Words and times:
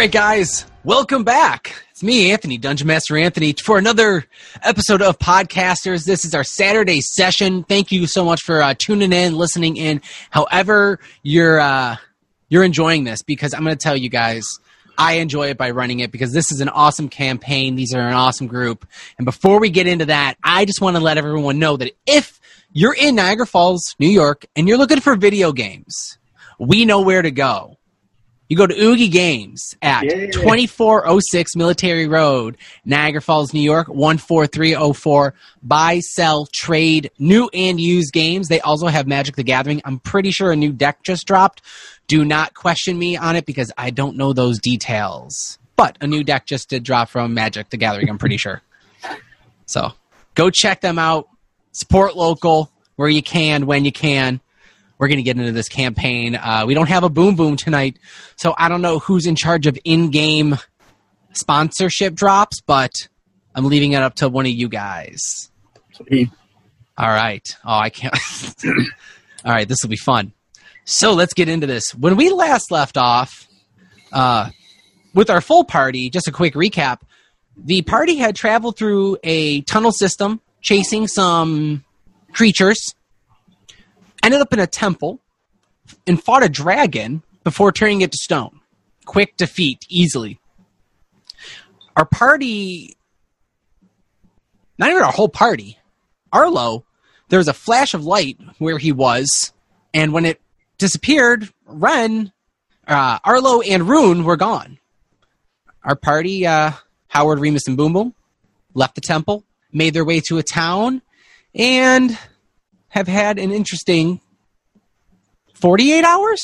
right, 0.00 0.12
guys, 0.12 0.64
welcome 0.82 1.24
back. 1.24 1.74
It's 1.90 2.02
me, 2.02 2.32
Anthony, 2.32 2.56
Dungeon 2.56 2.86
Master 2.86 3.18
Anthony, 3.18 3.52
for 3.52 3.76
another 3.76 4.24
episode 4.62 5.02
of 5.02 5.18
Podcasters. 5.18 6.06
This 6.06 6.24
is 6.24 6.34
our 6.34 6.42
Saturday 6.42 7.02
session. 7.02 7.64
Thank 7.64 7.92
you 7.92 8.06
so 8.06 8.24
much 8.24 8.40
for 8.40 8.62
uh, 8.62 8.72
tuning 8.78 9.12
in, 9.12 9.34
listening 9.34 9.76
in. 9.76 10.00
However, 10.30 11.00
you're 11.22 11.60
uh, 11.60 11.96
you're 12.48 12.64
enjoying 12.64 13.04
this 13.04 13.20
because 13.20 13.52
I'm 13.52 13.62
going 13.62 13.76
to 13.76 13.78
tell 13.78 13.94
you 13.94 14.08
guys. 14.08 14.46
I 14.96 15.18
enjoy 15.18 15.48
it 15.48 15.58
by 15.58 15.68
running 15.68 16.00
it 16.00 16.10
because 16.10 16.32
this 16.32 16.50
is 16.50 16.62
an 16.62 16.70
awesome 16.70 17.10
campaign. 17.10 17.74
These 17.74 17.92
are 17.92 18.00
an 18.00 18.14
awesome 18.14 18.46
group. 18.46 18.86
And 19.18 19.26
before 19.26 19.60
we 19.60 19.68
get 19.68 19.86
into 19.86 20.06
that, 20.06 20.36
I 20.42 20.64
just 20.64 20.80
want 20.80 20.96
to 20.96 21.02
let 21.02 21.18
everyone 21.18 21.58
know 21.58 21.76
that 21.76 21.92
if 22.06 22.40
you're 22.72 22.96
in 22.98 23.16
Niagara 23.16 23.44
Falls, 23.44 23.96
New 23.98 24.08
York, 24.08 24.46
and 24.56 24.66
you're 24.66 24.78
looking 24.78 25.00
for 25.00 25.14
video 25.14 25.52
games, 25.52 26.16
we 26.58 26.86
know 26.86 27.02
where 27.02 27.20
to 27.20 27.30
go. 27.30 27.76
You 28.50 28.56
go 28.56 28.66
to 28.66 28.74
Oogie 28.78 29.08
Games 29.08 29.76
at 29.80 30.02
Yeah. 30.04 30.26
2406 30.32 31.54
Military 31.54 32.08
Road, 32.08 32.56
Niagara 32.84 33.22
Falls, 33.22 33.54
New 33.54 33.62
York, 33.62 33.86
14304. 33.86 35.34
Buy, 35.62 36.00
sell, 36.00 36.48
trade, 36.52 37.12
new 37.16 37.48
and 37.54 37.80
used 37.80 38.12
games. 38.12 38.48
They 38.48 38.60
also 38.60 38.88
have 38.88 39.06
Magic 39.06 39.36
the 39.36 39.44
Gathering. 39.44 39.80
I'm 39.84 40.00
pretty 40.00 40.32
sure 40.32 40.50
a 40.50 40.56
new 40.56 40.72
deck 40.72 41.04
just 41.04 41.28
dropped. 41.28 41.62
Do 42.08 42.24
not 42.24 42.54
question 42.54 42.98
me 42.98 43.16
on 43.16 43.36
it 43.36 43.46
because 43.46 43.70
I 43.78 43.90
don't 43.90 44.16
know 44.16 44.32
those 44.32 44.58
details. 44.58 45.56
But 45.76 45.96
a 46.00 46.08
new 46.08 46.24
deck 46.24 46.44
just 46.44 46.68
did 46.68 46.82
drop 46.82 47.08
from 47.08 47.32
Magic 47.32 47.70
the 47.70 47.76
Gathering, 47.76 48.10
I'm 48.10 48.18
pretty 48.18 48.36
sure. 48.36 48.62
So 49.66 49.92
go 50.34 50.50
check 50.50 50.80
them 50.80 50.98
out. 50.98 51.28
Support 51.70 52.16
local 52.16 52.68
where 52.96 53.08
you 53.08 53.22
can, 53.22 53.66
when 53.66 53.84
you 53.84 53.92
can 53.92 54.40
we're 55.00 55.08
going 55.08 55.16
to 55.16 55.22
get 55.22 55.38
into 55.38 55.50
this 55.52 55.68
campaign. 55.68 56.36
Uh, 56.36 56.64
we 56.66 56.74
don't 56.74 56.88
have 56.88 57.04
a 57.04 57.08
boom 57.08 57.34
boom 57.34 57.56
tonight, 57.56 57.98
so 58.36 58.54
I 58.58 58.68
don't 58.68 58.82
know 58.82 58.98
who's 58.98 59.26
in 59.26 59.34
charge 59.34 59.66
of 59.66 59.78
in 59.82 60.10
game 60.10 60.58
sponsorship 61.32 62.14
drops, 62.14 62.60
but 62.60 62.92
I'm 63.54 63.64
leaving 63.64 63.92
it 63.92 64.02
up 64.02 64.16
to 64.16 64.28
one 64.28 64.44
of 64.44 64.52
you 64.52 64.68
guys. 64.68 65.50
Sweet. 65.94 66.30
All 66.98 67.08
right. 67.08 67.46
Oh, 67.64 67.78
I 67.78 67.88
can't. 67.88 68.14
All 69.44 69.52
right, 69.52 69.66
this 69.66 69.78
will 69.82 69.88
be 69.88 69.96
fun. 69.96 70.34
So 70.84 71.14
let's 71.14 71.32
get 71.32 71.48
into 71.48 71.66
this. 71.66 71.94
When 71.94 72.16
we 72.16 72.28
last 72.30 72.70
left 72.70 72.98
off 72.98 73.48
uh, 74.12 74.50
with 75.14 75.30
our 75.30 75.40
full 75.40 75.64
party, 75.64 76.10
just 76.10 76.28
a 76.28 76.32
quick 76.32 76.52
recap 76.52 76.98
the 77.64 77.82
party 77.82 78.16
had 78.16 78.36
traveled 78.36 78.76
through 78.76 79.18
a 79.22 79.60
tunnel 79.62 79.92
system 79.92 80.40
chasing 80.60 81.06
some 81.06 81.84
creatures 82.32 82.94
ended 84.22 84.40
up 84.40 84.52
in 84.52 84.58
a 84.58 84.66
temple 84.66 85.20
and 86.06 86.22
fought 86.22 86.44
a 86.44 86.48
dragon 86.48 87.22
before 87.44 87.72
turning 87.72 88.00
it 88.00 88.12
to 88.12 88.18
stone. 88.18 88.60
Quick 89.04 89.36
defeat, 89.36 89.84
easily. 89.88 90.38
Our 91.96 92.04
party, 92.04 92.96
not 94.78 94.90
even 94.90 95.02
our 95.02 95.12
whole 95.12 95.28
party, 95.28 95.78
Arlo, 96.32 96.84
there 97.28 97.38
was 97.38 97.48
a 97.48 97.52
flash 97.52 97.94
of 97.94 98.04
light 98.04 98.38
where 98.58 98.78
he 98.78 98.92
was, 98.92 99.52
and 99.92 100.12
when 100.12 100.24
it 100.24 100.40
disappeared, 100.78 101.48
Ren, 101.66 102.32
uh, 102.86 103.18
Arlo, 103.24 103.60
and 103.60 103.88
Rune 103.88 104.24
were 104.24 104.36
gone. 104.36 104.78
Our 105.84 105.96
party, 105.96 106.46
uh, 106.46 106.72
Howard, 107.08 107.40
Remus, 107.40 107.66
and 107.66 107.76
Boom 107.76 107.92
Boom, 107.92 108.14
left 108.74 108.94
the 108.94 109.00
temple, 109.00 109.44
made 109.72 109.94
their 109.94 110.04
way 110.04 110.20
to 110.28 110.38
a 110.38 110.42
town, 110.42 111.02
and 111.54 112.16
have 112.90 113.08
had 113.08 113.38
an 113.38 113.50
interesting 113.50 114.20
48 115.54 116.04
hours? 116.04 116.40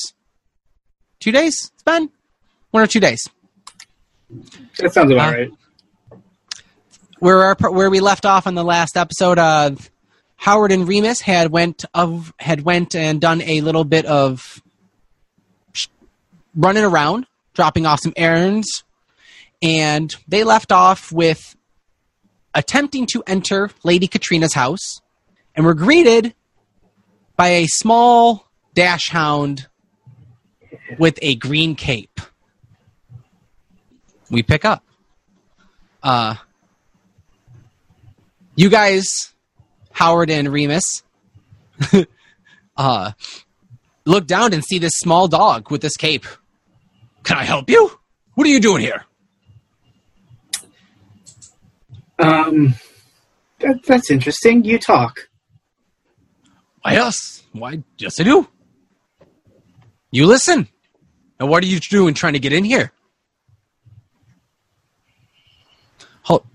Two 1.21 1.33
days? 1.33 1.71
It's 1.75 1.83
been 1.83 2.11
one 2.71 2.83
or 2.83 2.87
two 2.87 3.01
days. 3.01 3.29
That 4.79 4.93
sounds 4.93 5.13
about 5.13 5.35
Uh, 5.35 5.37
right. 5.37 5.51
Where 7.19 7.43
our, 7.45 7.57
where 7.71 7.91
we 7.91 8.01
left 8.01 8.27
off 8.27 8.47
on 8.47 8.55
the 8.55 8.65
last 8.65 8.97
episode 8.97 9.39
of 9.39 9.91
Howard 10.37 10.71
and 10.73 10.87
Remus 10.87 11.21
had 11.21 11.51
went 11.51 11.85
of 11.95 12.33
had 12.39 12.61
went 12.63 12.95
and 12.95 13.21
done 13.21 13.41
a 13.43 13.63
little 13.63 13.85
bit 13.85 14.05
of 14.05 14.63
sh- 15.73 15.87
running 16.55 16.85
around, 16.85 17.27
dropping 17.55 17.87
off 17.87 18.01
some 18.01 18.13
errands, 18.17 18.85
and 19.63 20.15
they 20.29 20.45
left 20.45 20.73
off 20.73 21.11
with 21.11 21.57
attempting 22.55 23.07
to 23.07 23.23
enter 23.27 23.71
Lady 23.83 24.07
Katrina's 24.09 24.53
house, 24.55 25.01
and 25.57 25.65
we're 25.65 25.75
greeted 25.75 26.35
by 27.37 27.49
a 27.49 27.67
small 27.67 28.47
dachshund 28.75 29.67
with 30.99 31.19
a 31.23 31.35
green 31.37 31.75
cape. 31.75 32.21
We 34.31 34.43
pick 34.43 34.65
up. 34.65 34.85
Uh, 36.03 36.35
you 38.55 38.69
guys, 38.69 39.33
Howard 39.93 40.31
and 40.31 40.49
Remus, 40.53 41.03
uh, 42.77 43.13
look 44.05 44.27
down 44.27 44.53
and 44.53 44.65
see 44.65 44.79
this 44.79 44.93
small 44.97 45.27
dog 45.27 45.71
with 45.71 45.81
this 45.81 45.97
cape. 45.97 46.27
Can 47.23 47.39
I 47.39 47.45
help 47.45 47.71
you? 47.71 47.91
What 48.35 48.47
are 48.47 48.51
you 48.51 48.61
doing 48.61 48.83
here? 48.83 49.05
Um, 52.19 52.75
that, 53.61 53.83
that's 53.85 54.11
interesting. 54.11 54.65
You 54.65 54.79
talk. 54.79 55.29
Why 56.87 56.93
yes? 56.93 57.43
Why 57.53 57.83
yes 57.99 58.21
I 58.21 58.23
do. 58.23 58.47
You 60.13 60.27
listen. 60.27 60.69
And 61.41 61.49
what 61.49 61.65
are 61.65 61.67
you 61.67 61.81
doing 61.81 62.15
trying 62.15 62.35
to 62.35 62.39
get 62.39 62.53
in 62.53 62.63
here? 62.63 62.93
Hold, 66.23 66.47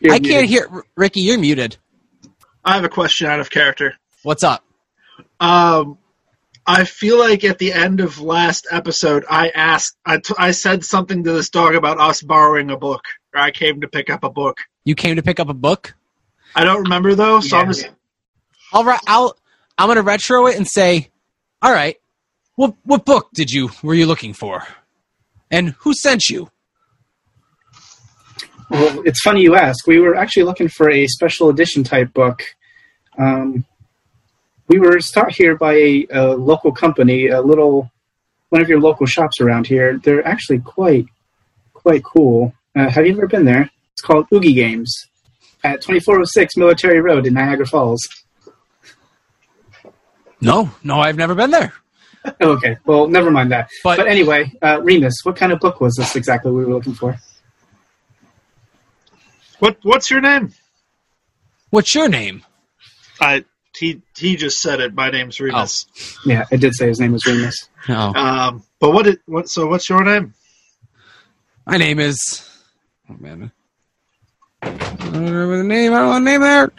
You're 0.00 0.14
I 0.14 0.20
can't 0.20 0.48
hear 0.48 0.68
Ricky. 0.96 1.20
You're 1.20 1.38
muted. 1.38 1.76
I 2.64 2.76
have 2.76 2.84
a 2.84 2.88
question 2.88 3.26
out 3.26 3.40
of 3.40 3.50
character. 3.50 3.94
What's 4.22 4.42
up? 4.42 4.64
Um, 5.38 5.98
I 6.66 6.84
feel 6.84 7.18
like 7.18 7.44
at 7.44 7.58
the 7.58 7.74
end 7.74 8.00
of 8.00 8.18
last 8.22 8.66
episode, 8.70 9.26
I 9.28 9.50
asked, 9.50 9.98
I, 10.06 10.16
t- 10.16 10.32
I 10.38 10.52
said 10.52 10.82
something 10.82 11.24
to 11.24 11.32
this 11.32 11.50
dog 11.50 11.74
about 11.74 12.00
us 12.00 12.22
borrowing 12.22 12.70
a 12.70 12.78
book, 12.78 13.02
or 13.34 13.40
I 13.42 13.50
came 13.50 13.82
to 13.82 13.88
pick 13.88 14.08
up 14.08 14.24
a 14.24 14.30
book. 14.30 14.56
You 14.86 14.94
came 14.94 15.16
to 15.16 15.22
pick 15.22 15.38
up 15.40 15.50
a 15.50 15.54
book. 15.54 15.94
I 16.56 16.64
don't 16.64 16.84
remember 16.84 17.14
though, 17.14 17.40
so 17.40 17.58
I'm 17.58 17.66
Yeah. 17.66 17.72
just, 17.72 17.88
I'll 18.72 18.84
ri- 18.84 18.98
I'll 19.06 19.36
I'm 19.76 19.88
gonna 19.88 20.02
retro 20.02 20.46
it 20.46 20.56
and 20.56 20.66
say, 20.68 21.10
all 21.60 21.72
right, 21.72 21.96
what 22.56 22.74
what 22.84 23.04
book 23.04 23.28
did 23.34 23.50
you 23.50 23.70
were 23.82 23.94
you 23.94 24.06
looking 24.06 24.32
for, 24.32 24.66
and 25.50 25.70
who 25.80 25.92
sent 25.94 26.28
you? 26.28 26.50
Well, 28.70 29.02
it's 29.04 29.20
funny 29.20 29.42
you 29.42 29.56
ask. 29.56 29.86
We 29.86 30.00
were 30.00 30.14
actually 30.14 30.44
looking 30.44 30.68
for 30.68 30.90
a 30.90 31.06
special 31.06 31.48
edition 31.50 31.84
type 31.84 32.12
book. 32.14 32.42
Um, 33.18 33.64
we 34.68 34.78
were 34.78 35.00
start 35.00 35.34
here 35.34 35.56
by 35.56 35.74
a, 35.74 36.06
a 36.10 36.22
local 36.34 36.72
company, 36.72 37.28
a 37.28 37.40
little 37.40 37.90
one 38.48 38.62
of 38.62 38.68
your 38.68 38.80
local 38.80 39.06
shops 39.06 39.40
around 39.40 39.66
here. 39.66 39.98
They're 39.98 40.26
actually 40.26 40.60
quite 40.60 41.06
quite 41.72 42.02
cool. 42.04 42.54
Uh, 42.74 42.88
have 42.88 43.06
you 43.06 43.12
ever 43.12 43.26
been 43.26 43.44
there? 43.44 43.70
It's 43.92 44.02
called 44.02 44.26
Oogie 44.32 44.54
Games 44.54 45.06
at 45.62 45.80
2406 45.82 46.56
Military 46.56 47.00
Road 47.00 47.26
in 47.26 47.34
Niagara 47.34 47.66
Falls. 47.66 48.00
No, 50.40 50.70
no, 50.82 51.00
I've 51.00 51.16
never 51.16 51.34
been 51.34 51.50
there. 51.50 51.72
Oh, 52.40 52.52
okay, 52.52 52.78
well, 52.86 53.06
never 53.06 53.30
mind 53.30 53.52
that. 53.52 53.68
But- 53.82 53.98
But, 53.98 54.08
anyway, 54.08 54.52
uh, 54.62 54.80
Remus, 54.82 55.16
what 55.24 55.36
kind 55.36 55.52
of 55.52 55.60
book 55.60 55.80
was 55.80 55.94
this 55.94 56.16
exactly 56.16 56.50
we 56.52 56.64
were 56.64 56.72
looking 56.74 56.94
for? 56.94 57.16
what, 59.58 59.78
what's 59.82 60.10
your 60.10 60.20
name? 60.20 60.52
What's 61.70 61.94
your 61.94 62.08
name? 62.08 62.44
I, 63.20 63.44
he, 63.76 64.02
he 64.16 64.36
just 64.36 64.60
said 64.60 64.80
it. 64.80 64.94
My 64.94 65.10
name's 65.10 65.40
Remus. 65.40 65.86
Yeah, 66.24 66.44
I 66.50 66.56
did 66.56 66.74
say 66.74 66.88
his 66.88 67.00
name 67.00 67.12
was 67.12 67.24
Remus. 67.26 67.68
Oh, 67.88 68.14
Um, 68.14 68.62
but 68.80 68.92
what, 68.92 69.04
did, 69.04 69.20
what, 69.26 69.48
so 69.48 69.66
what's 69.66 69.88
your 69.88 70.04
name? 70.04 70.34
my 71.66 71.76
name 71.78 71.98
is. 71.98 72.20
Oh 73.10 73.16
man, 73.20 73.50
I 74.62 74.68
don't 74.70 75.12
remember 75.14 75.58
the 75.58 75.64
name. 75.64 75.92
I 75.92 75.98
don't 75.98 76.08
know 76.08 76.14
the 76.14 76.20
name 76.20 76.40
there. 76.40 76.72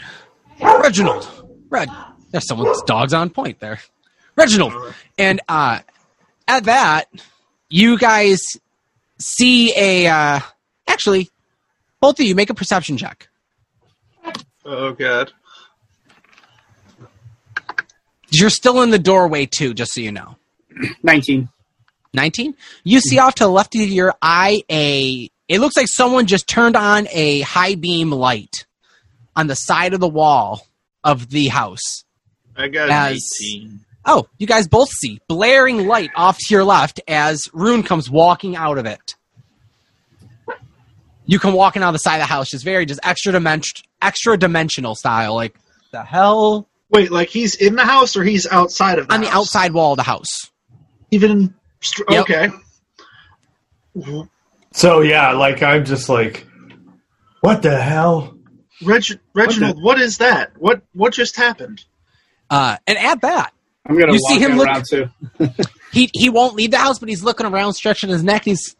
Reginald. 0.82 1.28
Red. 1.70 1.90
There's 2.36 2.48
someone's 2.50 2.82
dog's 2.82 3.14
on 3.14 3.30
point 3.30 3.62
there. 3.62 3.80
Reginald. 4.36 4.74
And 5.18 5.40
uh, 5.48 5.80
at 6.50 6.66
that, 6.66 7.06
you 7.70 7.98
guys 7.98 8.42
see 9.18 9.74
a. 9.74 10.08
Uh, 10.08 10.40
actually, 10.86 11.30
both 12.02 12.20
of 12.20 12.26
you 12.26 12.36
make 12.36 12.50
a 12.50 12.54
perception 12.54 12.98
check. 12.98 13.30
Oh 14.66 14.92
god. 14.92 15.32
You're 18.32 18.50
still 18.50 18.82
in 18.82 18.90
the 18.90 19.00
doorway 19.00 19.46
too, 19.46 19.74
just 19.74 19.94
so 19.94 20.02
you 20.02 20.12
know. 20.12 20.36
19. 21.04 21.48
19 22.14 22.56
you 22.84 23.00
see 23.00 23.18
off 23.20 23.36
to 23.36 23.46
the 23.46 23.50
left 23.50 23.76
of 23.76 23.82
your 23.88 24.14
eye 24.22 24.62
a 24.70 25.30
it 25.48 25.60
looks 25.60 25.78
like 25.78 25.88
someone 25.88 26.26
just 26.26 26.48
turned 26.48 26.76
on 26.76 27.08
a 27.12 27.42
high 27.42 27.76
beam 27.76 28.10
light 28.10 28.66
on 29.38 29.48
the 29.48 29.56
side 29.56 29.94
of 29.94 30.00
the 30.00 30.08
wall 30.08 30.68
of 31.04 31.30
the 31.30 31.48
house 31.48 32.05
I 32.56 32.68
got 32.68 32.90
As- 32.90 33.14
an 33.42 33.56
18. 33.58 33.80
oh 34.06 34.28
you 34.38 34.48
guys 34.48 34.68
both 34.68 34.90
see 34.90 35.20
blaring 35.28 35.88
light 35.88 36.12
off 36.16 36.38
to 36.38 36.46
your 36.54 36.64
left 36.64 37.02
as 37.08 37.50
rune 37.54 37.84
comes 37.84 38.10
walking 38.10 38.56
out 38.56 38.78
of 38.78 38.86
it 38.86 39.16
you 41.26 41.40
come 41.40 41.54
walking 41.54 41.82
out 41.82 41.90
of 41.90 41.94
the 41.94 42.00
side 42.00 42.16
of 42.16 42.22
the 42.22 42.26
house 42.26 42.50
just 42.50 42.64
very 42.64 42.86
just 42.86 43.00
extra 43.04 43.32
dimension 43.32 43.84
extra 44.02 44.38
dimensional 44.38 44.96
style 44.96 45.34
like 45.36 45.56
the 45.92 46.04
hell 46.04 46.68
Wait, 46.92 47.12
like 47.12 47.30
he's 47.30 47.56
in 47.56 47.76
the 47.76 47.84
house 47.84 48.16
or 48.16 48.24
he's 48.24 48.46
outside 48.48 49.00
of 49.00 49.08
the 49.08 49.14
on 49.14 49.22
the 49.22 49.30
outside 49.30 49.74
wall 49.74 49.94
of 49.94 49.98
the 49.98 50.04
house 50.04 50.52
Even 51.12 51.54
str- 51.82 52.04
Yep. 52.10 52.22
okay. 52.22 52.50
So 54.74 55.02
yeah, 55.02 55.32
like 55.32 55.64
I'm 55.64 55.86
just 55.86 56.10
like, 56.10 56.46
what 57.40 57.62
the 57.62 57.80
hell? 57.82 58.38
Reg- 58.84 59.20
Reginald, 59.34 59.82
what 59.82 60.00
is 60.02 60.18
that? 60.18 60.52
What 60.60 60.82
what 60.94 61.14
just 61.14 61.38
happened? 61.38 61.84
Uh, 62.50 62.78
and 62.88 62.98
at 62.98 63.22
that 63.22 63.54
I'm 63.86 63.96
going 63.98 64.08
to 64.08 64.14
You 64.16 64.20
walk 64.24 64.32
see 64.34 64.40
him 64.40 64.58
look- 64.58 64.68
around 64.68 64.86
too. 64.90 65.10
he 65.92 66.10
he 66.14 66.30
won't 66.30 66.56
leave 66.56 66.72
the 66.72 66.78
house, 66.78 67.00
but 67.00 67.10
he's 67.10 67.24
looking 67.24 67.46
around, 67.46 67.74
stretching 67.74 68.10
his 68.10 68.24
neck. 68.24 68.44
He's 68.46 68.76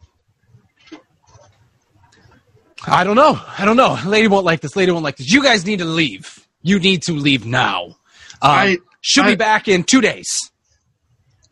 I 2.86 3.04
don't 3.04 3.16
know. 3.16 3.40
I 3.58 3.64
don't 3.64 3.76
know. 3.76 3.98
Lady 4.06 4.28
won't 4.28 4.44
like 4.44 4.60
this. 4.60 4.76
Lady 4.76 4.92
won't 4.92 5.04
like 5.04 5.16
this. 5.16 5.30
You 5.32 5.42
guys 5.42 5.66
need 5.66 5.78
to 5.80 5.84
leave. 5.84 6.46
You 6.62 6.78
need 6.78 7.02
to 7.04 7.12
leave 7.12 7.44
now. 7.46 7.84
Um, 7.86 7.94
I- 8.42 8.78
she'll 9.00 9.24
I- 9.24 9.30
be 9.30 9.36
back 9.36 9.68
in 9.68 9.84
two 9.84 10.00
days. 10.00 10.50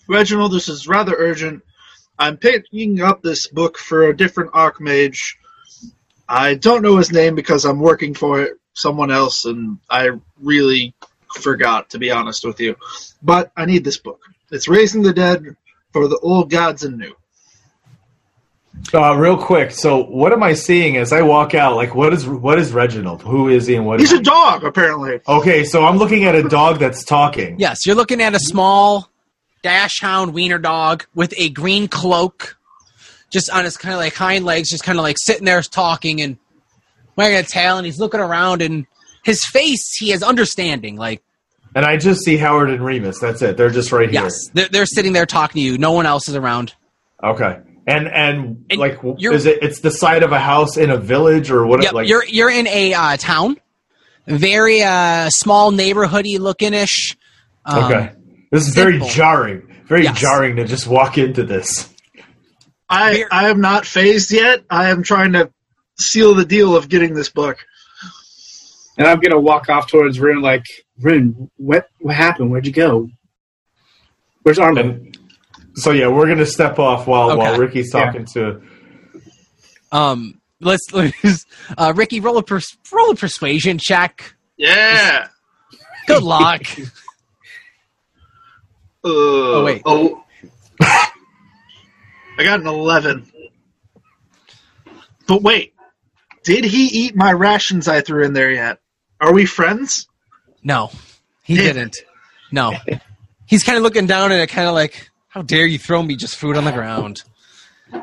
Reginald, 0.08 0.52
this 0.52 0.69
is 0.69 0.87
rather 0.87 1.14
urgent. 1.17 1.62
I'm 2.19 2.37
picking 2.37 3.00
up 3.00 3.22
this 3.22 3.49
book 3.49 3.78
for 3.78 4.08
a 4.08 4.17
different 4.17 4.52
Archmage. 4.52 5.34
I 6.28 6.55
don't 6.55 6.82
know 6.82 6.96
his 6.99 7.10
name 7.10 7.34
because 7.34 7.64
I'm 7.64 7.81
working 7.81 8.14
for 8.14 8.50
someone 8.75 9.10
else, 9.10 9.44
and 9.46 9.78
I 9.90 10.10
really 10.40 10.94
forgot, 11.36 11.90
to 11.90 11.98
be 11.98 12.10
honest 12.10 12.44
with 12.44 12.60
you. 12.60 12.76
But 13.22 13.52
I 13.56 13.64
need 13.66 13.84
this 13.84 13.98
book. 13.98 14.20
It's 14.50 14.69
Raising 14.69 15.02
the 15.02 15.12
Dead 15.12 15.56
for 15.92 16.08
the 16.08 16.19
Old 16.19 16.50
Gods 16.50 16.84
and 16.84 16.98
New. 16.98 17.14
Uh, 18.92 19.16
real 19.16 19.36
quick. 19.38 19.70
So 19.70 20.04
what 20.04 20.32
am 20.32 20.42
I 20.42 20.52
seeing 20.54 20.96
as 20.96 21.12
I 21.12 21.22
walk 21.22 21.54
out? 21.54 21.76
Like, 21.76 21.94
what 21.94 22.12
is 22.12 22.26
what 22.26 22.58
is 22.58 22.72
Reginald? 22.72 23.22
Who 23.22 23.48
is 23.48 23.66
he 23.66 23.76
and 23.76 23.86
what? 23.86 24.00
He's 24.00 24.12
Is 24.12 24.19
a 24.19 24.22
dog, 24.22 24.64
apparently. 24.64 25.20
okay, 25.26 25.64
so 25.64 25.84
I'm 25.84 25.96
looking 25.96 26.25
at 26.25 26.34
a 26.34 26.42
dog 26.48 26.78
that's 26.81 27.04
talking. 27.04 27.58
Yes, 27.58 27.86
you're 27.86 27.96
looking 27.96 28.20
at 28.20 28.34
a 28.34 28.38
small 28.40 29.08
dachshund 29.62 30.34
wiener 30.34 30.58
dog 30.58 31.06
with 31.14 31.32
a 31.38 31.48
green 31.50 31.88
cloak, 31.88 32.58
just 33.31 33.48
on 33.48 33.64
his 33.64 33.76
kind 33.76 33.94
of 33.94 34.00
like 34.00 34.14
hind 34.14 34.44
legs, 34.44 34.70
just 34.70 34.84
kind 34.84 34.98
of 34.98 35.02
like 35.02 35.16
sitting 35.19 35.44
there 35.44 35.62
talking 35.62 36.20
and 36.20 36.36
wagging 37.16 37.38
a 37.38 37.42
tail, 37.44 37.78
and 37.78 37.86
he's 37.86 37.98
looking 38.00 38.20
around 38.20 38.60
and 38.60 38.86
his 39.25 39.44
face, 39.47 39.97
he 39.97 40.11
has 40.11 40.23
understanding. 40.23 40.97
Like, 40.97 41.23
And 41.75 41.85
I 41.85 41.97
just 41.97 42.25
see 42.25 42.37
Howard 42.37 42.71
and 42.71 42.85
Remus. 42.85 43.19
That's 43.21 43.43
it. 43.43 43.56
They're 43.56 43.71
just 43.71 43.91
right 43.93 44.11
here. 44.11 44.23
yes, 44.23 44.35
they're, 44.53 44.69
they're 44.69 44.87
sitting 44.87 45.12
there 45.12 45.26
talking 45.26 45.61
to 45.61 45.67
you. 45.67 45.79
No 45.79 45.93
one 45.93 46.06
else 46.06 46.29
is 46.29 46.35
around. 46.37 46.75
Okay. 47.23 47.59
And 47.87 48.09
and, 48.09 48.65
And 48.71 48.81
like, 48.81 48.99
is 49.21 49.44
it? 49.47 49.59
It's 49.62 49.81
the 49.81 49.91
side 49.91 50.23
of 50.23 50.32
a 50.32 50.38
house 50.41 50.76
in 50.76 50.91
a 50.91 50.97
village 50.97 51.50
or 51.50 51.67
what? 51.67 51.82
Yep, 51.82 51.93
like, 51.93 52.09
you're 52.09 52.25
you're 52.25 52.50
in 52.50 52.67
a 52.67 52.94
uh, 52.94 53.17
town, 53.19 53.59
very 54.26 54.81
uh, 54.82 55.29
small 55.31 55.70
neighborhoody 55.70 56.38
looking 56.38 56.73
ish. 56.73 57.17
Um, 57.67 57.85
okay. 57.85 58.12
This 58.50 58.69
is 58.69 58.75
very 58.75 59.00
jarring. 59.00 59.70
Very 59.87 60.05
Yes. 60.05 60.19
jarring 60.19 60.56
to 60.56 60.65
just 60.65 60.87
walk 60.87 61.19
into 61.19 61.44
this. 61.44 61.91
I, 62.88 63.25
I 63.31 63.50
am 63.50 63.61
not 63.61 63.85
phased 63.87 64.31
yet. 64.32 64.65
I 64.70 64.91
am 64.91 65.03
trying 65.03 65.32
to 65.32 65.50
seal 65.99 66.35
the 66.35 66.44
deal 66.44 66.77
of 66.77 66.88
getting 66.88 67.15
this 67.15 67.29
book. 67.29 67.59
And 68.96 69.06
I'm 69.08 69.19
going 69.20 69.32
to 69.32 69.41
walk 69.41 69.69
off 69.69 69.88
towards 69.88 70.20
Rune 70.20 70.41
like, 70.41 70.64
Rune, 71.00 71.50
what, 71.56 71.88
what 72.00 72.14
happened? 72.14 72.50
Where'd 72.50 72.67
you 72.67 72.73
go? 72.73 73.08
Where's 74.43 74.58
Armin? 74.58 74.91
And 74.91 75.19
so 75.75 75.91
yeah, 75.91 76.08
we're 76.08 76.29
gonna 76.29 76.44
step 76.46 76.79
off 76.79 77.06
while 77.06 77.31
Okay. 77.31 77.38
while 77.38 77.58
Ricky's 77.58 77.91
talking 77.91 78.26
to. 78.35 78.61
Um, 79.91 80.41
let's, 80.61 80.85
let's 80.93 81.46
uh, 81.76 81.93
Ricky 81.96 82.20
roll 82.20 82.37
a 82.37 82.43
pers- 82.43 82.76
roll 82.93 83.11
a 83.11 83.17
persuasion 83.17 83.79
check. 83.79 84.35
Yeah. 84.58 85.29
Good 86.06 86.23
luck. 86.23 86.62
oh 89.05 89.64
wait. 89.64 89.82
Oh. 89.85 90.23
I 90.81 91.08
got 92.38 92.61
an 92.61 92.67
eleven. 92.67 93.31
But 95.26 95.43
wait, 95.43 95.73
did 96.44 96.64
he 96.64 96.87
eat 96.87 97.17
my 97.17 97.32
rations 97.32 97.88
I 97.88 98.02
threw 98.02 98.25
in 98.25 98.35
there 98.35 98.50
yet? 98.50 98.79
Are 99.25 99.32
we 99.32 99.47
friends? 99.47 100.06
no, 100.62 100.91
he 101.43 101.56
didn't. 101.56 101.97
No, 102.53 102.75
he's 103.47 103.65
kind 103.65 103.76
of 103.79 103.82
looking 103.82 104.06
down 104.06 104.32
at 104.32 104.38
it, 104.38 104.49
kind 104.50 104.69
of 104.69 104.75
like, 104.75 105.11
"How 105.29 105.41
dare 105.43 105.65
you 105.67 105.79
throw 105.79 106.03
me 106.03 106.15
just 106.15 106.37
food 106.37 106.56
on 106.59 106.65
the 106.65 106.73
ground?" 106.73 107.23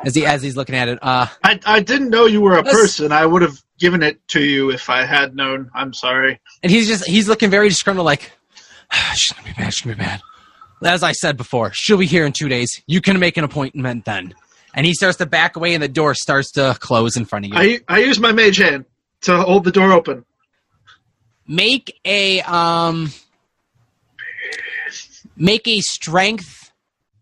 As 0.04 0.16
he 0.16 0.26
as 0.26 0.42
he's 0.42 0.56
looking 0.58 0.76
at 0.76 0.88
it. 0.88 0.98
Uh, 1.02 1.28
I 1.44 1.60
I 1.66 1.80
didn't 1.82 2.10
know 2.10 2.26
you 2.26 2.42
were 2.42 2.58
a 2.58 2.64
person. 2.64 3.12
I 3.12 3.26
would 3.26 3.44
have 3.44 3.62
given 3.78 4.02
it 4.02 4.20
to 4.30 4.42
you 4.44 4.72
if 4.72 4.90
I 4.90 5.06
had 5.06 5.36
known. 5.36 5.70
I'm 5.76 5.94
sorry. 5.94 6.40
and 6.64 6.72
he's 6.72 6.88
just 6.88 7.06
he's 7.06 7.28
looking 7.28 7.50
very 7.52 7.70
disgruntled, 7.70 8.06
like, 8.06 8.32
"She's 9.14 9.34
gonna 9.38 9.54
be. 9.56 9.64
She's 9.66 9.82
gonna 9.82 9.96
be 9.96 10.04
bad." 10.04 10.22
As 10.84 11.04
I 11.04 11.12
said 11.12 11.38
before, 11.38 11.72
she'll 11.74 11.98
be 11.98 12.08
here 12.08 12.26
in 12.26 12.34
two 12.34 12.50
days. 12.50 12.82
You 12.88 13.00
can 13.02 13.20
make 13.20 13.38
an 13.38 13.44
appointment 13.44 14.06
then. 14.06 14.34
And 14.74 14.86
he 14.86 14.94
starts 14.96 15.18
to 15.18 15.26
back 15.28 15.56
away, 15.56 15.76
and 15.76 15.84
the 15.84 15.88
door 15.88 16.16
starts 16.16 16.52
to 16.54 16.76
close 16.80 17.16
in 17.18 17.26
front 17.26 17.46
of 17.46 17.52
you. 17.52 17.58
I 17.58 17.80
I 17.88 18.00
use 18.00 18.20
my 18.20 18.32
mage 18.32 18.58
hand 18.58 18.86
to 19.22 19.38
hold 19.38 19.66
the 19.66 19.72
door 19.72 19.92
open. 19.92 20.26
Make 21.52 22.00
a 22.06 22.42
um 22.42 23.12
make 25.36 25.68
a 25.68 25.82
strength 25.82 26.72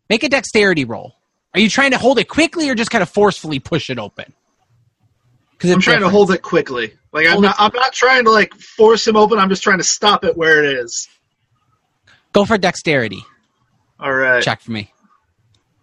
make 0.09 0.23
a 0.23 0.29
dexterity 0.29 0.85
roll 0.85 1.15
are 1.53 1.59
you 1.59 1.69
trying 1.69 1.91
to 1.91 1.97
hold 1.97 2.19
it 2.19 2.29
quickly 2.29 2.69
or 2.69 2.75
just 2.75 2.91
kind 2.91 3.01
of 3.01 3.09
forcefully 3.09 3.59
push 3.59 3.89
it 3.89 3.97
open 3.97 4.33
because 5.59 5.71
I'm 5.71 5.81
trying 5.81 5.99
to 6.01 6.09
hold 6.09 6.31
it 6.31 6.41
quickly. 6.41 6.93
Like 7.11 7.27
I'm 7.27 7.41
not. 7.41 7.55
I'm 7.59 7.71
not 7.73 7.91
trying 7.91 8.23
to 8.23 8.31
like 8.31 8.53
force 8.53 9.05
him 9.05 9.17
open. 9.17 9.39
I'm 9.39 9.49
just 9.49 9.61
trying 9.61 9.79
to 9.79 9.83
stop 9.83 10.23
it 10.23 10.37
where 10.37 10.63
it 10.63 10.79
is. 10.79 11.09
go 12.31 12.45
for 12.45 12.57
dexterity 12.57 13.25
All 13.99 14.13
right. 14.13 14.41
check 14.41 14.61
for 14.61 14.71
me 14.71 14.93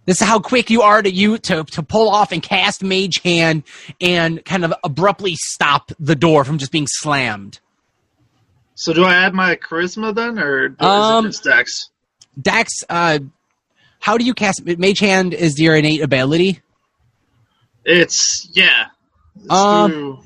this 0.07 0.23
is 0.23 0.27
how 0.27 0.39
quick 0.39 0.71
you 0.71 0.83
are 0.83 1.03
to 1.03 1.11
you 1.11 1.37
to, 1.37 1.65
to 1.65 1.83
pull 1.83 2.09
off 2.09 2.33
and 2.33 2.43
cast 2.43 2.83
mage 2.83 3.21
hand 3.23 3.65
and 4.01 4.43
kind 4.45 4.65
of 4.65 4.73
abruptly 4.83 5.35
stop 5.35 5.91
the 5.99 6.15
door 6.15 6.45
from 6.45 6.59
just 6.59 6.73
being 6.73 6.87
slammed 6.89 7.61
So 8.77 8.93
do 8.93 9.05
I 9.05 9.15
add 9.15 9.33
my 9.35 9.57
charisma 9.57 10.15
then, 10.15 10.39
or 10.39 10.67
is 10.67 10.73
Um, 10.79 11.25
it 11.27 11.29
just 11.31 11.43
dex? 11.45 11.91
dex 12.41 12.71
uh 12.91 13.19
how 13.99 14.19
do 14.19 14.25
you 14.25 14.35
cast 14.35 14.63
mage 14.79 14.99
hand 15.01 15.33
is 15.33 15.59
your 15.59 15.75
innate 15.75 16.03
ability 16.03 16.61
It's 17.85 18.47
yeah. 18.53 18.87
Let's 19.35 19.53
Um, 19.53 20.23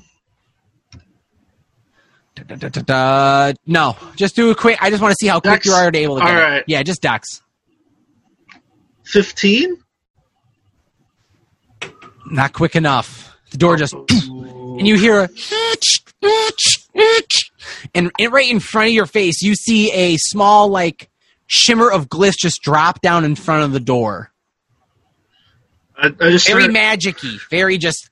Da, 2.35 2.55
da, 2.55 2.69
da. 2.69 3.53
No, 3.67 3.95
just 4.15 4.35
do 4.35 4.49
a 4.49 4.55
quick. 4.55 4.77
I 4.81 4.89
just 4.89 5.01
want 5.01 5.11
to 5.11 5.17
see 5.21 5.27
how 5.27 5.39
quick 5.39 5.63
you 5.63 5.73
are 5.73 5.91
able 5.93 6.15
to 6.19 6.25
get. 6.25 6.43
All 6.43 6.53
it. 6.57 6.63
Yeah, 6.67 6.81
just 6.83 7.01
Dex. 7.01 7.41
fifteen. 9.03 9.77
Not 12.25 12.51
quick 12.53 12.75
enough. 12.75 13.37
The 13.51 13.57
door 13.57 13.77
just 13.77 13.93
and 13.93 14.87
you 14.87 14.95
hear 14.97 15.19
a 15.19 15.29
and 17.93 18.11
in, 18.17 18.31
right 18.31 18.49
in 18.49 18.59
front 18.59 18.87
of 18.87 18.93
your 18.93 19.05
face, 19.05 19.41
you 19.41 19.55
see 19.55 19.91
a 19.91 20.17
small 20.17 20.69
like 20.69 21.09
shimmer 21.47 21.91
of 21.91 22.07
glyphs 22.07 22.37
just 22.37 22.61
drop 22.61 23.01
down 23.01 23.25
in 23.25 23.35
front 23.35 23.63
of 23.63 23.73
the 23.73 23.79
door. 23.79 24.31
I, 25.97 26.07
I 26.19 26.29
just 26.31 26.47
Very 26.47 26.67
magicy. 26.67 27.39
Very 27.49 27.77
just. 27.77 28.09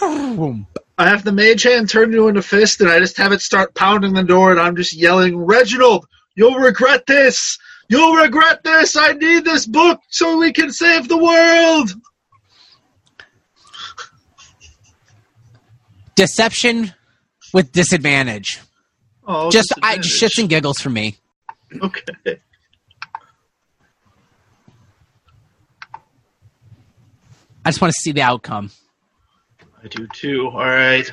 I 0.00 1.08
have 1.08 1.24
the 1.24 1.32
mage 1.32 1.64
hand 1.64 1.88
turned 1.88 2.14
into 2.14 2.38
a 2.38 2.42
fist, 2.42 2.80
and 2.80 2.90
I 2.90 2.98
just 2.98 3.16
have 3.16 3.32
it 3.32 3.40
start 3.40 3.74
pounding 3.74 4.14
the 4.14 4.22
door, 4.22 4.52
and 4.52 4.60
I'm 4.60 4.76
just 4.76 4.94
yelling, 4.94 5.36
"Reginald, 5.36 6.06
you'll 6.36 6.54
regret 6.54 7.06
this! 7.06 7.58
You'll 7.88 8.14
regret 8.14 8.62
this! 8.62 8.96
I 8.96 9.12
need 9.12 9.44
this 9.44 9.66
book 9.66 10.00
so 10.10 10.38
we 10.38 10.52
can 10.52 10.70
save 10.70 11.08
the 11.08 11.16
world!" 11.16 11.94
Deception 16.14 16.92
with 17.52 17.72
disadvantage. 17.72 18.60
Oh, 19.26 19.50
Just 19.50 19.72
I 19.82 19.98
just 19.98 20.20
shits 20.20 20.38
and 20.38 20.48
giggles 20.48 20.78
for 20.78 20.90
me. 20.90 21.16
Okay. 21.80 22.40
I 27.64 27.70
just 27.70 27.80
want 27.80 27.94
to 27.94 28.00
see 28.00 28.12
the 28.12 28.22
outcome. 28.22 28.70
I 29.82 29.88
do 29.88 30.06
too. 30.08 30.48
All 30.48 30.58
right. 30.58 31.10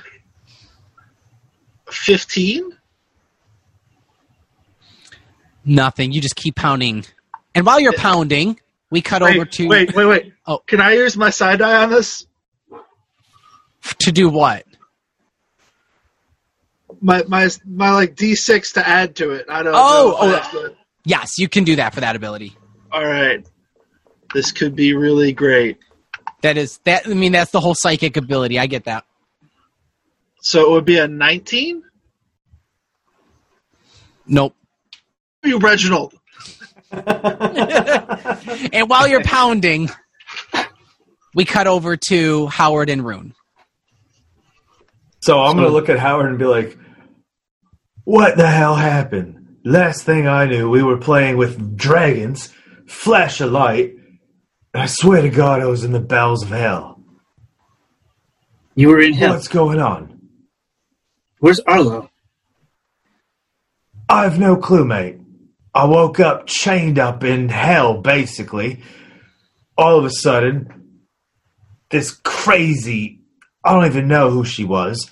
15? 1.92 2.76
Nothing. 5.66 6.12
You 6.12 6.22
just 6.22 6.36
keep 6.36 6.56
pounding. 6.56 7.06
And 7.54 7.66
while 7.66 7.80
you're 7.80 7.94
pounding, 7.94 8.60
we 8.90 9.02
cut 9.02 9.22
over 9.22 9.46
to 9.46 9.68
wait, 9.68 9.94
wait, 9.94 10.06
wait. 10.06 10.34
Oh. 10.48 10.60
Can 10.66 10.82
I 10.82 10.94
use 10.94 11.16
my 11.16 11.30
psi 11.30 11.56
die 11.58 11.84
on 11.84 11.92
this? 11.92 12.26
to 14.00 14.12
do 14.12 14.30
what? 14.30 14.66
My 17.02 17.24
my 17.28 17.50
my 17.66 17.92
like 17.92 18.16
D6 18.16 18.74
to 18.74 18.88
add 18.88 19.16
to 19.18 19.32
it. 19.32 19.46
I 19.50 19.64
don't 19.64 19.74
Oh, 19.76 19.78
know. 19.78 20.16
oh. 20.20 20.30
That's. 20.32 20.48
Oh, 20.54 20.76
yes, 21.06 21.32
you 21.38 21.48
can 21.48 21.64
do 21.64 21.76
that 21.78 21.94
for 21.94 22.02
that 22.02 22.16
ability. 22.16 22.56
All 22.92 23.06
right. 23.06 23.46
This 24.34 24.52
could 24.52 24.76
be 24.76 24.94
really 24.94 25.32
great. 25.32 25.78
That 26.42 26.58
is 26.58 26.80
that. 26.86 27.08
I 27.08 27.14
mean, 27.14 27.32
that's 27.32 27.52
the 27.52 27.60
whole 27.60 27.76
psychic 27.76 28.18
ability. 28.18 28.60
I 28.60 28.68
get 28.68 28.86
that. 28.86 29.06
So 30.42 30.66
it 30.70 30.72
would 30.72 30.86
be 30.86 30.98
a 31.00 31.08
19? 31.08 31.84
Nope. 34.28 34.56
You, 35.44 35.58
Reginald. 35.60 36.14
And 36.92 38.90
while 38.90 39.08
you're 39.08 39.24
pounding, 39.24 39.90
we 41.36 41.46
cut 41.46 41.68
over 41.68 41.98
to 42.10 42.48
Howard 42.48 42.90
and 42.90 43.06
Rune. 43.06 43.34
So 45.22 45.40
I'm 45.40 45.56
gonna 45.56 45.70
look 45.70 45.90
at 45.90 46.00
Howard 46.00 46.28
and 46.28 46.38
be 46.40 46.46
like, 46.46 46.78
"What 48.10 48.38
the 48.38 48.48
hell 48.48 48.74
happened? 48.74 49.60
Last 49.64 50.04
thing 50.04 50.28
I 50.28 50.46
knew, 50.48 50.68
we 50.68 50.82
were 50.82 50.98
playing 50.98 51.38
with 51.38 51.78
dragons, 51.78 52.52
flash 52.88 53.40
of 53.40 53.52
light. 53.52 53.94
I 54.74 54.88
swear 54.88 55.22
to 55.22 55.30
God, 55.30 55.62
I 55.62 55.68
was 55.68 55.84
in 55.84 55.92
the 55.92 56.00
bowels 56.00 56.42
of 56.42 56.50
hell. 56.50 57.04
You 58.74 58.88
were 58.88 59.00
in 59.00 59.14
hell. 59.14 59.34
What's 59.34 59.48
going 59.48 59.80
on? 59.80 60.22
Where's 61.38 61.60
Arlo? 61.60 62.10
I've 64.10 64.40
no 64.40 64.58
clue, 64.58 64.86
mate. 64.86 65.20
I 65.76 65.86
woke 65.86 66.20
up 66.20 66.48
chained 66.48 66.98
up 66.98 67.24
in 67.24 67.48
hell, 67.50 68.02
basically. 68.02 68.82
All 69.78 70.00
of 70.00 70.06
a 70.06 70.10
sudden, 70.10 71.02
this 71.92 72.10
crazy, 72.24 73.22
I 73.64 73.74
don't 73.74 73.86
even 73.86 74.08
know 74.08 74.32
who 74.32 74.46
she 74.46 74.66
was, 74.66 75.12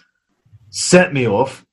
sent 0.71 1.13
me 1.13 1.27
off. 1.27 1.63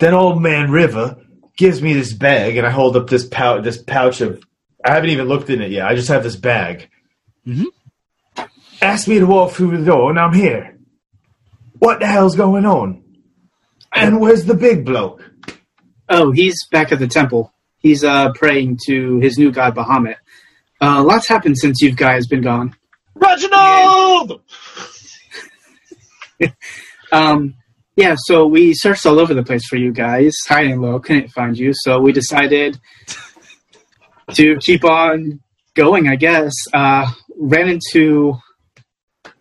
Then 0.00 0.14
old 0.14 0.42
man 0.42 0.70
River 0.70 1.16
gives 1.56 1.80
me 1.82 1.92
this 1.92 2.12
bag, 2.14 2.56
and 2.56 2.66
I 2.66 2.70
hold 2.70 2.96
up 2.96 3.08
this 3.08 3.26
pouch, 3.26 3.62
this 3.62 3.80
pouch 3.80 4.20
of, 4.22 4.42
I 4.84 4.94
haven't 4.94 5.10
even 5.10 5.28
looked 5.28 5.50
in 5.50 5.60
it 5.60 5.70
yet. 5.70 5.86
I 5.86 5.94
just 5.94 6.08
have 6.08 6.22
this 6.22 6.36
bag. 6.36 6.88
Mhm. 7.46 7.66
Asked 8.80 9.08
me 9.08 9.18
to 9.18 9.26
walk 9.26 9.52
through 9.52 9.76
the 9.76 9.84
door, 9.84 10.08
and 10.10 10.18
I'm 10.18 10.32
here. 10.32 10.78
What 11.78 12.00
the 12.00 12.06
hell's 12.06 12.34
going 12.34 12.64
on? 12.64 13.02
And 13.94 14.20
where's 14.20 14.44
the 14.46 14.54
big 14.54 14.86
bloke? 14.86 15.22
Oh, 16.08 16.30
he's 16.32 16.66
back 16.72 16.92
at 16.92 16.98
the 16.98 17.06
temple. 17.06 17.52
He's 17.78 18.02
uh, 18.02 18.32
praying 18.32 18.78
to 18.86 19.18
his 19.20 19.38
new 19.38 19.52
god 19.52 19.74
Bahamut. 19.74 20.16
Uh, 20.80 21.02
lots 21.02 21.28
happened 21.28 21.58
since 21.58 21.80
you 21.82 21.92
guys 21.94 22.26
been 22.26 22.42
gone. 22.42 22.74
Reginald! 23.14 24.40
Um, 27.12 27.54
yeah, 28.00 28.14
so 28.18 28.46
we 28.46 28.72
searched 28.74 29.04
all 29.04 29.18
over 29.20 29.34
the 29.34 29.42
place 29.42 29.66
for 29.68 29.76
you 29.76 29.92
guys, 29.92 30.32
high 30.48 30.62
and 30.62 30.80
low, 30.80 30.98
couldn't 30.98 31.28
find 31.28 31.56
you. 31.58 31.72
So 31.74 32.00
we 32.00 32.12
decided 32.12 32.78
to 34.34 34.56
keep 34.56 34.84
on 34.84 35.40
going, 35.74 36.08
I 36.08 36.16
guess. 36.16 36.52
Uh, 36.72 37.10
ran 37.36 37.68
into 37.68 38.34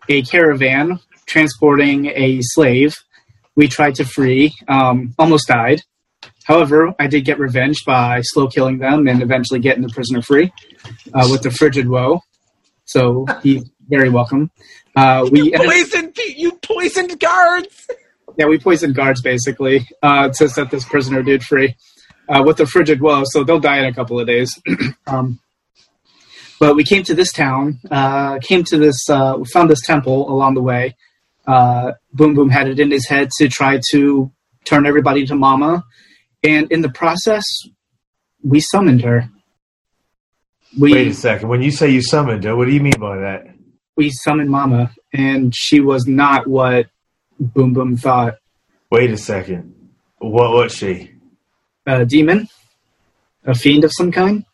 a 0.09 0.21
caravan 0.23 0.99
transporting 1.25 2.07
a 2.07 2.39
slave. 2.41 2.95
We 3.55 3.67
tried 3.69 3.95
to 3.95 4.05
free, 4.05 4.53
um, 4.67 5.13
almost 5.17 5.47
died. 5.47 5.81
However, 6.45 6.93
I 6.99 7.07
did 7.07 7.23
get 7.25 7.39
revenge 7.39 7.85
by 7.85 8.21
slow 8.23 8.47
killing 8.47 8.79
them 8.79 9.07
and 9.07 9.21
eventually 9.21 9.59
getting 9.59 9.83
the 9.83 9.89
prisoner 9.89 10.21
free 10.21 10.51
uh, 11.13 11.27
with 11.31 11.43
the 11.43 11.51
frigid 11.51 11.87
woe. 11.87 12.21
So 12.85 13.25
he's 13.43 13.69
very 13.87 14.09
welcome. 14.09 14.51
Uh, 14.95 15.29
we 15.31 15.53
ended- 15.53 15.69
Poisoned, 15.69 16.17
you 16.35 16.53
poisoned 16.61 17.19
guards. 17.19 17.87
Yeah, 18.39 18.45
we 18.45 18.57
poisoned 18.57 18.95
guards 18.95 19.21
basically 19.21 19.85
uh, 20.01 20.29
to 20.29 20.47
set 20.47 20.71
this 20.71 20.85
prisoner 20.85 21.21
dude 21.21 21.43
free 21.43 21.75
uh, 22.29 22.41
with 22.45 22.55
the 22.55 22.65
frigid 22.65 23.01
woe, 23.01 23.23
so 23.25 23.43
they'll 23.43 23.59
die 23.59 23.79
in 23.79 23.85
a 23.85 23.93
couple 23.93 24.17
of 24.17 24.25
days. 24.25 24.57
um, 25.07 25.41
but 26.57 26.75
we 26.75 26.85
came 26.85 27.03
to 27.03 27.13
this 27.13 27.33
town, 27.33 27.79
uh, 27.91 28.39
came 28.39 28.63
to 28.63 28.77
this, 28.77 29.09
uh, 29.09 29.35
we 29.37 29.45
found 29.45 29.69
this 29.69 29.81
temple 29.85 30.31
along 30.31 30.53
the 30.55 30.61
way. 30.61 30.95
Uh, 31.45 31.91
Boom 32.13 32.33
Boom 32.33 32.49
had 32.49 32.69
it 32.69 32.79
in 32.79 32.91
his 32.91 33.07
head 33.09 33.29
to 33.39 33.49
try 33.49 33.81
to 33.91 34.31
turn 34.63 34.85
everybody 34.85 35.25
to 35.25 35.35
Mama, 35.35 35.83
and 36.41 36.71
in 36.71 36.81
the 36.81 36.89
process, 36.89 37.43
we 38.41 38.61
summoned 38.61 39.01
her. 39.01 39.29
We 40.79 40.93
Wait 40.93 41.07
a 41.07 41.13
second. 41.13 41.49
When 41.49 41.61
you 41.61 41.71
say 41.71 41.89
you 41.89 42.01
summoned 42.01 42.45
her, 42.45 42.55
what 42.55 42.65
do 42.65 42.71
you 42.71 42.79
mean 42.79 42.99
by 42.99 43.17
that? 43.17 43.47
we 43.99 44.09
summoned 44.11 44.49
Mama, 44.49 44.91
and 45.11 45.53
she 45.53 45.81
was 45.81 46.07
not 46.07 46.47
what 46.47 46.87
Boom 47.39 47.73
Boom 47.73 47.97
thought. 47.97 48.35
Wait 48.91 49.11
a 49.11 49.17
second. 49.17 49.73
What 50.17 50.51
was 50.51 50.73
she? 50.73 51.11
a 51.85 52.05
demon, 52.05 52.47
a 53.45 53.55
fiend 53.55 53.83
of 53.83 53.91
some 53.93 54.11
kind, 54.11 54.45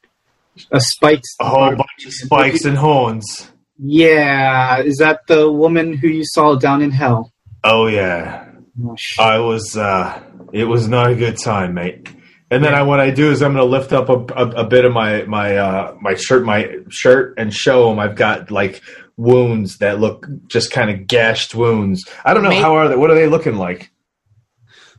a 0.72 0.80
spiked. 0.80 1.28
A 1.42 1.50
whole 1.50 1.76
bunch 1.76 2.06
of 2.06 2.14
spikes 2.14 2.64
and 2.64 2.78
horns. 2.78 3.52
Yeah, 3.78 4.80
is 4.82 4.98
that 4.98 5.28
the 5.28 5.52
woman 5.52 5.98
who 5.98 6.08
you 6.08 6.24
saw 6.24 6.56
down 6.56 6.82
in 6.82 6.92
hell? 6.92 7.34
Oh 7.64 7.88
yeah. 7.88 8.50
Oh, 8.84 8.96
I 9.20 9.40
was 9.40 9.76
uh 9.76 10.22
it 10.54 10.66
was 10.66 10.88
not 10.88 11.12
a 11.12 11.16
good 11.16 11.38
time, 11.38 11.74
mate. 11.74 12.10
And 12.52 12.64
then 12.64 12.76
I, 12.76 12.84
what 12.84 13.00
I 13.00 13.10
do 13.10 13.32
is 13.32 13.42
I'm 13.42 13.54
going 13.54 13.66
to 13.66 13.70
lift 13.70 13.92
up 13.92 14.08
a, 14.08 14.14
a, 14.34 14.50
a 14.62 14.68
bit 14.68 14.86
of 14.86 14.94
my 14.94 15.24
my 15.24 15.58
uh, 15.58 15.96
my 16.00 16.14
shirt 16.14 16.46
my 16.46 16.78
shirt 16.90 17.34
and 17.38 17.54
show 17.54 17.90
them 17.90 18.00
I've 18.00 18.16
got 18.16 18.52
like 18.52 18.82
wounds 19.18 19.78
that 19.78 20.00
look 20.00 20.28
just 20.48 20.72
kind 20.72 20.90
of 20.90 21.08
gashed 21.08 21.56
wounds. 21.56 22.04
I 22.24 22.34
don't 22.34 22.44
know 22.44 22.50
Mate- 22.50 22.62
how 22.62 22.76
are 22.76 22.88
they. 22.90 22.96
What 22.96 23.10
are 23.12 23.16
they 23.16 23.28
looking 23.28 23.56
like? 23.56 23.92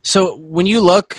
So 0.03 0.37
when 0.37 0.65
you 0.65 0.81
look, 0.81 1.17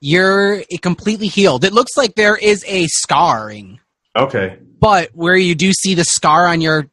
you're 0.00 0.62
completely 0.82 1.26
healed. 1.28 1.64
It 1.64 1.72
looks 1.72 1.96
like 1.96 2.14
there 2.14 2.36
is 2.36 2.64
a 2.68 2.86
scarring, 2.86 3.80
Okay. 4.16 4.58
but 4.80 5.10
where 5.14 5.36
you 5.36 5.54
do 5.54 5.72
see 5.72 5.94
the 5.94 6.04
scar 6.04 6.46
on 6.46 6.60
your 6.60 6.88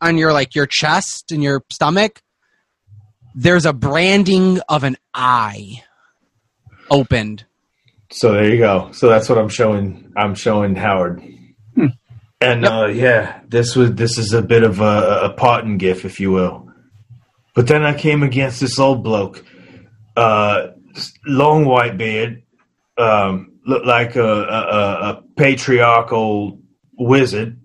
on 0.00 0.16
your 0.18 0.32
like 0.32 0.54
your 0.54 0.66
chest 0.66 1.32
and 1.32 1.42
your 1.42 1.62
stomach, 1.72 2.22
there's 3.34 3.66
a 3.66 3.72
branding 3.72 4.60
of 4.68 4.84
an 4.84 4.96
eye 5.14 5.82
opened. 6.90 7.44
So 8.10 8.32
there 8.32 8.48
you 8.52 8.58
go. 8.58 8.90
So 8.92 9.08
that's 9.08 9.28
what 9.28 9.38
I'm 9.38 9.48
showing. 9.48 10.12
I'm 10.16 10.34
showing 10.34 10.74
Howard. 10.76 11.22
And 12.40 12.62
Yep. 12.62 12.72
uh, 12.72 12.86
yeah, 12.86 13.40
this 13.48 13.74
was 13.74 13.94
this 13.94 14.16
is 14.18 14.32
a 14.32 14.42
bit 14.42 14.62
of 14.62 14.80
a, 14.80 15.20
a 15.24 15.30
parting 15.36 15.76
gift, 15.78 16.04
if 16.04 16.20
you 16.20 16.30
will. 16.30 16.68
But 17.54 17.66
then 17.66 17.82
I 17.82 17.94
came 17.94 18.22
against 18.22 18.60
this 18.60 18.78
old 18.78 19.02
bloke, 19.02 19.44
uh, 20.16 20.68
long 21.26 21.64
white 21.64 21.98
beard, 21.98 22.42
um, 22.96 23.54
looked 23.66 23.86
like 23.86 24.14
a, 24.14 24.22
a, 24.24 25.10
a- 25.10 25.22
patriarchal 25.36 26.60
wizard, 26.96 27.60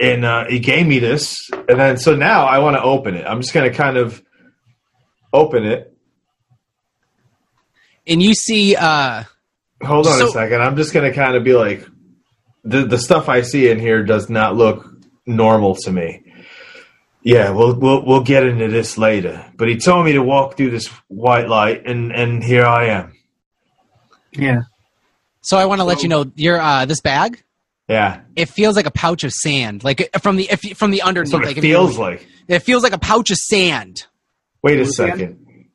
and 0.00 0.24
uh, 0.24 0.44
he 0.48 0.58
gave 0.58 0.86
me 0.86 0.98
this. 0.98 1.50
And 1.68 1.78
then 1.78 1.96
so 1.98 2.16
now 2.16 2.46
I 2.46 2.58
want 2.60 2.76
to 2.76 2.82
open 2.82 3.14
it. 3.14 3.26
I'm 3.26 3.40
just 3.42 3.52
gonna 3.52 3.72
kind 3.72 3.98
of 3.98 4.22
open 5.34 5.64
it. 5.64 5.94
And 8.06 8.22
you 8.22 8.34
see 8.34 8.74
uh 8.74 9.24
Hold 9.82 10.06
on 10.06 10.18
So- 10.18 10.28
a 10.28 10.30
second. 10.30 10.62
I'm 10.62 10.76
just 10.76 10.94
gonna 10.94 11.12
kind 11.12 11.36
of 11.36 11.44
be 11.44 11.52
like, 11.54 11.86
the 12.64 12.84
the 12.84 12.98
stuff 12.98 13.28
I 13.28 13.42
see 13.42 13.68
in 13.70 13.78
here 13.78 14.02
does 14.04 14.28
not 14.30 14.56
look 14.56 14.88
normal 15.26 15.74
to 15.84 15.92
me. 15.92 16.22
Yeah, 17.22 17.50
we'll 17.50 17.74
we'll 17.74 18.04
we'll 18.04 18.22
get 18.24 18.44
into 18.44 18.68
this 18.68 18.98
later. 18.98 19.44
But 19.56 19.68
he 19.68 19.76
told 19.76 20.04
me 20.04 20.12
to 20.12 20.22
walk 20.22 20.56
through 20.56 20.70
this 20.70 20.88
white 21.08 21.48
light, 21.48 21.86
and 21.86 22.12
and 22.12 22.42
here 22.42 22.64
I 22.66 22.86
am. 22.86 23.12
yeah. 24.32 24.62
so 25.40 25.56
I 25.56 25.66
want 25.66 25.80
to 25.80 25.84
let 25.84 26.02
you 26.02 26.08
know 26.08 26.30
your 26.34 26.60
uh 26.60 26.84
this 26.86 27.00
bag 27.00 27.42
Yeah, 27.88 28.20
it 28.36 28.46
feels 28.48 28.76
like 28.76 28.86
a 28.86 28.90
pouch 28.90 29.24
of 29.24 29.32
sand, 29.32 29.84
like 29.84 30.10
from 30.22 30.36
the 30.36 30.48
if, 30.50 30.76
from 30.76 30.90
the 30.90 31.02
underneath. 31.02 31.30
that's 31.32 31.40
what 31.40 31.46
like 31.46 31.56
it 31.56 31.58
if 31.58 31.64
you- 31.64 31.74
feels 31.74 31.98
like. 31.98 32.26
It 32.48 32.60
feels 32.60 32.82
like 32.82 32.92
a 32.92 32.98
pouch 32.98 33.30
of 33.30 33.36
sand. 33.36 34.04
Wait 34.62 34.78
a 34.80 34.82
Blue 34.82 34.92
sand? 34.92 35.10
second. 35.20 35.66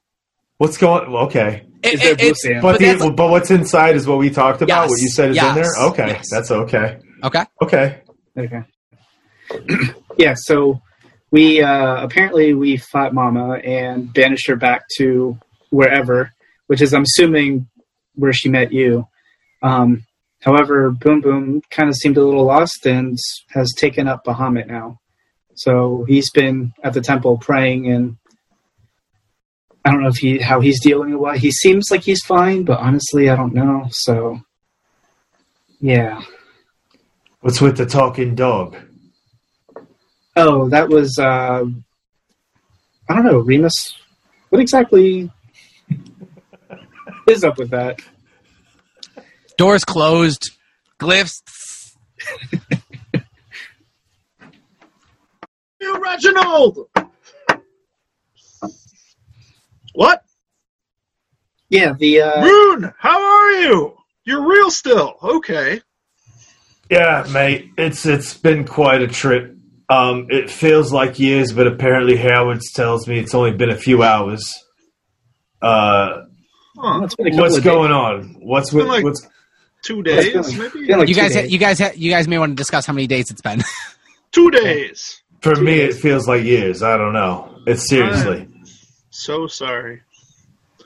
What's 0.58 0.78
going? 0.78 1.06
Okay, 1.14 1.66
It- 1.84 1.94
Is 1.94 2.00
there 2.02 2.12
it- 2.14 2.22
it's- 2.22 2.62
but 2.62 2.80
but 2.80 2.80
the, 2.80 3.14
but 3.16 3.30
what's 3.30 3.52
inside 3.52 3.96
is 3.96 4.08
what 4.08 4.18
we 4.18 4.30
talked 4.30 4.62
about. 4.62 4.84
Yes, 4.84 4.90
What 4.90 5.00
you 5.02 5.10
said 5.10 5.32
is 5.32 5.38
in 5.38 5.56
there. 5.56 5.72
Okay, 5.90 6.08
yes. 6.08 6.26
that's 6.32 6.52
okay. 6.52 6.98
okay. 7.24 7.46
Okay. 7.62 8.02
Okay. 8.38 8.62
yeah, 10.18 10.34
so 10.36 10.82
we 11.32 11.62
uh, 11.62 12.04
apparently 12.04 12.54
we 12.54 12.78
fought 12.78 13.14
Mama 13.14 13.56
and 13.58 14.12
banished 14.14 14.48
her 14.48 14.56
back 14.56 14.84
to 14.98 15.38
wherever, 15.70 16.32
which 16.68 16.82
is 16.82 16.94
I'm 16.94 17.04
assuming 17.04 17.68
where 18.16 18.34
she 18.34 18.50
met 18.50 18.72
you. 18.72 19.08
Um, 19.62 20.04
however, 20.42 20.92
Boom 20.92 21.22
Boom 21.22 21.62
kind 21.72 21.90
of 21.90 21.96
seemed 21.96 22.18
a 22.18 22.24
little 22.24 22.46
lost 22.46 22.86
and 22.86 23.18
has 23.52 23.74
taken 23.78 24.08
up 24.08 24.24
Bahamut 24.26 24.68
now. 24.68 25.00
So 25.56 26.06
he's 26.08 26.30
been 26.32 26.74
at 26.84 26.94
the 26.94 27.02
temple 27.02 27.38
praying, 27.38 27.92
and 27.92 28.18
I 29.88 29.92
don't 29.92 30.04
know 30.04 30.10
if 30.10 30.18
he 30.18 30.38
how 30.38 30.60
he's 30.60 30.82
dealing 30.82 31.12
with 31.12 31.20
what 31.22 31.38
he 31.38 31.50
seems 31.50 31.90
like 31.90 32.02
he's 32.02 32.22
fine, 32.26 32.66
but 32.66 32.80
honestly, 32.80 33.30
I 33.30 33.38
don't 33.38 33.54
know. 33.54 33.88
So 33.90 34.42
yeah. 35.80 36.22
What's 37.40 37.62
with 37.62 37.78
the 37.78 37.86
talking 37.86 38.36
dog? 38.36 38.76
Oh, 40.36 40.68
that 40.68 40.90
was 40.90 41.18
uh, 41.18 41.64
I 43.08 43.14
don't 43.14 43.24
know, 43.24 43.40
Remus. 43.40 43.96
What 44.50 44.60
exactly 44.60 45.32
is 47.30 47.46
up 47.46 47.58
with 47.58 47.70
that? 47.70 48.02
Doors 49.58 49.86
closed. 49.86 50.52
Glyphs. 51.00 51.94
You, 55.80 56.02
Reginald! 56.02 56.90
What? 59.98 60.24
Yeah, 61.70 61.94
the 61.98 62.22
uh, 62.22 62.44
Rune, 62.44 62.94
how 63.00 63.20
are 63.20 63.52
you? 63.62 63.98
You're 64.26 64.48
real 64.48 64.70
still. 64.70 65.16
Okay. 65.24 65.82
Yeah, 66.92 67.26
mate, 67.34 67.72
it's 67.80 68.06
it's 68.06 68.36
been 68.36 68.64
quite 68.64 69.02
a 69.02 69.08
trip. 69.08 69.56
Um, 69.90 70.28
it 70.30 70.52
feels 70.52 70.94
like 70.94 71.18
years, 71.18 71.52
but 71.52 71.66
apparently 71.66 72.16
Howard 72.16 72.62
tells 72.76 73.08
me 73.08 73.18
it's 73.18 73.34
only 73.34 73.54
been 73.54 73.72
a 73.72 73.76
few 73.76 74.04
hours. 74.04 74.54
Uh, 75.64 76.26
Huh. 76.78 77.02
it's 77.06 77.16
been 77.16 77.26
a 77.28 77.32
couple 77.32 77.44
what's 77.46 77.58
of 77.58 77.64
going 77.64 77.92
on? 77.92 78.36
What's 78.40 78.72
with 78.72 78.84
been 78.84 78.88
like- 78.94 79.04
what's 79.04 79.28
Two 79.82 80.04
days, 80.04 80.32
been 80.32 80.42
like- 80.44 80.76
maybe? 80.76 80.94
like 80.94 81.10
You 81.10 81.16
guys, 81.16 81.34
days. 81.34 81.52
you 81.52 81.58
guys, 81.58 81.80
you 81.98 82.12
guys 82.12 82.28
may 82.28 82.38
want 82.38 82.52
to 82.52 82.56
discuss 82.56 82.86
how 82.86 82.94
many 82.94 83.08
days 83.08 83.32
it's 83.32 83.42
been. 83.42 83.64
Two 84.32 84.52
days. 84.52 85.24
for 85.42 85.56
two 85.56 85.64
me? 85.64 85.80
It 85.80 85.96
feels 85.96 86.28
like 86.28 86.44
years. 86.44 86.84
I 86.84 86.98
don't 86.98 87.14
know. 87.14 87.62
It's 87.66 87.90
seriously. 87.90 88.48
So 89.18 89.48
sorry. 89.48 90.04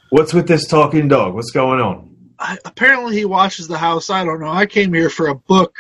What's 0.10 0.34
with 0.34 0.48
this 0.48 0.66
talking 0.66 1.10
dog? 1.10 1.34
What's 1.34 1.52
going 1.52 1.82
on? 1.82 2.16
I, 2.40 2.58
apparently 2.64 3.14
he 3.18 3.26
watches 3.26 3.68
the 3.68 3.78
house. 3.78 4.10
I 4.10 4.24
don't 4.24 4.40
know. 4.40 4.50
I 4.50 4.66
came 4.68 4.94
here 4.94 5.10
for 5.10 5.28
a 5.28 5.36
book. 5.36 5.76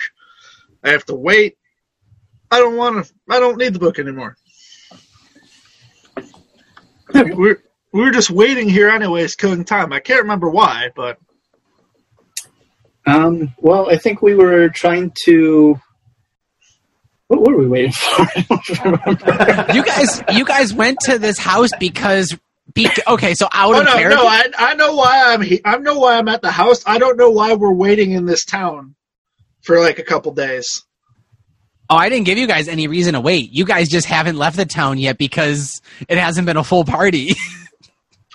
I 0.84 0.90
have 0.90 1.06
to 1.06 1.16
wait. 1.16 1.58
I 2.52 2.60
don't 2.60 2.76
want 2.76 3.06
to. 3.06 3.14
I 3.30 3.40
don't 3.40 3.58
need 3.58 3.74
the 3.74 3.80
book 3.80 4.00
anymore. 4.00 4.36
we're 7.14 7.64
we 7.94 8.02
were 8.02 8.12
just 8.12 8.30
waiting 8.30 8.68
here 8.68 8.90
anyways, 8.90 9.36
killing 9.36 9.64
time. 9.64 9.94
I 9.94 10.02
can't 10.02 10.24
remember 10.24 10.50
why, 10.50 10.92
but 10.94 11.20
Um, 13.06 13.56
well, 13.60 13.90
I 13.90 13.96
think 13.96 14.22
we 14.22 14.36
were 14.36 14.68
trying 14.68 15.14
to. 15.24 15.80
What 17.32 17.48
were 17.52 17.58
we 17.58 17.68
waiting 17.68 17.92
for? 17.94 18.22
I 18.24 18.46
don't 18.50 18.84
remember. 18.84 19.74
you 19.74 19.84
guys, 19.86 20.24
you 20.34 20.44
guys 20.46 20.74
went 20.74 20.98
to 21.06 21.18
this 21.18 21.38
house 21.40 21.70
because. 21.80 22.38
Be- 22.74 22.90
okay, 23.08 23.34
so 23.34 23.48
out 23.52 23.74
oh 23.76 23.80
of 23.80 23.86
no, 23.86 23.94
character. 23.96 24.16
no, 24.18 24.26
I 24.28 24.44
I 24.58 24.74
know 24.76 24.96
why 24.96 25.34
I'm 25.34 25.42
he- 25.42 25.60
I 25.66 25.78
know 25.78 25.98
why 26.00 26.18
I'm 26.18 26.30
at 26.30 26.42
the 26.42 26.52
house. 26.52 26.84
I 26.86 27.00
don't 27.00 27.18
know 27.18 27.30
why 27.30 27.54
we're 27.56 27.74
waiting 27.74 28.12
in 28.12 28.26
this 28.26 28.46
town 28.46 28.96
for 29.62 29.80
like 29.82 30.00
a 30.00 30.04
couple 30.04 30.32
days. 30.34 30.84
Oh, 31.90 31.98
I 31.98 32.08
didn't 32.08 32.26
give 32.26 32.38
you 32.38 32.48
guys 32.48 32.70
any 32.70 32.88
reason 32.88 33.14
to 33.16 33.20
wait. 33.20 33.52
You 33.52 33.66
guys 33.66 33.90
just 33.90 34.08
haven't 34.08 34.38
left 34.38 34.56
the 34.56 34.66
town 34.66 35.00
yet 35.00 35.18
because 35.18 35.82
it 36.08 36.18
hasn't 36.18 36.46
been 36.46 36.56
a 36.56 36.64
full 36.64 36.86
party. 36.86 37.36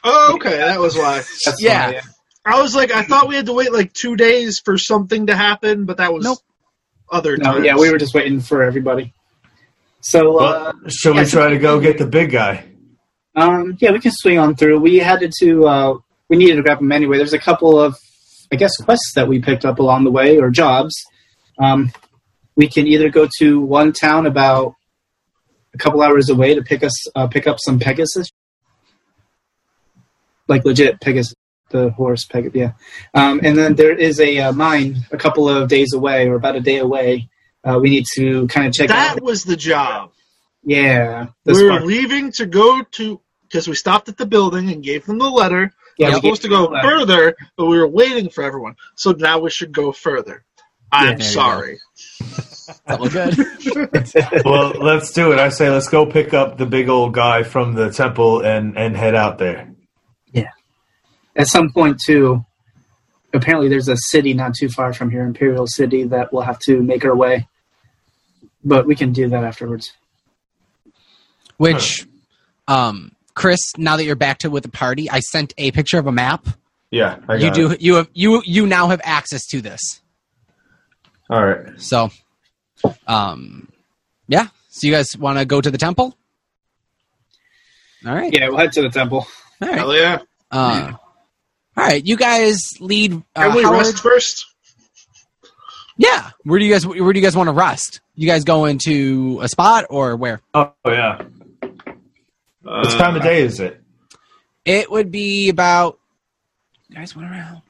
Oh, 0.04 0.32
okay, 0.34 0.56
that 0.58 0.80
was 0.80 0.96
why. 0.96 1.22
That's 1.44 1.56
Yeah. 1.62 1.92
why, 1.92 2.00
I 2.44 2.60
was 2.60 2.74
like, 2.76 2.92
I 2.92 3.04
thought 3.04 3.28
we 3.28 3.36
had 3.36 3.46
to 3.46 3.52
wait 3.54 3.72
like 3.72 3.92
two 3.94 4.16
days 4.16 4.60
for 4.62 4.76
something 4.76 5.28
to 5.28 5.34
happen, 5.34 5.84
but 5.86 5.96
that 5.96 6.12
was 6.12 6.24
Nope. 6.24 6.38
Other 7.10 7.36
No, 7.36 7.52
times. 7.54 7.64
yeah, 7.64 7.76
we 7.76 7.90
were 7.90 7.98
just 7.98 8.14
waiting 8.14 8.40
for 8.40 8.62
everybody. 8.62 9.12
So, 10.00 10.38
uh, 10.38 10.72
shall 10.88 11.14
yeah, 11.14 11.20
we 11.20 11.26
so- 11.26 11.38
try 11.38 11.48
to 11.50 11.58
go 11.58 11.80
get 11.80 11.98
the 11.98 12.06
big 12.06 12.30
guy? 12.30 12.64
um, 13.34 13.76
yeah, 13.80 13.90
we 13.90 13.98
can 14.00 14.12
swing 14.12 14.38
on 14.38 14.54
through. 14.56 14.80
We 14.80 14.96
had 14.98 15.20
to, 15.40 15.66
uh, 15.66 15.98
we 16.28 16.36
needed 16.38 16.56
to 16.56 16.62
grab 16.62 16.78
them 16.78 16.90
anyway. 16.92 17.18
There's 17.18 17.32
a 17.34 17.38
couple 17.38 17.78
of, 17.78 17.94
I 18.52 18.56
guess, 18.56 18.76
quests 18.78 19.12
that 19.14 19.28
we 19.28 19.40
picked 19.40 19.64
up 19.66 19.78
along 19.78 20.04
the 20.04 20.10
way 20.10 20.38
or 20.38 20.50
jobs. 20.50 20.94
Um, 21.58 21.92
we 22.56 22.66
can 22.68 22.86
either 22.86 23.10
go 23.10 23.28
to 23.38 23.60
one 23.60 23.92
town 23.92 24.24
about 24.26 24.74
a 25.74 25.78
couple 25.78 26.00
hours 26.02 26.30
away 26.30 26.54
to 26.54 26.62
pick 26.62 26.82
us, 26.82 26.92
uh, 27.14 27.26
pick 27.26 27.46
up 27.46 27.58
some 27.60 27.78
Pegasus, 27.78 28.28
like 30.48 30.64
legit 30.64 31.00
Pegasus, 31.00 31.34
the 31.70 31.90
horse 31.90 32.24
Pegasus. 32.24 32.54
Yeah, 32.54 32.72
um, 33.14 33.40
and 33.42 33.56
then 33.56 33.74
there 33.74 33.96
is 33.96 34.20
a 34.20 34.38
uh, 34.38 34.52
mine 34.52 34.96
a 35.10 35.16
couple 35.16 35.48
of 35.48 35.68
days 35.68 35.92
away 35.92 36.28
or 36.28 36.34
about 36.36 36.56
a 36.56 36.60
day 36.60 36.78
away. 36.78 37.28
Uh, 37.64 37.78
we 37.80 37.90
need 37.90 38.06
to 38.14 38.46
kind 38.48 38.66
of 38.66 38.72
check 38.72 38.88
that 38.88 39.16
out. 39.16 39.22
was 39.22 39.44
the 39.44 39.56
job. 39.56 40.12
Yeah, 40.62 41.28
the 41.44 41.52
we 41.52 41.62
were 41.64 41.70
spark- 41.70 41.84
leaving 41.84 42.32
to 42.32 42.46
go 42.46 42.82
to 42.82 43.20
because 43.42 43.68
we 43.68 43.74
stopped 43.74 44.08
at 44.08 44.16
the 44.16 44.26
building 44.26 44.70
and 44.70 44.82
gave 44.82 45.06
them 45.06 45.18
the 45.18 45.30
letter. 45.30 45.72
yeah, 45.98 46.08
we 46.08 46.10
we 46.10 46.14
were 46.14 46.20
supposed 46.20 46.42
to 46.42 46.48
go 46.48 46.64
letter. 46.64 46.88
further, 46.88 47.36
but 47.56 47.66
we 47.66 47.78
were 47.78 47.88
waiting 47.88 48.30
for 48.30 48.42
everyone. 48.42 48.76
So 48.96 49.12
now 49.12 49.38
we 49.38 49.50
should 49.50 49.72
go 49.72 49.92
further. 49.92 50.44
I'm 50.92 51.18
there 51.18 51.18
you 51.18 51.24
sorry. 51.24 51.78
that 52.86 53.00
good. 54.22 54.44
well, 54.44 54.70
let's 54.70 55.12
do 55.12 55.32
it. 55.32 55.38
I 55.38 55.48
say 55.48 55.70
let's 55.70 55.88
go 55.88 56.06
pick 56.06 56.34
up 56.34 56.58
the 56.58 56.66
big 56.66 56.88
old 56.88 57.14
guy 57.14 57.42
from 57.42 57.74
the 57.74 57.90
temple 57.90 58.40
and 58.44 58.76
and 58.76 58.96
head 58.96 59.14
out 59.14 59.38
there. 59.38 59.72
At 61.36 61.48
some 61.48 61.70
point, 61.70 62.00
too, 62.04 62.44
apparently 63.32 63.68
there's 63.68 63.88
a 63.88 63.96
city 63.96 64.32
not 64.34 64.54
too 64.54 64.68
far 64.68 64.92
from 64.92 65.10
here, 65.10 65.22
Imperial 65.22 65.66
City, 65.66 66.04
that 66.04 66.32
we'll 66.32 66.42
have 66.42 66.58
to 66.60 66.82
make 66.82 67.04
our 67.04 67.14
way. 67.14 67.46
But 68.64 68.86
we 68.86 68.96
can 68.96 69.12
do 69.12 69.28
that 69.28 69.44
afterwards. 69.44 69.92
Which, 71.58 72.06
um, 72.66 73.12
Chris, 73.34 73.60
now 73.76 73.96
that 73.96 74.04
you're 74.04 74.16
back 74.16 74.38
to 74.38 74.50
with 74.50 74.62
the 74.62 74.70
party, 74.70 75.10
I 75.10 75.20
sent 75.20 75.54
a 75.58 75.70
picture 75.70 75.98
of 75.98 76.06
a 76.06 76.12
map. 76.12 76.46
Yeah, 76.90 77.18
I 77.28 77.36
You 77.36 77.50
do. 77.50 77.70
it. 77.72 77.82
You 77.82 77.94
have 77.96 78.08
you 78.14 78.42
you 78.44 78.66
now 78.66 78.88
have 78.88 79.00
access 79.04 79.46
to 79.48 79.60
this. 79.60 80.00
All 81.28 81.44
right. 81.44 81.80
So, 81.80 82.10
um, 83.06 83.68
yeah. 84.28 84.48
So 84.70 84.86
you 84.86 84.92
guys 84.92 85.16
want 85.16 85.38
to 85.38 85.44
go 85.44 85.60
to 85.60 85.70
the 85.70 85.78
temple? 85.78 86.16
All 88.06 88.14
right. 88.14 88.32
Yeah, 88.32 88.48
we'll 88.48 88.58
head 88.58 88.72
to 88.72 88.82
the 88.82 88.88
temple. 88.90 89.26
All 89.60 89.68
right. 89.68 89.78
Hell 89.78 89.94
yeah. 89.96 90.18
Uh, 90.50 90.92
all 91.76 91.84
right. 91.84 92.04
You 92.06 92.16
guys 92.16 92.60
lead. 92.80 93.12
Uh, 93.34 93.42
Can 93.42 93.54
we 93.54 93.62
Howard- 93.62 93.78
rest 93.78 93.98
first? 94.00 94.46
Yeah. 95.96 96.30
Where 96.44 96.58
do 96.58 96.64
you 96.64 96.72
guys 96.72 96.86
Where 96.86 97.12
do 97.12 97.18
you 97.18 97.24
guys 97.24 97.36
want 97.36 97.48
to 97.48 97.52
rest? 97.52 98.00
You 98.14 98.26
guys 98.28 98.44
go 98.44 98.64
into 98.66 99.38
a 99.42 99.48
spot 99.48 99.86
or 99.90 100.16
where? 100.16 100.40
Oh 100.54 100.72
yeah. 100.86 101.22
What 102.62 102.90
time 102.90 103.16
of 103.16 103.22
day 103.22 103.42
is 103.42 103.60
it? 103.60 103.80
It 104.64 104.90
would 104.90 105.10
be 105.10 105.48
about. 105.48 105.98
You 106.88 106.96
guys 106.96 107.14
went 107.16 107.30
around 107.30 107.62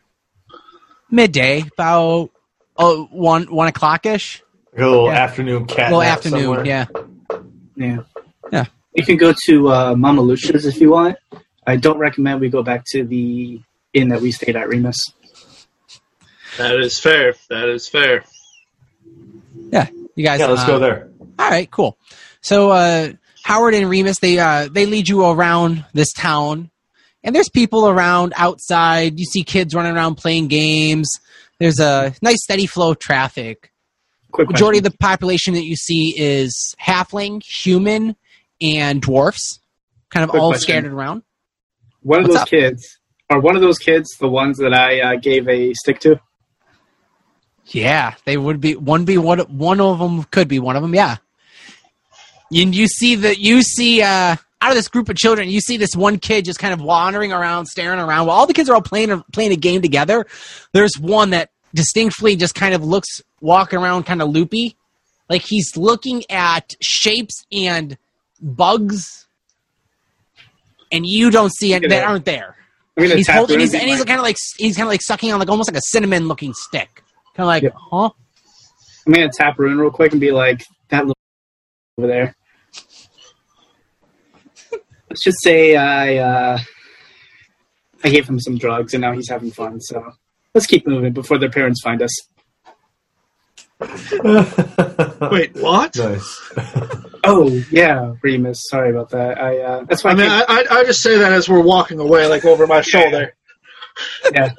midday, 1.10 1.62
about 1.72 2.30
oh 2.76 3.04
one 3.10 3.44
one 3.44 3.68
o'clock 3.68 4.06
ish. 4.06 4.42
Like 4.72 4.82
a 4.82 4.86
little 4.88 5.06
Yeah. 5.06 5.12
afternoon 5.12 5.66
cat. 5.66 5.90
Well, 5.90 6.00
nap 6.00 6.18
afternoon. 6.18 6.40
somewhere? 6.42 6.66
Yeah. 6.66 6.86
Yeah. 7.76 7.98
Yeah. 8.52 8.64
You 8.94 9.04
can 9.04 9.16
go 9.16 9.34
to 9.46 9.70
uh, 9.72 9.94
Mama 9.94 10.20
Lucia's 10.22 10.64
if 10.66 10.80
you 10.80 10.90
want. 10.90 11.16
I 11.66 11.76
don't 11.76 11.98
recommend 11.98 12.40
we 12.40 12.48
go 12.48 12.62
back 12.62 12.84
to 12.92 13.04
the 13.04 13.60
inn 13.96 14.08
that 14.08 14.20
we 14.20 14.30
stayed 14.32 14.56
at, 14.56 14.68
Remus. 14.68 14.96
That 16.58 16.78
is 16.78 16.98
fair. 16.98 17.34
That 17.50 17.68
is 17.68 17.88
fair. 17.88 18.24
Yeah. 19.70 19.88
You 20.14 20.24
guys. 20.24 20.40
Yeah, 20.40 20.46
let's 20.46 20.62
uh, 20.62 20.66
go 20.66 20.78
there. 20.78 21.10
All 21.38 21.50
right, 21.50 21.70
cool. 21.70 21.98
So 22.40 22.70
uh, 22.70 23.12
Howard 23.44 23.74
and 23.74 23.90
Remus 23.90 24.18
they 24.20 24.38
uh, 24.38 24.68
they 24.70 24.86
lead 24.86 25.08
you 25.08 25.24
around 25.26 25.84
this 25.92 26.12
town, 26.12 26.70
and 27.22 27.34
there's 27.34 27.50
people 27.50 27.88
around 27.88 28.32
outside. 28.36 29.18
You 29.18 29.24
see 29.26 29.42
kids 29.42 29.74
running 29.74 29.94
around 29.94 30.14
playing 30.14 30.48
games. 30.48 31.10
There's 31.58 31.80
a 31.80 32.14
nice 32.22 32.42
steady 32.42 32.66
flow 32.66 32.92
of 32.92 32.98
traffic. 32.98 33.72
Quick 34.32 34.48
Majority 34.50 34.78
of 34.78 34.84
the 34.84 34.90
population 34.90 35.54
that 35.54 35.64
you 35.64 35.76
see 35.76 36.14
is 36.16 36.74
halfling, 36.80 37.42
human, 37.42 38.16
and 38.60 39.00
dwarfs, 39.00 39.60
kind 40.10 40.24
of 40.24 40.30
Quick 40.30 40.42
all 40.42 40.50
question. 40.50 40.62
scattered 40.62 40.92
around. 40.92 41.22
One 42.02 42.20
of 42.20 42.24
what's 42.28 42.34
those 42.34 42.42
up? 42.42 42.48
kids, 42.48 42.98
are 43.30 43.40
one 43.40 43.56
of 43.56 43.62
those 43.62 43.78
kids 43.78 44.08
the 44.18 44.28
ones 44.28 44.58
that 44.58 44.72
I 44.72 45.00
uh, 45.00 45.16
gave 45.16 45.48
a 45.48 45.72
stick 45.74 45.98
to? 46.00 46.20
Yeah, 47.66 48.14
they 48.24 48.36
would 48.36 48.60
be 48.60 48.76
one. 48.76 49.04
Be 49.04 49.18
one. 49.18 49.40
One 49.40 49.80
of 49.80 49.98
them 49.98 50.24
could 50.24 50.48
be 50.48 50.60
one 50.60 50.76
of 50.76 50.82
them. 50.82 50.94
Yeah. 50.94 51.16
And 52.52 52.74
you 52.74 52.86
see 52.86 53.16
that 53.16 53.38
you 53.38 53.62
see 53.62 54.02
uh, 54.02 54.36
out 54.60 54.70
of 54.70 54.74
this 54.76 54.86
group 54.86 55.08
of 55.08 55.16
children, 55.16 55.48
you 55.48 55.60
see 55.60 55.76
this 55.76 55.96
one 55.96 56.18
kid 56.18 56.44
just 56.44 56.60
kind 56.60 56.72
of 56.72 56.80
wandering 56.80 57.32
around, 57.32 57.66
staring 57.66 57.98
around. 57.98 58.28
While 58.28 58.36
all 58.36 58.46
the 58.46 58.54
kids 58.54 58.70
are 58.70 58.74
all 58.74 58.82
playing 58.82 59.10
a, 59.10 59.24
playing 59.32 59.52
a 59.52 59.56
game 59.56 59.82
together, 59.82 60.26
there's 60.72 60.96
one 60.96 61.30
that 61.30 61.50
distinctly 61.74 62.36
just 62.36 62.54
kind 62.54 62.72
of 62.72 62.84
looks 62.84 63.20
walking 63.40 63.80
around, 63.80 64.04
kind 64.04 64.22
of 64.22 64.28
loopy, 64.28 64.76
like 65.28 65.42
he's 65.42 65.76
looking 65.76 66.22
at 66.30 66.74
shapes 66.80 67.44
and 67.50 67.98
bugs, 68.40 69.26
and 70.92 71.04
you 71.04 71.32
don't 71.32 71.52
see 71.52 71.74
any 71.74 71.88
that 71.88 71.96
that. 71.96 72.06
aren't 72.06 72.24
there 72.24 72.55
I 72.96 73.02
mean, 73.02 73.16
he's 73.16 73.28
holding, 73.28 73.60
he's, 73.60 73.74
and 73.74 73.82
he's 73.82 74.02
kind 74.04 74.18
of 74.18 74.24
like 74.24 74.36
he's 74.56 74.76
kind 74.76 74.86
of 74.86 74.90
like 74.90 75.02
sucking 75.02 75.32
on 75.32 75.38
like 75.38 75.50
almost 75.50 75.70
like 75.70 75.76
a 75.76 75.82
cinnamon 75.84 76.28
looking 76.28 76.54
stick. 76.54 77.02
Kind 77.34 77.44
of 77.44 77.46
like, 77.46 77.62
yeah. 77.62 77.70
huh? 77.74 78.10
I'm 79.06 79.12
gonna 79.12 79.30
tap 79.30 79.58
Rune 79.58 79.78
real 79.78 79.90
quick 79.90 80.12
and 80.12 80.20
be 80.20 80.32
like 80.32 80.64
that 80.88 81.06
little 81.06 81.18
over 81.98 82.08
there. 82.08 82.34
Let's 85.10 85.22
just 85.22 85.42
say 85.42 85.76
I 85.76 86.16
uh, 86.16 86.58
I 88.02 88.08
gave 88.08 88.28
him 88.28 88.40
some 88.40 88.56
drugs 88.56 88.94
and 88.94 89.00
now 89.00 89.12
he's 89.12 89.28
having 89.28 89.50
fun. 89.50 89.80
So 89.80 90.12
let's 90.54 90.66
keep 90.66 90.86
moving 90.86 91.12
before 91.12 91.38
their 91.38 91.50
parents 91.50 91.82
find 91.82 92.00
us. 92.02 92.10
Wait, 93.80 95.54
what? 95.56 95.96
Nice. 95.96 96.50
Oh 97.24 97.48
yeah, 97.70 98.14
Remus. 98.22 98.64
Sorry 98.70 98.90
about 98.90 99.10
that. 99.10 99.38
I 99.40 99.58
uh, 99.58 99.84
that's 99.84 100.02
why 100.04 100.12
I 100.12 100.14
mean, 100.14 100.30
I, 100.30 100.40
I, 100.40 100.44
I, 100.48 100.78
I 100.78 100.84
just 100.84 101.02
say 101.02 101.18
that 101.18 101.32
as 101.32 101.48
we're 101.48 101.62
walking 101.62 101.98
away, 101.98 102.26
like 102.26 102.44
over 102.44 102.66
my 102.66 102.80
shoulder. 102.80 103.34
yeah, 104.32 104.52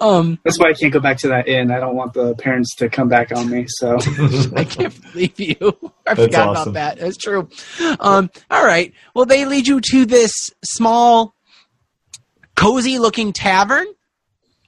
Um, 0.00 0.38
that's 0.44 0.58
why 0.58 0.70
I 0.70 0.72
can't 0.74 0.92
go 0.92 1.00
back 1.00 1.18
to 1.18 1.28
that 1.28 1.48
inn. 1.48 1.70
I 1.70 1.80
don't 1.80 1.96
want 1.96 2.12
the 2.14 2.34
parents 2.36 2.74
to 2.76 2.88
come 2.88 3.08
back 3.08 3.32
on 3.34 3.50
me. 3.50 3.64
So 3.68 3.96
I 4.56 4.64
can't 4.64 4.94
believe 5.12 5.38
you. 5.40 5.78
I 6.06 6.14
That's 6.14 6.20
forgot 6.26 6.48
awesome. 6.48 6.70
about 6.70 6.74
that. 6.74 6.98
That's 6.98 7.16
true. 7.16 7.48
Um, 8.00 8.30
all 8.50 8.64
right. 8.64 8.92
Well, 9.14 9.26
they 9.26 9.44
lead 9.46 9.66
you 9.66 9.80
to 9.92 10.04
this 10.06 10.32
small, 10.64 11.34
cozy 12.54 12.98
looking 12.98 13.32
tavern 13.32 13.86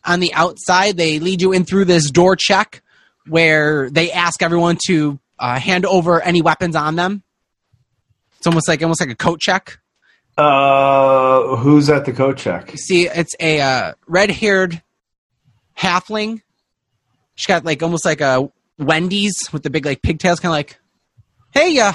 on 0.05 0.21
the 0.21 0.33
outside. 0.35 0.97
They 0.97 1.19
lead 1.19 1.43
you 1.43 1.53
in 1.53 1.65
through 1.65 1.85
this 1.87 2.11
door 2.11 2.35
check 2.37 2.83
where 3.29 3.91
they 3.91 4.11
ask 4.13 4.43
everyone 4.43 4.79
to 4.87 5.19
uh, 5.39 5.59
hand 5.59 5.85
over 5.87 6.21
any 6.21 6.43
weapons 6.43 6.75
on 6.77 6.97
them. 6.97 7.23
It's 8.39 8.47
almost 8.47 8.69
like 8.69 8.83
almost 8.83 9.01
like 9.01 9.11
a 9.11 9.17
coat 9.17 9.41
check. 9.41 9.79
uh, 10.37 11.57
who's 11.57 11.91
at 11.91 12.05
the 12.05 12.13
coat 12.13 12.37
check? 12.39 12.71
You 12.71 12.79
see, 12.79 13.09
it's 13.09 13.35
a 13.41 13.61
uh, 13.61 13.93
red-haired 14.07 14.81
halfling. 15.77 16.43
She's 17.35 17.47
got 17.47 17.65
like 17.65 17.83
almost 17.83 18.05
like 18.05 18.21
a 18.21 18.51
Wendy's 18.79 19.35
with 19.53 19.63
the 19.63 19.71
big 19.71 19.85
like 19.85 20.03
pigtails, 20.03 20.41
kind 20.41 20.51
of 20.51 20.57
like, 20.57 20.79
"Hey, 21.53 21.79
uh, 21.81 21.93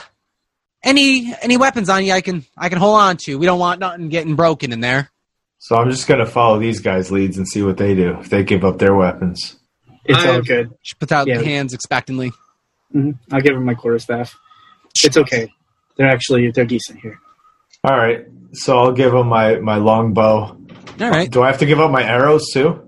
any 0.83 1.33
any 1.41 1.57
weapons 1.57 1.89
on 1.89 2.03
you? 2.05 2.11
I 2.11 2.21
can 2.21 2.45
I 2.57 2.69
can 2.69 2.77
hold 2.77 2.99
on 2.99 3.17
to. 3.23 3.35
We 3.37 3.45
don't 3.45 3.59
want 3.59 3.79
nothing 3.79 4.09
getting 4.09 4.35
broken 4.35 4.71
in 4.73 4.81
there." 4.81 5.09
So 5.59 5.77
I'm 5.77 5.89
just 5.89 6.07
gonna 6.07 6.25
follow 6.25 6.59
these 6.59 6.81
guys' 6.81 7.11
leads 7.11 7.37
and 7.37 7.47
see 7.47 7.61
what 7.61 7.77
they 7.77 7.95
do 7.95 8.17
if 8.19 8.29
they 8.29 8.43
give 8.43 8.65
up 8.65 8.79
their 8.79 8.93
weapons. 8.95 9.57
It's 10.05 10.19
I- 10.19 10.29
all 10.35 10.41
good. 10.41 10.71
She 10.81 10.95
puts 10.95 11.11
out 11.11 11.27
Yeah. 11.27 11.37
the 11.39 11.45
hands 11.45 11.73
expectantly. 11.73 12.31
hmm 12.91 13.11
I'll 13.31 13.41
give 13.41 13.55
him 13.55 13.65
my 13.65 13.73
quarterstaff. 13.73 14.37
It's 15.03 15.17
okay. 15.17 15.51
They're 15.97 16.09
actually 16.09 16.51
they're 16.51 16.65
decent 16.65 16.99
here. 16.99 17.19
All 17.83 17.97
right. 17.97 18.25
So 18.53 18.77
I'll 18.77 18.91
give 18.91 19.13
him 19.13 19.27
my 19.27 19.57
my 19.59 19.75
long 19.77 20.13
bow. 20.13 20.57
All 21.01 21.09
right. 21.09 21.29
Do 21.29 21.41
I 21.41 21.47
have 21.47 21.59
to 21.59 21.65
give 21.65 21.79
up 21.79 21.89
my 21.91 22.03
arrows 22.03 22.49
too? 22.53 22.81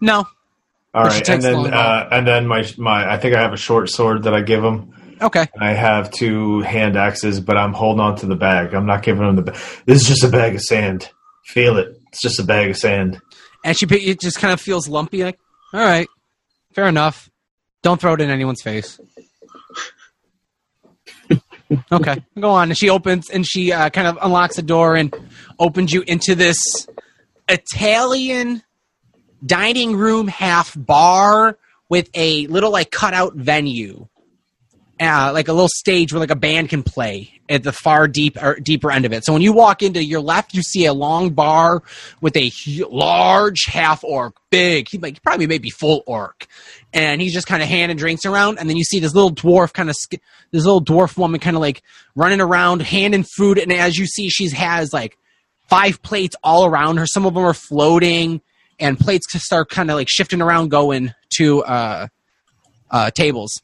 No. 0.00 0.26
All 0.94 1.04
But 1.04 1.10
she 1.12 1.16
right, 1.18 1.24
takes 1.24 1.44
and 1.44 1.64
then 1.64 1.72
uh, 1.74 2.08
and 2.12 2.26
then 2.26 2.46
my 2.46 2.66
my 2.78 3.10
I 3.12 3.18
think 3.18 3.34
I 3.34 3.40
have 3.40 3.52
a 3.52 3.56
short 3.56 3.88
sword 3.90 4.24
that 4.24 4.34
I 4.34 4.42
give 4.42 4.62
him. 4.62 4.92
Okay. 5.20 5.46
And 5.54 5.62
I 5.64 5.72
have 5.72 6.10
two 6.10 6.60
hand 6.62 6.96
axes, 6.96 7.40
but 7.40 7.56
I'm 7.56 7.72
holding 7.72 8.00
on 8.00 8.16
to 8.16 8.26
the 8.26 8.34
bag. 8.34 8.74
I'm 8.74 8.86
not 8.86 9.02
giving 9.02 9.22
them 9.22 9.36
the. 9.36 9.42
Ba- 9.42 9.58
this 9.86 10.02
is 10.02 10.08
just 10.08 10.24
a 10.24 10.28
bag 10.28 10.54
of 10.56 10.60
sand. 10.60 11.08
Feel 11.46 11.76
it. 11.78 11.96
It's 12.08 12.20
just 12.20 12.40
a 12.40 12.44
bag 12.44 12.70
of 12.70 12.76
sand. 12.76 13.20
And 13.64 13.78
she 13.78 13.86
it 13.86 14.20
just 14.20 14.38
kind 14.38 14.52
of 14.52 14.60
feels 14.60 14.88
lumpy. 14.88 15.22
Like, 15.22 15.38
all 15.72 15.80
right, 15.80 16.08
fair 16.74 16.86
enough. 16.86 17.30
Don't 17.82 18.00
throw 18.00 18.14
it 18.14 18.20
in 18.20 18.30
anyone's 18.30 18.62
face. 18.62 19.00
okay, 21.92 22.22
go 22.38 22.50
on. 22.50 22.70
And 22.70 22.78
she 22.78 22.90
opens 22.90 23.30
and 23.30 23.46
she 23.46 23.72
uh, 23.72 23.90
kind 23.90 24.06
of 24.06 24.18
unlocks 24.20 24.56
the 24.56 24.62
door 24.62 24.96
and 24.96 25.14
opens 25.58 25.92
you 25.92 26.02
into 26.06 26.34
this 26.34 26.86
Italian 27.48 28.62
dining 29.44 29.96
room 29.96 30.28
half 30.28 30.74
bar 30.76 31.58
with 31.88 32.08
a 32.14 32.46
little 32.46 32.70
like 32.70 32.90
cutout 32.90 33.34
venue. 33.34 34.06
Uh, 35.00 35.32
like 35.32 35.48
a 35.48 35.52
little 35.52 35.68
stage 35.68 36.12
where 36.12 36.20
like 36.20 36.30
a 36.30 36.36
band 36.36 36.68
can 36.68 36.84
play 36.84 37.40
at 37.52 37.62
the 37.62 37.72
far 37.72 38.08
deep 38.08 38.38
deeper 38.62 38.90
end 38.90 39.04
of 39.04 39.12
it. 39.12 39.24
So 39.24 39.32
when 39.32 39.42
you 39.42 39.52
walk 39.52 39.82
into 39.82 40.02
your 40.02 40.20
left, 40.20 40.54
you 40.54 40.62
see 40.62 40.86
a 40.86 40.92
long 40.92 41.30
bar 41.30 41.82
with 42.20 42.36
a 42.36 42.50
large 42.90 43.64
half 43.66 44.02
orc, 44.02 44.34
big. 44.50 44.88
He 44.88 44.98
like 44.98 45.22
probably 45.22 45.46
maybe 45.46 45.70
full 45.70 46.02
orc, 46.06 46.46
and 46.92 47.20
he's 47.20 47.34
just 47.34 47.46
kind 47.46 47.62
of 47.62 47.68
handing 47.68 47.98
drinks 47.98 48.24
around. 48.24 48.58
And 48.58 48.68
then 48.68 48.76
you 48.76 48.84
see 48.84 49.00
this 49.00 49.14
little 49.14 49.32
dwarf 49.32 49.72
kind 49.72 49.90
of 49.90 49.96
this 50.50 50.64
little 50.64 50.82
dwarf 50.82 51.16
woman 51.16 51.40
kind 51.40 51.56
of 51.56 51.60
like 51.60 51.82
running 52.14 52.40
around 52.40 52.82
handing 52.82 53.24
food. 53.24 53.58
And 53.58 53.72
as 53.72 53.96
you 53.98 54.06
see, 54.06 54.28
she 54.30 54.48
has 54.50 54.92
like 54.92 55.18
five 55.68 56.02
plates 56.02 56.36
all 56.42 56.66
around 56.66 56.98
her. 56.98 57.06
Some 57.06 57.26
of 57.26 57.34
them 57.34 57.44
are 57.44 57.54
floating, 57.54 58.40
and 58.78 58.98
plates 58.98 59.26
start 59.42 59.68
kind 59.68 59.90
of 59.90 59.96
like 59.96 60.08
shifting 60.08 60.42
around, 60.42 60.70
going 60.70 61.14
to 61.36 61.64
uh, 61.64 62.06
uh, 62.90 63.10
tables. 63.10 63.60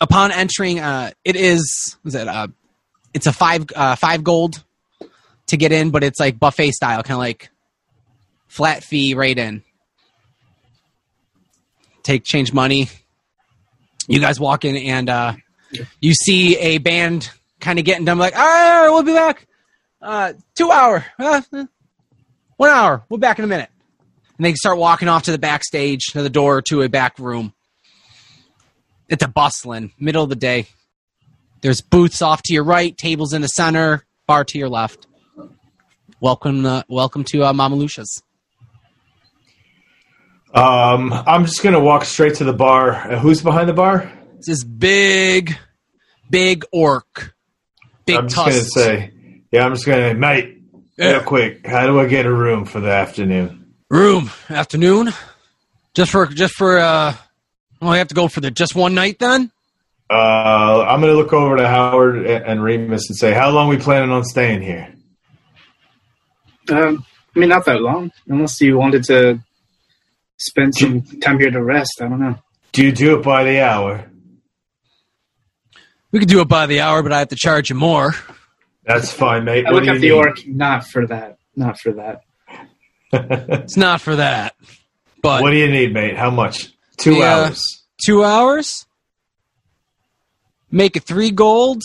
Upon 0.00 0.32
entering, 0.32 0.80
uh, 0.80 1.10
it 1.24 1.36
is 1.36 1.96
was 2.02 2.14
it 2.14 2.26
uh, 2.26 2.48
it's 3.14 3.26
a 3.26 3.32
five 3.32 3.66
uh, 3.74 3.96
five 3.96 4.24
gold 4.24 4.62
to 5.48 5.56
get 5.56 5.72
in, 5.72 5.90
but 5.90 6.04
it's 6.04 6.20
like 6.20 6.38
buffet 6.38 6.72
style, 6.72 7.02
kind 7.02 7.16
of 7.16 7.18
like 7.18 7.50
flat 8.46 8.82
fee 8.82 9.14
right 9.14 9.36
in. 9.36 9.62
Take 12.02 12.24
change 12.24 12.52
money. 12.52 12.88
You 14.06 14.20
guys 14.20 14.40
walk 14.40 14.64
in 14.64 14.76
and 14.76 15.08
uh, 15.08 15.34
you 16.00 16.14
see 16.14 16.56
a 16.58 16.78
band 16.78 17.30
kind 17.60 17.78
of 17.78 17.84
getting 17.84 18.04
done. 18.04 18.18
Like, 18.18 18.36
all 18.36 18.44
right, 18.44 18.74
all 18.74 18.82
right, 18.82 18.90
we'll 18.90 19.02
be 19.02 19.12
back. 19.12 19.46
Uh, 20.02 20.32
two 20.54 20.70
hour, 20.70 21.04
uh, 21.18 21.42
one 22.56 22.70
hour. 22.70 23.04
We'll 23.08 23.18
be 23.18 23.22
back 23.22 23.38
in 23.38 23.44
a 23.44 23.48
minute. 23.48 23.68
And 24.38 24.46
they 24.46 24.54
start 24.54 24.78
walking 24.78 25.08
off 25.08 25.24
to 25.24 25.32
the 25.32 25.38
backstage, 25.38 26.06
to 26.12 26.22
the 26.22 26.30
door, 26.30 26.62
to 26.62 26.82
a 26.82 26.88
back 26.88 27.18
room. 27.18 27.52
It's 29.08 29.22
a 29.22 29.28
bustling, 29.28 29.92
middle 29.98 30.24
of 30.24 30.30
the 30.30 30.36
day. 30.36 30.66
There's 31.62 31.80
booths 31.82 32.22
off 32.22 32.42
to 32.44 32.54
your 32.54 32.64
right, 32.64 32.96
tables 32.96 33.32
in 33.32 33.42
the 33.42 33.48
center, 33.48 34.04
bar 34.26 34.44
to 34.44 34.58
your 34.58 34.68
left. 34.68 35.06
Welcome, 36.20 36.64
uh, 36.64 36.82
welcome 36.88 37.24
to 37.24 37.44
uh, 37.44 37.52
Mama 37.52 37.76
Lucia's. 37.76 38.22
Um, 40.54 41.12
I'm 41.12 41.44
just 41.44 41.62
gonna 41.62 41.80
walk 41.80 42.04
straight 42.04 42.34
to 42.36 42.44
the 42.44 42.52
bar. 42.52 42.92
Uh, 42.92 43.18
who's 43.18 43.42
behind 43.42 43.68
the 43.68 43.74
bar? 43.74 44.10
It's 44.38 44.48
this 44.48 44.64
big, 44.64 45.56
big 46.28 46.64
orc, 46.72 47.34
big 48.04 48.16
I'm 48.16 48.28
just 48.28 48.36
gonna 48.36 48.52
say, 48.52 49.12
yeah. 49.52 49.64
I'm 49.64 49.74
just 49.74 49.86
gonna, 49.86 50.14
mate. 50.14 50.56
Yeah. 50.98 51.12
Real 51.12 51.22
quick, 51.22 51.66
how 51.66 51.86
do 51.86 52.00
I 52.00 52.06
get 52.06 52.26
a 52.26 52.32
room 52.32 52.64
for 52.64 52.80
the 52.80 52.90
afternoon? 52.90 53.74
room 53.88 54.30
afternoon, 54.48 55.10
just 55.94 56.10
for 56.10 56.26
just 56.26 56.54
for. 56.54 56.78
uh 56.78 57.14
Well, 57.80 57.92
I 57.92 57.98
have 57.98 58.08
to 58.08 58.14
go 58.14 58.26
for 58.28 58.40
the 58.40 58.50
just 58.50 58.74
one 58.74 58.94
night 58.94 59.18
then. 59.18 59.52
Uh, 60.10 60.84
I'm 60.88 61.00
gonna 61.00 61.12
look 61.12 61.32
over 61.32 61.56
to 61.56 61.68
Howard 61.68 62.26
and 62.26 62.44
and 62.44 62.62
Remus 62.62 63.08
and 63.08 63.16
say, 63.16 63.32
how 63.32 63.50
long 63.50 63.68
we 63.68 63.76
planning 63.76 64.10
on 64.10 64.24
staying 64.24 64.60
here? 64.62 64.92
Um, 66.68 67.04
I 67.34 67.38
mean, 67.38 67.48
not 67.48 67.64
that 67.66 67.80
long, 67.80 68.10
unless 68.26 68.60
you 68.60 68.76
wanted 68.76 69.04
to 69.04 69.40
spend 70.36 70.74
some 70.74 71.02
time 71.20 71.38
here 71.38 71.50
to 71.50 71.62
rest. 71.62 72.00
I 72.00 72.08
don't 72.08 72.20
know. 72.20 72.36
Do 72.72 72.84
you 72.84 72.92
do 72.92 73.18
it 73.18 73.22
by 73.22 73.44
the 73.44 73.60
hour? 73.60 74.10
We 76.12 76.18
could 76.18 76.28
do 76.28 76.40
it 76.40 76.48
by 76.48 76.66
the 76.66 76.80
hour, 76.80 77.02
but 77.04 77.12
I 77.12 77.20
have 77.20 77.28
to 77.28 77.36
charge 77.36 77.70
you 77.70 77.76
more. 77.76 78.14
That's 78.84 79.12
fine, 79.12 79.44
mate. 79.44 79.66
I 79.66 79.70
What 79.72 79.84
look 79.84 79.84
do 79.84 79.90
at 79.96 80.00
the 80.00 80.08
need? 80.08 80.12
orc, 80.12 80.46
not 80.46 80.86
for 80.88 81.06
that, 81.06 81.38
not 81.54 81.78
for 81.78 81.92
that. 81.92 82.22
It's 83.62 83.76
not 83.76 84.00
for 84.00 84.16
that, 84.16 84.54
but 85.22 85.42
what 85.42 85.50
do 85.50 85.56
you 85.56 85.68
need, 85.70 85.92
mate? 85.92 86.16
How 86.16 86.30
much? 86.30 86.68
Two 86.96 87.14
Yeah. 87.16 87.44
hours. 87.46 87.62
two 88.04 88.24
hours. 88.24 88.86
Make 90.70 90.96
it 90.96 91.04
three 91.04 91.30
gold, 91.30 91.82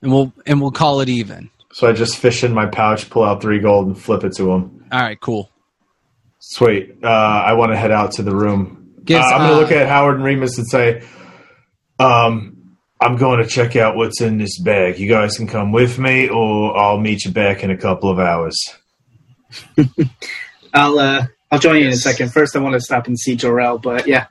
and 0.00 0.12
we'll 0.12 0.32
and 0.46 0.60
we'll 0.60 0.70
call 0.70 1.00
it 1.00 1.08
even. 1.08 1.50
So 1.72 1.88
I 1.88 1.92
just 1.92 2.18
fish 2.18 2.44
in 2.44 2.52
my 2.52 2.66
pouch, 2.66 3.08
pull 3.08 3.24
out 3.24 3.40
three 3.40 3.58
gold, 3.58 3.86
and 3.86 3.98
flip 3.98 4.24
it 4.24 4.36
to 4.36 4.52
him. 4.52 4.84
All 4.92 5.00
right, 5.00 5.18
cool. 5.18 5.50
Sweet. 6.38 6.98
Uh, 7.02 7.08
I 7.08 7.54
want 7.54 7.72
to 7.72 7.76
head 7.76 7.90
out 7.90 8.12
to 8.12 8.22
the 8.22 8.34
room. 8.34 8.94
Gives, 9.04 9.24
Uh, 9.24 9.28
I'm 9.28 9.38
going 9.38 9.50
uh, 9.50 9.54
to 9.54 9.60
look 9.60 9.72
at 9.72 9.88
Howard 9.88 10.16
and 10.16 10.24
Remus 10.24 10.58
and 10.58 10.66
say, 10.66 11.02
um, 11.98 12.76
I'm 13.00 13.16
going 13.16 13.42
to 13.42 13.48
check 13.48 13.74
out 13.74 13.96
what's 13.96 14.20
in 14.20 14.38
this 14.38 14.60
bag. 14.60 14.98
You 14.98 15.08
guys 15.08 15.36
can 15.36 15.46
come 15.46 15.72
with 15.72 15.98
me, 15.98 16.28
or 16.28 16.76
I'll 16.76 16.98
meet 16.98 17.24
you 17.24 17.30
back 17.30 17.64
in 17.64 17.70
a 17.70 17.76
couple 17.76 18.10
of 18.10 18.18
hours. 18.18 18.56
I'll 20.74 20.98
uh, 20.98 21.26
I'll 21.50 21.58
join 21.58 21.80
you 21.80 21.86
in 21.86 21.92
a 21.92 21.96
second. 21.96 22.32
First, 22.32 22.54
I 22.54 22.60
want 22.60 22.74
to 22.74 22.80
stop 22.80 23.06
and 23.06 23.18
see 23.18 23.36
Jorel, 23.36 23.80
but 23.80 24.06
yeah, 24.06 24.26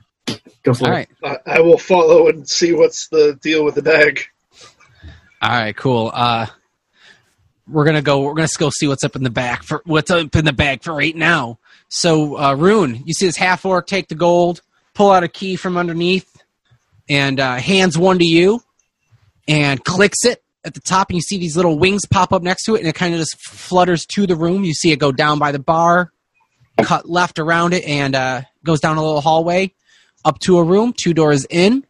go 0.64 0.74
for 0.74 0.86
All 0.88 0.92
it. 0.94 1.10
right, 1.24 1.38
I, 1.46 1.58
I 1.58 1.62
will 1.62 1.78
follow 1.78 2.28
and 2.28 2.48
see 2.48 2.74
what's 2.74 3.08
the 3.10 3.38
deal 3.42 3.64
with 3.64 3.76
the 3.76 3.82
bag. 3.82 4.22
all 5.42 5.50
right, 5.50 5.76
cool. 5.76 6.12
Uh, 6.14 6.48
we're 7.68 7.86
gonna 7.86 8.02
go. 8.02 8.22
We're 8.22 8.34
gonna 8.34 8.48
go 8.58 8.70
see 8.70 8.88
what's 8.88 9.04
up 9.04 9.16
in 9.16 9.24
the 9.24 9.30
back 9.30 9.64
for 9.64 9.82
what's 9.86 10.12
up 10.12 10.36
in 10.36 10.46
the 10.46 10.54
bag 10.54 10.84
for 10.84 10.94
right 10.94 11.16
now. 11.16 11.60
So, 11.90 12.38
uh, 12.38 12.56
Rune, 12.56 13.04
you 13.06 13.14
see 13.14 13.26
this 13.26 13.38
half 13.38 13.66
orc 13.66 13.86
take 13.88 14.08
the 14.08 14.16
gold, 14.16 14.62
pull 14.94 15.12
out 15.12 15.24
a 15.24 15.28
key 15.28 15.56
from 15.56 15.78
underneath, 15.78 16.42
and 17.10 17.40
uh, 17.40 17.56
hands 17.56 17.98
one 17.98 18.20
to 18.20 18.26
you, 18.26 18.62
and 19.48 19.84
clicks 19.84 20.24
it 20.26 20.44
at 20.64 20.74
the 20.74 20.80
top, 20.80 21.10
and 21.10 21.16
you 21.16 21.22
see 21.22 21.38
these 21.38 21.56
little 21.56 21.78
wings 21.78 22.06
pop 22.06 22.34
up 22.34 22.44
next 22.44 22.64
to 22.66 22.76
it, 22.76 22.80
and 22.80 22.88
it 22.88 22.96
kind 22.96 23.14
of 23.14 23.20
just 23.20 23.40
flutters 23.42 24.06
to 24.06 24.28
the 24.28 24.36
room. 24.36 24.64
You 24.64 24.74
see 24.74 24.92
it 24.92 25.00
go 25.00 25.12
down 25.12 25.40
by 25.40 25.52
the 25.52 25.60
bar, 25.60 26.12
cut 26.82 27.10
left 27.10 27.40
around 27.40 27.74
it, 27.74 27.84
and 27.86 28.16
uh, 28.16 28.42
goes 28.64 28.80
down 28.80 28.98
a 28.98 29.02
little 29.04 29.22
hallway 29.22 29.74
up 30.26 30.40
to 30.40 30.58
a 30.58 30.64
room, 30.64 30.94
two 30.96 31.14
doors 31.14 31.46
in, 31.50 31.86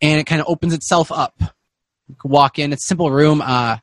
and 0.00 0.20
it 0.20 0.24
kind 0.26 0.40
of 0.40 0.48
opens 0.48 0.74
itself 0.74 1.10
up. 1.12 1.34
You 2.08 2.16
can 2.20 2.30
walk 2.30 2.58
in. 2.58 2.72
It's 2.72 2.84
a 2.84 2.88
simple 2.88 3.10
room. 3.10 3.40
Uh, 3.40 3.78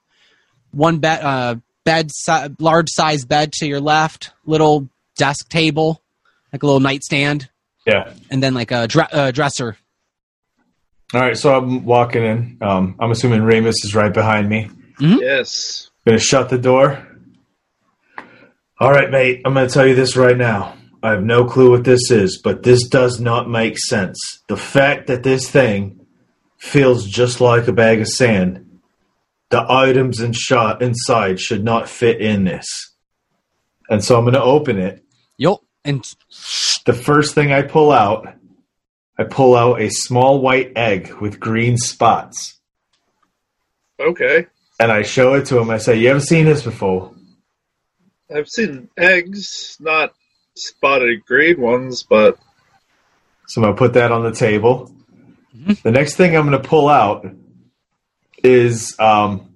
one 0.71 0.99
bed, 0.99 1.21
uh, 1.23 1.55
bed, 1.83 2.11
si- 2.11 2.55
large 2.59 2.89
size 2.89 3.25
bed 3.25 3.51
to 3.53 3.65
your 3.67 3.79
left. 3.79 4.31
Little 4.45 4.89
desk 5.17 5.49
table, 5.49 6.01
like 6.53 6.61
a 6.63 6.65
little 6.65 6.79
nightstand, 6.79 7.49
Yeah. 7.87 8.13
and 8.29 8.41
then 8.43 8.53
like 8.53 8.71
a 8.71 8.87
dre- 8.87 9.07
uh, 9.11 9.31
dresser. 9.31 9.77
All 11.13 11.21
right, 11.21 11.35
so 11.37 11.55
I'm 11.57 11.85
walking 11.85 12.23
in. 12.23 12.57
Um, 12.61 12.95
I'm 12.99 13.09
assuming 13.11 13.41
Remus 13.41 13.83
is 13.83 13.95
right 13.95 14.13
behind 14.13 14.47
me. 14.47 14.69
Yes. 14.99 15.89
Gonna 16.05 16.19
shut 16.19 16.49
the 16.49 16.57
door. 16.57 17.05
All 18.79 18.91
right, 18.91 19.09
mate. 19.09 19.41
I'm 19.45 19.53
gonna 19.53 19.67
tell 19.69 19.87
you 19.87 19.95
this 19.95 20.15
right 20.15 20.37
now. 20.37 20.75
I 21.01 21.11
have 21.11 21.23
no 21.23 21.45
clue 21.45 21.71
what 21.71 21.85
this 21.85 22.11
is, 22.11 22.41
but 22.43 22.63
this 22.63 22.87
does 22.87 23.19
not 23.19 23.49
make 23.49 23.77
sense. 23.77 24.19
The 24.47 24.57
fact 24.57 25.07
that 25.07 25.23
this 25.23 25.49
thing 25.49 26.05
feels 26.57 27.05
just 27.07 27.39
like 27.39 27.67
a 27.67 27.73
bag 27.73 28.01
of 28.01 28.07
sand. 28.07 28.65
The 29.49 29.65
items 29.67 30.19
and 30.19 30.35
shot 30.35 30.81
inside 30.81 31.39
should 31.39 31.63
not 31.63 31.89
fit 31.89 32.21
in 32.21 32.43
this. 32.43 32.91
And 33.89 34.03
so 34.03 34.17
I'm 34.17 34.25
gonna 34.25 34.43
open 34.43 34.77
it. 34.77 35.03
Yup. 35.37 35.61
And 35.85 36.05
The 36.85 36.93
first 36.93 37.33
thing 37.33 37.51
I 37.53 37.61
pull 37.61 37.91
out, 37.91 38.27
I 39.17 39.23
pull 39.23 39.55
out 39.55 39.81
a 39.81 39.89
small 39.89 40.41
white 40.41 40.73
egg 40.75 41.13
with 41.21 41.39
green 41.39 41.77
spots. 41.77 42.59
Okay. 43.99 44.47
And 44.79 44.91
I 44.91 45.01
show 45.03 45.33
it 45.33 45.45
to 45.47 45.57
him. 45.59 45.69
I 45.69 45.77
say, 45.77 45.97
You 45.97 46.09
ever 46.09 46.19
seen 46.19 46.45
this 46.45 46.63
before? 46.63 47.13
I've 48.33 48.47
seen 48.49 48.89
eggs, 48.97 49.77
not 49.79 50.13
spotted 50.59 51.25
grade 51.25 51.57
ones, 51.59 52.03
but 52.03 52.37
So 53.47 53.61
I'm 53.61 53.65
going 53.65 53.75
to 53.75 53.79
put 53.79 53.93
that 53.93 54.11
on 54.11 54.23
the 54.23 54.31
table. 54.33 54.91
The 55.83 55.91
next 55.91 56.15
thing 56.15 56.35
I'm 56.37 56.47
going 56.49 56.61
to 56.61 56.67
pull 56.67 56.87
out 56.87 57.25
is 58.43 58.97
um, 58.99 59.49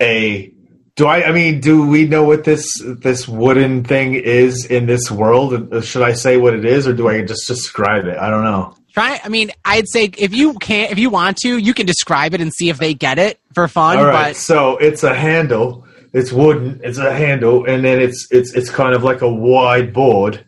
a. 0.00 0.52
Do 0.96 1.06
I? 1.06 1.28
I 1.28 1.32
mean, 1.32 1.60
do 1.60 1.86
we 1.86 2.06
know 2.06 2.24
what 2.24 2.44
this 2.44 2.66
this 2.82 3.26
wooden 3.26 3.84
thing 3.84 4.14
is 4.14 4.66
in 4.66 4.86
this 4.86 5.10
world? 5.10 5.72
Uh, 5.72 5.80
Should 5.80 6.02
I 6.02 6.12
say 6.12 6.36
what 6.36 6.54
it 6.54 6.64
is, 6.64 6.86
or 6.86 6.92
do 6.92 7.08
I 7.08 7.22
just 7.22 7.46
describe 7.48 8.04
it? 8.06 8.18
I 8.18 8.28
don't 8.28 8.44
know. 8.44 8.74
try. 8.92 9.18
I 9.24 9.28
mean, 9.28 9.50
I'd 9.64 9.88
say 9.88 10.10
if 10.16 10.34
you 10.34 10.54
can't, 10.54 10.92
if 10.92 10.98
you 10.98 11.08
want 11.08 11.38
to, 11.38 11.56
you 11.56 11.72
can 11.74 11.86
describe 11.86 12.34
it 12.34 12.40
and 12.40 12.52
see 12.52 12.68
if 12.68 12.78
they 12.78 12.92
get 12.92 13.18
it 13.18 13.40
for 13.54 13.66
fun. 13.66 13.96
All 13.96 14.04
right, 14.04 14.28
But 14.28 14.36
so 14.36 14.76
it's 14.76 15.02
a 15.02 15.14
handle. 15.14 15.86
It's 16.12 16.32
wooden. 16.32 16.80
It's 16.82 16.98
a 16.98 17.12
handle, 17.12 17.64
and 17.66 17.84
then 17.84 18.00
it's 18.00 18.26
it's 18.30 18.52
it's 18.52 18.70
kind 18.70 18.94
of 18.94 19.04
like 19.04 19.22
a 19.22 19.32
wide 19.32 19.92
board. 19.92 20.44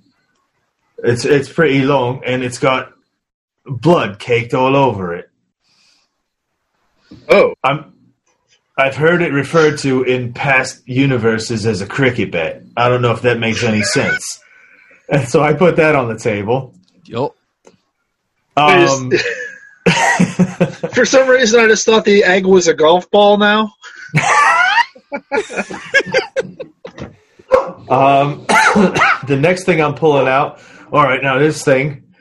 It's 0.99 1.25
it's 1.25 1.49
pretty 1.49 1.83
long, 1.83 2.23
and 2.25 2.43
it's 2.43 2.59
got 2.59 2.93
blood 3.65 4.19
caked 4.19 4.55
all 4.55 4.77
over 4.77 5.15
it. 5.15 5.31
oh, 7.29 7.55
I'm. 7.63 7.93
I've 8.77 8.97
heard 8.97 9.21
it 9.23 9.33
referred 9.33 9.79
to 9.81 10.03
in 10.03 10.33
past 10.33 10.83
universes 10.89 11.67
as 11.67 11.83
a 11.83 11.87
cricket 11.87 12.33
bat. 12.33 12.63
I 12.77 12.89
don't 12.89 13.03
know 13.03 13.13
if 13.13 13.23
that 13.23 13.39
makes 13.39 13.63
any 13.63 13.83
sense. 13.83 14.41
And 15.11 15.29
so 15.29 15.43
I 15.43 15.53
put 15.53 15.77
that 15.77 15.95
on 15.95 16.09
the 16.09 16.19
table. 16.19 16.75
yup. 17.05 17.37
Um, 18.57 19.13
for 20.95 21.05
some 21.05 21.29
reason 21.29 21.61
I 21.61 21.67
just 21.69 21.85
thought 21.85 22.05
the 22.05 22.25
egg 22.25 22.47
was 22.47 22.67
a 22.67 22.75
golf 22.75 23.11
ball. 23.11 23.37
Now. 23.37 23.75
Um, 27.93 28.47
the 29.27 29.39
next 29.39 29.65
thing 29.65 29.81
I'm 29.83 29.95
pulling 29.95 30.29
out. 30.29 30.61
All 30.93 31.03
right, 31.03 31.23
now 31.23 31.39
this 31.39 31.63
thing. 31.63 32.15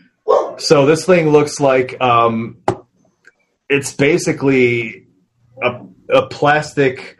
So 0.58 0.86
this 0.86 1.06
thing 1.06 1.30
looks 1.30 1.60
like 1.60 1.99
um, 2.01 2.58
it's 3.69 3.93
basically 3.93 5.08
a, 5.62 5.82
a 6.10 6.27
plastic 6.27 7.17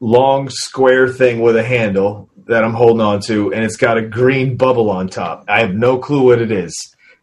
long 0.00 0.48
square 0.48 1.08
thing 1.08 1.40
with 1.40 1.56
a 1.56 1.62
handle 1.62 2.28
that 2.46 2.64
I'm 2.64 2.74
holding 2.74 3.00
on 3.00 3.20
to, 3.22 3.52
and 3.52 3.64
it's 3.64 3.76
got 3.76 3.98
a 3.98 4.02
green 4.02 4.56
bubble 4.56 4.90
on 4.90 5.08
top. 5.08 5.44
I 5.48 5.60
have 5.60 5.74
no 5.74 5.98
clue 5.98 6.24
what 6.24 6.42
it 6.42 6.50
is, 6.50 6.74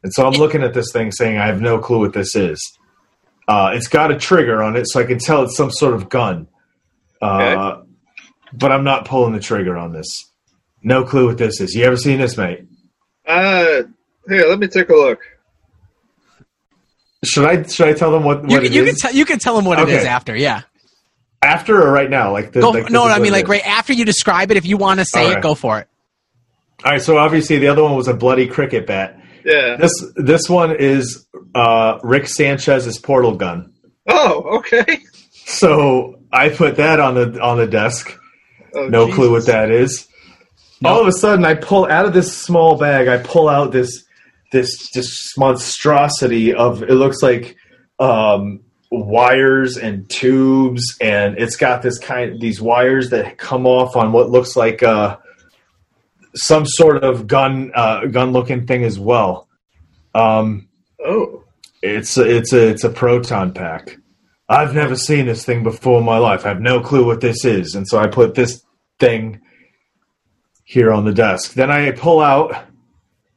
and 0.01 0.13
so 0.13 0.25
I'm 0.25 0.33
looking 0.33 0.63
at 0.63 0.73
this 0.73 0.91
thing, 0.93 1.11
saying 1.11 1.37
I 1.37 1.47
have 1.47 1.61
no 1.61 1.77
clue 1.77 1.99
what 1.99 2.13
this 2.13 2.35
is. 2.35 2.59
Uh, 3.47 3.71
it's 3.73 3.87
got 3.87 4.11
a 4.11 4.17
trigger 4.17 4.63
on 4.63 4.75
it, 4.75 4.85
so 4.87 4.99
I 4.99 5.03
can 5.03 5.19
tell 5.19 5.43
it's 5.43 5.57
some 5.57 5.71
sort 5.71 5.93
of 5.93 6.07
gun. 6.07 6.47
Uh, 7.21 7.81
but 8.53 8.71
I'm 8.71 8.83
not 8.83 9.05
pulling 9.05 9.33
the 9.33 9.39
trigger 9.39 9.77
on 9.77 9.91
this. 9.93 10.07
No 10.81 11.03
clue 11.03 11.27
what 11.27 11.37
this 11.37 11.59
is. 11.59 11.75
You 11.75 11.83
ever 11.83 11.97
seen 11.97 12.19
this, 12.19 12.37
mate? 12.37 12.65
Uh, 13.27 13.83
here, 14.27 14.45
let 14.47 14.59
me 14.59 14.67
take 14.67 14.89
a 14.89 14.93
look. 14.95 15.19
Should 17.23 17.45
I 17.45 17.63
should 17.63 17.89
I 17.89 17.93
tell 17.93 18.11
them 18.11 18.23
what, 18.23 18.43
what 18.43 18.51
You, 18.51 18.57
it 18.59 18.63
can, 18.63 18.73
you 18.73 18.81
can 18.85 18.93
is? 18.93 18.99
tell 18.99 19.13
you 19.13 19.25
can 19.25 19.39
tell 19.39 19.55
them 19.55 19.65
what 19.65 19.77
it 19.79 19.83
Okay. 19.83 19.97
is 19.97 20.05
after. 20.05 20.35
Yeah. 20.35 20.61
After 21.41 21.81
or 21.81 21.91
right 21.91 22.09
now? 22.09 22.31
Like, 22.31 22.51
the, 22.53 22.61
Go, 22.61 22.69
like 22.71 22.83
this 22.83 22.91
no, 22.91 23.07
is 23.07 23.13
I 23.13 23.19
mean 23.19 23.31
like 23.33 23.47
right 23.47 23.65
after 23.65 23.91
you 23.93 24.05
describe 24.05 24.51
it. 24.51 24.57
If 24.57 24.65
you 24.65 24.77
want 24.77 24.99
to 24.99 25.05
say 25.05 25.25
All 25.25 25.31
it, 25.37 25.41
go 25.41 25.55
for 25.55 25.79
it. 25.79 25.87
All 26.85 26.91
right. 26.91 27.01
So 27.01 27.17
obviously 27.17 27.57
the 27.59 27.67
other 27.67 27.83
one 27.83 27.95
was 27.95 28.07
a 28.07 28.13
bloody 28.13 28.47
cricket 28.47 28.87
bat. 28.87 29.21
Yeah. 29.43 29.75
This 29.75 29.91
this 30.15 30.49
one 30.49 30.75
is 30.77 31.25
uh, 31.55 31.99
Rick 32.03 32.27
Sanchez's 32.27 32.97
portal 32.99 33.35
gun. 33.35 33.73
Oh, 34.07 34.59
okay. 34.59 34.99
So 35.45 36.18
I 36.31 36.49
put 36.49 36.75
that 36.77 36.99
on 36.99 37.15
the 37.15 37.41
on 37.41 37.57
the 37.57 37.67
desk. 37.67 38.17
Oh, 38.73 38.87
No 38.87 39.11
clue 39.11 39.31
what 39.31 39.39
Jesus. 39.39 39.53
that 39.53 39.71
is. 39.71 40.07
All 40.85 41.01
of 41.01 41.07
a 41.07 41.11
sudden, 41.11 41.43
I 41.43 41.55
pull 41.55 41.85
out 41.87 42.05
of 42.05 42.13
this 42.13 42.35
small 42.37 42.77
bag. 42.77 43.07
I 43.07 43.17
pull 43.17 43.49
out 43.49 43.71
this 43.71 44.05
this 44.51 44.89
this 44.91 45.37
monstrosity 45.37 46.53
of 46.53 46.83
it 46.83 46.93
looks 46.93 47.21
like 47.21 47.55
um, 47.99 48.61
wires 48.91 49.77
and 49.77 50.09
tubes, 50.09 50.95
and 51.01 51.37
it's 51.37 51.57
got 51.57 51.81
this 51.81 51.99
kind 51.99 52.39
these 52.39 52.61
wires 52.61 53.09
that 53.09 53.37
come 53.37 53.65
off 53.67 53.95
on 53.95 54.11
what 54.13 54.29
looks 54.29 54.55
like 54.55 54.81
uh, 54.81 55.17
some 56.35 56.65
sort 56.65 57.03
of 57.03 57.27
gun 57.27 57.71
uh, 57.75 58.05
gun 58.05 58.31
looking 58.31 58.65
thing 58.67 58.83
as 58.83 58.97
well. 58.99 59.47
Um, 60.15 60.67
Oh, 61.05 61.43
it's 61.81 62.17
a, 62.17 62.23
it's 62.37 62.51
a 62.53 62.67
it's 62.69 62.83
a 62.83 62.89
proton 62.89 63.53
pack. 63.53 63.97
I've 64.49 64.73
never 64.73 64.95
seen 64.95 65.27
this 65.27 65.45
thing 65.45 65.63
before 65.63 65.99
in 65.99 66.05
my 66.05 66.17
life. 66.17 66.45
I 66.45 66.49
have 66.49 66.61
no 66.61 66.81
clue 66.81 67.05
what 67.05 67.21
this 67.21 67.45
is, 67.45 67.75
and 67.75 67.87
so 67.87 67.99
I 67.99 68.07
put 68.07 68.35
this 68.35 68.63
thing 68.99 69.41
here 70.63 70.91
on 70.91 71.05
the 71.05 71.13
desk. 71.13 71.53
Then 71.53 71.69
I 71.69 71.91
pull 71.91 72.19
out 72.19 72.55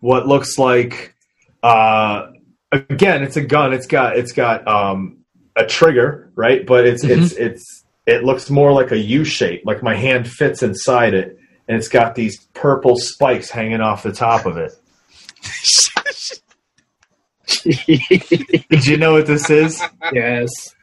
what 0.00 0.26
looks 0.26 0.58
like 0.58 1.14
uh, 1.62 2.32
again, 2.72 3.22
it's 3.22 3.36
a 3.36 3.42
gun. 3.42 3.72
It's 3.72 3.86
got 3.86 4.16
it's 4.16 4.32
got 4.32 4.66
um, 4.66 5.18
a 5.56 5.64
trigger, 5.64 6.32
right? 6.34 6.66
But 6.66 6.86
it's 6.86 7.04
it's 7.04 7.32
it's 7.32 7.84
it 8.06 8.24
looks 8.24 8.50
more 8.50 8.72
like 8.72 8.90
a 8.90 8.98
U 8.98 9.24
shape. 9.24 9.62
Like 9.64 9.82
my 9.82 9.94
hand 9.94 10.28
fits 10.28 10.62
inside 10.62 11.14
it, 11.14 11.38
and 11.68 11.76
it's 11.76 11.88
got 11.88 12.14
these 12.14 12.44
purple 12.54 12.96
spikes 12.96 13.50
hanging 13.50 13.80
off 13.80 14.02
the 14.02 14.12
top 14.12 14.46
of 14.46 14.56
it. 14.56 14.72
Did 18.70 18.86
you 18.86 18.96
know 18.96 19.12
what 19.12 19.26
this 19.26 19.50
is? 19.50 19.82
yes. 20.12 20.74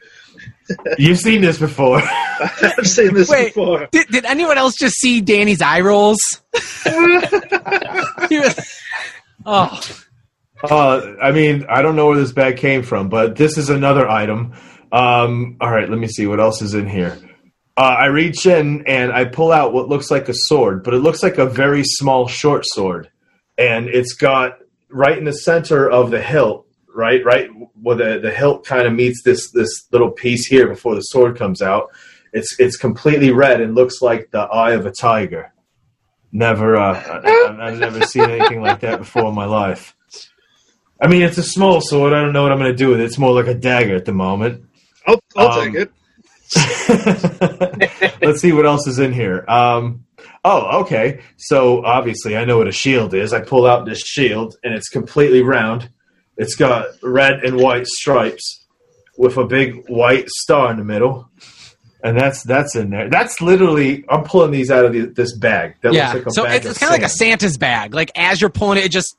You've 0.98 1.18
seen 1.18 1.40
this 1.40 1.58
before. 1.58 2.00
I've 2.40 2.86
seen 2.86 3.14
this 3.14 3.28
Wait. 3.28 3.48
before. 3.54 3.88
Did, 3.92 4.06
did 4.08 4.24
anyone 4.24 4.58
else 4.58 4.74
just 4.78 4.96
see 4.96 5.20
Danny's 5.20 5.60
eye 5.62 5.80
rolls? 5.80 6.18
Was- 6.84 7.30
oh, 9.46 9.80
Uh, 10.62 11.14
I 11.22 11.32
mean, 11.32 11.66
I 11.68 11.82
don't 11.82 11.96
know 11.96 12.06
where 12.08 12.18
this 12.18 12.32
bag 12.32 12.56
came 12.58 12.82
from, 12.82 13.08
but 13.08 13.36
this 13.36 13.56
is 13.56 13.70
another 13.70 14.08
item. 14.08 14.52
Um, 14.92 15.56
all 15.60 15.70
right, 15.70 15.88
let 15.88 15.98
me 15.98 16.06
see 16.08 16.26
what 16.26 16.40
else 16.40 16.60
is 16.62 16.74
in 16.74 16.88
here. 16.88 17.16
Uh, 17.76 17.80
I 17.98 18.06
reach 18.06 18.44
in 18.46 18.86
and 18.86 19.10
I 19.12 19.24
pull 19.24 19.52
out 19.52 19.72
what 19.72 19.88
looks 19.88 20.10
like 20.10 20.28
a 20.28 20.34
sword, 20.34 20.82
but 20.84 20.92
it 20.92 20.98
looks 20.98 21.22
like 21.22 21.38
a 21.38 21.46
very 21.46 21.82
small 21.84 22.28
short 22.28 22.64
sword, 22.66 23.08
and 23.56 23.88
it's 23.88 24.12
got 24.12 24.58
right 24.90 25.16
in 25.16 25.24
the 25.24 25.32
center 25.32 25.88
of 25.88 26.10
the 26.10 26.20
hilt, 26.20 26.66
right, 27.00 27.24
right 27.24 27.48
where 27.80 27.96
the, 27.96 28.20
the 28.20 28.30
hilt 28.30 28.64
kind 28.66 28.86
of 28.86 28.92
meets 28.92 29.22
this 29.24 29.50
this 29.52 29.86
little 29.90 30.10
piece 30.10 30.46
here 30.46 30.68
before 30.68 30.94
the 30.94 31.00
sword 31.00 31.36
comes 31.38 31.60
out. 31.62 31.88
It's 32.32 32.60
it's 32.60 32.76
completely 32.76 33.30
red 33.32 33.60
and 33.60 33.74
looks 33.74 34.00
like 34.02 34.30
the 34.30 34.40
eye 34.40 34.72
of 34.72 34.84
a 34.86 34.92
tiger. 34.92 35.52
Never, 36.32 36.76
uh, 36.76 36.94
I, 37.24 37.66
I've 37.68 37.78
never 37.80 38.02
seen 38.02 38.30
anything 38.30 38.62
like 38.62 38.80
that 38.80 38.98
before 39.00 39.26
in 39.30 39.34
my 39.34 39.46
life. 39.46 39.96
I 41.00 41.08
mean, 41.08 41.22
it's 41.22 41.38
a 41.38 41.42
small 41.42 41.80
sword. 41.80 42.12
I 42.12 42.20
don't 42.20 42.32
know 42.32 42.42
what 42.44 42.52
I'm 42.52 42.58
going 42.58 42.70
to 42.70 42.76
do 42.76 42.90
with 42.90 43.00
it. 43.00 43.04
It's 43.06 43.18
more 43.18 43.32
like 43.34 43.48
a 43.48 43.54
dagger 43.54 43.96
at 43.96 44.04
the 44.04 44.12
moment. 44.12 44.64
I'll, 45.08 45.18
I'll 45.36 45.58
Um, 45.58 45.72
take 45.72 45.88
it. 45.88 45.90
Let's 48.22 48.40
see 48.40 48.52
what 48.52 48.66
else 48.66 48.86
is 48.86 48.98
in 48.98 49.12
here. 49.12 49.44
Um, 49.48 50.04
oh, 50.44 50.80
okay. 50.82 51.20
So 51.36 51.84
obviously, 51.84 52.36
I 52.36 52.44
know 52.44 52.58
what 52.58 52.68
a 52.68 52.72
shield 52.72 53.14
is. 53.14 53.32
I 53.32 53.40
pull 53.40 53.66
out 53.66 53.86
this 53.86 54.00
shield, 54.00 54.56
and 54.62 54.74
it's 54.74 54.88
completely 54.88 55.42
round. 55.42 55.90
It's 56.40 56.56
got 56.56 56.86
red 57.02 57.44
and 57.44 57.58
white 57.60 57.86
stripes 57.86 58.64
with 59.18 59.36
a 59.36 59.44
big 59.44 59.86
white 59.90 60.26
star 60.30 60.70
in 60.70 60.78
the 60.78 60.84
middle, 60.84 61.28
and 62.02 62.18
that's 62.18 62.42
that's 62.44 62.74
in 62.74 62.88
there. 62.88 63.10
That's 63.10 63.42
literally. 63.42 64.06
I'm 64.08 64.24
pulling 64.24 64.50
these 64.50 64.70
out 64.70 64.86
of 64.86 64.94
the, 64.94 65.00
this 65.00 65.36
bag. 65.36 65.74
That 65.82 65.92
yeah. 65.92 66.14
looks 66.14 66.14
like 66.14 66.26
a 66.26 66.30
so 66.30 66.44
bag 66.44 66.56
it's, 66.56 66.66
it's 66.66 66.78
kind 66.78 66.94
of 66.94 66.98
like 66.98 67.06
a. 67.06 67.12
Santa's 67.12 67.58
bag. 67.58 67.92
Like 67.92 68.10
as 68.16 68.40
you're 68.40 68.48
pulling 68.48 68.78
it, 68.78 68.86
it 68.86 68.90
just 68.90 69.14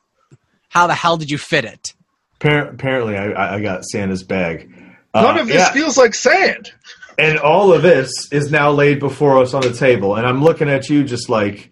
how 0.69 0.87
the 0.87 0.95
hell 0.95 1.15
did 1.17 1.29
you 1.29 1.37
fit 1.37 1.63
it? 1.63 1.93
Appar- 2.39 2.73
Apparently, 2.73 3.15
I, 3.15 3.29
I 3.29 3.55
I 3.57 3.61
got 3.61 3.83
Santa's 3.85 4.23
bag. 4.23 4.73
Uh, 5.13 5.21
None 5.21 5.37
of 5.37 5.47
this 5.47 5.57
yeah. 5.57 5.71
feels 5.73 5.99
like 5.99 6.15
sand. 6.15 6.71
and 7.19 7.37
all 7.37 7.71
of 7.71 7.83
this 7.83 8.31
is 8.31 8.49
now 8.49 8.71
laid 8.71 8.99
before 8.99 9.37
us 9.37 9.53
on 9.53 9.61
the 9.61 9.73
table, 9.73 10.15
and 10.15 10.25
I'm 10.25 10.43
looking 10.43 10.69
at 10.69 10.89
you 10.89 11.03
just 11.03 11.29
like 11.29 11.69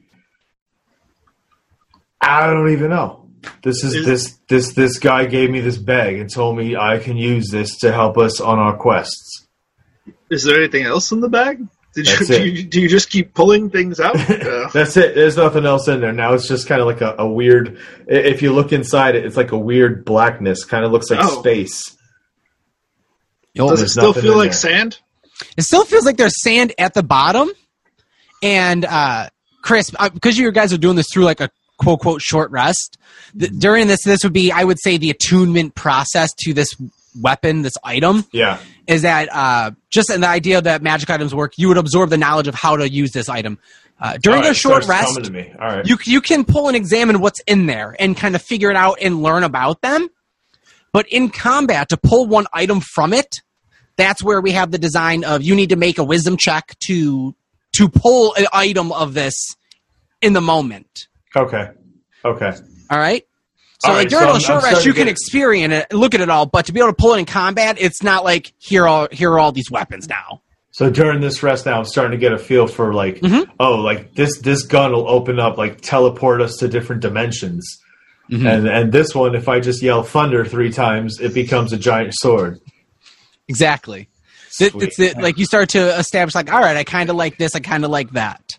I 2.22 2.46
don't 2.46 2.70
even 2.70 2.92
know. 2.92 3.19
This 3.64 3.84
is 3.84 3.96
Is- 3.96 4.06
this 4.06 4.38
this 4.50 4.74
this 4.74 5.00
guy 5.00 5.26
gave 5.26 5.50
me 5.50 5.60
this 5.62 5.78
bag 5.78 6.20
and 6.20 6.30
told 6.32 6.58
me 6.58 6.76
I 6.76 6.98
can 7.00 7.18
use 7.18 7.50
this 7.50 7.78
to 7.80 7.92
help 7.92 8.18
us 8.18 8.42
on 8.42 8.60
our 8.60 8.76
quests. 8.76 9.48
Is 10.30 10.44
there 10.44 10.58
anything 10.58 10.84
else 10.84 11.12
in 11.12 11.22
the 11.22 11.30
bag? 11.30 11.66
Did 11.96 12.08
you, 12.08 12.26
do, 12.28 12.48
you 12.48 12.64
do 12.64 12.82
you 12.82 12.88
just 12.90 13.10
keep 13.10 13.34
pulling 13.34 13.70
things 13.72 14.00
out? 14.00 14.16
Uh, 14.30 14.70
That's 14.74 14.96
it. 14.96 15.16
There's 15.16 15.38
nothing 15.38 15.66
else 15.66 15.88
in 15.88 16.02
there. 16.02 16.12
Now 16.12 16.34
it's 16.34 16.48
just 16.48 16.68
kind 16.68 16.82
of 16.82 16.88
like 16.88 17.02
a, 17.02 17.16
a 17.20 17.28
weird. 17.28 17.80
If 18.08 18.42
you 18.44 18.54
look 18.54 18.72
inside 18.74 19.16
it, 19.16 19.26
it's 19.26 19.36
like 19.38 19.52
a 19.52 19.58
weird 19.58 20.06
blackness. 20.06 20.66
Kind 20.66 20.86
of 20.86 20.92
looks 20.92 21.10
like 21.10 21.20
Oh. 21.24 21.40
space. 21.40 21.96
Yo, 23.54 23.70
does 23.70 23.82
it 23.82 23.90
still 23.90 24.08
nothing 24.10 24.24
feel 24.24 24.38
like 24.38 24.52
there. 24.52 24.54
sand? 24.54 25.00
It 25.58 25.64
still 25.64 25.84
feels 25.86 26.06
like 26.06 26.18
there's 26.18 26.42
sand 26.42 26.74
at 26.78 26.94
the 26.94 27.04
bottom. 27.04 27.50
And 28.44 28.86
uh, 28.86 29.30
Chris, 29.64 29.92
uh, 29.98 30.10
because 30.10 30.38
you 30.38 30.52
guys 30.52 30.72
are 30.74 30.78
doing 30.78 30.96
this 30.96 31.08
through 31.12 31.24
like 31.26 31.42
a 31.42 31.50
quote 31.80 32.00
quote 32.02 32.22
short 32.22 32.52
rest, 32.52 32.98
th- 33.38 33.52
during 33.58 33.88
this, 33.88 34.04
this 34.04 34.24
would 34.24 34.34
be, 34.34 34.52
I 34.52 34.64
would 34.64 34.80
say, 34.80 34.98
the 34.98 35.10
attunement 35.10 35.74
process 35.76 36.32
to 36.42 36.54
this 36.54 36.76
weapon, 37.20 37.64
this 37.64 37.74
item, 37.84 38.26
Yeah. 38.32 38.60
is 38.88 39.02
that 39.02 39.30
uh, 39.34 39.72
just 39.90 40.12
in 40.12 40.22
the 40.22 40.28
idea 40.28 40.62
that 40.62 40.84
magic 40.84 41.10
items 41.10 41.34
work, 41.34 41.54
you 41.58 41.68
would 41.70 41.78
absorb 41.78 42.12
the 42.12 42.18
knowledge 42.18 42.48
of 42.48 42.54
how 42.54 42.78
to 42.78 42.88
use 42.88 43.12
this 43.12 43.28
item. 43.30 43.58
Uh, 44.02 44.16
during 44.22 44.44
All 44.46 44.52
a 44.52 44.54
short 44.54 44.86
rest, 44.88 45.08
coming 45.08 45.24
to 45.24 45.32
me. 45.32 45.54
All 45.60 45.68
right. 45.68 45.86
you 45.86 45.98
you 46.06 46.22
can 46.22 46.46
pull 46.46 46.68
and 46.68 46.78
examine 46.78 47.20
what's 47.20 47.42
in 47.48 47.66
there 47.66 47.98
and 48.00 48.16
kind 48.16 48.34
of 48.36 48.42
figure 48.42 48.70
it 48.70 48.78
out 48.78 48.98
and 49.02 49.22
learn 49.22 49.44
about 49.44 49.82
them. 49.82 50.08
But 50.94 51.06
in 51.10 51.30
combat, 51.30 51.90
to 51.90 51.98
pull 51.98 52.26
one 52.26 52.48
item 52.54 52.80
from 52.80 53.12
it, 53.12 53.42
that's 53.98 54.24
where 54.24 54.40
we 54.40 54.52
have 54.54 54.72
the 54.72 54.78
design 54.78 55.26
of 55.26 55.44
you 55.44 55.54
need 55.54 55.70
to 55.70 55.76
make 55.76 55.98
a 55.98 56.04
wisdom 56.04 56.38
check 56.38 56.78
to 56.88 57.36
to 57.74 57.90
pull 57.90 58.34
an 58.36 58.46
item 58.54 58.92
of 58.94 59.14
this 59.16 59.36
in 60.22 60.32
the 60.34 60.42
moment. 60.42 61.08
Okay. 61.36 61.70
Okay. 62.26 62.52
All 62.90 62.98
right. 63.00 63.26
So 63.80 63.90
All 63.90 63.96
like 63.96 64.04
right, 64.06 64.10
during 64.10 64.30
so 64.32 64.36
a 64.36 64.40
short 64.42 64.64
I'm 64.66 64.74
rest, 64.74 64.86
you 64.86 64.92
can 64.94 65.06
get- 65.06 65.12
experience 65.12 65.74
it, 65.74 65.94
look 65.94 66.14
at 66.14 66.20
it 66.22 66.30
all, 66.30 66.46
but 66.46 66.66
to 66.66 66.74
be 66.74 66.80
able 66.82 66.90
to 66.90 66.96
pull 66.96 67.14
it 67.14 67.20
in 67.20 67.26
combat, 67.26 67.78
it's 67.80 68.04
not 68.04 68.26
like 68.26 68.54
here 68.58 68.86
are 68.88 69.08
here 69.12 69.32
are 69.32 69.40
all 69.40 69.52
these 69.54 69.72
weapons 69.72 70.10
now. 70.10 70.42
So 70.72 70.90
during 70.90 71.22
this 71.22 71.42
rest 71.44 71.66
now, 71.66 71.80
I'm 71.80 71.86
starting 71.86 72.12
to 72.12 72.18
get 72.18 72.32
a 72.34 72.38
feel 72.38 72.68
for 72.68 72.94
like, 72.94 73.22
Mhm. 73.22 73.48
oh, 73.60 73.76
like 73.76 74.16
this 74.16 74.38
this 74.40 74.64
gun 74.64 74.92
will 74.92 75.10
open 75.10 75.40
up, 75.40 75.58
like 75.58 75.80
teleport 75.82 76.42
us 76.42 76.58
to 76.58 76.68
different 76.68 77.02
dimensions. 77.02 77.66
Mhm. 78.30 78.46
And 78.54 78.68
and 78.68 78.92
this 78.92 79.16
one, 79.16 79.34
if 79.34 79.48
I 79.48 79.62
just 79.62 79.82
yell 79.82 80.04
thunder 80.04 80.44
three 80.44 80.72
times, 80.72 81.20
it 81.22 81.34
becomes 81.34 81.72
a 81.72 81.78
giant 81.78 82.14
sword. 82.16 82.60
Exactly. 83.48 84.10
Sweet. 84.52 84.74
it's 84.76 84.98
the, 84.98 85.14
like 85.22 85.38
you 85.38 85.46
start 85.46 85.70
to 85.70 85.98
establish 85.98 86.36
like, 86.36 86.52
all 86.52 86.60
right, 86.60 86.76
I 86.76 86.84
kind 86.84 87.10
of 87.10 87.16
like 87.16 87.38
this, 87.38 87.56
I 87.56 87.60
kind 87.62 87.86
of 87.86 87.92
like 87.92 88.12
that, 88.12 88.58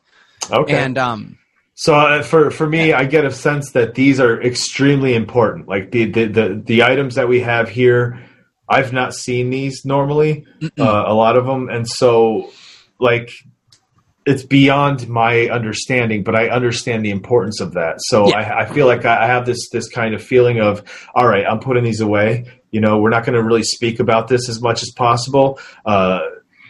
Okay. 0.50 0.72
and 0.78 0.96
um, 0.96 1.36
So 1.80 1.94
uh, 1.94 2.22
for 2.22 2.50
for 2.50 2.68
me, 2.68 2.92
I 2.92 3.06
get 3.06 3.24
a 3.24 3.30
sense 3.30 3.72
that 3.72 3.94
these 3.94 4.20
are 4.20 4.38
extremely 4.42 5.14
important. 5.14 5.66
Like 5.66 5.92
the 5.92 6.04
the 6.04 6.26
the, 6.26 6.62
the 6.62 6.82
items 6.82 7.14
that 7.14 7.26
we 7.26 7.40
have 7.40 7.70
here, 7.70 8.22
I've 8.68 8.92
not 8.92 9.14
seen 9.14 9.48
these 9.48 9.82
normally, 9.86 10.44
uh, 10.78 11.04
a 11.06 11.14
lot 11.14 11.38
of 11.38 11.46
them, 11.46 11.70
and 11.70 11.88
so 11.88 12.50
like 12.98 13.30
it's 14.26 14.42
beyond 14.42 15.08
my 15.08 15.48
understanding, 15.48 16.22
but 16.22 16.34
I 16.34 16.50
understand 16.50 17.02
the 17.02 17.12
importance 17.12 17.62
of 17.62 17.72
that. 17.72 17.94
So 18.00 18.28
Yeah. 18.28 18.36
I, 18.36 18.64
I 18.64 18.66
feel 18.66 18.86
like 18.86 19.06
I 19.06 19.26
have 19.26 19.46
this 19.46 19.70
this 19.70 19.88
kind 19.88 20.14
of 20.14 20.22
feeling 20.22 20.60
of, 20.60 20.82
all 21.14 21.26
right, 21.26 21.46
I'm 21.46 21.60
putting 21.60 21.82
these 21.82 22.02
away. 22.02 22.44
You 22.72 22.82
know, 22.82 22.98
we're 22.98 23.08
not 23.08 23.24
going 23.24 23.38
to 23.38 23.42
really 23.42 23.62
speak 23.62 24.00
about 24.00 24.28
this 24.28 24.50
as 24.50 24.60
much 24.60 24.82
as 24.82 24.90
possible, 24.94 25.58
uh, 25.86 26.20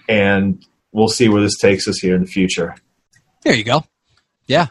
and 0.09 0.65
we'll 0.93 1.09
see 1.09 1.29
where 1.29 1.43
this 1.43 1.59
takes 1.59 1.89
us 1.89 1.99
here 1.99 2.15
in 2.15 2.23
the 2.23 2.31
future. 2.31 2.77
there 3.43 3.57
you 3.57 3.65
go. 3.65 3.83
Yeah. 4.47 4.69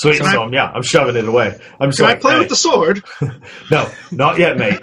Sweet. 0.00 0.18
Can 0.20 0.30
So, 0.30 0.40
I- 0.42 0.44
I'm, 0.44 0.52
yeah, 0.52 0.70
I'm 0.74 0.82
shoving 0.82 1.16
it 1.16 1.26
away. 1.26 1.58
I'm 1.80 1.90
just 1.90 2.00
Can 2.00 2.08
I 2.08 2.14
play 2.14 2.34
hey, 2.34 2.38
with 2.40 2.48
the 2.48 2.56
sword? 2.56 3.02
no, 3.70 3.90
not 4.12 4.38
yet, 4.38 4.56
mate. 4.56 4.80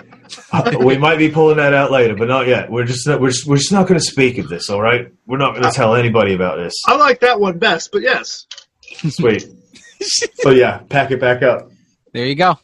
Uh, 0.52 0.78
we 0.80 0.98
might 0.98 1.18
be 1.18 1.30
pulling 1.30 1.58
that 1.58 1.74
out 1.74 1.92
later, 1.92 2.16
but 2.16 2.28
not 2.28 2.48
yet. 2.48 2.70
We're 2.72 2.84
just 2.86 3.08
we're 3.08 3.30
just, 3.30 3.46
we're 3.46 3.58
just 3.58 3.72
not 3.72 3.88
going 3.88 4.00
to 4.00 4.06
speak 4.06 4.38
of 4.40 4.50
this. 4.50 4.70
All 4.70 4.82
right, 4.82 5.12
we're 5.28 5.38
not 5.38 5.52
going 5.52 5.64
to 5.64 5.72
tell 5.72 5.96
anybody 5.96 6.34
about 6.34 6.58
this. 6.58 6.74
I 6.88 6.96
like 6.96 7.20
that 7.22 7.40
one 7.40 7.60
best, 7.60 7.92
but 7.92 8.02
yes. 8.02 8.46
Sweet. 8.82 9.46
so 10.02 10.50
yeah, 10.50 10.80
pack 10.90 11.12
it 11.12 11.20
back 11.22 11.44
up. 11.44 11.70
There 12.14 12.26
you 12.26 12.36
go. 12.36 12.58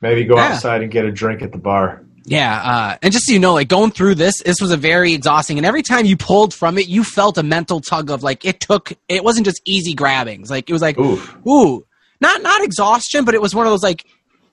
Maybe 0.00 0.24
go 0.24 0.36
Yeah. 0.36 0.52
outside 0.54 0.82
and 0.82 0.90
get 0.90 1.04
a 1.04 1.12
drink 1.12 1.42
at 1.42 1.52
the 1.52 1.58
bar. 1.58 2.04
Yeah, 2.24 2.54
uh, 2.62 2.96
and 3.02 3.12
just 3.12 3.26
so 3.26 3.32
you 3.32 3.38
know, 3.40 3.54
like 3.54 3.68
going 3.68 3.90
through 3.90 4.14
this, 4.14 4.40
this 4.42 4.60
was 4.60 4.70
a 4.70 4.76
very 4.76 5.12
exhausting. 5.12 5.56
And 5.58 5.66
every 5.66 5.82
time 5.82 6.04
you 6.06 6.16
pulled 6.16 6.54
from 6.54 6.78
it, 6.78 6.86
you 6.86 7.02
felt 7.02 7.38
a 7.38 7.42
mental 7.42 7.80
tug 7.80 8.10
of 8.10 8.22
like 8.22 8.44
it 8.44 8.60
took. 8.60 8.92
It 9.08 9.24
wasn't 9.24 9.46
just 9.46 9.60
easy 9.64 9.94
grabbings. 9.94 10.48
Like 10.50 10.70
it 10.70 10.72
was 10.72 10.82
like 10.82 10.96
Oof. 10.98 11.36
ooh, 11.46 11.84
not 12.20 12.42
not 12.42 12.62
exhaustion, 12.62 13.24
but 13.24 13.34
it 13.34 13.42
was 13.42 13.54
one 13.54 13.66
of 13.66 13.72
those 13.72 13.82
like 13.82 14.04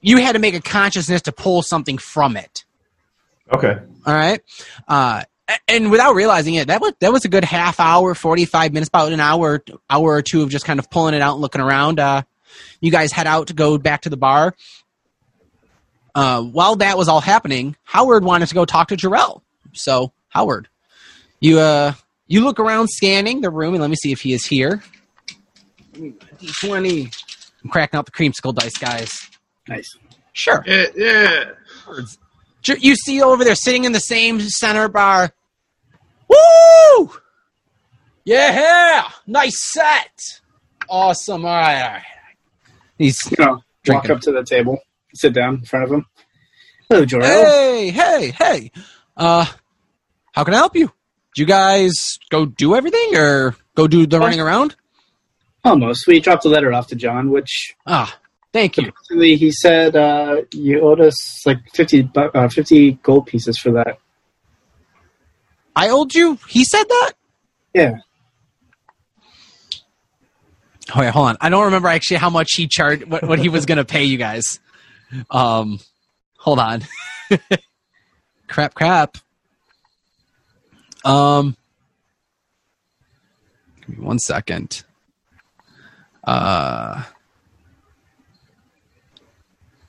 you 0.01 0.17
had 0.17 0.34
to 0.34 0.39
make 0.39 0.53
a 0.53 0.62
consciousness 0.62 1.23
to 1.23 1.32
pull 1.32 1.62
something 1.62 1.97
from 1.97 2.38
it. 2.38 2.65
Okay. 3.53 3.77
All 4.06 4.13
right, 4.13 4.41
uh, 4.88 5.23
and 5.67 5.91
without 5.91 6.15
realizing 6.15 6.56
it, 6.56 6.67
that 6.67 6.82
was 6.82 6.93
that 6.99 7.12
was 7.12 7.25
a 7.25 7.30
good 7.30 7.43
half 7.43 7.80
hour, 7.80 8.13
forty 8.15 8.45
five 8.45 8.73
minutes, 8.73 8.89
about 8.89 9.12
an 9.12 9.19
hour, 9.19 9.63
hour 9.89 10.15
or 10.15 10.21
two 10.21 10.43
of 10.43 10.49
just 10.49 10.65
kind 10.65 10.80
of 10.80 10.89
pulling 10.89 11.13
it 11.13 11.21
out 11.21 11.34
and 11.34 11.41
looking 11.41 11.62
around. 11.62 11.99
Uh, 11.99 12.23
you 12.82 12.91
guys 12.91 13.12
head 13.12 13.27
out 13.27 13.47
to 13.47 13.53
go 13.53 13.77
back 13.77 14.01
to 14.01 14.10
the 14.10 14.17
bar. 14.17 14.56
Uh, 16.15 16.41
while 16.41 16.77
that 16.77 16.97
was 16.97 17.08
all 17.08 17.21
happening, 17.21 17.75
Howard 17.84 18.23
wanted 18.23 18.47
to 18.47 18.56
go 18.56 18.65
talk 18.65 18.88
to 18.89 18.97
Jarrell. 18.97 19.41
So 19.73 20.12
Howard, 20.30 20.67
you 21.39 21.60
uh, 21.60 21.93
you 22.27 22.43
look 22.43 22.60
around, 22.60 22.88
scanning 22.88 23.41
the 23.41 23.49
room, 23.49 23.73
and 23.73 23.82
let 23.82 23.89
me 23.89 23.95
see 23.95 24.12
if 24.12 24.21
he 24.21 24.34
is 24.34 24.45
here. 24.45 24.82
D 25.93 26.13
twenty. 26.60 27.12
I'm 27.67 27.71
cracking 27.71 27.97
out 27.97 28.06
the 28.06 28.13
creamsicle 28.13 28.56
dice, 28.56 28.77
guys. 28.77 29.30
Nice. 29.67 29.97
Sure. 30.32 30.63
Yeah, 30.65 30.86
yeah. 30.95 31.43
You 32.80 32.95
see 32.95 33.21
over 33.21 33.43
there 33.43 33.56
sitting 33.56 33.84
in 33.84 33.91
the 33.91 33.99
same 33.99 34.39
center 34.39 34.88
bar. 34.88 35.34
Woo! 36.30 37.12
Yeah! 38.23 39.10
Nice 39.25 39.60
set! 39.62 40.39
Awesome. 40.88 41.45
All 41.45 41.51
right, 41.51 41.82
all 41.82 41.89
right. 41.89 42.03
He's 42.97 43.19
You 43.38 43.45
know, 43.45 43.63
walk 43.86 44.10
up 44.10 44.21
to 44.21 44.32
the 44.32 44.45
table, 44.45 44.80
sit 45.13 45.34
down 45.34 45.56
in 45.56 45.65
front 45.65 45.86
of 45.86 45.91
him. 45.91 46.06
Hello, 46.89 47.06
Jorel. 47.06 47.23
hey, 47.23 47.89
hey, 47.89 48.32
hey. 48.32 48.71
Uh, 49.17 49.45
how 50.32 50.45
can 50.45 50.53
I 50.53 50.58
help 50.58 50.75
you? 50.77 50.88
Did 51.36 51.41
you 51.41 51.45
guys 51.45 52.17
go 52.30 52.45
do 52.45 52.75
everything 52.75 53.17
or 53.17 53.56
go 53.75 53.88
do 53.88 54.08
the 54.08 54.19
running 54.19 54.39
around? 54.39 54.77
Almost. 55.67 56.08
We 56.08 56.19
dropped 56.19 56.45
a 56.45 56.49
letter 56.49 56.71
off 56.73 56.88
to 56.88 56.95
John, 56.95 57.30
which 57.30 57.75
Ah, 57.86 58.17
thank 58.53 58.77
you. 58.77 58.91
he 59.19 59.51
said 59.51 59.95
uh, 59.95 60.41
you 60.53 60.82
owed 60.82 61.01
us 61.01 61.45
like 61.45 61.58
50, 61.73 62.03
bu- 62.03 62.32
uh, 62.34 62.49
50 62.49 62.93
gold 63.03 63.27
pieces 63.27 63.58
for 63.58 63.71
that. 63.73 63.99
I 65.75 65.89
owed 65.89 66.13
you? 66.15 66.39
He 66.47 66.63
said 66.63 66.84
that? 66.84 67.13
Yeah. 67.73 67.97
Oh 70.95 71.01
yeah, 71.01 71.12
hold 71.12 71.27
on. 71.30 71.38
I 71.41 71.49
don't 71.49 71.65
remember 71.65 71.89
actually 71.89 72.17
how 72.17 72.30
much 72.30 72.53
he 72.56 72.67
charged, 72.67 73.03
what, 73.06 73.23
what 73.27 73.39
he 73.39 73.49
was 73.49 73.65
going 73.65 73.77
to 73.77 73.86
pay 73.86 74.06
you 74.06 74.17
guys. 74.17 74.60
Um, 75.30 75.80
hold 76.38 76.60
on. 76.60 76.84
crap, 78.47 78.73
crap. 78.73 79.17
Um, 81.03 81.56
give 83.82 83.97
me 83.99 84.06
one 84.06 84.17
second. 84.19 84.84
Uh, 86.28 87.04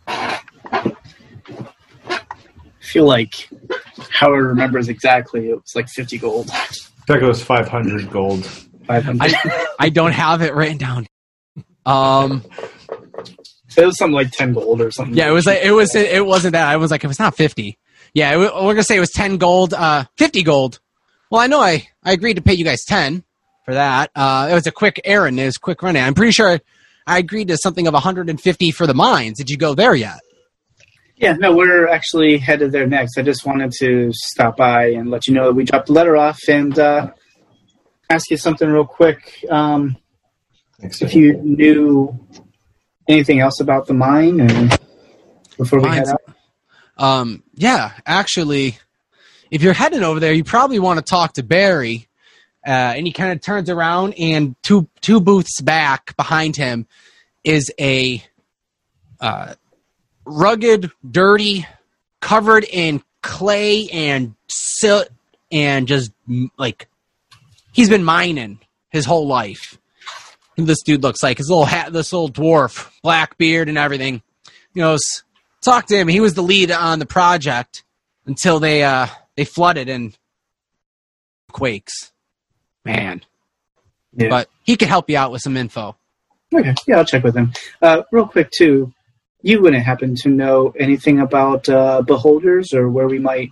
I 0.07 0.41
feel 2.81 3.05
like 3.05 3.49
Howard 4.11 4.47
remembers 4.47 4.89
exactly. 4.89 5.51
It 5.51 5.55
was 5.55 5.75
like 5.75 5.89
50 5.89 6.19
gold. 6.19 6.47
In 6.47 6.53
fact, 6.53 7.23
it 7.23 7.27
was 7.27 7.43
500 7.43 8.11
gold. 8.11 8.47
500. 8.87 9.19
I 9.21 9.67
I 9.79 9.89
don't 9.91 10.13
have 10.13 10.41
it 10.43 10.55
written 10.55 10.79
down. 10.79 11.07
Um, 11.85 12.45
it 13.77 13.85
was 13.85 13.99
something 13.99 14.15
like 14.15 14.31
10 14.31 14.53
gold 14.55 14.81
or 14.81 14.91
something. 14.91 15.15
yeah, 15.17 15.29
it 15.29 15.33
was 15.33 15.45
like 15.47 15.61
it 15.63 15.73
was 15.73 15.95
it 15.95 16.25
wasn't 16.25 16.53
that. 16.53 16.69
I 16.69 16.77
was 16.77 16.91
like, 16.91 17.05
it 17.05 17.09
was 17.09 17.19
not 17.19 17.37
fifty. 17.37 17.79
Yeah, 18.15 18.33
it, 18.33 18.39
we're 18.39 18.75
gonna 18.75 18.83
say 18.85 18.97
it 18.97 19.01
was 19.01 19.11
ten 19.11 19.37
gold, 19.37 19.75
uh, 19.75 20.05
fifty 20.17 20.43
gold. 20.43 20.81
Well, 21.31 21.41
I 21.41 21.47
know 21.47 21.61
I 21.61 21.89
I 22.03 22.13
agreed 22.13 22.35
to 22.35 22.43
pay 22.43 22.55
you 22.55 22.65
guys 22.65 22.85
ten 22.85 23.25
for 23.69 23.75
that. 23.75 24.11
Uh, 24.17 24.49
it 24.51 24.55
was 24.55 24.67
a 24.67 24.73
quick 24.73 24.99
errand. 25.05 25.39
It 25.39 25.45
was 25.45 25.57
a 25.57 25.61
quick 25.61 25.83
running. 25.83 26.03
I'm 26.03 26.15
pretty 26.15 26.33
sure 26.33 26.59
I 27.07 27.19
agreed 27.19 27.49
to 27.49 27.59
something 27.59 27.87
of 27.87 27.93
150 27.93 28.71
for 28.71 28.87
the 28.87 28.95
mines. 28.95 29.37
Did 29.37 29.51
you 29.51 29.59
go 29.59 29.75
there 29.75 29.95
yet? 29.95 30.21
Yeah, 31.17 31.35
no, 31.35 31.55
we're 31.55 31.87
actually 31.87 32.39
headed 32.39 32.73
there 32.73 32.87
next. 32.87 33.19
I 33.19 33.23
just 33.23 33.45
wanted 33.45 33.73
to 33.81 34.11
stop 34.15 34.57
by 34.57 34.93
and 34.93 35.11
let 35.11 35.27
you 35.27 35.35
know 35.35 35.49
that 35.49 35.53
we 35.53 35.65
dropped 35.65 35.89
the 35.89 35.93
letter 35.93 36.17
off 36.17 36.39
and 36.49 36.79
uh, 36.79 37.13
ask 38.09 38.31
you 38.31 38.39
something 38.39 38.67
real 38.67 38.87
quick. 38.87 39.45
Um, 39.51 39.99
Thanks. 40.81 41.03
if 41.03 41.15
you 41.15 41.35
knew 41.35 42.19
anything 43.07 43.41
else 43.41 43.61
about 43.61 43.87
the 43.87 43.93
mine 43.93 44.41
and 44.41 44.79
before 45.59 45.81
we 45.81 45.89
Mines. 45.91 46.09
head 46.09 46.17
out. 46.17 47.05
Um, 47.05 47.43
yeah, 47.53 47.93
actually, 48.07 48.79
if 49.51 49.61
you're 49.63 49.75
heading 49.75 50.05
over 50.05 50.21
there, 50.21 50.33
you 50.33 50.43
probably 50.43 50.79
want 50.79 51.01
to 51.01 51.05
talk 51.05 51.35
to 51.35 51.43
Barry. 51.43 52.08
Uh, 52.69 52.93
and 52.97 53.07
he 53.07 53.13
kind 53.15 53.33
of 53.33 53.41
turns 53.41 53.71
around, 53.71 54.13
and 54.19 54.55
two 54.63 54.87
two 55.01 55.23
booths 55.23 55.59
back 55.63 56.15
behind 56.19 56.55
him 56.55 56.87
is 57.43 57.73
a 57.81 58.23
uh, 59.23 59.55
rugged, 60.27 60.91
dirty, 61.11 61.67
covered 62.21 62.65
in 62.65 63.03
clay 63.23 63.89
and 63.89 64.35
silt, 64.49 65.09
and 65.51 65.89
just 65.89 66.13
like 66.59 66.89
he's 67.73 67.89
been 67.89 68.05
mining 68.05 68.59
his 68.91 69.07
whole 69.07 69.27
life. 69.27 69.79
This 70.59 70.83
dude 70.83 71.03
looks 71.03 71.23
like 71.23 71.39
his 71.39 71.49
little 71.49 71.65
hat, 71.65 71.91
this 71.95 72.13
little 72.13 72.29
dwarf, 72.29 72.91
black 73.03 73.39
beard 73.39 73.71
and 73.71 73.79
everything. 73.79 74.21
You 74.75 74.83
know, 74.83 74.99
talk 75.63 75.87
to 75.87 75.97
him. 75.97 76.07
He 76.07 76.21
was 76.21 76.35
the 76.35 76.43
lead 76.43 76.71
on 76.71 76.99
the 76.99 77.07
project 77.07 77.83
until 78.27 78.61
they 78.61 78.83
uh 78.83 79.07
they 79.37 79.47
flooded 79.47 79.89
and 79.89 80.15
quakes. 81.51 82.13
Man, 82.85 83.23
Yeah. 84.17 84.29
but 84.29 84.49
he 84.65 84.77
could 84.77 84.89
help 84.89 85.11
you 85.11 85.17
out 85.19 85.31
with 85.33 85.43
some 85.43 85.57
info. 85.57 85.97
Okay, 86.55 86.75
yeah, 86.87 86.99
I'll 86.99 87.05
check 87.05 87.25
with 87.25 87.37
him. 87.37 87.53
Uh, 87.83 88.03
real 88.11 88.27
quick, 88.27 88.51
too, 88.51 88.93
you 89.43 89.61
wouldn't 89.61 89.85
happen 89.85 90.15
to 90.23 90.29
know 90.31 90.73
anything 90.79 91.21
about 91.21 91.69
uh, 91.69 92.01
beholders 92.03 92.73
or 92.73 92.89
where 92.89 93.07
we 93.07 93.19
might, 93.19 93.51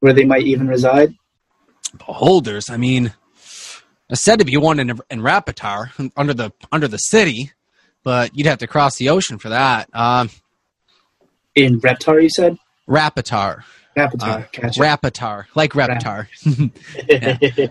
where 0.00 0.12
they 0.14 0.24
might 0.24 0.44
even 0.46 0.66
reside? 0.66 1.14
Beholders. 1.98 2.70
I 2.70 2.76
mean, 2.78 3.12
there's 4.08 4.20
said 4.22 4.38
to 4.38 4.44
be 4.44 4.56
one 4.56 4.80
in 4.80 4.90
in 5.10 5.20
Rapitar 5.20 5.90
under 6.16 6.32
the 6.34 6.52
under 6.72 6.88
the 6.88 6.96
city, 6.98 7.52
but 8.02 8.30
you'd 8.36 8.46
have 8.46 8.58
to 8.58 8.66
cross 8.66 8.96
the 8.96 9.10
ocean 9.10 9.38
for 9.38 9.50
that. 9.50 9.88
Um, 9.94 10.30
In 11.54 11.80
Reptar, 11.80 12.22
you 12.22 12.28
said? 12.30 12.56
Rapitar, 12.88 13.62
Rapitar, 13.96 14.44
uh, 14.44 14.46
gotcha. 14.52 14.80
Rapitar, 14.80 15.44
like 15.54 15.72
Reptar. 15.72 16.28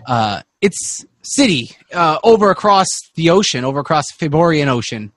uh, 0.06 0.42
it's 0.60 1.04
city 1.22 1.70
uh, 1.92 2.18
over 2.24 2.50
across 2.50 2.86
the 3.14 3.30
ocean, 3.30 3.64
over 3.64 3.78
across 3.80 4.04
the 4.12 4.28
Fiborian 4.28 4.66
Ocean. 4.66 5.12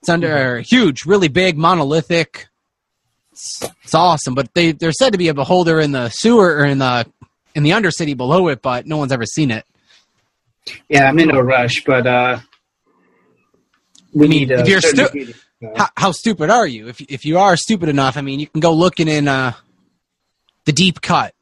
It's 0.00 0.08
under 0.08 0.60
huge, 0.60 1.06
really 1.06 1.28
big, 1.28 1.56
monolithic. 1.56 2.48
It's, 3.32 3.62
it's 3.82 3.94
awesome, 3.94 4.34
but 4.34 4.52
they 4.52 4.72
they're 4.72 4.92
said 4.92 5.10
to 5.10 5.18
be 5.18 5.28
a 5.28 5.34
beholder 5.34 5.80
in 5.80 5.92
the 5.92 6.10
sewer 6.10 6.56
or 6.56 6.64
in 6.66 6.78
the 6.78 7.06
in 7.54 7.62
the 7.62 7.70
undercity 7.70 8.16
below 8.16 8.48
it, 8.48 8.60
but 8.60 8.86
no 8.86 8.98
one's 8.98 9.12
ever 9.12 9.24
seen 9.24 9.50
it. 9.50 9.64
yeah, 10.88 11.08
I'm 11.08 11.18
in 11.18 11.28
no 11.28 11.40
rush, 11.40 11.82
but 11.86 12.06
uh, 12.06 12.40
we 14.12 14.26
I 14.26 14.28
mean, 14.28 14.48
need. 14.48 14.50
If 14.50 14.68
you're 14.68 14.80
stu- 14.80 15.32
How, 15.76 15.88
how 15.96 16.12
stupid 16.12 16.50
are 16.50 16.66
you? 16.66 16.88
If 16.88 17.00
if 17.00 17.24
you 17.24 17.38
are 17.38 17.56
stupid 17.56 17.88
enough, 17.88 18.18
I 18.18 18.20
mean, 18.20 18.38
you 18.38 18.48
can 18.48 18.60
go 18.60 18.74
looking 18.74 19.08
in 19.08 19.28
uh, 19.28 19.52
the 20.64 20.72
deep 20.72 21.00
cut. 21.00 21.34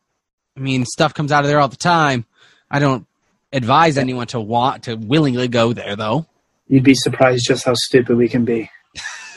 I 0.57 0.61
mean, 0.61 0.85
stuff 0.85 1.14
comes 1.14 1.33
out 1.33 1.45
of 1.45 1.49
there 1.49 1.61
all 1.61 1.68
the 1.68 1.77
time. 1.77 2.25
I 2.71 2.79
don't 2.79 3.07
advise 3.53 3.99
anyone 3.99 4.27
to 4.29 4.41
want 4.41 4.85
to 4.85 4.95
willingly 4.97 5.49
go 5.49 5.73
there, 5.73 5.97
though. 5.97 6.27
You'd 6.68 6.85
be 6.85 6.95
surprised 6.95 7.45
just 7.47 7.64
how 7.64 7.75
stupid 7.75 8.16
we 8.16 8.29
can 8.29 8.45
be. 8.45 8.71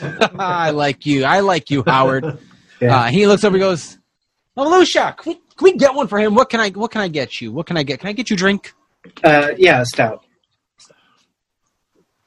I 0.38 0.70
like 0.70 1.06
you. 1.06 1.24
I 1.24 1.40
like 1.40 1.70
you, 1.70 1.82
Howard. 1.86 2.38
Yeah. 2.80 2.96
Uh, 2.96 3.04
he 3.06 3.26
looks 3.26 3.44
over. 3.44 3.56
and 3.56 3.62
goes, 3.62 3.98
"Oh, 4.56 4.68
Lucia, 4.68 5.14
can 5.18 5.32
we, 5.32 5.34
can 5.56 5.64
we 5.64 5.76
get 5.76 5.94
one 5.94 6.08
for 6.08 6.18
him? 6.18 6.34
What 6.34 6.50
can 6.50 6.60
I? 6.60 6.70
What 6.70 6.90
can 6.90 7.00
I 7.00 7.08
get 7.08 7.40
you? 7.40 7.52
What 7.52 7.66
can 7.66 7.76
I 7.76 7.82
get? 7.82 8.00
Can 8.00 8.08
I 8.08 8.12
get 8.12 8.30
you 8.30 8.34
a 8.34 8.36
drink? 8.36 8.72
Uh, 9.22 9.50
yeah, 9.56 9.82
stout. 9.84 10.24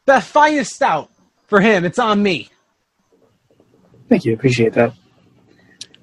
The 0.05 0.21
finest 0.21 0.73
stout 0.73 1.09
for 1.47 1.59
him. 1.61 1.85
It's 1.85 1.99
on 1.99 2.21
me." 2.23 2.49
Thank 4.09 4.23
you. 4.25 4.33
Appreciate 4.33 4.73
that. 4.73 4.93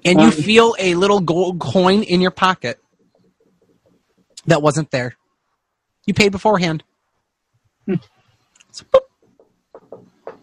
And 0.05 0.19
you 0.21 0.27
Um, 0.27 0.31
feel 0.31 0.75
a 0.79 0.93
little 0.95 1.19
gold 1.19 1.59
coin 1.59 2.03
in 2.03 2.21
your 2.21 2.31
pocket 2.31 2.79
that 4.45 4.61
wasn't 4.61 4.91
there. 4.91 5.15
You 6.05 6.13
paid 6.13 6.31
beforehand. 6.31 6.83
Hmm. 7.87 7.95
So. 8.71 8.85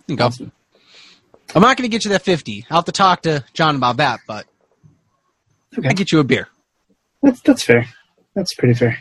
You 0.08 0.16
go. 0.16 0.30
I'm 1.54 1.62
not 1.62 1.76
going 1.76 1.84
to 1.84 1.88
get 1.88 2.04
you 2.04 2.10
that 2.10 2.22
50. 2.22 2.66
I'll 2.70 2.78
have 2.78 2.84
to 2.86 2.92
talk 2.92 3.22
to 3.22 3.44
John 3.54 3.76
about 3.76 3.98
that, 3.98 4.20
but 4.26 4.46
Okay. 5.78 5.88
I 5.88 5.92
get 5.92 6.12
you 6.12 6.18
a 6.18 6.24
beer. 6.24 6.48
That's 7.22 7.40
that's 7.40 7.62
fair. 7.62 7.86
That's 8.34 8.52
pretty 8.54 8.74
fair. 8.74 8.98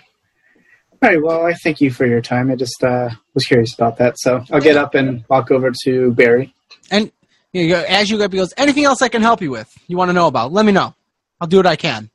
All 1.02 1.10
right. 1.10 1.22
Well, 1.22 1.46
I 1.46 1.54
thank 1.54 1.82
you 1.82 1.92
for 1.92 2.06
your 2.06 2.22
time. 2.22 2.50
I 2.52 2.56
just 2.56 2.82
uh, 2.84 3.10
was 3.34 3.46
curious 3.46 3.74
about 3.74 3.98
that, 3.98 4.18
so 4.20 4.46
I'll 4.52 4.62
get 4.62 4.78
up 4.78 4.94
and 4.96 5.26
walk 5.28 5.50
over 5.52 5.72
to 5.86 6.12
Barry. 6.12 6.54
And 6.92 7.12
you 7.54 7.68
go, 7.70 7.84
as 7.88 8.10
you 8.10 8.18
go 8.18 8.26
up, 8.26 8.32
he 8.32 8.38
goes, 8.38 8.54
anything 8.58 8.86
else 8.86 9.02
I 9.02 9.10
can 9.10 9.22
help 9.22 9.42
you 9.42 9.52
with? 9.52 9.72
You 9.88 9.98
want 9.98 10.10
to 10.10 10.14
know 10.14 10.28
about? 10.28 10.52
Let 10.54 10.66
me 10.66 10.72
know. 10.72 10.94
I'll 11.40 11.48
do 11.48 11.58
what 11.58 11.66
I 11.68 11.76
can. 11.76 12.10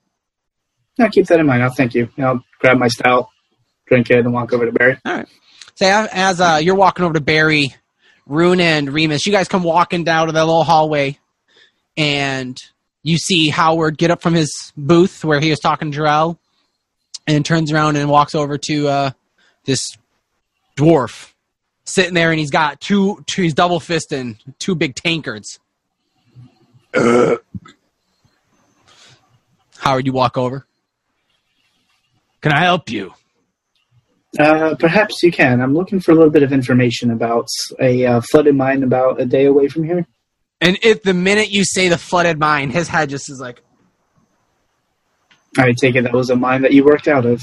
I'll 0.99 1.11
keep 1.11 1.27
that 1.27 1.39
in 1.41 1.47
mind. 1.47 1.63
I'll 1.63 1.75
thank 1.75 1.95
you. 1.95 2.09
I'll 2.19 2.43
grab 2.59 2.79
my 2.79 2.89
stout, 2.89 3.29
drink 3.87 4.11
it, 4.11 4.21
and 4.21 4.33
walk 4.33 4.53
over 4.53 4.65
to 4.65 4.73
Barry. 4.73 4.99
All 5.05 5.15
right. 5.15 5.29
Say 5.75 5.91
as- 5.91 6.09
as 6.13 6.41
uh, 6.41 6.59
you're 6.63 6.75
walking 6.75 7.05
over 7.05 7.15
to 7.15 7.21
Barry, 7.21 7.75
Rune 8.27 8.61
and 8.61 8.91
Remus, 8.93 9.27
you 9.27 9.33
guys 9.33 9.47
come 9.49 9.63
walking 9.63 10.05
down 10.05 10.27
to 10.27 10.33
the 10.33 10.45
little 10.45 10.65
hallway, 10.65 11.19
and 11.99 12.61
you 13.03 13.19
see 13.19 13.49
Howard 13.51 13.99
get 13.99 14.11
up 14.11 14.23
from 14.23 14.35
his 14.35 14.73
booth 14.77 15.25
where 15.25 15.39
he 15.41 15.51
was 15.51 15.61
talking 15.61 15.93
to 15.93 15.99
Jarrell, 15.99 16.39
and 17.27 17.45
turns 17.45 17.73
around 17.73 17.97
and 17.97 18.09
walks 18.09 18.35
over 18.35 18.57
to 18.57 18.89
uh, 18.89 19.11
this 19.65 19.97
dwarf 20.77 21.33
sitting 21.87 22.15
there, 22.15 22.31
and 22.31 22.39
he's 22.39 22.51
got 22.51 22.81
two, 22.81 23.25
two 23.27 23.43
he's 23.43 23.55
double 23.55 23.81
fisting 23.81 24.37
two 24.59 24.75
big 24.75 24.95
tankards. 24.95 25.59
Uh. 26.95 27.37
Howard, 29.79 30.07
you 30.07 30.13
walk 30.13 30.37
over. 30.37 30.67
Can 32.41 32.53
I 32.53 32.61
help 32.61 32.91
you? 32.91 33.15
Uh, 34.39 34.75
perhaps 34.75 35.23
you 35.23 35.31
can. 35.31 35.61
I'm 35.61 35.75
looking 35.75 36.01
for 36.01 36.13
a 36.13 36.15
little 36.15 36.31
bit 36.31 36.43
of 36.43 36.53
information 36.53 37.11
about 37.11 37.47
a 37.81 38.05
uh, 38.05 38.21
flooded 38.21 38.55
mine 38.55 38.83
about 38.83 39.21
a 39.21 39.25
day 39.25 39.47
away 39.47 39.69
from 39.69 39.85
here. 39.85 40.07
And 40.61 40.79
if 40.83 41.03
the 41.03 41.15
minute 41.15 41.51
you 41.51 41.65
say 41.65 41.89
the 41.89 41.99
flooded 41.99 42.39
mine, 42.39 42.71
his 42.71 42.89
head 42.89 43.11
just 43.11 43.31
is 43.31 43.41
like, 43.41 43.63
I 45.59 45.73
take 45.73 45.97
it 45.97 46.03
that 46.03 46.13
was 46.13 46.31
a 46.31 46.37
mine 46.37 46.63
that 46.63 46.73
you 46.73 46.85
worked 46.85 47.09
out 47.09 47.25
of. 47.25 47.41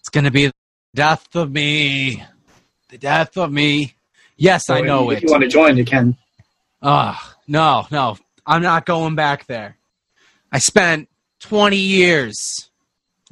it's 0.00 0.08
going 0.10 0.24
to 0.24 0.30
be 0.30 0.46
the 0.46 0.52
death 0.94 1.34
of 1.34 1.50
me. 1.50 2.22
The 2.94 2.98
death 2.98 3.36
of 3.36 3.50
me. 3.50 3.92
Yes, 4.36 4.70
I 4.70 4.80
know 4.80 5.10
if 5.10 5.18
it. 5.18 5.24
you 5.24 5.32
want 5.32 5.42
to 5.42 5.48
join, 5.48 5.76
you 5.76 5.84
can. 5.84 6.16
Ah, 6.80 7.36
no, 7.48 7.88
no. 7.90 8.16
I'm 8.46 8.62
not 8.62 8.86
going 8.86 9.16
back 9.16 9.46
there. 9.46 9.76
I 10.52 10.60
spent 10.60 11.08
20 11.40 11.76
years 11.76 12.70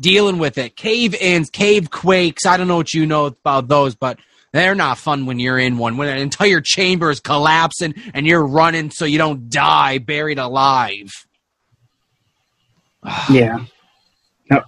dealing 0.01 0.39
with 0.39 0.59
it. 0.59 0.75
Cave 0.75 1.15
ins, 1.15 1.49
cave 1.49 1.93
quakes. 1.93 2.45
I 2.45 2.57
don't 2.57 2.67
know 2.67 2.75
what 2.75 2.93
you 2.93 3.07
know 3.07 3.27
about 3.27 3.69
those, 3.69 3.95
but 3.95 4.19
they're 4.51 4.75
not 4.75 4.99
fun 4.99 5.27
when 5.27 5.39
you're 5.39 5.61
in 5.61 5.79
one. 5.79 5.97
When 5.97 6.09
an 6.09 6.19
entire 6.19 6.61
chamber 6.61 7.13
is 7.13 7.21
collapsing 7.21 7.95
and 8.15 8.27
you're 8.27 8.45
running 8.45 8.91
so 8.91 9.05
you 9.05 9.19
don't 9.19 9.49
die 9.49 9.99
buried 9.99 10.41
alive. 10.41 11.09
Yeah. 13.31 13.67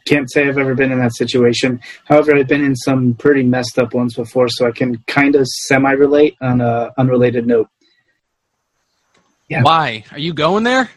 Can't 0.06 0.30
say 0.30 0.46
I've 0.48 0.58
ever 0.58 0.74
been 0.74 0.92
in 0.92 0.98
that 0.98 1.14
situation. 1.14 1.80
However, 2.04 2.36
I've 2.36 2.48
been 2.48 2.64
in 2.64 2.76
some 2.76 3.14
pretty 3.14 3.42
messed 3.42 3.78
up 3.78 3.94
ones 3.94 4.14
before, 4.14 4.48
so 4.48 4.66
I 4.66 4.70
can 4.72 4.98
kind 5.06 5.34
of 5.34 5.46
semi 5.46 5.92
relate 5.92 6.36
on 6.40 6.60
a 6.60 6.92
unrelated 6.98 7.46
note. 7.46 7.68
Yeah. 9.48 9.62
Why? 9.62 10.04
Are 10.12 10.18
you 10.18 10.32
going 10.32 10.64
there? 10.64 10.90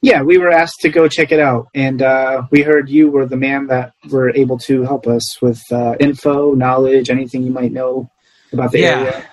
Yeah, 0.00 0.22
we 0.22 0.36
were 0.36 0.50
asked 0.50 0.80
to 0.82 0.90
go 0.90 1.08
check 1.08 1.32
it 1.32 1.40
out, 1.40 1.68
and 1.74 2.02
uh, 2.02 2.42
we 2.50 2.60
heard 2.62 2.90
you 2.90 3.10
were 3.10 3.24
the 3.26 3.38
man 3.38 3.68
that 3.68 3.94
were 4.10 4.30
able 4.36 4.58
to 4.58 4.82
help 4.82 5.06
us 5.06 5.40
with 5.40 5.62
uh, 5.72 5.94
info, 5.98 6.52
knowledge, 6.52 7.08
anything 7.08 7.42
you 7.42 7.50
might 7.50 7.72
know 7.72 8.10
about 8.52 8.70
the 8.72 8.80
Yeah. 8.80 9.00
area. 9.00 9.24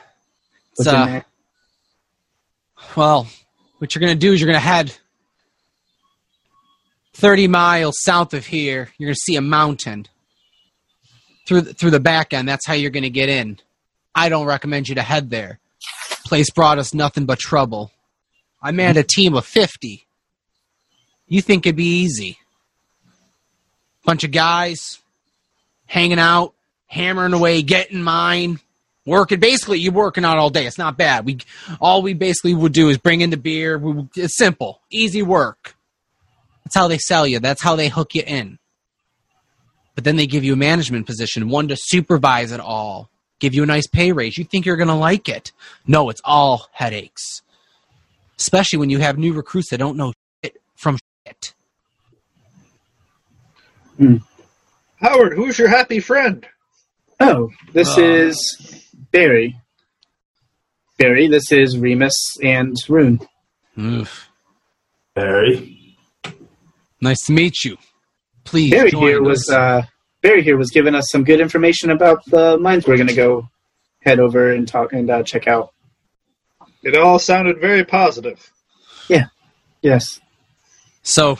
What's 0.77 0.87
uh? 0.87 1.21
Well, 2.95 3.27
what 3.79 3.93
you're 3.93 3.99
going 3.99 4.13
to 4.13 4.19
do 4.19 4.31
is 4.33 4.39
you're 4.39 4.47
going 4.47 4.61
to 4.61 4.65
head 4.65 4.95
30 7.13 7.47
miles 7.47 8.01
south 8.01 8.33
of 8.33 8.45
here. 8.45 8.89
You're 8.97 9.07
going 9.07 9.15
to 9.15 9.21
see 9.21 9.35
a 9.35 9.41
mountain 9.41 10.07
through 11.47 11.61
the, 11.61 11.73
through 11.73 11.91
the 11.91 11.99
back 11.99 12.33
end. 12.33 12.47
That's 12.47 12.65
how 12.65 12.73
you're 12.73 12.91
going 12.91 13.03
to 13.03 13.09
get 13.09 13.29
in. 13.29 13.59
I 14.15 14.29
don't 14.29 14.45
recommend 14.45 14.89
you 14.89 14.95
to 14.95 15.01
head 15.01 15.29
there. 15.29 15.59
Place 16.25 16.49
brought 16.49 16.79
us 16.79 16.93
nothing 16.93 17.25
but 17.25 17.39
trouble. 17.39 17.91
I 18.61 18.71
manned 18.71 18.97
a 18.97 19.03
team 19.03 19.33
of 19.33 19.45
50. 19.45 20.05
You 21.27 21.41
think 21.41 21.65
it'd 21.65 21.75
be 21.75 22.01
easy? 22.03 22.37
Bunch 24.05 24.23
of 24.23 24.31
guys 24.31 24.99
hanging 25.85 26.19
out, 26.19 26.53
hammering 26.87 27.33
away, 27.33 27.61
getting 27.61 28.01
mine, 28.01 28.59
working. 29.05 29.39
Basically, 29.39 29.79
you're 29.79 29.93
working 29.93 30.25
out 30.25 30.37
all 30.37 30.49
day. 30.49 30.65
It's 30.65 30.77
not 30.77 30.97
bad. 30.97 31.25
We 31.25 31.39
all 31.79 32.01
we 32.01 32.13
basically 32.13 32.53
would 32.53 32.73
do 32.73 32.89
is 32.89 32.97
bring 32.97 33.21
in 33.21 33.29
the 33.29 33.37
beer. 33.37 33.77
We, 33.77 34.07
it's 34.15 34.37
simple, 34.37 34.81
easy 34.89 35.21
work. 35.21 35.75
That's 36.63 36.75
how 36.75 36.87
they 36.87 36.97
sell 36.97 37.25
you. 37.27 37.39
That's 37.39 37.61
how 37.61 37.75
they 37.75 37.87
hook 37.89 38.15
you 38.15 38.23
in. 38.25 38.57
But 39.95 40.03
then 40.05 40.15
they 40.15 40.27
give 40.27 40.43
you 40.43 40.53
a 40.53 40.57
management 40.57 41.05
position, 41.05 41.49
one 41.49 41.67
to 41.67 41.75
supervise 41.77 42.51
it 42.51 42.59
all, 42.59 43.09
give 43.39 43.53
you 43.53 43.63
a 43.63 43.65
nice 43.65 43.87
pay 43.87 44.11
raise. 44.11 44.37
You 44.37 44.45
think 44.45 44.65
you're 44.65 44.77
going 44.77 44.87
to 44.87 44.93
like 44.95 45.27
it? 45.27 45.51
No, 45.85 46.09
it's 46.09 46.21
all 46.23 46.67
headaches. 46.71 47.41
Especially 48.39 48.79
when 48.79 48.89
you 48.89 48.99
have 48.99 49.17
new 49.17 49.33
recruits 49.33 49.69
that 49.69 49.77
don't 49.77 49.97
know 49.97 50.13
shit 50.43 50.57
from 50.75 50.97
shit. 51.27 51.53
it. 53.99 54.21
Howard, 54.97 55.33
who's 55.33 55.59
your 55.59 55.67
happy 55.67 55.99
friend? 55.99 56.45
Oh, 57.19 57.49
this 57.73 57.97
Uh. 57.97 58.01
is 58.01 58.85
Barry. 59.11 59.57
Barry, 60.97 61.27
this 61.27 61.51
is 61.51 61.77
Remus 61.77 62.15
and 62.41 62.75
Rune. 62.87 63.19
Oof. 63.77 64.29
Barry. 65.15 65.77
Nice 67.01 67.25
to 67.25 67.33
meet 67.33 67.63
you. 67.63 67.77
Please 68.43 68.71
Barry 68.71 68.91
join 68.91 69.01
here 69.01 69.21
us. 69.21 69.27
was 69.27 69.49
uh, 69.49 69.81
Barry 70.21 70.43
here 70.43 70.57
was 70.57 70.69
giving 70.69 70.95
us 70.95 71.09
some 71.11 71.23
good 71.23 71.39
information 71.39 71.89
about 71.89 72.23
the 72.25 72.57
mines 72.57 72.87
we're 72.87 72.97
going 72.97 73.07
to 73.07 73.15
go 73.15 73.49
head 74.01 74.19
over 74.19 74.51
and 74.51 74.67
talk 74.67 74.93
and 74.93 75.09
uh, 75.09 75.23
check 75.23 75.47
out. 75.47 75.73
It 76.83 76.97
all 76.97 77.19
sounded 77.19 77.59
very 77.59 77.83
positive. 77.83 78.51
Yeah. 79.07 79.25
Yes. 79.81 80.19
So, 81.03 81.37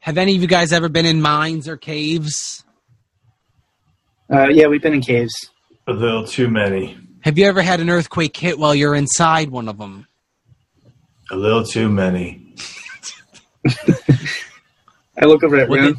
have 0.00 0.18
any 0.18 0.36
of 0.36 0.42
you 0.42 0.48
guys 0.48 0.72
ever 0.72 0.88
been 0.88 1.06
in 1.06 1.20
mines 1.20 1.68
or 1.68 1.76
caves? 1.76 2.64
Uh, 4.32 4.48
yeah, 4.48 4.66
we've 4.66 4.82
been 4.82 4.94
in 4.94 5.00
caves. 5.02 5.50
A 5.86 5.92
little 5.92 6.26
too 6.26 6.48
many. 6.48 6.98
Have 7.20 7.38
you 7.38 7.46
ever 7.46 7.62
had 7.62 7.80
an 7.80 7.90
earthquake 7.90 8.36
hit 8.36 8.58
while 8.58 8.74
you're 8.74 8.94
inside 8.94 9.50
one 9.50 9.68
of 9.68 9.78
them? 9.78 10.06
A 11.30 11.36
little 11.36 11.64
too 11.64 11.88
many. 11.88 12.54
I 15.18 15.26
look 15.26 15.42
over 15.42 15.56
at 15.56 15.68
What 15.68 15.80
Rune. 15.80 15.96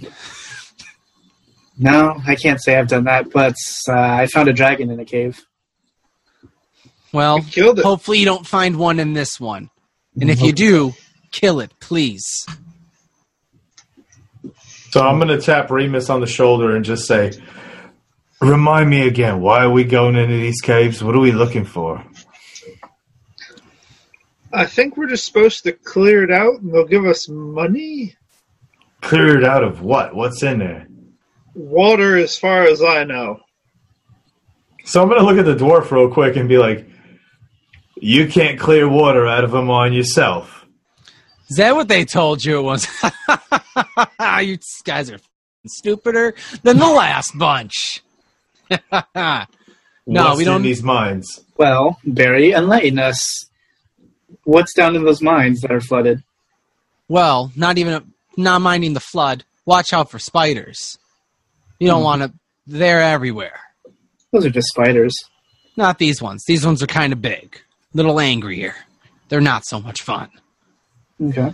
No, 1.79 2.19
I 2.25 2.35
can't 2.35 2.61
say 2.61 2.75
I've 2.75 2.87
done 2.87 3.03
that, 3.03 3.31
but 3.31 3.55
uh, 3.87 3.93
I 3.93 4.27
found 4.27 4.49
a 4.49 4.53
dragon 4.53 4.89
in 4.89 4.99
a 4.99 5.05
cave. 5.05 5.43
Well, 7.13 7.41
killed 7.41 7.79
it. 7.79 7.85
hopefully 7.85 8.17
you 8.17 8.25
don't 8.25 8.45
find 8.45 8.77
one 8.77 8.99
in 8.99 9.13
this 9.13 9.39
one. 9.39 9.69
And 10.19 10.29
if 10.29 10.41
you 10.41 10.51
do, 10.51 10.93
kill 11.31 11.59
it, 11.59 11.71
please. 11.79 12.25
So 14.89 15.05
I'm 15.05 15.19
going 15.19 15.27
to 15.27 15.39
tap 15.39 15.69
Remus 15.69 16.09
on 16.09 16.21
the 16.21 16.27
shoulder 16.27 16.75
and 16.75 16.83
just 16.83 17.05
say, 17.05 17.31
Remind 18.41 18.89
me 18.89 19.07
again, 19.07 19.41
why 19.41 19.63
are 19.63 19.71
we 19.71 19.83
going 19.83 20.15
into 20.15 20.35
these 20.35 20.61
caves? 20.61 21.03
What 21.03 21.15
are 21.15 21.19
we 21.19 21.31
looking 21.31 21.65
for? 21.65 22.03
I 24.53 24.65
think 24.65 24.95
we're 24.95 25.07
just 25.07 25.25
supposed 25.25 25.63
to 25.63 25.71
clear 25.71 26.23
it 26.23 26.31
out 26.31 26.61
and 26.61 26.73
they'll 26.73 26.85
give 26.85 27.05
us 27.05 27.27
money? 27.29 28.15
Clear 29.01 29.37
it 29.37 29.43
out 29.43 29.63
of 29.63 29.81
what? 29.81 30.15
What's 30.15 30.43
in 30.43 30.59
there? 30.59 30.87
Water, 31.53 32.17
as 32.17 32.37
far 32.37 32.63
as 32.63 32.81
I 32.81 33.03
know. 33.03 33.39
So 34.85 35.01
I'm 35.01 35.09
going 35.09 35.19
to 35.19 35.25
look 35.25 35.37
at 35.37 35.45
the 35.45 35.55
dwarf 35.55 35.91
real 35.91 36.09
quick 36.09 36.35
and 36.35 36.47
be 36.47 36.57
like, 36.57 36.87
You 37.95 38.27
can't 38.27 38.59
clear 38.59 38.87
water 38.87 39.27
out 39.27 39.43
of 39.43 39.53
a 39.53 39.61
mine 39.61 39.93
yourself. 39.93 40.65
Is 41.49 41.57
that 41.57 41.75
what 41.75 41.87
they 41.87 42.05
told 42.05 42.43
you 42.43 42.59
it 42.59 42.63
was? 42.63 42.87
you 44.41 44.57
guys 44.83 45.09
are 45.09 45.19
stupider 45.65 46.35
than 46.63 46.77
the 46.77 46.87
last 46.87 47.37
bunch. 47.37 48.03
no, 48.91 49.45
What's 50.05 50.37
we 50.37 50.45
don't. 50.45 50.57
in 50.57 50.61
these 50.61 50.83
mines. 50.83 51.39
Well, 51.57 51.99
Barry, 52.05 52.51
enlighten 52.51 52.99
us. 52.99 53.45
What's 54.43 54.73
down 54.73 54.95
in 54.95 55.05
those 55.05 55.21
mines 55.21 55.61
that 55.61 55.71
are 55.71 55.81
flooded? 55.81 56.23
Well, 57.07 57.51
not 57.55 57.77
even 57.77 58.13
not 58.37 58.61
minding 58.61 58.93
the 58.93 58.99
flood. 58.99 59.43
Watch 59.65 59.91
out 59.93 60.09
for 60.11 60.19
spiders. 60.19 60.97
You 61.79 61.87
don't 61.87 61.99
Hmm. 61.99 62.05
want 62.05 62.21
to. 62.23 62.33
They're 62.67 63.01
everywhere. 63.01 63.59
Those 64.31 64.45
are 64.45 64.49
just 64.49 64.67
spiders. 64.69 65.13
Not 65.75 65.99
these 65.99 66.21
ones. 66.21 66.43
These 66.47 66.65
ones 66.65 66.81
are 66.83 66.87
kind 66.87 67.13
of 67.13 67.21
big, 67.21 67.61
A 67.93 67.97
little 67.97 68.19
angrier. 68.19 68.75
They're 69.29 69.41
not 69.41 69.65
so 69.65 69.79
much 69.79 70.01
fun. 70.01 70.29
Okay. 71.21 71.53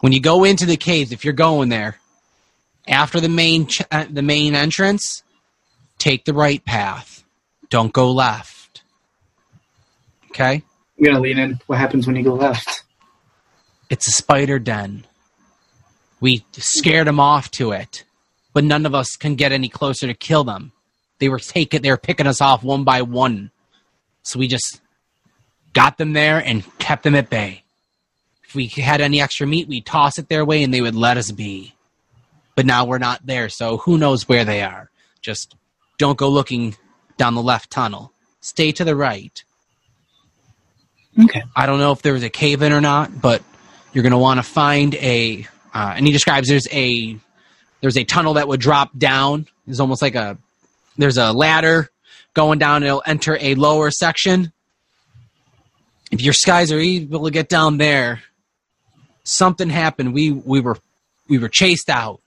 When 0.00 0.12
you 0.12 0.20
go 0.20 0.44
into 0.44 0.66
the 0.66 0.76
caves, 0.76 1.12
if 1.12 1.24
you're 1.24 1.32
going 1.34 1.68
there, 1.68 1.98
after 2.88 3.20
the 3.20 3.28
main 3.28 3.66
ch- 3.66 3.82
uh, 3.90 4.06
the 4.10 4.22
main 4.22 4.54
entrance, 4.54 5.22
take 5.98 6.24
the 6.24 6.34
right 6.34 6.64
path. 6.64 7.22
Don't 7.70 7.92
go 7.92 8.10
left. 8.10 8.82
Okay? 10.30 10.62
I'm 10.98 11.04
gonna 11.04 11.20
lean 11.20 11.38
in. 11.38 11.60
What 11.66 11.78
happens 11.78 12.06
when 12.06 12.16
you 12.16 12.22
go 12.24 12.34
left? 12.34 12.82
It's 13.90 14.08
a 14.08 14.12
spider 14.12 14.58
den. 14.58 15.04
We 16.22 16.44
scared 16.52 17.08
them 17.08 17.18
off 17.18 17.50
to 17.52 17.72
it, 17.72 18.04
but 18.54 18.62
none 18.62 18.86
of 18.86 18.94
us 18.94 19.16
can 19.16 19.34
get 19.34 19.50
any 19.50 19.68
closer 19.68 20.06
to 20.06 20.14
kill 20.14 20.44
them. 20.44 20.70
They 21.18 21.28
were 21.28 21.40
taking, 21.40 21.82
they 21.82 21.90
were 21.90 21.96
picking 21.96 22.28
us 22.28 22.40
off 22.40 22.62
one 22.62 22.84
by 22.84 23.02
one, 23.02 23.50
so 24.22 24.38
we 24.38 24.46
just 24.46 24.80
got 25.72 25.98
them 25.98 26.12
there 26.12 26.38
and 26.38 26.62
kept 26.78 27.02
them 27.02 27.16
at 27.16 27.28
bay. 27.28 27.64
If 28.44 28.54
we 28.54 28.68
had 28.68 29.00
any 29.00 29.20
extra 29.20 29.48
meat, 29.48 29.66
we'd 29.66 29.84
toss 29.84 30.16
it 30.16 30.28
their 30.28 30.44
way 30.44 30.62
and 30.62 30.72
they 30.72 30.80
would 30.80 30.94
let 30.94 31.16
us 31.16 31.32
be. 31.32 31.74
But 32.54 32.66
now 32.66 32.84
we're 32.84 32.98
not 32.98 33.26
there, 33.26 33.48
so 33.48 33.78
who 33.78 33.98
knows 33.98 34.28
where 34.28 34.44
they 34.44 34.62
are? 34.62 34.90
Just 35.22 35.56
don't 35.98 36.18
go 36.18 36.28
looking 36.28 36.76
down 37.16 37.34
the 37.34 37.42
left 37.42 37.68
tunnel. 37.68 38.12
Stay 38.40 38.70
to 38.72 38.84
the 38.84 38.94
right. 38.94 39.42
Okay. 41.24 41.42
I 41.56 41.66
don't 41.66 41.80
know 41.80 41.90
if 41.90 42.02
there 42.02 42.12
was 42.12 42.22
a 42.22 42.30
cave 42.30 42.62
in 42.62 42.72
or 42.72 42.80
not, 42.80 43.20
but 43.20 43.42
you're 43.92 44.02
going 44.02 44.12
to 44.12 44.18
want 44.18 44.38
to 44.38 44.44
find 44.44 44.94
a. 44.94 45.48
Uh, 45.72 45.94
and 45.96 46.06
he 46.06 46.12
describes 46.12 46.48
there's 46.48 46.68
a 46.72 47.16
there's 47.80 47.96
a 47.96 48.04
tunnel 48.04 48.34
that 48.34 48.48
would 48.48 48.60
drop 48.60 48.96
down. 48.96 49.46
It's 49.66 49.80
almost 49.80 50.02
like 50.02 50.14
a 50.14 50.38
there's 50.98 51.18
a 51.18 51.32
ladder 51.32 51.90
going 52.34 52.58
down. 52.58 52.82
It'll 52.82 53.02
enter 53.04 53.36
a 53.40 53.54
lower 53.54 53.90
section. 53.90 54.52
If 56.10 56.20
your 56.20 56.34
skies 56.34 56.70
are 56.70 56.78
able 56.78 57.24
to 57.24 57.30
get 57.30 57.48
down 57.48 57.78
there, 57.78 58.22
something 59.24 59.70
happened. 59.70 60.12
We 60.12 60.30
we 60.30 60.60
were 60.60 60.78
we 61.28 61.38
were 61.38 61.48
chased 61.48 61.88
out. 61.88 62.20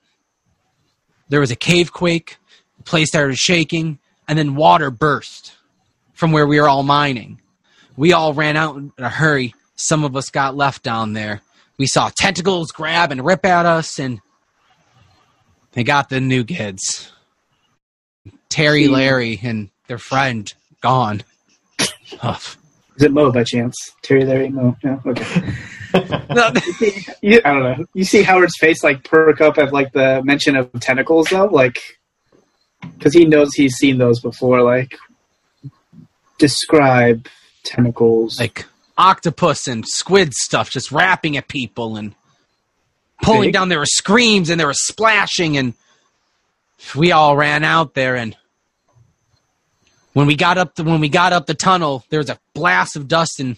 There 1.28 1.40
was 1.40 1.50
a 1.50 1.56
cave 1.56 1.92
quake. 1.92 2.36
The 2.78 2.82
place 2.82 3.08
started 3.08 3.36
shaking, 3.36 3.98
and 4.28 4.38
then 4.38 4.56
water 4.56 4.90
burst 4.90 5.54
from 6.14 6.32
where 6.32 6.46
we 6.46 6.60
were 6.60 6.68
all 6.68 6.82
mining. 6.82 7.40
We 7.96 8.12
all 8.12 8.34
ran 8.34 8.56
out 8.56 8.76
in 8.76 8.92
a 8.98 9.08
hurry. 9.08 9.54
Some 9.76 10.04
of 10.04 10.16
us 10.16 10.30
got 10.30 10.56
left 10.56 10.82
down 10.82 11.12
there. 11.12 11.42
We 11.78 11.86
saw 11.86 12.10
tentacles 12.16 12.72
grab 12.72 13.12
and 13.12 13.24
rip 13.24 13.44
at 13.44 13.66
us, 13.66 13.98
and 13.98 14.20
they 15.72 15.84
got 15.84 16.08
the 16.08 16.20
new 16.20 16.44
kids. 16.44 17.12
Terry, 18.48 18.84
See. 18.84 18.88
Larry, 18.88 19.40
and 19.42 19.70
their 19.88 19.98
friend 19.98 20.52
gone. 20.80 21.22
Huff. 22.18 22.56
Is 22.96 23.02
it 23.02 23.12
Mo 23.12 23.30
by 23.30 23.44
chance? 23.44 23.76
Terry, 24.02 24.24
Larry, 24.24 24.48
Mo. 24.48 24.76
No. 24.82 25.00
Okay. 25.06 25.52
No, 26.28 26.50
You, 27.22 27.40
I 27.42 27.54
don't 27.54 27.62
know. 27.62 27.86
You 27.94 28.04
see 28.04 28.22
Howard's 28.22 28.58
face 28.58 28.84
like 28.84 29.02
perk 29.04 29.40
up 29.40 29.56
at 29.56 29.72
like 29.72 29.92
the 29.92 30.20
mention 30.24 30.54
of 30.54 30.70
tentacles 30.78 31.28
though, 31.30 31.46
like 31.46 31.78
because 32.98 33.14
he 33.14 33.24
knows 33.24 33.54
he's 33.54 33.76
seen 33.76 33.96
those 33.96 34.20
before. 34.20 34.60
Like 34.62 34.94
describe 36.38 37.28
tentacles. 37.64 38.38
like 38.38 38.66
octopus 38.98 39.66
and 39.66 39.86
squid 39.86 40.32
stuff 40.34 40.70
just 40.70 40.90
rapping 40.90 41.36
at 41.36 41.48
people 41.48 41.96
and 41.96 42.14
pulling 43.22 43.48
Big? 43.48 43.52
down 43.52 43.68
there 43.68 43.78
were 43.78 43.86
screams 43.86 44.50
and 44.50 44.58
there 44.58 44.66
was 44.66 44.86
splashing 44.86 45.56
and 45.56 45.74
we 46.94 47.12
all 47.12 47.36
ran 47.36 47.64
out 47.64 47.94
there 47.94 48.16
and 48.16 48.36
when 50.12 50.26
we 50.26 50.36
got 50.36 50.58
up 50.58 50.74
the 50.74 50.84
when 50.84 51.00
we 51.00 51.08
got 51.08 51.32
up 51.32 51.46
the 51.46 51.54
tunnel 51.54 52.04
there 52.10 52.20
was 52.20 52.30
a 52.30 52.38
blast 52.54 52.96
of 52.96 53.08
dust 53.08 53.40
and 53.40 53.56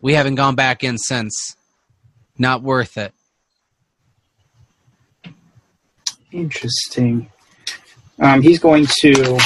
we 0.00 0.14
haven't 0.14 0.34
gone 0.36 0.54
back 0.54 0.84
in 0.84 0.98
since 0.98 1.56
not 2.38 2.62
worth 2.62 2.96
it 2.96 3.12
Interesting. 6.32 7.30
Um, 8.18 8.42
he's 8.42 8.58
going 8.58 8.86
to 9.00 9.38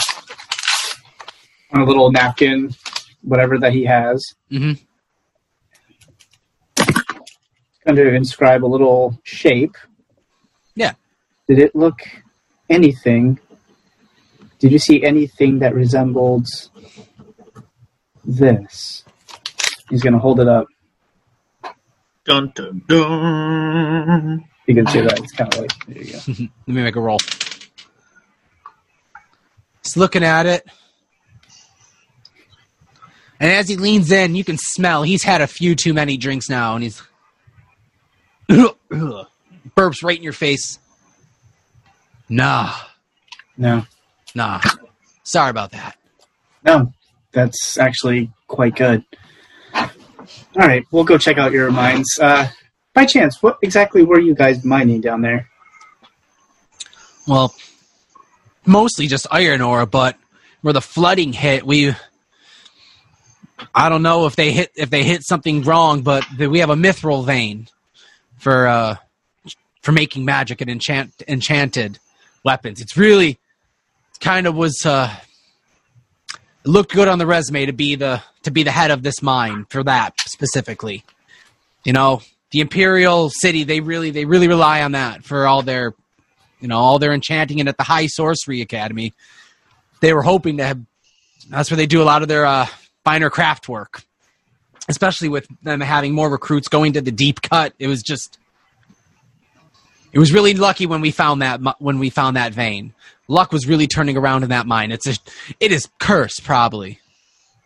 on 1.72 1.82
a 1.82 1.84
little 1.84 2.10
napkin, 2.10 2.74
whatever 3.22 3.58
that 3.58 3.72
he 3.72 3.84
has, 3.84 4.24
hmm 4.48 4.72
going 7.94 8.08
to 8.08 8.14
inscribe 8.14 8.64
a 8.64 8.66
little 8.66 9.18
shape. 9.22 9.76
Yeah. 10.74 10.92
Did 11.48 11.58
it 11.58 11.74
look 11.74 12.00
anything? 12.68 13.38
Did 14.58 14.72
you 14.72 14.78
see 14.78 15.02
anything 15.02 15.60
that 15.60 15.74
resembled 15.74 16.46
this? 18.24 19.04
He's 19.88 20.02
going 20.02 20.12
to 20.12 20.18
hold 20.18 20.40
it 20.40 20.48
up. 20.48 20.66
Dun 22.24 22.52
dun 22.54 22.82
dun. 22.86 24.44
You 24.66 24.74
can 24.74 24.86
see 24.86 25.00
that. 25.00 25.18
It's 25.18 25.32
kind 25.32 25.52
of 25.52 25.60
like 25.60 25.86
there 25.86 26.02
you 26.02 26.12
go. 26.12 26.18
let 26.66 26.74
me 26.74 26.82
make 26.82 26.96
a 26.96 27.00
roll 27.00 27.18
he's 29.82 29.96
looking 29.96 30.24
at 30.24 30.46
it 30.46 30.66
and 33.38 33.50
as 33.50 33.68
he 33.68 33.76
leans 33.76 34.10
in 34.12 34.34
you 34.34 34.44
can 34.44 34.56
smell 34.58 35.02
he's 35.02 35.22
had 35.22 35.40
a 35.40 35.46
few 35.46 35.74
too 35.74 35.92
many 35.92 36.16
drinks 36.16 36.48
now 36.48 36.74
and 36.74 36.84
he's 36.84 37.02
burps 38.50 40.02
right 40.02 40.16
in 40.16 40.22
your 40.22 40.32
face. 40.32 40.78
Nah. 42.28 42.74
No, 43.56 43.84
nah. 44.34 44.60
Sorry 45.22 45.50
about 45.50 45.72
that. 45.72 45.96
No, 46.64 46.92
that's 47.32 47.78
actually 47.78 48.30
quite 48.48 48.74
good. 48.74 49.04
All 49.74 49.88
right, 50.56 50.84
we'll 50.90 51.04
go 51.04 51.18
check 51.18 51.38
out 51.38 51.52
your 51.52 51.70
mines. 51.70 52.18
Uh, 52.20 52.48
by 52.94 53.04
chance, 53.04 53.42
what 53.42 53.58
exactly 53.62 54.02
were 54.02 54.18
you 54.18 54.34
guys 54.34 54.64
mining 54.64 55.00
down 55.00 55.22
there? 55.22 55.48
Well, 57.26 57.54
mostly 58.66 59.06
just 59.06 59.26
iron 59.30 59.60
ore, 59.60 59.86
but 59.86 60.16
where 60.62 60.72
the 60.72 60.80
flooding 60.80 61.32
hit, 61.32 61.64
we 61.64 61.94
I 63.74 63.88
don't 63.88 64.02
know 64.02 64.26
if 64.26 64.36
they 64.36 64.52
hit 64.52 64.72
if 64.74 64.90
they 64.90 65.04
hit 65.04 65.22
something 65.22 65.62
wrong, 65.62 66.02
but 66.02 66.24
we 66.38 66.60
have 66.60 66.70
a 66.70 66.76
mithril 66.76 67.24
vein 67.24 67.68
for 68.40 68.66
uh 68.66 68.96
for 69.82 69.92
making 69.92 70.24
magic 70.24 70.60
and 70.60 70.70
enchant 70.70 71.22
enchanted 71.28 71.98
weapons. 72.44 72.80
It's 72.80 72.96
really 72.96 73.38
kind 74.20 74.46
of 74.46 74.56
was 74.56 74.84
uh 74.84 75.14
looked 76.64 76.92
good 76.92 77.08
on 77.08 77.18
the 77.18 77.26
resume 77.26 77.66
to 77.66 77.72
be 77.72 77.94
the 77.94 78.22
to 78.42 78.50
be 78.50 78.62
the 78.62 78.70
head 78.70 78.90
of 78.90 79.02
this 79.02 79.22
mine 79.22 79.66
for 79.68 79.82
that 79.84 80.14
specifically. 80.26 81.04
You 81.84 81.92
know, 81.92 82.22
the 82.50 82.60
Imperial 82.60 83.30
City, 83.30 83.64
they 83.64 83.80
really 83.80 84.10
they 84.10 84.24
really 84.24 84.48
rely 84.48 84.82
on 84.82 84.92
that 84.92 85.24
for 85.24 85.46
all 85.46 85.62
their 85.62 85.94
you 86.60 86.68
know, 86.68 86.78
all 86.78 86.98
their 86.98 87.12
enchanting 87.12 87.60
and 87.60 87.68
at 87.68 87.78
the 87.78 87.84
High 87.84 88.06
Sorcery 88.06 88.60
Academy. 88.60 89.14
They 90.00 90.12
were 90.12 90.22
hoping 90.22 90.58
to 90.58 90.64
have 90.64 90.80
that's 91.48 91.70
where 91.70 91.76
they 91.76 91.86
do 91.86 92.02
a 92.02 92.04
lot 92.04 92.22
of 92.22 92.28
their 92.28 92.46
uh 92.46 92.66
finer 93.04 93.30
craft 93.30 93.68
work. 93.68 94.02
Especially 94.90 95.28
with 95.28 95.46
them 95.62 95.80
having 95.80 96.12
more 96.14 96.28
recruits 96.28 96.68
going 96.68 96.92
to 96.94 97.00
the 97.00 97.12
deep 97.12 97.40
cut. 97.42 97.72
It 97.78 97.86
was 97.86 98.02
just 98.02 98.38
it 100.12 100.18
was 100.18 100.32
really 100.32 100.54
lucky 100.54 100.86
when 100.86 101.00
we 101.00 101.10
found 101.12 101.40
that 101.42 101.60
when 101.78 101.98
we 101.98 102.10
found 102.10 102.36
that 102.36 102.52
vein. 102.52 102.92
Luck 103.28 103.52
was 103.52 103.66
really 103.68 103.86
turning 103.86 104.16
around 104.16 104.42
in 104.42 104.48
that 104.50 104.66
mine. 104.66 104.90
It's 104.90 105.06
a, 105.06 105.14
it 105.60 105.70
is 105.70 105.88
cursed 106.00 106.42
probably, 106.42 106.98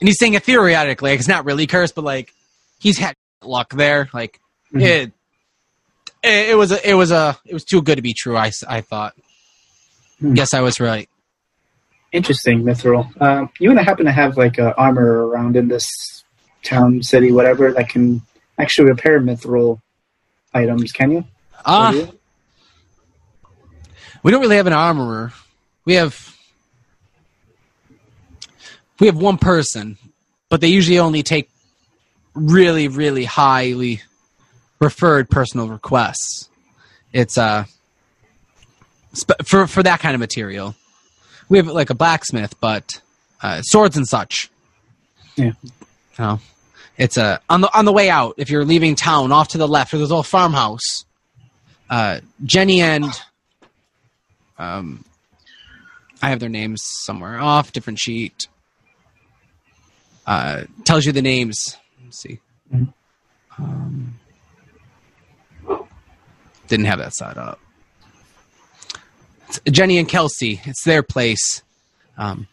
and 0.01 0.09
he's 0.09 0.19
saying 0.19 0.35
it 0.35 0.43
theoretically. 0.45 1.11
Like 1.13 1.19
it's 1.21 1.29
not 1.29 1.47
really 1.47 1.67
cursed, 1.67 1.95
but 1.95 2.05
like 2.05 2.33
he's 2.79 2.99
had 2.99 3.15
luck 3.43 3.71
there. 3.71 4.09
Like 4.13 4.39
Mhm. 4.75 4.83
it, 4.83 5.13
it, 6.23 6.51
it 6.51 6.57
was 6.57 6.73
a, 6.73 6.89
it 6.91 6.95
was 6.95 7.11
a, 7.13 7.39
it 7.47 7.55
was 7.55 7.65
too 7.65 7.81
good 7.81 7.97
to 7.97 8.03
be 8.03 8.13
true. 8.13 8.37
I 8.37 8.51
I 8.69 8.83
thought. 8.83 9.15
Hmm. 10.21 10.35
Yes, 10.37 10.53
I 10.53 10.61
was 10.61 10.79
right. 10.81 11.09
Interesting, 12.13 12.63
Mithril. 12.63 13.09
Um, 13.21 13.51
you 13.59 13.69
wouldn't 13.71 13.87
happen 13.87 14.05
to 14.07 14.13
have 14.13 14.37
like 14.37 14.59
uh, 14.59 14.75
armor 14.77 15.27
around 15.27 15.57
in 15.57 15.69
this 15.69 16.24
town, 16.65 17.03
city, 17.03 17.31
whatever 17.31 17.73
that 17.73 17.89
can 17.89 18.23
actually 18.59 18.91
repair 18.91 19.21
Mithril 19.21 19.81
items? 20.53 20.93
Can 20.93 21.11
you? 21.13 21.25
Ah, 21.65 21.93
do 21.93 22.19
we 24.25 24.31
don't 24.33 24.41
really 24.41 24.57
have 24.57 24.67
an 24.67 24.73
armorer. 24.73 25.33
We 25.85 25.95
have 25.95 26.37
we 28.99 29.07
have 29.07 29.17
one 29.17 29.39
person, 29.39 29.99
but 30.49 30.61
they 30.61 30.69
usually 30.69 30.99
only 30.99 31.23
take 31.23 31.51
really, 32.35 32.89
really 32.89 33.25
highly 33.25 34.03
referred 34.81 35.29
personal 35.31 35.69
requests. 35.69 36.49
It's 37.13 37.39
uh 37.39 37.65
sp- 39.13 39.45
for 39.45 39.67
for 39.67 39.83
that 39.83 40.01
kind 40.01 40.15
of 40.15 40.21
material. 40.21 40.75
We 41.51 41.59
have 41.59 41.67
like 41.67 41.91
a 41.91 41.95
blacksmith, 41.95 42.59
but 42.61 43.03
uh, 43.43 43.61
swords 43.61 43.99
and 43.99 44.09
such. 44.09 44.51
Yeah. 45.37 45.53
Know, 46.19 46.41
it's 46.97 47.19
uh, 47.19 47.39
on 47.49 47.61
the 47.61 47.77
on 47.77 47.85
the 47.85 47.93
way 47.93 48.09
out. 48.11 48.35
If 48.39 48.51
you're 48.51 48.65
leaving 48.65 48.95
town, 48.95 49.33
off 49.33 49.49
to 49.49 49.59
the 49.59 49.69
left, 49.69 49.93
there's 49.93 50.03
a 50.03 50.05
little 50.05 50.23
farmhouse. 50.23 51.05
Uh, 51.91 52.21
Jenny 52.45 52.81
and 52.81 53.07
um, 54.59 55.05
I 56.23 56.31
have 56.31 56.41
their 56.41 56.49
names 56.49 56.83
somewhere 56.85 57.39
off 57.39 57.73
different 57.73 57.99
sheet. 57.99 58.49
Uh, 60.27 60.65
tells 60.85 61.05
you 61.05 61.13
the 61.13 61.23
names. 61.23 61.77
Let's 62.03 62.19
see. 62.19 62.41
Um, 63.59 64.19
didn't 66.69 66.87
have 66.87 66.99
that 66.99 67.15
side 67.15 67.37
up. 67.37 67.61
It's 69.49 69.61
Jenny 69.71 69.99
and 69.99 70.09
Kelsey. 70.09 70.61
It's 70.65 70.83
their 70.85 71.03
place. 71.03 71.63
Um, 72.17 72.49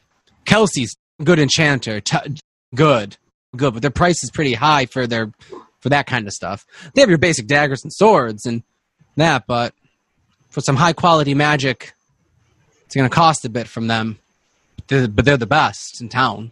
Kelsey's 0.46 0.96
good 1.24 1.40
enchanter. 1.40 2.02
T- 2.02 2.36
good, 2.76 3.18
good, 3.56 3.74
but 3.74 3.82
their 3.82 3.92
price 3.92 4.24
is 4.24 4.32
pretty 4.32 4.54
high 4.54 4.86
for 4.86 5.08
their 5.08 5.32
for 5.80 5.90
that 5.90 6.06
kind 6.08 6.28
of 6.28 6.34
stuff. 6.34 6.66
They 6.94 7.02
have 7.02 7.10
your 7.10 7.18
basic 7.18 7.48
daggers 7.48 7.84
and 7.84 7.92
swords 7.92 8.46
and 8.46 8.62
that, 9.16 9.48
but 9.48 9.74
for 10.50 10.62
some 10.62 10.76
high 10.76 10.94
quality 10.94 11.34
magic, 11.34 11.94
it's 12.86 12.96
going 12.96 13.10
to 13.10 13.14
cost 13.16 13.46
a 13.46 13.50
bit 13.50 13.68
from 13.68 13.88
them. 13.88 14.20
They're- 14.88 15.08
but 15.08 15.26
they're 15.26 15.38
the 15.38 15.48
best 15.48 16.00
in 16.02 16.10
town. 16.10 16.52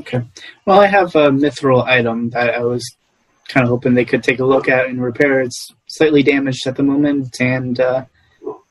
Okay. 0.00 0.22
Well, 0.66 0.80
I 0.80 0.86
have 0.86 1.16
a 1.16 1.30
Mithril 1.30 1.84
item 1.84 2.30
that 2.30 2.54
I 2.54 2.60
was 2.60 2.84
kind 3.48 3.64
of 3.64 3.70
hoping 3.70 3.94
they 3.94 4.04
could 4.04 4.22
take 4.22 4.38
a 4.38 4.44
look 4.44 4.68
at 4.68 4.86
and 4.86 5.02
repair. 5.02 5.40
It's 5.40 5.70
slightly 5.86 6.22
damaged 6.22 6.66
at 6.66 6.76
the 6.76 6.82
moment, 6.82 7.36
and 7.40 7.80
uh, 7.80 8.04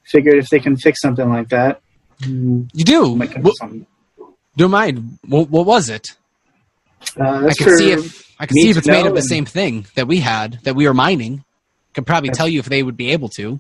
figured 0.06 0.36
if 0.36 0.50
they 0.50 0.60
can 0.60 0.78
fix 0.78 1.02
something 1.02 1.28
like 1.30 1.50
that, 1.50 1.82
mm, 2.22 2.70
You 2.74 2.84
do. 2.86 3.16
might 3.16 3.32
come 3.32 3.42
What, 3.44 3.52
to 3.52 3.58
something. 3.58 3.86
don't 4.56 4.72
mind. 4.72 5.18
What, 5.28 5.50
what 5.50 5.66
was 5.66 5.90
it? 5.90 6.08
Uh, 7.20 7.48
I 7.48 7.54
can 7.54 7.78
see 7.78 7.92
if 7.92 8.36
I 8.40 8.46
can 8.46 8.56
see 8.56 8.70
if 8.70 8.78
it's 8.78 8.88
made 8.88 9.06
of 9.06 9.16
the 9.16 9.22
same 9.22 9.46
thing 9.46 9.86
that 9.96 10.08
we 10.08 10.20
had 10.20 10.60
that 10.64 10.76
we 10.76 10.88
were 10.88 10.94
mining. 10.94 11.44
Could 11.94 12.06
probably 12.06 12.30
tell 12.30 12.48
you 12.48 12.60
if 12.60 12.66
they 12.66 12.84
would 12.84 12.98
be 12.98 13.12
able 13.12 13.30
to. 13.30 13.60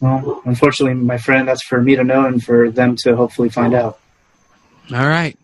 Well, 0.00 0.42
unfortunately, 0.44 0.94
my 0.94 1.18
friend, 1.18 1.48
that's 1.48 1.64
for 1.64 1.80
me 1.80 1.96
to 1.96 2.04
know 2.04 2.26
and 2.26 2.42
for 2.42 2.70
them 2.70 2.96
to 3.04 3.16
hopefully 3.16 3.48
find 3.48 3.74
out. 3.74 3.98
All 4.92 5.06
right. 5.06 5.36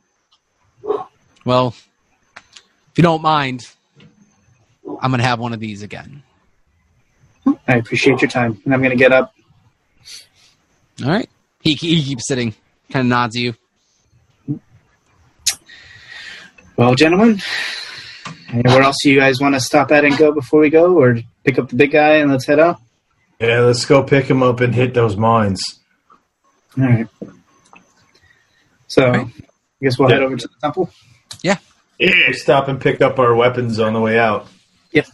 Well, 1.45 1.75
if 2.37 2.93
you 2.97 3.03
don't 3.03 3.23
mind, 3.23 3.63
I'm 5.01 5.11
gonna 5.11 5.23
have 5.23 5.39
one 5.41 5.53
of 5.53 5.61
these 5.61 5.83
again. 5.83 6.23
I 7.67 7.77
appreciate 7.77 8.21
your 8.21 8.31
time, 8.31 8.61
and 8.65 8.75
I'm 8.75 8.81
going 8.81 8.91
to 8.91 8.97
get 8.97 9.13
up. 9.13 9.35
All 11.03 11.11
right. 11.11 11.29
He 11.61 11.75
he 11.75 12.03
keeps 12.03 12.27
sitting, 12.27 12.55
kind 12.91 13.07
of 13.07 13.11
nods 13.11 13.37
at 13.37 13.43
you. 13.43 13.55
Well, 16.77 16.95
gentlemen, 16.95 17.41
anywhere 18.49 18.83
else 18.83 18.97
you 19.05 19.17
guys 19.19 19.41
want 19.41 19.55
to 19.55 19.61
stop 19.61 19.93
at 19.93 20.05
and 20.05 20.17
go 20.17 20.33
before 20.33 20.61
we 20.61 20.71
go, 20.71 20.99
or 20.99 21.19
pick 21.45 21.59
up 21.59 21.69
the 21.69 21.77
big 21.77 21.93
guy 21.93 22.15
and 22.17 22.31
let's 22.31 22.47
head 22.47 22.59
out? 22.59 22.81
Yeah, 23.41 23.61
let's 23.61 23.85
go 23.85 24.03
pick 24.03 24.27
him 24.27 24.43
up 24.43 24.61
and 24.61 24.75
hit 24.75 24.95
those 24.95 25.17
mines. 25.17 25.61
All 26.79 26.85
right. 26.85 27.07
So, 28.87 29.09
right. 29.09 29.27
I 29.27 29.85
guess 29.85 29.99
we'll 29.99 30.09
Yeah. 30.09 30.17
head 30.17 30.25
over 30.25 30.37
to 30.37 30.49
the 30.49 30.55
temple. 30.63 30.91
Yeah, 31.43 31.59
yeah. 31.99 32.31
stop 32.33 32.69
and 32.69 32.81
pick 32.81 33.01
up 33.01 33.19
our 33.19 33.35
weapons 33.35 33.79
on 33.79 33.93
the 33.93 34.01
way 34.01 34.19
out. 34.19 34.47
Yeah. 34.93 35.05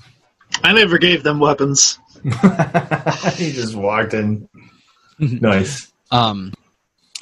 I 0.62 0.72
never 0.72 0.98
gave 0.98 1.22
them 1.22 1.38
weapons. 1.40 1.98
he 3.34 3.52
just 3.52 3.74
walked 3.74 4.14
in. 4.14 4.48
nice. 5.18 5.90
Um, 6.10 6.52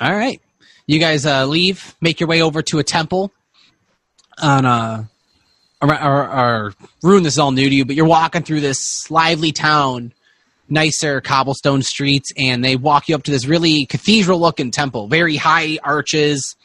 all 0.01 0.12
right. 0.14 0.41
You 0.86 0.99
guys 0.99 1.26
uh, 1.26 1.47
leave, 1.47 1.95
make 2.01 2.20
your 2.20 2.28
way 2.28 2.41
over 2.43 2.62
to 2.62 2.78
a 2.78 2.84
temple 2.84 3.32
on 4.41 4.66
uh, 4.66 5.05
a 5.80 5.86
our, 5.86 5.95
our, 5.95 6.28
our 6.28 6.72
rune. 7.03 7.22
This 7.22 7.34
is 7.34 7.39
all 7.39 7.53
new 7.53 7.68
to 7.68 7.74
you, 7.74 7.84
but 7.84 7.97
you're 7.97 8.07
walking 8.07 8.43
through 8.43 8.61
this 8.61 9.11
lively 9.11 9.53
town, 9.53 10.12
nicer 10.68 11.20
cobblestone 11.20 11.82
streets, 11.82 12.32
and 12.36 12.64
they 12.64 12.76
walk 12.76 13.09
you 13.09 13.14
up 13.14 13.22
to 13.24 13.30
this 13.30 13.47
really 13.47 13.86
cathedral 13.86 14.41
looking 14.41 14.70
temple, 14.70 15.09
very 15.09 15.36
high 15.36 15.78
arches. 15.82 16.57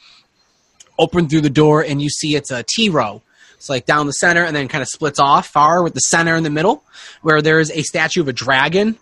Open 0.96 1.28
through 1.28 1.40
the 1.40 1.50
door, 1.50 1.82
and 1.82 2.00
you 2.00 2.08
see 2.08 2.36
it's 2.36 2.52
a 2.52 2.62
T 2.62 2.88
row. 2.88 3.20
It's 3.56 3.68
like 3.68 3.84
down 3.84 4.06
the 4.06 4.12
center, 4.12 4.44
and 4.44 4.54
then 4.54 4.68
kind 4.68 4.80
of 4.80 4.86
splits 4.86 5.18
off 5.18 5.48
far 5.48 5.82
with 5.82 5.94
the 5.94 6.00
center 6.00 6.36
in 6.36 6.44
the 6.44 6.50
middle, 6.50 6.84
where 7.22 7.42
there 7.42 7.58
is 7.58 7.72
a 7.72 7.82
statue 7.82 8.20
of 8.20 8.28
a 8.28 8.32
dragon 8.32 8.96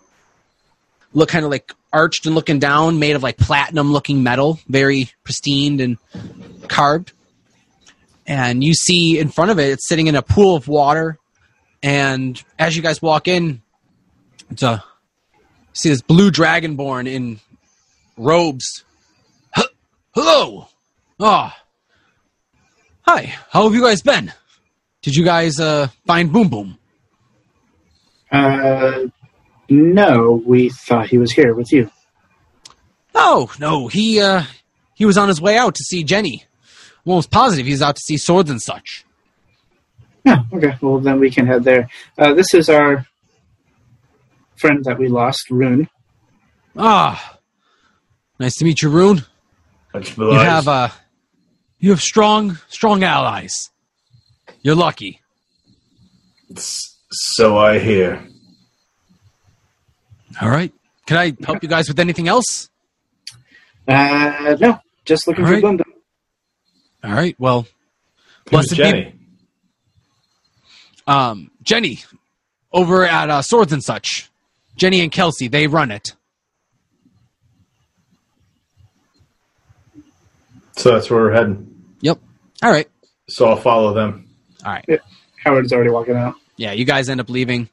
look 1.13 1.29
kind 1.29 1.45
of 1.45 1.51
like 1.51 1.73
arched 1.91 2.25
and 2.25 2.35
looking 2.35 2.59
down, 2.59 2.99
made 2.99 3.15
of 3.15 3.23
like 3.23 3.37
platinum 3.37 3.91
looking 3.91 4.23
metal, 4.23 4.59
very 4.67 5.09
pristine 5.23 5.79
and 5.79 5.97
carved. 6.67 7.11
And 8.25 8.63
you 8.63 8.73
see 8.73 9.19
in 9.19 9.29
front 9.29 9.51
of 9.51 9.59
it, 9.59 9.69
it's 9.71 9.87
sitting 9.87 10.07
in 10.07 10.15
a 10.15 10.21
pool 10.21 10.55
of 10.55 10.67
water. 10.67 11.17
And 11.81 12.41
as 12.57 12.75
you 12.75 12.81
guys 12.81 13.01
walk 13.01 13.27
in, 13.27 13.61
it's 14.49 14.63
a 14.63 14.83
see 15.73 15.89
this 15.89 16.01
blue 16.01 16.31
dragonborn 16.31 17.07
in 17.07 17.39
robes. 18.17 18.83
H- 19.57 19.65
Hello. 20.13 20.67
Ah. 21.19 21.57
Hi. 23.01 23.33
How 23.49 23.63
have 23.63 23.73
you 23.73 23.81
guys 23.81 24.01
been? 24.01 24.31
Did 25.01 25.15
you 25.15 25.25
guys 25.25 25.59
uh, 25.59 25.87
find 26.07 26.31
Boom 26.31 26.47
Boom? 26.47 26.77
Uh, 28.31 28.99
no, 29.69 30.41
we 30.45 30.69
thought 30.69 31.07
he 31.07 31.17
was 31.17 31.31
here 31.31 31.53
with 31.53 31.71
you. 31.71 31.91
Oh 33.15 33.51
no, 33.59 33.87
he 33.87 34.19
uh 34.21 34.43
he 34.95 35.05
was 35.05 35.17
on 35.17 35.27
his 35.27 35.39
way 35.39 35.57
out 35.57 35.75
to 35.75 35.83
see 35.83 36.03
Jenny. 36.03 36.45
I'm 37.05 37.11
almost 37.11 37.31
positive 37.31 37.65
he's 37.65 37.81
out 37.81 37.95
to 37.95 38.01
see 38.01 38.17
swords 38.17 38.49
and 38.49 38.61
such. 38.61 39.05
Yeah, 40.25 40.43
okay. 40.53 40.77
Well, 40.81 40.99
then 40.99 41.19
we 41.19 41.29
can 41.29 41.45
head 41.47 41.63
there. 41.65 41.89
Uh, 42.17 42.33
this 42.33 42.53
is 42.53 42.69
our 42.69 43.05
friend 44.55 44.83
that 44.85 44.97
we 44.97 45.09
lost, 45.09 45.49
Rune. 45.49 45.89
Ah, 46.77 47.37
nice 48.39 48.55
to 48.55 48.65
meet 48.65 48.81
you, 48.81 48.89
Rune. 48.89 49.25
You 49.93 50.39
have 50.39 50.67
uh 50.67 50.89
you 51.79 51.89
have 51.91 52.01
strong 52.01 52.57
strong 52.69 53.03
allies. 53.03 53.69
You're 54.61 54.75
lucky. 54.75 55.21
S- 56.55 56.95
So 57.11 57.57
I 57.57 57.77
hear. 57.79 58.25
All 60.41 60.49
right. 60.49 60.73
Can 61.05 61.17
I 61.17 61.35
help 61.45 61.61
you 61.61 61.69
guys 61.69 61.87
with 61.87 61.99
anything 61.99 62.27
else? 62.27 62.69
Uh, 63.87 64.55
no, 64.59 64.79
just 65.05 65.27
looking 65.27 65.43
All 65.43 65.49
for 65.49 65.53
right. 65.55 65.61
Boom 65.61 65.77
Boom. 65.77 65.92
All 67.03 67.11
right. 67.11 67.35
Well, 67.39 67.61
Who's 67.61 68.49
blessed 68.51 68.69
be 68.71 68.75
Jenny? 68.77 69.15
um, 71.07 71.51
Jenny 71.61 71.99
over 72.71 73.05
at 73.05 73.29
uh, 73.29 73.41
Swords 73.41 73.73
and 73.73 73.83
Such. 73.83 74.29
Jenny 74.75 75.01
and 75.01 75.11
Kelsey, 75.11 75.47
they 75.47 75.67
run 75.67 75.91
it. 75.91 76.15
So 80.75 80.91
that's 80.93 81.09
where 81.09 81.21
we're 81.21 81.31
heading. 81.33 81.69
Yep. 82.01 82.19
All 82.63 82.71
right. 82.71 82.89
So 83.29 83.47
I'll 83.47 83.57
follow 83.57 83.93
them. 83.93 84.27
All 84.65 84.71
right. 84.71 85.01
Howard's 85.43 85.71
already 85.71 85.91
walking 85.91 86.15
out. 86.15 86.35
Yeah, 86.57 86.71
you 86.71 86.85
guys 86.85 87.09
end 87.09 87.19
up 87.21 87.29
leaving. 87.29 87.69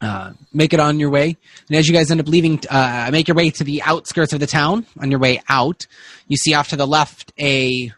Uh, 0.00 0.32
make 0.54 0.72
it 0.72 0.80
on 0.80 0.98
your 0.98 1.10
way, 1.10 1.36
and 1.68 1.76
as 1.76 1.86
you 1.86 1.92
guys 1.92 2.10
end 2.10 2.20
up 2.20 2.26
leaving, 2.26 2.58
uh, 2.70 3.10
make 3.12 3.28
your 3.28 3.34
way 3.34 3.50
to 3.50 3.64
the 3.64 3.82
outskirts 3.82 4.32
of 4.32 4.40
the 4.40 4.46
town. 4.46 4.86
On 4.98 5.10
your 5.10 5.20
way 5.20 5.42
out, 5.46 5.86
you 6.26 6.38
see 6.38 6.54
off 6.54 6.68
to 6.68 6.76
the 6.76 6.86
left 6.86 7.34
a 7.38 7.92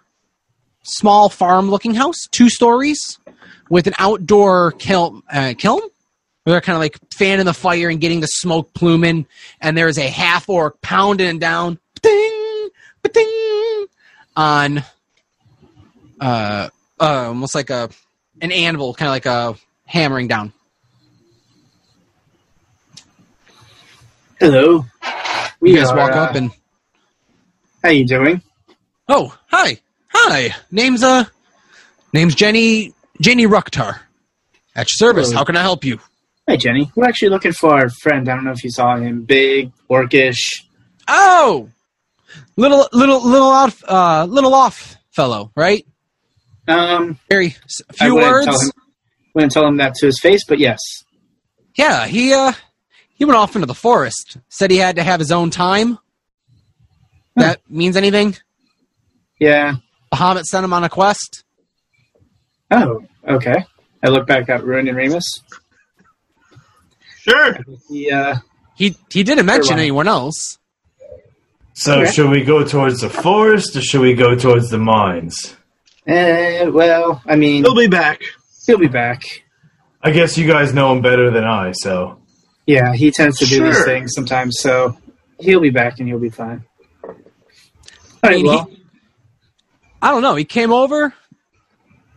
small 0.82 1.28
farm-looking 1.28 1.94
house, 1.94 2.16
two 2.30 2.48
stories, 2.48 3.18
with 3.70 3.86
an 3.86 3.94
outdoor 3.98 4.72
kiln. 4.72 5.22
Uh, 5.32 5.54
kiln, 5.56 5.80
where 6.44 6.54
they're 6.54 6.60
kind 6.60 6.74
of 6.76 6.80
like 6.80 6.98
fanning 7.14 7.46
the 7.46 7.54
fire 7.54 7.88
and 7.88 8.00
getting 8.00 8.20
the 8.20 8.26
smoke 8.26 8.74
pluming, 8.74 9.26
and 9.60 9.76
there 9.76 9.88
is 9.88 9.98
a 9.98 10.08
half 10.08 10.48
orc 10.48 10.80
pounding 10.80 11.38
down, 11.38 11.78
ding, 12.02 12.68
ding, 13.12 13.86
on 14.36 14.84
uh, 16.20 16.68
uh, 17.00 17.24
almost 17.28 17.54
like 17.54 17.70
a 17.70 17.88
an 18.40 18.50
anvil, 18.50 18.94
kind 18.94 19.08
of 19.08 19.12
like 19.12 19.26
a 19.26 19.56
hammering 19.86 20.26
down. 20.26 20.52
Hello. 24.40 24.84
We 25.60 25.70
You 25.70 25.76
guys 25.76 25.90
are, 25.90 25.96
walk 25.96 26.12
uh, 26.12 26.20
up 26.20 26.34
and 26.34 26.50
How 27.84 27.90
you 27.90 28.04
doing? 28.04 28.42
oh, 29.08 29.36
hi, 29.46 29.78
hi. 30.12 30.54
Name's 30.70 31.02
uh, 31.02 31.24
name's 32.12 32.34
Jenny 32.34 32.92
Jenny 33.20 33.46
Rucktar. 33.46 34.00
At 34.74 34.88
your 34.88 34.94
service. 35.08 35.28
Hello. 35.28 35.38
How 35.40 35.44
can 35.44 35.56
I 35.56 35.60
help 35.62 35.84
you? 35.84 35.98
Hi, 36.48 36.56
Jenny. 36.56 36.90
We're 36.96 37.06
actually 37.06 37.28
looking 37.28 37.52
for 37.52 37.74
our 37.74 37.88
friend. 37.90 38.28
I 38.28 38.34
don't 38.34 38.44
know 38.44 38.52
if 38.52 38.64
you 38.64 38.70
saw 38.70 38.96
him. 38.96 39.22
Big, 39.24 39.70
orcish. 39.90 40.64
Oh, 41.08 41.68
little 42.56 42.88
little 42.92 43.22
little 43.26 43.48
off 43.48 43.82
uh 43.86 44.24
little 44.28 44.54
off 44.54 44.96
fellow, 45.10 45.50
right? 45.54 45.86
Um, 46.68 47.18
Very 47.28 47.56
I 47.90 47.92
few 47.92 48.14
wouldn't 48.14 48.32
words. 48.32 48.46
Tell 48.46 48.60
him, 48.60 48.70
wouldn't 49.34 49.52
tell 49.52 49.66
him 49.66 49.76
that 49.78 49.94
to 49.96 50.06
his 50.06 50.18
face, 50.20 50.44
but 50.46 50.58
yes. 50.58 50.78
Yeah, 51.74 52.06
he 52.06 52.32
uh 52.32 52.52
he 53.14 53.24
went 53.24 53.36
off 53.36 53.54
into 53.54 53.66
the 53.66 53.74
forest. 53.74 54.38
Said 54.48 54.70
he 54.70 54.78
had 54.78 54.96
to 54.96 55.02
have 55.02 55.20
his 55.20 55.32
own 55.32 55.50
time. 55.50 55.98
That 57.36 57.60
means 57.68 57.96
anything? 57.96 58.36
Yeah. 59.38 59.76
Bahamut 60.12 60.44
sent 60.44 60.64
him 60.64 60.72
on 60.72 60.84
a 60.84 60.88
quest. 60.88 61.44
Oh, 62.70 63.04
okay. 63.26 63.64
I 64.02 64.08
look 64.08 64.26
back 64.26 64.48
at 64.48 64.64
Rune 64.64 64.88
and 64.88 64.96
Remus. 64.96 65.24
Sure. 67.20 67.56
He, 67.88 68.10
uh, 68.10 68.36
He 68.74 68.96
he 69.10 69.22
didn't 69.22 69.46
mention 69.46 69.78
anyone 69.78 70.08
else. 70.08 70.58
So 71.74 72.00
Okay. 72.00 72.10
should 72.12 72.30
we 72.30 72.42
go 72.44 72.64
towards 72.64 73.00
the 73.00 73.08
forest 73.08 73.76
or 73.76 73.80
should 73.80 74.00
we 74.00 74.14
go 74.14 74.34
towards 74.34 74.68
the 74.70 74.78
mines? 74.78 75.56
eh, 76.06 76.64
well, 76.66 77.22
I 77.26 77.36
mean, 77.36 77.62
He'll 77.64 77.74
be 77.76 77.86
back. 77.86 78.20
he'll 78.66 78.78
be 78.78 78.88
back. 78.88 79.44
I 80.02 80.10
guess 80.10 80.36
you 80.36 80.46
guys 80.48 80.74
know 80.74 80.92
him 80.92 81.00
better 81.00 81.30
than 81.30 81.44
I, 81.44 81.72
so 81.72 82.18
Yeah, 82.66 82.92
he 82.92 83.10
tends 83.12 83.38
to 83.38 83.46
do 83.46 83.64
these 83.64 83.84
things 83.84 84.12
sometimes, 84.14 84.58
so 84.58 84.96
he'll 85.38 85.60
be 85.60 85.70
back 85.70 86.00
and 86.00 86.08
he'll 86.08 86.18
be 86.18 86.28
fine. 86.30 86.64
All 87.04 87.14
I 88.24 88.28
right, 88.28 88.44
well, 88.44 88.64
he, 88.64 88.81
I 90.02 90.10
don't 90.10 90.22
know. 90.22 90.34
He 90.34 90.44
came 90.44 90.72
over, 90.72 91.14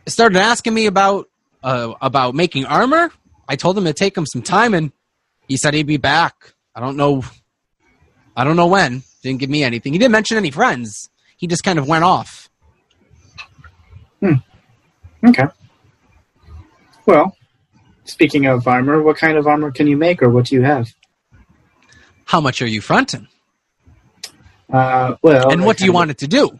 started 0.07 0.39
asking 0.39 0.73
me 0.73 0.87
about 0.87 1.29
uh, 1.63 1.93
about 2.01 2.33
making 2.35 2.65
armor. 2.65 3.11
I 3.47 3.55
told 3.55 3.77
him 3.77 3.85
it'd 3.85 3.95
take 3.95 4.17
him 4.17 4.25
some 4.25 4.41
time, 4.41 4.73
and 4.73 4.91
he 5.47 5.55
said 5.55 5.75
he'd 5.75 5.85
be 5.85 5.97
back. 5.97 6.53
I 6.73 6.79
don't 6.79 6.97
know. 6.97 7.23
I 8.35 8.43
don't 8.43 8.55
know 8.55 8.67
when. 8.67 9.03
Didn't 9.21 9.39
give 9.39 9.51
me 9.51 9.63
anything. 9.63 9.93
He 9.93 9.99
didn't 9.99 10.11
mention 10.13 10.35
any 10.37 10.49
friends. 10.51 11.09
He 11.37 11.45
just 11.47 11.63
kind 11.63 11.77
of 11.77 11.87
went 11.87 12.03
off. 12.03 12.49
Hmm. 14.19 14.33
Okay. 15.23 15.45
Well, 17.05 17.37
speaking 18.05 18.47
of 18.47 18.67
armor, 18.67 19.01
what 19.03 19.17
kind 19.17 19.37
of 19.37 19.45
armor 19.45 19.71
can 19.71 19.85
you 19.85 19.95
make, 19.95 20.23
or 20.23 20.29
what 20.29 20.45
do 20.45 20.55
you 20.55 20.63
have? 20.63 20.91
How 22.25 22.41
much 22.41 22.61
are 22.63 22.67
you 22.67 22.81
fronting? 22.81 23.27
Uh, 24.73 25.15
well, 25.21 25.51
and 25.51 25.63
what 25.63 25.77
do 25.77 25.85
you 25.85 25.91
of- 25.91 25.95
want 25.95 26.09
it 26.09 26.17
to 26.19 26.27
do? 26.27 26.59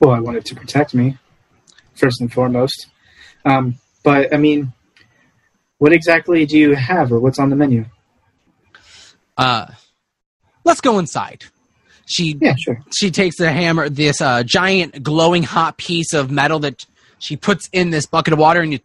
Well, 0.00 0.10
I 0.10 0.20
wanted 0.20 0.44
to 0.46 0.54
protect 0.54 0.94
me, 0.94 1.18
first 1.94 2.20
and 2.20 2.32
foremost. 2.32 2.86
Um, 3.44 3.76
but 4.02 4.32
I 4.34 4.36
mean, 4.36 4.72
what 5.78 5.92
exactly 5.92 6.46
do 6.46 6.58
you 6.58 6.74
have, 6.74 7.12
or 7.12 7.20
what's 7.20 7.38
on 7.38 7.50
the 7.50 7.56
menu? 7.56 7.86
Uh, 9.36 9.66
let's 10.64 10.80
go 10.80 10.98
inside. 10.98 11.44
She 12.06 12.36
Yeah, 12.40 12.54
sure. 12.56 12.82
she 12.96 13.10
takes 13.10 13.36
the 13.36 13.50
hammer, 13.50 13.88
this 13.88 14.20
uh, 14.20 14.42
giant 14.44 15.02
glowing 15.02 15.42
hot 15.42 15.76
piece 15.76 16.14
of 16.14 16.30
metal 16.30 16.60
that 16.60 16.86
she 17.18 17.36
puts 17.36 17.68
in 17.72 17.90
this 17.90 18.06
bucket 18.06 18.32
of 18.32 18.38
water, 18.38 18.60
and 18.60 18.72
you 18.72 18.78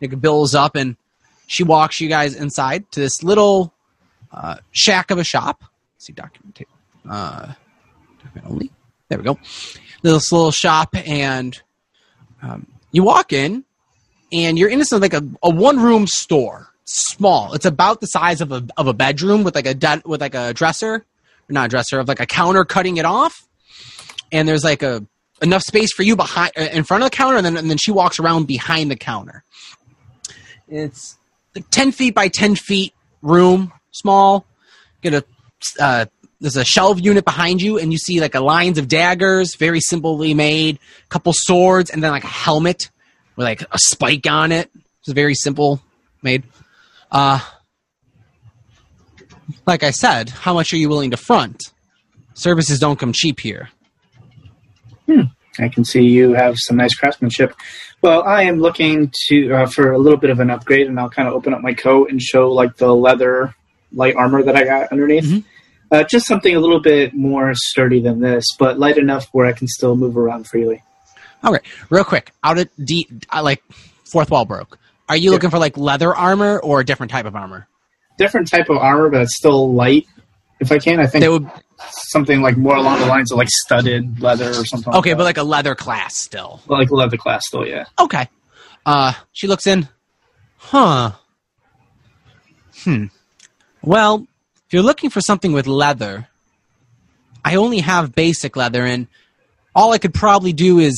it 0.00 0.20
builds 0.20 0.54
up, 0.54 0.76
and 0.76 0.96
she 1.46 1.62
walks 1.62 2.00
you 2.00 2.08
guys 2.08 2.34
inside 2.34 2.90
to 2.92 3.00
this 3.00 3.22
little 3.22 3.74
uh, 4.32 4.56
shack 4.70 5.10
of 5.10 5.18
a 5.18 5.24
shop. 5.24 5.64
Let's 5.94 6.06
see 6.06 6.12
document 6.12 6.60
uh, 7.08 7.54
document 8.22 8.50
only. 8.50 8.70
There 9.10 9.18
we 9.18 9.24
go. 9.24 9.38
This 10.02 10.32
little 10.32 10.52
shop, 10.52 10.94
and 10.94 11.60
um, 12.42 12.66
you 12.92 13.02
walk 13.02 13.32
in, 13.32 13.64
and 14.32 14.56
you're 14.56 14.70
in 14.70 14.78
this 14.78 14.92
like 14.92 15.12
a, 15.14 15.22
a 15.42 15.50
one 15.50 15.80
room 15.80 16.06
store. 16.06 16.68
Small. 16.84 17.52
It's 17.52 17.66
about 17.66 18.00
the 18.00 18.06
size 18.06 18.40
of 18.40 18.50
a 18.50 18.66
of 18.76 18.86
a 18.86 18.92
bedroom 18.92 19.44
with 19.44 19.54
like 19.54 19.66
a 19.66 19.74
de- 19.74 20.02
with 20.04 20.20
like 20.20 20.34
a 20.34 20.54
dresser, 20.54 21.04
not 21.48 21.66
a 21.66 21.68
dresser, 21.68 21.98
of 21.98 22.08
like 22.08 22.20
a 22.20 22.26
counter 22.26 22.64
cutting 22.64 22.96
it 22.96 23.04
off. 23.04 23.46
And 24.32 24.48
there's 24.48 24.64
like 24.64 24.82
a 24.82 25.04
enough 25.42 25.62
space 25.62 25.92
for 25.92 26.02
you 26.02 26.16
behind 26.16 26.52
uh, 26.56 26.68
in 26.72 26.84
front 26.84 27.02
of 27.02 27.10
the 27.10 27.16
counter, 27.16 27.36
and 27.36 27.44
then 27.44 27.56
and 27.56 27.68
then 27.68 27.78
she 27.78 27.90
walks 27.90 28.18
around 28.18 28.46
behind 28.46 28.90
the 28.90 28.96
counter. 28.96 29.44
It's 30.68 31.16
like 31.54 31.68
ten 31.70 31.92
feet 31.92 32.14
by 32.14 32.28
ten 32.28 32.54
feet 32.54 32.94
room, 33.22 33.72
small. 33.92 34.46
Get 35.02 35.14
a 35.14 35.24
uh, 35.80 36.06
there's 36.40 36.56
a 36.56 36.64
shelf 36.64 37.00
unit 37.00 37.24
behind 37.24 37.60
you, 37.60 37.78
and 37.78 37.92
you 37.92 37.98
see 37.98 38.20
like 38.20 38.34
a 38.34 38.40
lines 38.40 38.78
of 38.78 38.88
daggers, 38.88 39.56
very 39.56 39.80
simply 39.80 40.34
made, 40.34 40.78
couple 41.08 41.32
swords, 41.34 41.90
and 41.90 42.02
then 42.02 42.10
like 42.10 42.24
a 42.24 42.28
helmet 42.28 42.90
with 43.36 43.44
like 43.44 43.62
a 43.62 43.78
spike 43.78 44.26
on 44.28 44.52
it. 44.52 44.70
It's 45.00 45.12
very 45.12 45.34
simple 45.34 45.80
made. 46.22 46.44
Uh, 47.10 47.40
like 49.66 49.82
I 49.82 49.90
said, 49.90 50.30
how 50.30 50.54
much 50.54 50.72
are 50.72 50.76
you 50.76 50.88
willing 50.88 51.10
to 51.10 51.16
front? 51.16 51.72
Services 52.34 52.78
don't 52.78 52.98
come 52.98 53.12
cheap 53.12 53.40
here. 53.40 53.68
Hmm. 55.06 55.22
I 55.58 55.68
can 55.68 55.84
see 55.84 56.02
you 56.02 56.32
have 56.32 56.54
some 56.56 56.76
nice 56.76 56.94
craftsmanship. 56.94 57.54
Well, 58.02 58.22
I 58.22 58.44
am 58.44 58.60
looking 58.60 59.12
to 59.28 59.52
uh, 59.52 59.66
for 59.66 59.92
a 59.92 59.98
little 59.98 60.18
bit 60.18 60.30
of 60.30 60.40
an 60.40 60.48
upgrade, 60.48 60.86
and 60.86 60.98
I'll 60.98 61.10
kind 61.10 61.28
of 61.28 61.34
open 61.34 61.52
up 61.52 61.60
my 61.60 61.74
coat 61.74 62.10
and 62.10 62.22
show 62.22 62.50
like 62.50 62.76
the 62.76 62.94
leather 62.94 63.54
light 63.92 64.14
armor 64.16 64.42
that 64.42 64.56
I 64.56 64.64
got 64.64 64.90
underneath. 64.92 65.24
Mhm. 65.24 65.44
Uh, 65.90 66.04
just 66.04 66.26
something 66.26 66.54
a 66.54 66.60
little 66.60 66.80
bit 66.80 67.14
more 67.14 67.52
sturdy 67.54 68.00
than 68.00 68.20
this, 68.20 68.44
but 68.58 68.78
light 68.78 68.96
enough 68.96 69.26
where 69.32 69.46
I 69.46 69.52
can 69.52 69.66
still 69.66 69.96
move 69.96 70.16
around 70.16 70.46
freely. 70.46 70.82
Okay, 71.44 71.58
real 71.88 72.04
quick, 72.04 72.32
out 72.44 72.58
of 72.58 72.68
D, 72.84 73.08
uh, 73.32 73.42
like 73.42 73.62
fourth 74.04 74.30
wall 74.30 74.44
broke. 74.44 74.78
Are 75.08 75.16
you 75.16 75.30
Yeah. 75.30 75.34
looking 75.34 75.50
for 75.50 75.58
like 75.58 75.76
leather 75.76 76.14
armor 76.14 76.58
or 76.60 76.80
a 76.80 76.84
different 76.84 77.10
type 77.10 77.24
of 77.26 77.34
armor? 77.34 77.66
Different 78.18 78.48
type 78.48 78.68
of 78.68 78.76
armor, 78.76 79.08
but 79.08 79.22
it's 79.22 79.36
still 79.36 79.72
light. 79.74 80.06
If 80.60 80.70
I 80.70 80.78
can, 80.78 81.00
I 81.00 81.06
think 81.06 81.24
would 81.26 81.50
something 82.10 82.42
like 82.42 82.56
more 82.56 82.76
along 82.76 83.00
the 83.00 83.06
lines 83.06 83.32
of 83.32 83.38
like 83.38 83.48
studded 83.48 84.20
leather 84.20 84.50
or 84.50 84.64
something. 84.66 84.92
okay, 84.94 85.10
like 85.10 85.18
but 85.18 85.24
like 85.24 85.38
a 85.38 85.42
leather 85.42 85.74
class 85.74 86.18
still. 86.18 86.60
Well, 86.68 86.78
like 86.78 86.90
leather 86.90 87.16
class 87.16 87.46
still, 87.46 87.66
yeah. 87.66 87.86
Okay. 87.98 88.28
Uh, 88.84 89.14
she 89.32 89.46
looks 89.48 89.66
in. 89.66 89.88
Huh. 90.58 91.12
Hmm. 92.84 93.06
Well, 93.82 94.26
if 94.70 94.74
you're 94.74 94.84
looking 94.84 95.10
for 95.10 95.20
something 95.20 95.50
with 95.50 95.66
leather, 95.66 96.28
I 97.44 97.56
only 97.56 97.80
have 97.80 98.14
basic 98.14 98.54
leather, 98.54 98.84
and 98.84 99.08
all 99.74 99.92
I 99.92 99.98
could 99.98 100.14
probably 100.14 100.52
do 100.52 100.78
is 100.78 100.96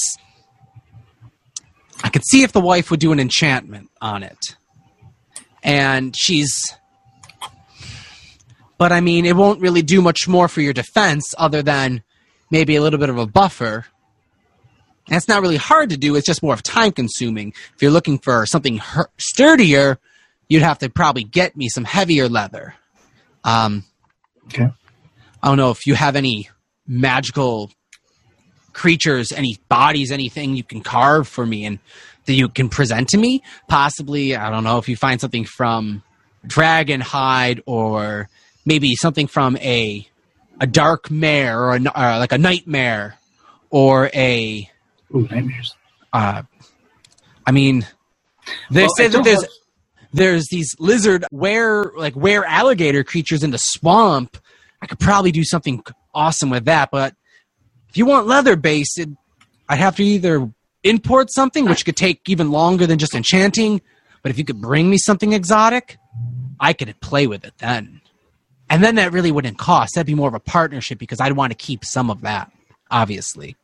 I 2.04 2.10
could 2.10 2.22
see 2.22 2.42
if 2.42 2.52
the 2.52 2.60
wife 2.60 2.90
would 2.90 3.00
do 3.00 3.12
an 3.12 3.18
enchantment 3.18 3.88
on 3.98 4.24
it. 4.24 4.56
And 5.62 6.14
she's. 6.14 6.66
But 8.76 8.92
I 8.92 9.00
mean, 9.00 9.24
it 9.24 9.36
won't 9.36 9.62
really 9.62 9.80
do 9.80 10.02
much 10.02 10.28
more 10.28 10.48
for 10.48 10.60
your 10.60 10.74
defense 10.74 11.34
other 11.38 11.62
than 11.62 12.02
maybe 12.50 12.76
a 12.76 12.82
little 12.82 13.00
bit 13.00 13.08
of 13.08 13.16
a 13.16 13.26
buffer. 13.26 13.86
And 15.06 15.16
it's 15.16 15.28
not 15.28 15.40
really 15.40 15.56
hard 15.56 15.88
to 15.88 15.96
do. 15.96 16.14
It's 16.14 16.26
just 16.26 16.42
more 16.42 16.52
of 16.52 16.62
time 16.62 16.92
consuming. 16.92 17.54
If 17.74 17.80
you're 17.80 17.90
looking 17.90 18.18
for 18.18 18.44
something 18.44 18.82
sturdier, 19.16 19.98
you'd 20.50 20.60
have 20.60 20.80
to 20.80 20.90
probably 20.90 21.24
get 21.24 21.56
me 21.56 21.70
some 21.70 21.84
heavier 21.84 22.28
leather. 22.28 22.74
Um, 23.44 23.84
Okay. 24.46 24.68
I 25.42 25.48
don't 25.48 25.56
know 25.56 25.70
if 25.70 25.86
you 25.86 25.94
have 25.94 26.14
any 26.16 26.48
magical 26.86 27.70
creatures, 28.72 29.32
any 29.32 29.58
bodies, 29.68 30.10
anything 30.10 30.56
you 30.56 30.64
can 30.64 30.80
carve 30.82 31.28
for 31.28 31.44
me 31.46 31.64
and 31.64 31.78
that 32.26 32.34
you 32.34 32.48
can 32.48 32.68
present 32.68 33.08
to 33.10 33.18
me. 33.18 33.42
Possibly, 33.68 34.36
I 34.36 34.50
don't 34.50 34.64
know 34.64 34.78
if 34.78 34.88
you 34.88 34.96
find 34.96 35.20
something 35.20 35.44
from 35.44 36.02
dragon 36.46 37.00
hide 37.00 37.62
or 37.66 38.28
maybe 38.64 38.94
something 38.96 39.26
from 39.26 39.56
a 39.58 40.06
a 40.60 40.66
dark 40.66 41.10
mare 41.10 41.58
or, 41.58 41.70
a, 41.72 41.76
n- 41.76 41.86
uh, 41.88 42.16
like 42.20 42.30
a 42.32 42.38
nightmare 42.38 43.16
or 43.70 44.10
a 44.14 44.70
Ooh, 45.14 45.26
nightmares. 45.28 45.74
uh, 46.12 46.42
I 47.46 47.50
mean, 47.50 47.84
they 48.70 48.82
Well, 48.82 48.90
say 48.96 49.08
that 49.08 49.24
there's 49.24 49.42
have- 49.42 49.50
there's 50.12 50.46
these 50.50 50.74
lizard 50.78 51.24
where 51.30 51.84
like 51.96 52.14
where 52.14 52.44
alligator 52.44 53.04
creatures 53.04 53.42
in 53.42 53.50
the 53.50 53.58
swamp. 53.58 54.38
I 54.80 54.86
could 54.86 54.98
probably 54.98 55.32
do 55.32 55.44
something 55.44 55.82
awesome 56.14 56.50
with 56.50 56.64
that, 56.64 56.90
but 56.90 57.14
if 57.88 57.96
you 57.96 58.06
want 58.06 58.26
leather 58.26 58.56
based, 58.56 59.00
I'd 59.68 59.78
have 59.78 59.96
to 59.96 60.04
either 60.04 60.50
import 60.82 61.30
something, 61.30 61.66
which 61.66 61.84
could 61.84 61.96
take 61.96 62.28
even 62.28 62.50
longer 62.50 62.86
than 62.86 62.98
just 62.98 63.14
enchanting. 63.14 63.80
But 64.22 64.30
if 64.30 64.38
you 64.38 64.44
could 64.44 64.60
bring 64.60 64.90
me 64.90 64.98
something 64.98 65.32
exotic, 65.32 65.98
I 66.58 66.72
could 66.72 66.98
play 67.00 67.26
with 67.26 67.44
it 67.44 67.54
then. 67.58 68.00
And 68.70 68.82
then 68.82 68.94
that 68.94 69.12
really 69.12 69.30
wouldn't 69.30 69.58
cost. 69.58 69.94
That'd 69.94 70.06
be 70.06 70.14
more 70.14 70.28
of 70.28 70.34
a 70.34 70.40
partnership 70.40 70.98
because 70.98 71.20
I'd 71.20 71.36
want 71.36 71.50
to 71.50 71.56
keep 71.56 71.84
some 71.84 72.10
of 72.10 72.22
that, 72.22 72.50
obviously. 72.90 73.56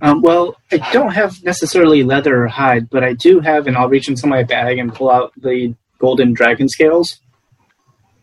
Um, 0.00 0.22
well, 0.22 0.56
I 0.70 0.76
don't 0.92 1.10
have 1.12 1.42
necessarily 1.42 2.04
leather 2.04 2.44
or 2.44 2.48
hide, 2.48 2.88
but 2.88 3.02
I 3.02 3.14
do 3.14 3.40
have, 3.40 3.66
and 3.66 3.76
I'll 3.76 3.88
reach 3.88 4.08
into 4.08 4.26
my 4.28 4.44
bag 4.44 4.78
and 4.78 4.94
pull 4.94 5.10
out 5.10 5.32
the 5.36 5.74
golden 5.98 6.32
dragon 6.34 6.68
scales. 6.68 7.20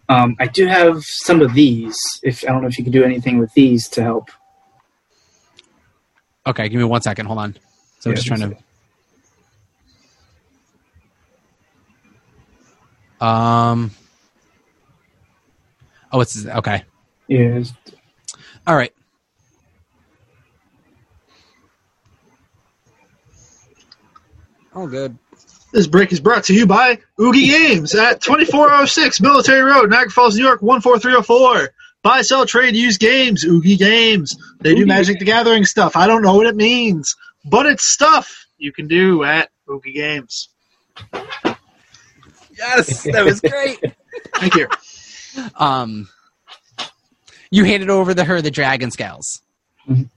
Um, 0.08 0.36
I 0.40 0.48
do 0.48 0.68
have 0.68 1.04
some 1.04 1.42
of 1.42 1.54
these. 1.54 1.98
If 2.24 2.44
I 2.46 2.52
don't 2.52 2.62
know 2.62 2.68
if 2.68 2.78
you 2.78 2.84
can 2.84 2.94
do 2.94 3.04
anything 3.04 3.40
with 3.40 3.52
these 3.54 3.90
to 3.90 4.04
help. 4.04 4.30
Okay, 6.48 6.70
give 6.70 6.78
me 6.78 6.86
one 6.86 7.02
second. 7.02 7.26
Hold 7.26 7.40
on. 7.40 7.58
So 8.00 8.10
I'm 8.12 8.16
just 8.16 8.28
trying 8.28 8.56
to. 13.20 13.26
Um. 13.26 13.92
Oh, 16.12 16.22
it's 16.22 16.46
okay. 16.46 16.84
Yeah, 17.28 17.40
it's- 17.58 17.74
All 18.68 18.76
right. 18.76 18.94
Oh, 24.76 24.88
good. 24.88 25.18
This 25.72 25.88
break 25.88 26.12
is 26.12 26.20
brought 26.20 26.46
to 26.46 26.54
you 26.54 26.66
by 26.68 27.00
Oogie 27.20 27.48
Games 27.48 27.96
at 27.96 28.22
2406 28.22 29.20
Military 29.22 29.62
Road, 29.62 29.90
Niagara 29.90 30.12
Falls, 30.12 30.36
New 30.38 30.44
York 30.44 30.62
14304. 30.62 31.70
Buy, 32.02 32.22
sell, 32.22 32.46
trade, 32.46 32.76
use 32.76 32.98
games. 32.98 33.44
Oogie 33.44 33.78
Games. 33.78 34.38
They 34.62 34.72
do 34.76 34.82
Oogie 34.82 34.86
Magic 34.86 35.20
the 35.20 35.26
Gathering 35.26 35.66
stuff. 35.66 35.96
I 35.96 36.08
don't 36.08 36.22
know 36.22 36.36
what 36.36 36.46
it 36.46 36.56
means, 36.56 37.16
but 37.44 37.66
it's 37.66 37.86
stuff 37.86 38.46
you 38.58 38.72
can 38.72 38.88
do 38.88 39.24
at 39.24 39.50
Oogie 39.70 39.94
Games. 39.94 40.50
Yes, 42.58 43.04
that 43.04 43.26
was 43.26 43.42
great. 43.42 43.80
Thank 44.36 44.56
you. 44.56 44.68
um, 45.58 46.08
you 47.50 47.64
handed 47.66 47.90
over 47.90 48.14
the 48.14 48.24
her 48.24 48.42
the 48.42 48.52
dragon 48.52 48.92
scales. 48.92 49.42
Mhm. 49.90 50.10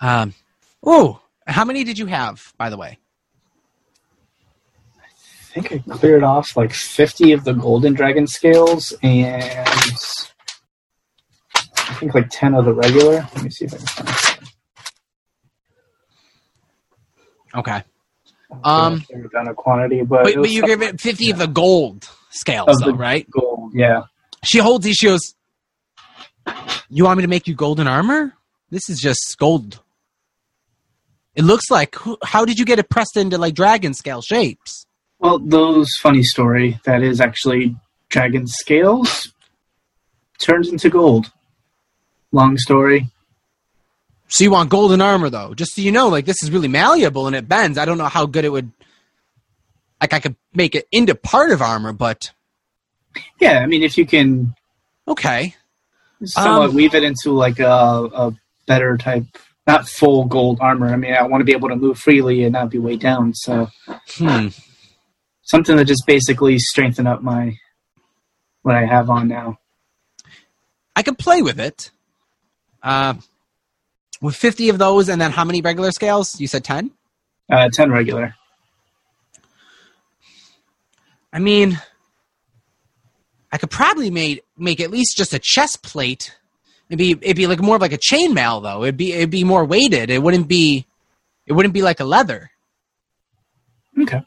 Um. 0.00 0.34
Oh, 0.84 1.20
how 1.46 1.64
many 1.64 1.84
did 1.84 1.98
you 1.98 2.06
have, 2.06 2.52
by 2.58 2.70
the 2.70 2.76
way? 2.76 2.98
I 4.98 5.60
think 5.60 5.72
I 5.72 5.78
cleared 5.96 6.24
off 6.24 6.56
like 6.56 6.72
50 6.72 7.32
of 7.32 7.44
the 7.44 7.52
golden 7.52 7.94
dragon 7.94 8.26
scales 8.26 8.92
and 9.02 9.68
I 11.76 11.94
think 11.94 12.14
like 12.14 12.28
10 12.30 12.54
of 12.54 12.64
the 12.64 12.72
regular. 12.72 13.28
Let 13.34 13.42
me 13.44 13.50
see 13.50 13.66
if 13.66 13.74
I 13.74 13.76
can 13.76 13.86
find 13.86 14.08
it. 14.08 14.48
Okay. 17.56 17.82
Um, 18.64 19.04
down 19.32 19.48
a 19.48 19.54
quantity, 19.54 20.02
but, 20.02 20.24
But, 20.24 20.34
but 20.36 20.50
you 20.50 20.62
gave 20.66 20.82
it 20.82 21.00
50 21.00 21.30
of 21.30 21.38
the 21.38 21.46
gold 21.46 22.08
scales, 22.30 22.76
though, 22.84 22.92
right? 22.92 23.28
gold. 23.30 23.72
Yeah. 23.74 24.04
She 24.44 24.58
holds 24.58 24.84
these. 24.84 24.96
She 24.96 25.06
goes, 25.06 25.34
"You 26.90 27.04
want 27.04 27.18
me 27.18 27.22
to 27.22 27.28
make 27.28 27.46
you 27.48 27.54
golden 27.54 27.86
armor? 27.86 28.34
This 28.70 28.88
is 28.90 28.98
just 28.98 29.36
gold. 29.38 29.80
It 31.34 31.42
looks 31.44 31.70
like. 31.70 31.96
How 32.22 32.44
did 32.44 32.58
you 32.58 32.64
get 32.64 32.78
it 32.78 32.88
pressed 32.88 33.16
into 33.16 33.38
like 33.38 33.54
dragon 33.54 33.94
scale 33.94 34.22
shapes? 34.22 34.86
Well, 35.18 35.38
those 35.38 35.88
funny 36.00 36.22
story 36.22 36.78
that 36.84 37.02
is 37.02 37.20
actually 37.20 37.76
dragon 38.08 38.46
scales 38.46 39.32
turns 40.38 40.68
into 40.68 40.90
gold. 40.90 41.30
Long 42.32 42.58
story. 42.58 43.08
So 44.28 44.42
you 44.44 44.50
want 44.50 44.70
golden 44.70 45.00
armor, 45.00 45.30
though? 45.30 45.54
Just 45.54 45.74
so 45.74 45.82
you 45.82 45.92
know, 45.92 46.08
like 46.08 46.24
this 46.26 46.42
is 46.42 46.50
really 46.50 46.68
malleable 46.68 47.26
and 47.26 47.36
it 47.36 47.48
bends. 47.48 47.78
I 47.78 47.84
don't 47.84 47.98
know 47.98 48.06
how 48.08 48.26
good 48.26 48.44
it 48.44 48.48
would. 48.50 48.70
Like 50.00 50.12
I 50.12 50.20
could 50.20 50.36
make 50.52 50.74
it 50.74 50.86
into 50.92 51.14
part 51.14 51.50
of 51.52 51.62
armor, 51.62 51.92
but 51.92 52.30
Yeah, 53.40 53.60
I 53.60 53.66
mean, 53.66 53.82
if 53.82 53.96
you 53.96 54.04
can 54.04 54.54
okay. 55.06 55.54
somewhat 56.24 56.70
Um, 56.70 56.74
weave 56.74 56.94
it 56.94 57.04
into 57.04 57.30
like 57.30 57.60
a, 57.60 57.68
a 57.70 58.32
better 58.66 58.96
type, 58.98 59.26
not 59.66 59.88
full 59.88 60.26
gold 60.26 60.58
armor. 60.60 60.88
I 60.88 60.96
mean, 60.96 61.14
I 61.14 61.22
want 61.22 61.40
to 61.40 61.44
be 61.44 61.52
able 61.52 61.68
to 61.70 61.76
move 61.76 61.98
freely 61.98 62.44
and 62.44 62.52
not 62.52 62.70
be 62.70 62.78
weighed 62.78 63.00
down. 63.00 63.32
So 63.34 63.68
Hmm. 64.16 64.48
something 65.42 65.76
that 65.76 65.86
just 65.86 66.06
basically 66.06 66.58
strengthen 66.58 67.06
up 67.06 67.22
my 67.22 67.56
what 68.62 68.74
I 68.74 68.84
have 68.86 69.10
on 69.10 69.28
now. 69.28 69.58
I 70.96 71.02
could 71.02 71.18
play 71.18 71.42
with 71.42 71.58
it. 71.58 71.90
Uh, 72.82 73.14
with 74.20 74.36
50 74.36 74.68
of 74.68 74.78
those, 74.78 75.08
and 75.08 75.20
then 75.20 75.32
how 75.32 75.44
many 75.44 75.60
regular 75.60 75.90
scales? 75.90 76.38
You 76.40 76.46
said 76.46 76.64
10? 76.64 76.90
Uh, 77.50 77.68
Ten 77.70 77.90
regular. 77.90 78.34
I 81.32 81.38
mean, 81.40 81.78
I 83.52 83.58
could 83.58 83.70
probably 83.70 84.10
make 84.10 84.44
make 84.56 84.80
at 84.80 84.90
least 84.90 85.16
just 85.16 85.34
a 85.34 85.38
chest 85.38 85.82
plate. 85.82 86.34
It'd 86.88 86.98
be 86.98 87.12
it'd 87.12 87.36
be 87.36 87.46
like 87.46 87.60
more 87.60 87.76
of 87.76 87.82
like 87.82 87.92
a 87.92 87.98
chainmail 87.98 88.62
though. 88.62 88.82
It'd 88.82 88.96
be 88.96 89.12
it'd 89.12 89.30
be 89.30 89.44
more 89.44 89.64
weighted. 89.64 90.10
It 90.10 90.22
wouldn't 90.22 90.48
be 90.48 90.86
it 91.46 91.52
wouldn't 91.52 91.74
be 91.74 91.82
like 91.82 92.00
a 92.00 92.04
leather. 92.04 92.50
Okay. 93.98 94.22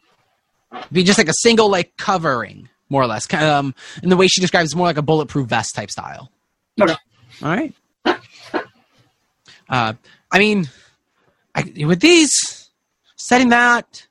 It'd 0.73 0.91
be 0.91 1.03
just 1.03 1.17
like 1.17 1.29
a 1.29 1.33
single 1.41 1.69
like 1.69 1.95
covering, 1.97 2.69
more 2.89 3.01
or 3.01 3.07
less. 3.07 3.31
Um, 3.33 3.73
and 4.01 4.11
the 4.11 4.17
way 4.17 4.27
she 4.27 4.41
describes, 4.41 4.69
it's 4.69 4.75
more 4.75 4.87
like 4.87 4.97
a 4.97 5.01
bulletproof 5.01 5.47
vest 5.47 5.75
type 5.75 5.91
style. 5.91 6.31
Okay. 6.81 6.95
All 7.41 7.49
right. 7.49 7.73
Uh, 9.69 9.93
I 10.31 10.39
mean, 10.39 10.69
I, 11.53 11.73
with 11.85 11.99
these, 11.99 12.69
setting 13.17 13.49
that 13.49 14.07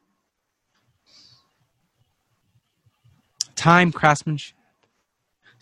time 3.54 3.92
craftsmanship. 3.92 4.55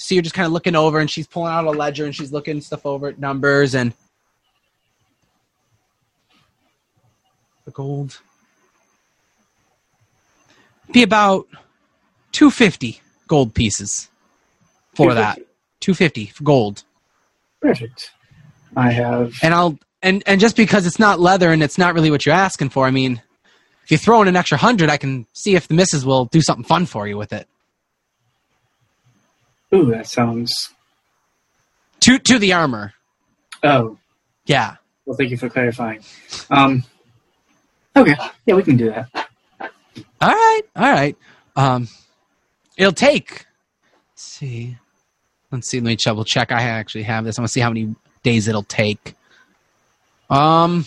So 0.04 0.14
you're 0.14 0.20
just 0.20 0.34
kind 0.34 0.44
of 0.44 0.52
looking 0.52 0.76
over, 0.76 0.98
and 0.98 1.10
she's 1.10 1.26
pulling 1.26 1.50
out 1.50 1.64
a 1.64 1.70
ledger, 1.70 2.04
and 2.04 2.14
she's 2.14 2.30
looking 2.30 2.60
stuff 2.60 2.84
over 2.84 3.08
at 3.08 3.18
numbers 3.18 3.74
and 3.74 3.94
the 7.64 7.70
gold. 7.70 8.20
Be 10.92 11.02
about 11.02 11.46
two 12.32 12.50
fifty 12.50 13.00
gold 13.28 13.54
pieces 13.54 14.10
for 14.94 15.14
that. 15.14 15.38
Two 15.80 15.94
fifty 15.94 16.26
for 16.26 16.44
gold. 16.44 16.84
Perfect. 17.62 18.10
I 18.76 18.90
have. 18.90 19.32
and 19.42 19.54
I'll 19.54 19.78
and 20.02 20.22
and 20.26 20.38
just 20.38 20.54
because 20.54 20.86
it's 20.86 20.98
not 20.98 21.18
leather 21.18 21.50
and 21.50 21.62
it's 21.62 21.78
not 21.78 21.94
really 21.94 22.10
what 22.10 22.26
you're 22.26 22.34
asking 22.34 22.68
for, 22.68 22.84
I 22.84 22.90
mean, 22.90 23.22
if 23.84 23.90
you 23.90 23.96
throw 23.96 24.20
in 24.20 24.28
an 24.28 24.36
extra 24.36 24.58
hundred, 24.58 24.90
I 24.90 24.98
can 24.98 25.26
see 25.32 25.56
if 25.56 25.66
the 25.66 25.74
missus 25.74 26.04
will 26.04 26.26
do 26.26 26.42
something 26.42 26.64
fun 26.64 26.84
for 26.84 27.08
you 27.08 27.16
with 27.16 27.32
it. 27.32 27.48
Ooh, 29.74 29.86
that 29.86 30.06
sounds. 30.06 30.70
To 32.00 32.18
to 32.18 32.38
the 32.38 32.52
armor, 32.52 32.92
Oh, 33.62 33.98
yeah. 34.46 34.76
well, 35.06 35.16
thank 35.16 35.30
you 35.30 35.36
for 35.38 35.48
clarifying. 35.48 36.02
Um. 36.50 36.84
Okay. 37.96 38.14
Yeah, 38.46 38.54
we 38.56 38.62
can 38.62 38.76
do 38.76 38.90
that. 38.90 39.08
All 40.20 40.30
right, 40.30 40.62
all 40.76 40.90
right. 40.92 41.16
Um, 41.56 41.88
it'll 42.76 42.92
take. 42.92 43.46
Let's 44.12 44.22
see. 44.22 44.76
Let's 45.50 45.68
see. 45.68 45.78
Let 45.80 45.86
me 45.86 45.96
double 45.96 46.24
check. 46.24 46.52
I 46.52 46.62
actually 46.62 47.04
have 47.04 47.24
this. 47.24 47.38
I 47.38 47.42
want 47.42 47.48
to 47.48 47.52
see 47.52 47.60
how 47.60 47.70
many 47.70 47.94
days 48.22 48.48
it'll 48.48 48.64
take. 48.64 49.14
Um. 50.28 50.84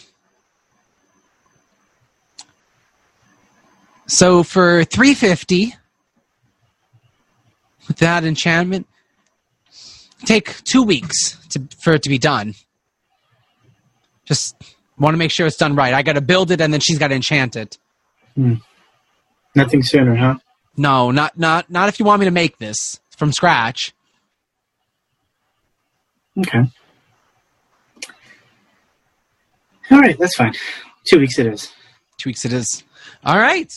So 4.08 4.44
for 4.44 4.84
three 4.86 5.14
fifty, 5.14 5.74
with 7.88 7.98
that 7.98 8.24
enchantment, 8.24 8.88
take 10.26 10.64
two 10.64 10.84
weeks 10.84 11.38
to, 11.50 11.68
for 11.82 11.94
it 11.94 12.04
to 12.04 12.10
be 12.10 12.18
done. 12.18 12.54
Just 14.26 14.56
want 14.98 15.14
to 15.14 15.18
make 15.18 15.32
sure 15.32 15.48
it's 15.48 15.58
done 15.58 15.76
right. 15.76 15.94
I 15.94 16.04
got 16.04 16.14
to 16.14 16.22
build 16.22 16.52
it, 16.52 16.60
and 16.60 16.74
then 16.74 16.82
she's 16.82 16.98
got 16.98 17.10
to 17.10 17.16
enchant 17.16 17.56
it. 17.56 17.78
Hmm. 18.36 18.56
Nothing 19.56 19.82
sooner, 19.82 20.16
huh? 20.16 20.36
No, 20.76 21.10
not 21.10 21.38
not 21.38 21.70
not 21.72 21.90
if 21.90 22.00
you 22.00 22.06
want 22.06 22.20
me 22.20 22.26
to 22.26 22.32
make 22.32 22.60
this 22.60 23.00
from 23.18 23.32
scratch. 23.32 23.94
Okay. 26.38 26.64
All 29.90 30.00
right, 30.00 30.18
that's 30.20 30.36
fine. 30.36 30.54
Two 31.10 31.20
weeks 31.20 31.40
it 31.40 31.48
is. 31.48 31.72
Two 32.18 32.30
weeks 32.30 32.46
it 32.46 32.54
is. 32.54 32.84
All 33.26 33.38
right. 33.38 33.72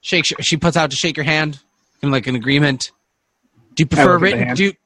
Shake. 0.00 0.24
She 0.40 0.56
puts 0.56 0.76
out 0.76 0.90
to 0.90 0.96
shake 0.96 1.16
your 1.16 1.24
hand, 1.24 1.58
in 2.02 2.10
like 2.10 2.26
an 2.26 2.36
agreement. 2.36 2.90
Do 3.76 3.82
you 3.82 3.86
prefer 3.86 4.18
look 4.18 4.22
at 4.28 4.30
the 4.32 4.38
written? 4.38 4.54
Do 4.56 4.64
you, 4.64 4.72
do 4.72 4.78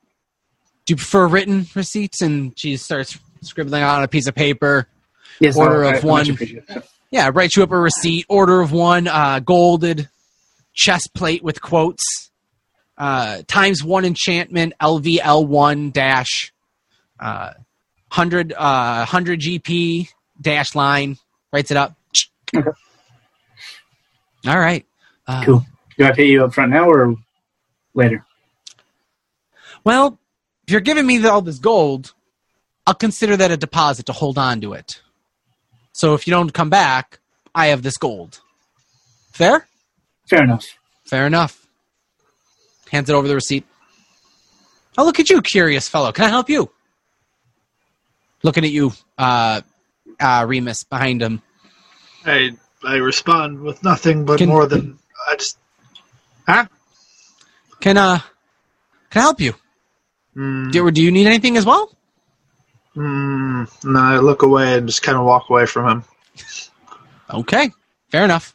you 0.89 0.97
prefer 0.97 1.27
written 1.27 1.67
receipts? 1.75 2.21
And 2.21 2.53
she 2.59 2.77
starts 2.77 3.19
scribbling 3.43 3.83
on 3.83 4.03
a 4.03 4.09
piece 4.09 4.27
of 4.27 4.35
paper. 4.35 4.87
Yes, 5.41 5.57
Order 5.57 5.85
I- 5.87 5.95
of 5.97 6.05
I 6.05 6.07
one. 6.07 6.27
Yeah, 7.11 7.31
write 7.33 7.57
you 7.57 7.63
up 7.65 7.73
a 7.73 7.79
receipt. 7.79 8.27
Order 8.29 8.61
of 8.61 8.71
one, 8.71 9.09
uh, 9.09 9.41
golded 9.41 10.09
chest 10.75 11.11
plate 11.15 11.43
with 11.43 11.61
quotes. 11.61 12.03
Uh, 12.97 13.43
times 13.49 13.83
one 13.83 14.05
enchantment 14.05 14.75
LVL 14.81 15.47
one 15.47 15.91
dash 15.91 16.53
uh, 17.19 17.53
hundred 18.11 18.53
uh, 18.53 19.05
hundred 19.07 19.41
GP 19.41 20.09
dash 20.41 20.75
line. 20.75 21.17
Writes 21.53 21.71
it 21.71 21.77
up. 21.77 21.97
Okay. 22.55 22.69
All 24.47 24.59
right. 24.59 24.87
Uh, 25.27 25.45
Cool. 25.45 25.67
Do 25.99 26.05
I 26.05 26.13
pay 26.13 26.27
you 26.27 26.45
up 26.45 26.55
front 26.55 26.71
now 26.73 26.89
or 26.89 27.15
later? 27.95 28.25
Well, 29.85 30.19
if 30.67 30.73
you're 30.73 30.81
giving 30.81 31.07
me 31.07 31.25
all 31.27 31.43
this 31.43 31.59
gold, 31.59 32.15
I'll 32.87 32.95
consider 32.95 33.37
that 33.37 33.51
a 33.51 33.57
deposit 33.57 34.07
to 34.07 34.13
hold 34.13 34.39
on 34.39 34.61
to 34.61 34.73
it. 34.75 35.01
So 35.93 36.15
if 36.15 36.27
you 36.27 36.31
don't 36.33 36.53
come 36.53 36.71
back, 36.71 37.19
I 37.55 37.67
have 37.69 37.83
this 37.83 37.97
gold. 37.97 38.41
Fair? 39.33 39.67
Fair 40.29 40.45
enough. 40.45 40.67
Fair 41.05 41.27
enough. 41.27 41.67
Hands 42.91 43.09
it 43.09 43.13
over 43.15 43.29
the 43.29 43.35
receipt. 43.35 43.65
Oh, 44.99 45.05
look 45.05 45.21
at 45.21 45.31
you, 45.31 45.41
curious 45.43 45.89
fellow. 45.89 46.13
Can 46.13 46.25
I 46.25 46.29
help 46.29 46.49
you? 46.51 46.71
Looking 48.43 48.65
at 48.65 48.71
you, 48.71 48.93
uh, 49.19 49.61
uh, 50.19 50.45
Remus 50.49 50.85
behind 50.85 51.23
him. 51.23 51.43
I 52.25 52.51
I 52.85 52.97
respond 52.97 53.61
with 53.61 53.83
nothing 53.83 54.25
but 54.25 54.39
Can- 54.39 54.49
more 54.49 54.67
than 54.67 54.99
I 55.29 55.37
just. 55.37 55.59
Huh? 56.47 56.67
Can 57.81 57.97
uh, 57.97 58.21
can 59.11 59.21
I 59.21 59.23
help 59.23 59.41
you? 59.41 59.55
Mm, 60.37 60.73
Do, 60.73 60.91
do 60.91 61.03
you 61.03 61.11
need 61.11 61.27
anything 61.27 61.57
as 61.57 61.67
well? 61.67 61.91
mm, 62.97 63.85
no, 63.85 64.01
I 64.01 64.19
look 64.19 64.43
away 64.43 64.75
and 64.79 64.87
just 64.87 65.03
kind 65.03 65.19
of 65.19 65.25
walk 65.25 65.51
away 65.51 65.67
from 65.67 65.89
him. 65.89 66.05
Okay, 67.31 67.71
fair 68.11 68.25
enough. 68.25 68.55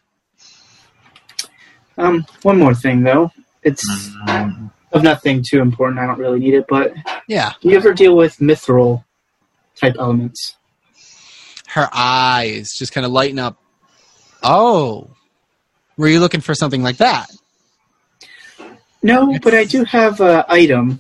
Um, 1.98 2.26
one 2.42 2.60
more 2.60 2.74
thing 2.76 3.04
though. 3.04 3.32
It's 3.64 3.84
Mm, 4.28 4.72
of 4.92 5.04
nothing 5.04 5.44
too 5.48 5.62
important. 5.62 6.00
I 6.00 6.06
don't 6.08 6.20
really 6.20 6.40
need 6.40 6.54
it, 6.54 6.66
but 6.68 6.94
Yeah, 7.28 7.54
do 7.62 7.70
you 7.70 7.78
ever 7.78 7.94
deal 7.94 8.16
with 8.16 8.38
mithril 8.38 9.04
type 9.76 9.96
elements? 10.00 10.56
her 11.68 11.90
eyes 11.92 12.70
just 12.78 12.94
kind 12.94 13.06
of 13.06 13.12
lighten 13.12 13.38
up. 13.40 13.58
Oh, 14.44 15.10
were 15.98 16.08
you 16.08 16.20
looking 16.22 16.40
for 16.42 16.54
something 16.56 16.82
like 16.84 16.98
that? 16.98 17.28
No, 19.04 19.38
but 19.42 19.54
I 19.54 19.66
do 19.66 19.84
have 19.84 20.22
an 20.22 20.44
item. 20.48 21.00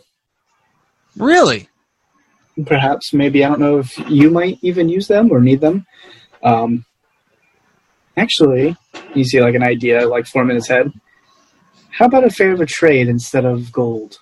Really? 1.17 1.69
Perhaps, 2.65 3.13
maybe 3.13 3.43
I 3.43 3.49
don't 3.49 3.59
know 3.59 3.79
if 3.79 3.97
you 4.09 4.29
might 4.29 4.59
even 4.61 4.87
use 4.89 5.07
them 5.07 5.31
or 5.31 5.41
need 5.41 5.61
them. 5.61 5.85
Um, 6.43 6.85
actually, 8.15 8.75
you 9.13 9.23
see 9.25 9.41
like 9.41 9.55
an 9.55 9.63
idea 9.63 10.07
like 10.07 10.25
form 10.25 10.49
in 10.49 10.55
his 10.55 10.67
head. 10.67 10.91
How 11.89 12.05
about 12.05 12.23
a 12.23 12.29
fair 12.29 12.51
of 12.51 12.61
a 12.61 12.65
trade 12.65 13.07
instead 13.07 13.45
of 13.45 13.71
gold? 13.71 14.17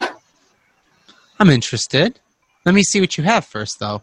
I'm 1.39 1.49
interested. 1.49 2.19
Let 2.65 2.75
me 2.75 2.83
see 2.83 3.01
what 3.01 3.17
you 3.17 3.23
have 3.23 3.45
first, 3.45 3.79
though. 3.79 4.01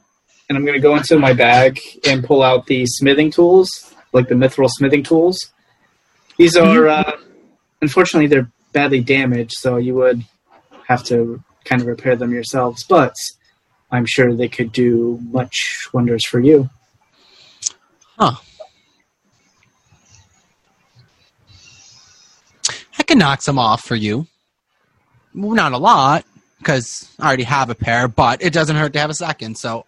and 0.48 0.58
I'm 0.58 0.64
going 0.64 0.74
to 0.74 0.80
go 0.80 0.96
into 0.96 1.18
my 1.18 1.32
bag 1.32 1.80
and 2.04 2.24
pull 2.24 2.42
out 2.42 2.66
the 2.66 2.84
smithing 2.86 3.30
tools, 3.30 3.68
like 4.12 4.28
the 4.28 4.34
mithril 4.34 4.68
smithing 4.68 5.04
tools. 5.04 5.38
These 6.36 6.56
are, 6.56 6.88
uh, 6.88 7.16
unfortunately, 7.80 8.26
they're 8.26 8.50
badly 8.72 9.00
damaged, 9.00 9.52
so 9.58 9.76
you 9.76 9.94
would 9.94 10.24
have 10.88 11.04
to 11.04 11.42
kind 11.64 11.80
of 11.80 11.86
repair 11.86 12.16
them 12.16 12.32
yourselves. 12.32 12.84
But 12.84 13.14
I'm 13.90 14.06
sure 14.06 14.34
they 14.34 14.48
could 14.48 14.72
do 14.72 15.18
much 15.30 15.88
wonders 15.92 16.26
for 16.26 16.40
you. 16.40 16.70
Huh. 18.18 18.36
I 22.98 23.02
can 23.02 23.18
knock 23.18 23.42
some 23.42 23.58
off 23.58 23.82
for 23.82 23.96
you. 23.96 24.26
Well, 25.34 25.54
not 25.54 25.72
a 25.72 25.78
lot, 25.78 26.24
because 26.58 27.08
I 27.18 27.28
already 27.28 27.44
have 27.44 27.70
a 27.70 27.74
pair, 27.74 28.08
but 28.08 28.42
it 28.42 28.52
doesn't 28.52 28.76
hurt 28.76 28.92
to 28.92 28.98
have 28.98 29.10
a 29.10 29.14
second, 29.14 29.56
so 29.56 29.86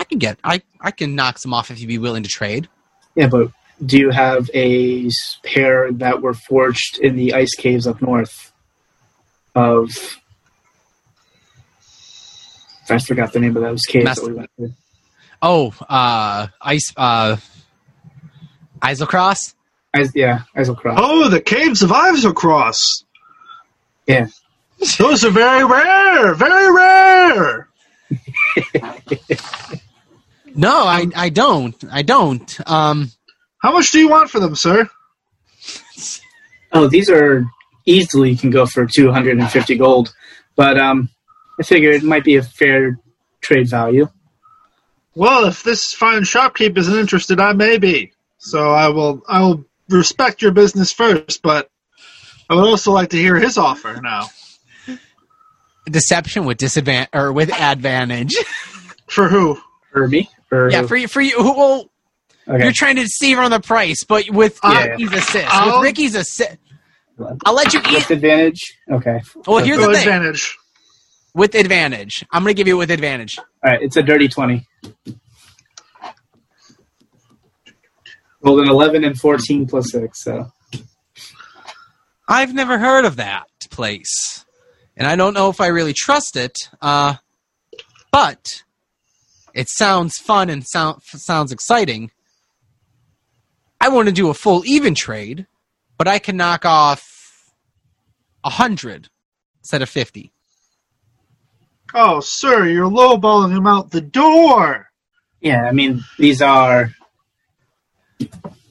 I 0.00 0.04
can 0.04 0.18
get 0.18 0.38
I, 0.42 0.62
I 0.80 0.90
can 0.90 1.14
knock 1.14 1.38
some 1.38 1.52
off 1.52 1.70
if 1.70 1.80
you'd 1.80 1.88
be 1.88 1.98
willing 1.98 2.22
to 2.22 2.28
trade. 2.28 2.68
Yeah, 3.14 3.26
but 3.26 3.50
do 3.84 3.98
you 3.98 4.10
have 4.10 4.48
a 4.54 5.10
pair 5.44 5.92
that 5.92 6.22
were 6.22 6.34
forged 6.34 6.98
in 7.00 7.16
the 7.16 7.34
ice 7.34 7.54
caves 7.54 7.86
up 7.86 8.00
north? 8.00 8.51
Of 9.54 10.18
I 12.88 12.98
forgot 12.98 13.32
the 13.32 13.40
name 13.40 13.56
of 13.56 13.62
those 13.62 13.82
caves 13.82 14.04
Mas- 14.04 14.16
that 14.20 14.26
we 14.26 14.32
went 14.34 14.50
to. 14.58 14.72
Oh, 15.40 15.72
uh 15.88 16.46
ice 16.60 16.92
uh 16.96 17.36
Isocross? 18.80 19.54
Is- 19.96 20.12
yeah, 20.14 20.42
Iselcross. 20.56 20.94
Oh, 20.98 21.28
the 21.28 21.40
caves 21.40 21.82
of 21.82 21.90
Ivesacross. 21.90 23.04
Yeah. 24.06 24.26
Those 24.98 25.24
are 25.24 25.30
very 25.30 25.64
rare. 25.64 26.34
Very 26.34 26.72
rare. 26.74 27.68
No, 30.54 30.84
I 30.84 31.06
I 31.16 31.30
don't. 31.30 31.74
I 31.90 32.02
don't. 32.02 32.60
Um 32.70 33.10
How 33.58 33.72
much 33.72 33.90
do 33.90 33.98
you 33.98 34.08
want 34.10 34.28
for 34.28 34.38
them, 34.38 34.54
sir? 34.54 34.86
Oh, 36.74 36.88
these 36.88 37.08
are 37.08 37.46
easily 37.86 38.36
can 38.36 38.50
go 38.50 38.66
for 38.66 38.86
250 38.86 39.76
gold, 39.76 40.14
but 40.56 40.78
um, 40.78 41.08
I 41.58 41.62
figured 41.62 41.94
it 41.96 42.02
might 42.02 42.24
be 42.24 42.36
a 42.36 42.42
fair 42.42 42.98
trade 43.40 43.68
value. 43.68 44.08
Well, 45.14 45.44
if 45.46 45.62
this 45.62 45.92
fine 45.92 46.22
shopkeep 46.22 46.76
isn't 46.78 46.98
interested, 46.98 47.38
I 47.40 47.52
may 47.52 47.78
be. 47.78 48.12
So 48.38 48.70
I 48.72 48.88
will. 48.88 49.22
I 49.28 49.42
will 49.42 49.64
respect 49.88 50.40
your 50.42 50.52
business 50.52 50.90
first, 50.92 51.42
but 51.42 51.70
I 52.48 52.54
would 52.54 52.64
also 52.64 52.92
like 52.92 53.10
to 53.10 53.16
hear 53.18 53.36
his 53.36 53.58
offer 53.58 54.00
now. 54.02 54.28
deception 55.86 56.44
with 56.44 56.58
disadvantage 56.58 57.10
or 57.12 57.32
with 57.32 57.52
advantage. 57.52 58.34
For 59.06 59.28
who? 59.28 59.60
For 59.92 60.08
me? 60.08 60.30
Or, 60.50 60.70
yeah, 60.70 60.86
for 60.86 60.96
you 60.96 61.08
for 61.08 61.20
you 61.20 61.34
well 61.38 61.90
okay. 62.48 62.62
You're 62.64 62.72
trying 62.74 62.96
to 62.96 63.02
deceive 63.02 63.36
her 63.38 63.42
on 63.42 63.50
the 63.50 63.60
price, 63.60 64.04
but 64.04 64.28
with 64.30 64.58
Yeah. 64.62 64.86
Ricky's 64.86 65.12
assist, 65.12 65.46
I'll- 65.54 65.76
with 65.78 65.82
Ricky's 65.84 66.14
assist, 66.14 66.56
I'll 67.44 67.54
let 67.54 67.72
you 67.72 67.80
eat. 67.80 67.86
disadvantage. 67.86 68.76
Okay. 68.90 69.20
Well, 69.46 69.58
here's 69.64 69.78
Go 69.78 69.88
the 69.88 69.94
thing: 69.94 70.02
advantage. 70.08 70.56
with 71.34 71.54
advantage, 71.54 72.24
I'm 72.30 72.42
going 72.42 72.54
to 72.54 72.56
give 72.56 72.68
you 72.68 72.76
with 72.76 72.90
advantage. 72.90 73.38
All 73.38 73.44
right, 73.64 73.82
it's 73.82 73.96
a 73.96 74.02
dirty 74.02 74.28
20. 74.28 74.66
Rolled 78.44 78.60
an 78.60 78.68
11 78.68 79.04
and 79.04 79.18
14 79.18 79.66
plus 79.66 79.90
6, 79.92 80.22
so. 80.22 80.52
I've 82.28 82.54
never 82.54 82.78
heard 82.78 83.04
of 83.04 83.16
that 83.16 83.46
place, 83.70 84.44
and 84.96 85.06
I 85.06 85.14
don't 85.16 85.34
know 85.34 85.48
if 85.48 85.60
I 85.60 85.68
really 85.68 85.92
trust 85.92 86.36
it. 86.36 86.56
Uh, 86.80 87.14
but 88.10 88.62
it 89.54 89.68
sounds 89.68 90.18
fun 90.18 90.50
and 90.50 90.66
sound, 90.66 91.02
sounds 91.02 91.52
exciting. 91.52 92.10
I 93.80 93.88
want 93.88 94.08
to 94.08 94.12
do 94.14 94.28
a 94.28 94.34
full 94.34 94.64
even 94.66 94.94
trade, 94.94 95.46
but 96.02 96.08
I 96.08 96.18
can 96.18 96.36
knock 96.36 96.64
off 96.64 97.52
a 98.42 98.50
hundred 98.50 99.08
instead 99.60 99.82
of 99.82 99.88
fifty. 99.88 100.32
Oh, 101.94 102.18
sir, 102.18 102.66
you're 102.66 102.90
lowballing 102.90 103.56
him 103.56 103.68
out 103.68 103.92
the 103.92 104.00
door. 104.00 104.90
Yeah, 105.40 105.62
I 105.62 105.70
mean, 105.70 106.00
these 106.18 106.42
are. 106.42 106.90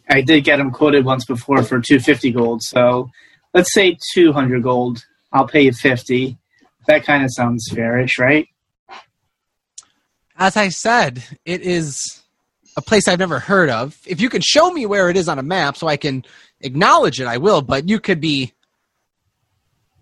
I 0.09 0.19
did 0.19 0.43
get 0.43 0.59
him 0.59 0.71
quoted 0.71 1.05
once 1.05 1.23
before 1.23 1.63
for 1.63 1.79
250 1.79 2.31
gold, 2.31 2.63
so 2.63 3.09
let's 3.53 3.73
say 3.73 3.97
200 4.13 4.61
gold. 4.61 5.05
I'll 5.31 5.47
pay 5.47 5.61
you 5.61 5.71
50. 5.71 6.37
That 6.87 7.05
kind 7.05 7.23
of 7.23 7.31
sounds 7.31 7.69
fairish, 7.71 8.19
right? 8.19 8.49
As 10.35 10.57
I 10.57 10.67
said, 10.67 11.23
it 11.45 11.61
is 11.61 12.20
a 12.77 12.81
place 12.81 13.07
I've 13.07 13.19
never 13.19 13.39
heard 13.39 13.69
of. 13.69 13.97
If 14.05 14.21
you 14.21 14.29
can 14.29 14.41
show 14.41 14.71
me 14.71 14.85
where 14.85 15.09
it 15.09 15.17
is 15.17 15.27
on 15.27 15.39
a 15.39 15.43
map 15.43 15.77
so 15.77 15.87
I 15.87 15.97
can 15.97 16.23
acknowledge 16.61 17.19
it, 17.19 17.27
I 17.27 17.37
will, 17.37 17.61
but 17.61 17.89
you 17.89 17.99
could 17.99 18.19
be 18.21 18.53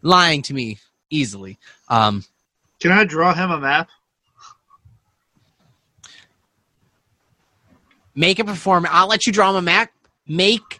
lying 0.01 0.41
to 0.43 0.53
me 0.53 0.77
easily. 1.09 1.57
Um, 1.87 2.23
Can 2.79 2.91
I 2.91 3.03
draw 3.05 3.33
him 3.33 3.51
a 3.51 3.59
map? 3.59 3.89
Make 8.15 8.39
a 8.39 8.43
perform. 8.45 8.85
I'll 8.89 9.07
let 9.07 9.25
you 9.25 9.33
draw 9.33 9.51
them 9.51 9.63
a 9.63 9.65
map. 9.65 9.91
Make 10.27 10.79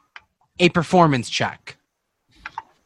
a 0.59 0.69
performance 0.69 1.29
check 1.29 1.77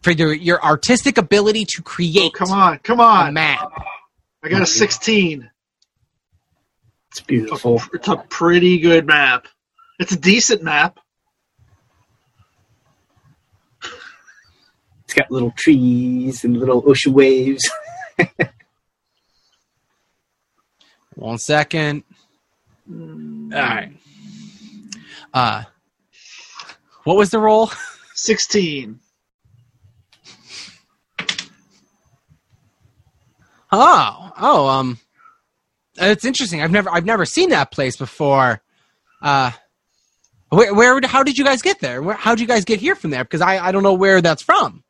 for 0.01 0.11
your, 0.11 0.33
your 0.33 0.63
artistic 0.63 1.17
ability 1.17 1.65
to 1.75 1.81
create 1.81 2.31
Oh, 2.35 2.37
come 2.45 2.51
on, 2.51 2.79
come 2.79 2.99
a 2.99 3.03
on. 3.03 3.33
map. 3.33 3.71
I 4.43 4.49
got 4.49 4.61
a 4.61 4.65
16. 4.65 5.49
It's 7.13 7.21
beautiful. 7.21 7.79
It's 7.93 8.07
a 8.07 8.15
pretty 8.27 8.79
good 8.79 9.05
map. 9.05 9.47
It's 9.99 10.13
a 10.13 10.19
decent 10.19 10.63
map. 10.63 10.99
It's 15.03 15.13
got 15.13 15.29
little 15.29 15.53
trees 15.55 16.43
and 16.43 16.57
little 16.57 16.83
ocean 16.89 17.13
waves. 17.13 17.69
One 21.13 21.37
second. 21.37 22.03
All 22.89 23.49
right. 23.51 23.91
Uh, 25.31 25.65
what 27.03 27.15
was 27.15 27.29
the 27.29 27.37
roll? 27.37 27.69
16. 28.15 28.99
Oh, 33.71 34.31
oh, 34.35 34.67
um, 34.67 34.97
it's 35.97 36.25
interesting. 36.25 36.61
I've 36.61 36.71
never, 36.71 36.89
I've 36.89 37.05
never 37.05 37.25
seen 37.25 37.49
that 37.49 37.71
place 37.71 37.95
before. 37.97 38.61
Uh, 39.21 39.51
where, 40.49 40.73
where, 40.73 40.99
how 41.05 41.23
did 41.23 41.37
you 41.37 41.45
guys 41.45 41.61
get 41.61 41.79
there? 41.79 42.01
Where, 42.01 42.15
how 42.15 42.35
did 42.35 42.41
you 42.41 42.47
guys 42.47 42.65
get 42.65 42.79
here 42.79 42.95
from 42.95 43.09
there? 43.11 43.23
Because 43.23 43.41
I, 43.41 43.57
I 43.67 43.71
don't 43.71 43.83
know 43.83 43.93
where 43.93 44.21
that's 44.21 44.43
from. 44.43 44.83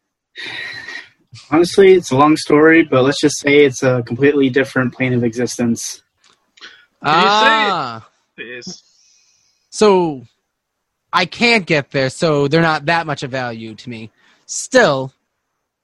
Honestly, 1.50 1.94
it's 1.94 2.12
a 2.12 2.16
long 2.16 2.38
story, 2.38 2.84
but 2.84 3.04
let's 3.04 3.20
just 3.20 3.40
say 3.40 3.66
it's 3.66 3.82
a 3.84 4.04
completely 4.04 4.50
different 4.50 4.94
plane 4.94 5.14
of 5.14 5.24
existence. 5.24 6.02
Can 7.04 7.14
you 7.16 7.22
say 7.22 7.68
it? 7.68 7.72
Ah, 7.72 8.10
Yes. 8.38 8.82
so 9.70 10.26
I 11.12 11.26
can't 11.26 11.66
get 11.66 11.92
there, 11.92 12.10
so 12.10 12.48
they're 12.48 12.62
not 12.62 12.86
that 12.88 13.06
much 13.06 13.22
of 13.24 13.30
value 13.32 13.76
to 13.76 13.90
me. 13.90 14.10
Still, 14.48 15.14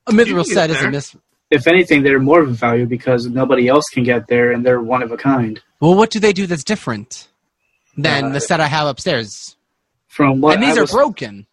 a 0.08 0.12
mithril 0.12 0.44
set 0.46 0.70
is 0.72 0.78
a 0.78 0.80
there. 0.82 0.92
mis. 0.92 1.16
If 1.52 1.66
anything, 1.68 2.04
they're 2.04 2.20
more 2.20 2.42
of 2.42 2.50
a 2.50 2.54
value 2.54 2.86
because 2.86 3.26
nobody 3.28 3.68
else 3.68 3.86
can 3.94 4.04
get 4.04 4.28
there, 4.28 4.52
and 4.52 4.66
they're 4.66 4.82
one 4.82 5.02
of 5.02 5.12
a 5.12 5.18
kind. 5.18 5.60
Well, 5.80 5.96
what 5.96 6.12
do 6.12 6.20
they 6.20 6.34
do 6.34 6.46
that's 6.46 6.64
different 6.64 7.28
than 7.98 8.26
Uh, 8.26 8.30
the 8.30 8.40
set 8.42 8.60
I 8.60 8.68
have 8.68 8.88
upstairs? 8.88 9.56
From 10.08 10.42
what 10.42 10.56
and 10.56 10.64
these 10.64 10.76
I 10.78 10.80
are 10.80 10.84
was- 10.84 10.92
broken. 10.92 11.48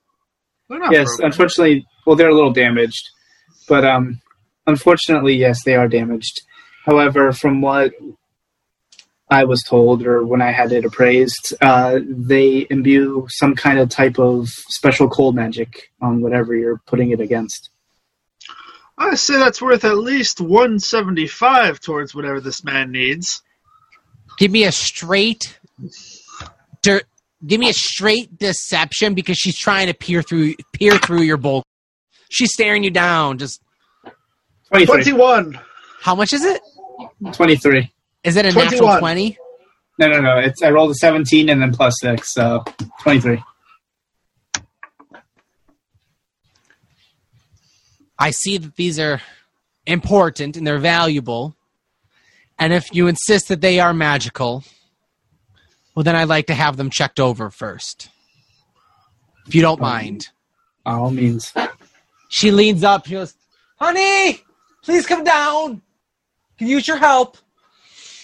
They're 0.69 0.79
not 0.81 0.93
yes, 0.93 1.07
broken. 1.07 1.25
unfortunately, 1.27 1.87
well, 2.07 2.17
they're 2.17 2.29
a 2.29 2.35
little 2.35 2.53
damaged, 2.53 3.09
but 3.69 3.85
um, 3.85 4.21
unfortunately, 4.67 5.35
yes, 5.37 5.63
they 5.65 5.77
are 5.77 5.87
damaged. 5.89 6.41
However, 6.85 7.33
from 7.33 7.61
what 7.61 7.93
I 9.31 9.45
was 9.45 9.63
told, 9.63 10.05
or 10.07 10.25
when 10.27 10.43
I 10.43 10.51
had 10.53 10.73
it 10.73 10.85
appraised, 10.85 11.55
uh, 11.61 12.01
they 12.07 12.67
imbue 12.71 13.27
some 13.31 13.55
kind 13.55 13.79
of 13.79 13.89
type 13.89 14.19
of 14.19 14.49
special 14.49 15.09
cold 15.09 15.35
magic 15.35 15.91
on 16.01 16.21
whatever 16.21 16.55
you're 16.55 16.81
putting 16.87 17.11
it 17.13 17.21
against. 17.21 17.71
I 18.99 19.15
say 19.15 19.37
that's 19.37 19.61
worth 19.61 19.85
at 19.85 19.99
least 19.99 20.41
175 20.41 21.81
towards 21.81 22.15
whatever 22.15 22.41
this 22.41 22.65
man 22.65 22.93
needs. 22.93 23.43
Give 24.39 24.51
me 24.51 24.65
a 24.65 24.73
straight, 24.73 25.59
der, 26.83 27.03
give 27.47 27.61
me 27.61 27.69
a 27.69 27.75
straight 27.75 28.39
deception 28.39 29.15
because 29.15 29.37
she's 29.37 29.59
trying 29.59 29.89
to 29.89 29.95
peer 29.95 30.23
through, 30.23 30.55
peer 30.73 30.99
through 30.99 31.23
your 31.23 31.37
bulk. 31.37 31.65
She's 32.31 32.53
staring 32.53 32.85
you 32.85 32.91
down. 32.91 33.39
Just 33.39 33.61
21. 34.73 35.59
how 36.01 36.15
much 36.15 36.33
is 36.33 36.45
it? 36.45 36.61
23. 37.33 37.93
Is 38.25 38.37
it 38.37 38.47
a 38.47 38.53
natural 38.53 38.99
twenty? 38.99 39.39
No, 39.99 40.09
no, 40.09 40.21
no. 40.21 40.39
It's 40.39 40.63
I 40.63 40.71
rolled 40.71 40.91
a 40.91 40.95
17 40.95 41.49
and 41.49 41.63
then 41.63 41.73
plus 41.73 41.95
6, 42.01 42.35
so 42.35 42.65
23. 43.03 43.43
I 48.19 48.31
see 48.31 48.59
that 48.59 48.77
these 48.77 48.99
are 48.99 49.21
important 49.87 50.57
and 50.57 50.67
they're 50.67 50.79
valuable. 50.79 51.55
And 52.59 52.73
if 52.73 52.95
you 52.95 53.07
insist 53.07 53.49
that 53.49 53.61
they 53.61 53.81
are 53.81 53.93
magical, 53.93 54.64
well, 55.95 56.05
then 56.05 56.17
I'd 56.17 56.29
like 56.29 56.47
to 56.47 56.55
have 56.55 56.77
them 56.77 56.91
checked 56.91 57.21
over 57.21 57.51
first. 57.51 58.09
If 59.47 59.55
you 59.55 59.62
don't 59.62 59.81
um, 59.81 59.89
mind. 59.89 60.29
By 60.85 60.93
all 60.93 61.11
means. 61.11 61.53
She 62.29 62.51
leans 62.51 62.85
up. 62.85 63.07
She 63.07 63.12
goes, 63.12 63.35
Honey, 63.79 64.43
please 64.83 65.07
come 65.07 65.25
down. 65.25 65.83
Can 66.59 66.69
use 66.69 66.89
your 66.89 66.97
help. 66.97 67.37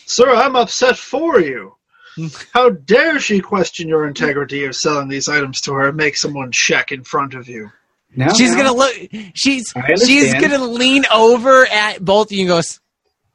Sir, 0.07 0.35
I'm 0.35 0.57
upset 0.57 0.97
for 0.97 1.41
you. 1.41 1.77
How 2.53 2.71
dare 2.71 3.19
she 3.19 3.41
question 3.41 3.89
your 3.89 4.07
integrity 4.07 4.65
of 4.65 4.77
selling 4.77 5.09
these 5.09 5.29
items 5.29 5.61
to 5.63 5.73
her 5.75 5.89
and 5.89 5.97
make 5.97 6.17
someone 6.17 6.53
check 6.53 6.93
in 6.93 7.05
front 7.05 7.35
of 7.35 7.49
you? 7.49 7.71
Now, 8.15 8.33
She's 8.33 8.51
now. 8.51 8.59
gonna 8.59 8.75
look. 8.75 8.95
She's 9.35 9.73
she's 10.05 10.35
gonna 10.35 10.65
lean 10.65 11.05
over 11.13 11.67
at 11.67 12.05
both 12.05 12.29
of 12.29 12.33
you 12.33 12.41
and 12.43 12.49
goes. 12.49 12.81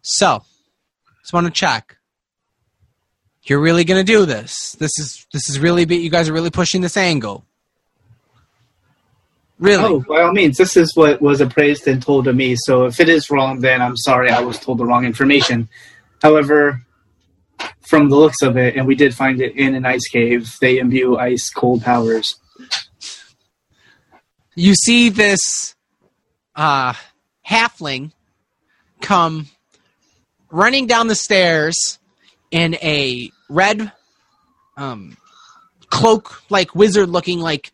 So, 0.02 0.44
just 1.22 1.34
want 1.34 1.48
to 1.48 1.52
check. 1.52 1.98
You're 3.44 3.60
really 3.60 3.86
gonna 3.86 4.04
do 4.04 4.26
this. 4.26 4.74
This 4.74 4.92
is 5.00 5.26
this 5.34 5.50
is 5.50 5.60
really. 5.60 5.86
You 5.96 6.10
guys 6.10 6.30
are 6.30 6.34
really 6.34 6.52
pushing 6.52 6.82
this 6.82 6.96
angle. 6.98 7.46
Really? 9.60 9.84
Oh, 9.84 10.00
by 10.08 10.22
all 10.22 10.34
means, 10.34 10.58
this 10.58 10.78
is 10.78 10.96
what 10.96 11.20
was 11.20 11.42
appraised 11.42 11.88
and 11.88 12.02
told 12.02 12.26
to 12.26 12.34
me. 12.34 12.56
So 12.56 12.86
if 12.86 13.00
it 13.00 13.10
is 13.10 13.32
wrong, 13.32 13.60
then 13.60 13.82
I'm 13.82 13.98
sorry 13.98 14.30
I 14.30 14.42
was 14.42 14.60
told 14.60 14.78
the 14.78 14.86
wrong 14.86 15.04
information. 15.04 15.68
However, 16.22 16.84
from 17.88 18.10
the 18.10 18.16
looks 18.16 18.44
of 18.44 18.56
it, 18.58 18.76
and 18.76 18.86
we 18.86 18.94
did 18.94 19.16
find 19.16 19.42
it 19.42 19.56
in 19.56 19.74
an 19.74 19.86
ice 19.86 20.08
cave, 20.10 20.56
they 20.62 20.78
imbue 20.78 21.18
ice 21.18 21.50
cold 21.50 21.82
powers. 21.82 22.36
You 24.58 24.74
see 24.74 25.10
this 25.10 25.76
uh, 26.56 26.94
halfling 27.48 28.12
come 29.02 29.48
running 30.50 30.88
down 30.88 31.08
the 31.08 31.16
stairs 31.16 32.00
in 32.50 32.74
a 32.76 33.32
red 33.50 33.92
um, 34.76 35.16
cloak, 35.90 36.42
like 36.50 36.74
wizard 36.74 37.10
looking 37.10 37.40
like 37.40 37.72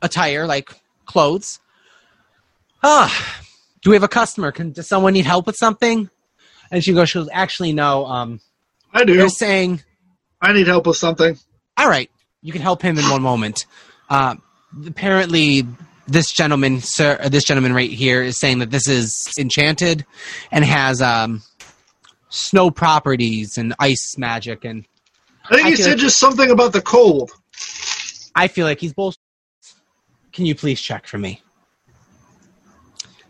attire, 0.00 0.46
like 0.46 0.70
clothes. 1.04 1.60
Ah, 2.82 3.42
do 3.82 3.90
we 3.90 3.96
have 3.96 4.02
a 4.02 4.08
customer? 4.08 4.52
Can, 4.52 4.72
does 4.72 4.88
someone 4.88 5.12
need 5.12 5.26
help 5.26 5.46
with 5.46 5.56
something? 5.56 6.08
And 6.70 6.82
she 6.82 6.94
goes, 6.94 7.10
she 7.10 7.18
goes, 7.18 7.28
actually, 7.32 7.74
no. 7.74 8.06
Um, 8.06 8.40
I 8.94 9.04
do. 9.04 9.14
they're 9.14 9.28
saying 9.28 9.82
I 10.40 10.54
need 10.54 10.66
help 10.66 10.86
with 10.86 10.96
something. 10.96 11.38
all 11.76 11.88
right, 11.88 12.10
you 12.40 12.52
can 12.52 12.62
help 12.62 12.80
him 12.80 12.96
in 12.98 13.04
one 13.10 13.22
moment. 13.22 13.66
Uh, 14.08 14.36
apparently, 14.86 15.66
this 16.06 16.30
gentleman, 16.32 16.80
sir, 16.80 17.18
uh, 17.22 17.28
this 17.28 17.44
gentleman 17.44 17.72
right 17.74 17.90
here, 17.90 18.22
is 18.22 18.38
saying 18.38 18.60
that 18.60 18.70
this 18.70 18.88
is 18.88 19.26
enchanted 19.38 20.04
and 20.50 20.64
has 20.64 21.02
um, 21.02 21.42
snow 22.28 22.70
properties 22.70 23.58
and 23.58 23.74
ice 23.78 24.16
magic, 24.18 24.64
and 24.64 24.86
I 25.50 25.54
think 25.54 25.66
I 25.66 25.70
he 25.70 25.76
said 25.76 25.90
like- 25.90 25.98
just 25.98 26.18
something 26.18 26.50
about 26.50 26.72
the 26.72 26.82
cold. 26.82 27.32
I 28.34 28.48
feel 28.48 28.66
like 28.66 28.80
he's 28.80 28.92
bullshit. 28.92 29.18
Can 30.32 30.44
you 30.44 30.54
please 30.54 30.80
check 30.80 31.06
for 31.06 31.16
me? 31.16 31.40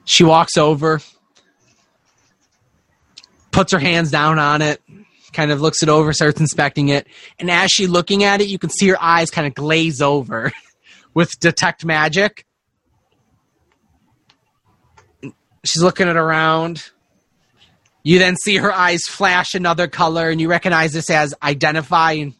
She 0.04 0.24
walks 0.24 0.56
over, 0.56 1.00
puts 3.52 3.72
her 3.72 3.78
hands 3.78 4.10
down 4.10 4.38
on 4.38 4.62
it, 4.62 4.82
kind 5.32 5.50
of 5.52 5.60
looks 5.60 5.82
it 5.82 5.88
over, 5.88 6.12
starts 6.12 6.40
inspecting 6.40 6.88
it, 6.88 7.06
and 7.38 7.50
as 7.50 7.70
she's 7.70 7.88
looking 7.88 8.24
at 8.24 8.40
it, 8.40 8.48
you 8.48 8.58
can 8.58 8.70
see 8.70 8.88
her 8.88 9.00
eyes 9.00 9.30
kind 9.30 9.46
of 9.46 9.54
glaze 9.54 10.00
over 10.02 10.52
with 11.16 11.40
detect 11.40 11.82
magic. 11.82 12.44
She's 15.64 15.82
looking 15.82 16.08
it 16.08 16.16
around. 16.16 16.90
You 18.02 18.18
then 18.18 18.36
see 18.36 18.56
her 18.56 18.70
eyes 18.70 19.00
flash 19.08 19.54
another 19.54 19.88
color, 19.88 20.28
and 20.28 20.38
you 20.42 20.48
recognize 20.48 20.92
this 20.92 21.08
as 21.08 21.34
identify 21.42 22.12
and 22.12 22.34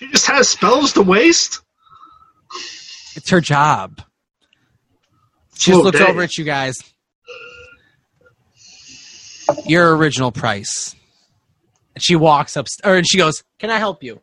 She 0.00 0.08
just 0.08 0.26
has 0.26 0.48
spells 0.48 0.94
to 0.94 1.02
waste. 1.02 1.60
It's 3.14 3.30
her 3.30 3.40
job. 3.40 4.02
She 5.54 5.70
just 5.70 5.84
looks 5.84 6.00
over 6.00 6.22
at 6.22 6.36
you 6.36 6.44
guys. 6.44 6.74
Your 9.64 9.96
original 9.96 10.32
price. 10.32 10.96
And 11.94 12.02
she 12.02 12.16
walks 12.16 12.56
up, 12.56 12.66
or 12.82 12.96
and 12.96 13.06
she 13.08 13.18
goes, 13.18 13.44
"Can 13.60 13.70
I 13.70 13.78
help 13.78 14.02
you?" 14.02 14.20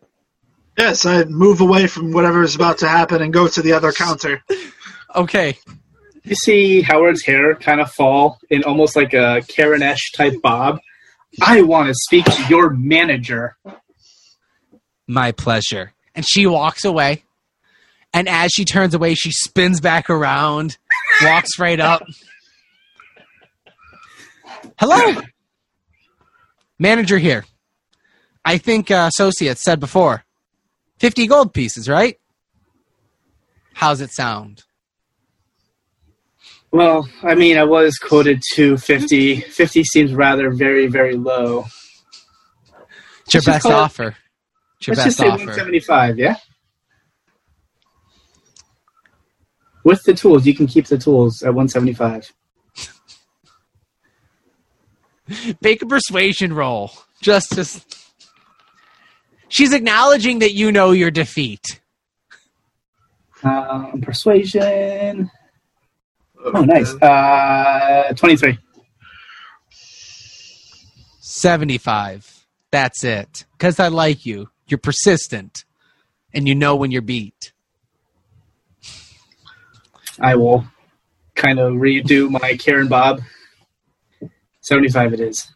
Yes, 0.78 1.08
I 1.08 1.24
move 1.24 1.60
away 1.60 1.88
from 1.88 2.12
whatever 2.12 2.44
is 2.44 2.54
about 2.54 2.78
to 2.80 2.88
happen 2.88 3.22
and 3.22 3.34
go 3.34 3.48
to 3.48 3.62
the 3.64 3.74
other 3.74 3.92
counter. 3.92 4.44
Okay. 5.16 5.58
You 6.24 6.36
see 6.36 6.82
Howard's 6.82 7.26
hair 7.26 7.56
kind 7.56 7.82
of 7.82 7.92
fall 7.92 8.38
in 8.50 8.64
almost 8.64 8.96
like 8.96 9.14
a 9.14 9.42
Karen-esh 9.48 10.12
type 10.12 10.36
bob. 10.44 10.80
I 11.42 11.64
want 11.64 11.88
to 11.88 11.96
speak 11.96 12.26
to 12.26 12.44
your 12.48 12.70
manager. 12.70 13.58
My 15.08 15.32
pleasure. 15.32 15.94
And 16.14 16.26
she 16.28 16.46
walks 16.46 16.86
away. 16.86 17.24
And 18.14 18.30
as 18.30 18.52
she 18.52 18.64
turns 18.64 18.94
away, 18.94 19.16
she 19.16 19.32
spins 19.32 19.82
back 19.82 20.10
around, 20.10 20.78
walks 21.24 21.58
right 21.60 21.80
up. 21.80 22.04
Hello. 24.78 25.22
Manager 26.78 27.18
here. 27.18 27.46
I 28.46 28.60
think 28.60 28.92
uh, 28.92 29.10
Associates 29.12 29.64
said 29.64 29.80
before 29.80 30.24
50 31.00 31.28
gold 31.28 31.54
pieces, 31.54 31.88
right? 31.88 32.18
How's 33.74 34.02
it 34.02 34.12
sound? 34.12 34.64
Well, 36.72 37.08
I 37.24 37.36
mean, 37.36 37.58
I 37.58 37.64
was 37.64 37.98
quoted 37.98 38.42
to 38.56 38.78
50. 38.78 39.42
50 39.42 39.84
seems 39.84 40.14
rather 40.14 40.52
very, 40.52 40.88
very 40.88 41.16
low. 41.16 41.66
It's 43.26 43.34
your 43.36 43.44
best 43.44 43.66
it- 43.66 43.72
offer. 43.72 44.16
It's 44.80 44.88
your 44.88 44.96
Let's 44.96 45.06
best 45.08 45.18
just 45.18 45.18
say 45.18 45.26
offer. 45.28 45.46
175, 45.46 46.20
yeah? 46.20 46.36
With 49.84 50.04
the 50.04 50.14
tools, 50.14 50.46
you 50.46 50.54
can 50.54 50.68
keep 50.68 50.86
the 50.88 50.98
tools 50.98 51.42
at 51.42 51.54
175. 51.54 52.32
Make 55.62 55.82
a 55.82 55.86
persuasion 55.86 56.54
roll. 56.54 56.92
Just 57.22 57.54
to. 57.54 57.62
S- 59.50 59.54
She's 59.56 59.74
acknowledging 59.74 60.40
that 60.40 60.54
you 60.54 60.72
know 60.72 60.92
your 60.92 61.12
defeat. 61.12 61.80
Um, 63.44 64.02
persuasion. 64.02 65.30
Oh, 66.44 66.62
nice. 66.62 66.94
Uh, 67.02 68.14
23. 68.16 68.58
75. 71.20 72.46
That's 72.72 73.04
it. 73.04 73.46
Because 73.54 73.80
I 73.80 73.88
like 73.90 74.26
you. 74.26 74.50
You're 74.68 74.78
persistent. 74.78 75.66
And 76.34 76.48
you 76.48 76.56
know 76.56 76.76
when 76.76 76.92
you're 76.92 77.02
beat. 77.02 77.54
I 80.20 80.36
will 80.36 80.66
kind 81.36 81.60
of 81.60 81.74
redo 81.74 82.30
my 82.30 82.58
Karen 82.58 82.88
Bob. 82.88 83.22
75 84.62 85.14
it 85.14 85.20
is. 85.20 85.48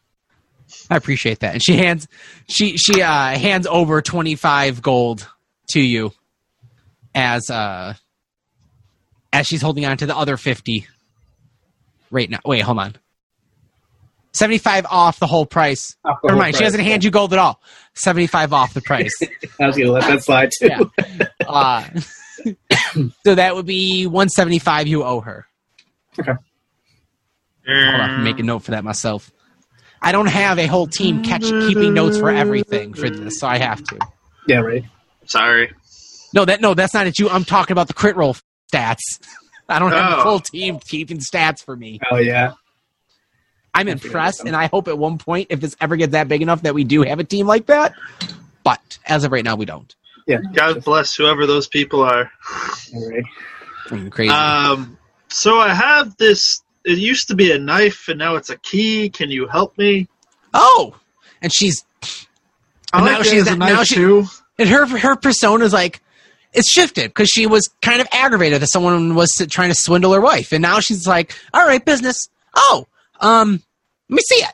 I 0.92 0.98
appreciate 0.98 1.40
that. 1.40 1.54
And 1.54 1.64
she 1.64 1.78
hands 1.78 2.08
she 2.50 2.76
she 2.76 3.02
uh 3.02 3.30
hands 3.38 3.66
over 3.66 4.02
25 4.02 4.82
gold 4.82 5.26
to 5.70 5.80
you 5.80 6.12
as 7.16 7.50
uh 7.50 7.94
as 9.32 9.48
she's 9.48 9.62
holding 9.62 9.86
on 9.86 9.96
to 9.98 10.06
the 10.06 10.16
other 10.16 10.36
50 10.36 10.86
right 12.12 12.30
now. 12.30 12.40
Wait, 12.46 12.60
hold 12.60 12.78
on. 12.80 12.96
75 14.34 14.86
off 14.90 15.20
the 15.20 15.28
whole 15.28 15.46
price. 15.46 15.96
The 16.04 16.10
Never 16.24 16.34
whole 16.34 16.40
mind, 16.42 16.56
she 16.56 16.60
price. 16.60 16.72
doesn't 16.72 16.86
hand 16.86 17.04
you 17.06 17.12
gold 17.12 17.32
at 17.32 17.40
all. 17.40 17.62
75 17.94 18.52
off 18.54 18.74
the 18.74 18.82
price. 18.82 19.14
I 19.60 19.68
was 19.68 19.76
to 19.78 19.92
let 19.92 20.04
that 20.04 20.24
slide 20.24 20.52
too. 20.58 20.68
Yeah. 20.68 21.28
uh, 21.48 21.86
so 23.26 23.36
that 23.36 23.56
would 23.56 23.66
be 23.66 24.08
175 24.08 24.88
you 24.88 25.04
owe 25.04 25.22
her. 25.22 25.46
Okay. 26.20 26.34
Hold 27.68 28.02
on, 28.02 28.10
I'm 28.10 28.28
a 28.28 28.44
note 28.44 28.60
for 28.60 28.72
that 28.72 28.84
myself. 28.84 29.32
I 30.02 30.12
don't 30.12 30.28
have 30.28 30.58
a 30.58 30.66
whole 30.68 30.88
team 30.88 31.24
catch 31.24 31.44
keeping 31.44 31.94
notes 31.94 32.18
for 32.18 32.30
everything 32.32 32.94
for 32.94 33.10
this, 33.10 33.40
so 33.40 33.48
I 33.48 33.58
have 33.60 33.84
to. 33.84 34.00
Yeah, 34.48 34.60
right. 34.60 34.84
Sorry. 35.26 35.72
No, 36.34 36.46
that 36.46 36.62
no, 36.62 36.74
that's 36.74 36.94
not 36.94 37.08
it. 37.08 37.20
You, 37.20 37.30
I'm 37.30 37.46
talking 37.46 37.74
about 37.74 37.88
the 37.88 37.94
Crit 37.94 38.16
Role 38.16 38.36
stats. 38.74 39.02
I 39.70 39.80
don't 39.80 39.92
have 39.92 40.14
a 40.14 40.22
Oh. 40.22 40.24
full 40.24 40.40
team 40.40 40.80
keeping 40.80 41.20
stats 41.20 41.64
for 41.64 41.76
me. 41.76 42.00
Oh, 42.12 42.18
yeah. 42.18 42.54
I'm 43.74 43.88
I 43.88 43.92
impressed, 43.92 44.44
and 44.44 44.56
I 44.56 44.68
hope 44.68 44.88
at 44.90 44.98
one 44.98 45.18
point, 45.18 45.48
if 45.50 45.62
this 45.62 45.76
ever 45.80 45.96
gets 45.96 46.12
that 46.12 46.28
big 46.28 46.42
enough, 46.42 46.64
that 46.64 46.74
we 46.74 46.84
do 46.84 47.04
have 47.04 47.20
a 47.20 47.24
team 47.24 47.48
like 47.48 47.68
that. 47.68 47.94
But 48.64 48.98
as 49.06 49.24
of 49.24 49.32
right 49.32 49.46
now, 49.46 49.56
we 49.56 49.66
don't. 49.66 49.94
Yeah. 50.28 50.40
God 50.54 50.84
bless 50.84 51.16
whoever 51.16 51.46
those 51.46 51.68
people 51.68 52.02
are. 52.02 52.30
All 52.94 53.10
right. 53.10 54.12
Crazy. 54.12 54.32
Um, 54.32 54.98
so 55.30 55.58
I 55.58 55.74
have 55.74 56.18
this. 56.18 56.62
It 56.84 56.98
used 56.98 57.28
to 57.28 57.36
be 57.36 57.52
a 57.52 57.60
knife, 57.60 58.08
and 58.08 58.18
now 58.18 58.36
it's 58.36 58.50
a 58.50 58.58
key. 58.58 59.10
Can 59.10 59.30
you 59.32 59.48
help 59.48 59.78
me? 59.78 60.08
oh, 60.54 60.96
and 61.42 61.52
she's 61.54 61.84
And 62.94 63.06
like 63.06 63.18
now 63.20 63.24
she's 63.24 63.48
a 63.48 63.56
knife 63.56 63.70
now 63.74 63.84
she- 63.84 63.96
too. 63.96 64.26
and 64.60 64.68
her 64.70 64.86
her 64.86 65.16
persona 65.16 65.64
is 65.66 65.74
like 65.74 66.02
it's 66.54 66.70
shifted 66.72 67.06
because 67.10 67.30
she 67.30 67.48
was 67.48 67.70
kind 67.82 68.02
of 68.02 68.08
aggravated 68.12 68.62
that 68.62 68.68
someone 68.68 69.16
was 69.16 69.30
trying 69.50 69.70
to 69.70 69.76
swindle 69.78 70.12
her 70.14 70.20
wife, 70.22 70.52
and 70.52 70.62
now 70.62 70.80
she's 70.80 71.08
like, 71.08 71.34
"All 71.54 71.66
right, 71.66 71.84
business. 71.86 72.18
Oh, 72.56 72.88
um, 73.22 73.62
let 74.10 74.16
me 74.18 74.22
see 74.28 74.36
it." 74.44 74.52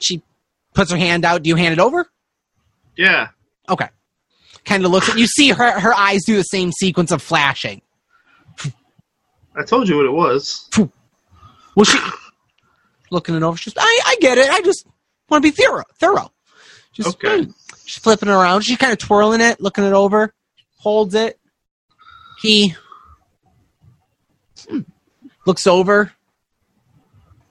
She 0.00 0.22
puts 0.74 0.90
her 0.90 0.96
hand 0.96 1.24
out. 1.24 1.42
Do 1.42 1.48
you 1.50 1.56
hand 1.56 1.72
it 1.74 1.78
over? 1.78 2.10
Yeah. 2.96 3.28
Okay. 3.68 3.88
Kind 4.64 4.84
of 4.84 4.90
looks 4.90 5.08
at 5.08 5.16
you. 5.18 5.26
See 5.28 5.50
her 5.50 5.78
her 5.78 5.94
eyes 5.94 6.24
do 6.26 6.34
the 6.36 6.42
same 6.42 6.72
sequence 6.72 7.12
of 7.12 7.22
flashing. 7.22 7.80
I 9.56 9.62
told 9.64 9.88
you 9.88 9.96
what 9.96 10.06
it 10.06 10.12
was. 10.12 10.68
Well, 11.78 11.84
she 11.84 11.96
looking 13.12 13.36
it 13.36 13.44
over. 13.44 13.56
She's, 13.56 13.72
I 13.78 14.00
I 14.04 14.16
get 14.20 14.36
it. 14.36 14.50
I 14.50 14.62
just 14.62 14.84
want 15.30 15.44
to 15.44 15.48
be 15.48 15.54
thorough. 15.54 15.84
Thorough. 16.00 16.32
Just 16.92 17.10
Okay. 17.10 17.44
hmm. 17.44 17.50
She's 17.84 18.02
flipping 18.02 18.28
it 18.28 18.32
around. 18.32 18.62
She's 18.62 18.78
kind 18.78 18.92
of 18.92 18.98
twirling 18.98 19.40
it, 19.40 19.60
looking 19.60 19.84
it 19.84 19.92
over, 19.92 20.34
holds 20.78 21.14
it. 21.14 21.38
He 22.42 22.74
hmm, 24.68 24.80
looks 25.46 25.68
over. 25.68 26.12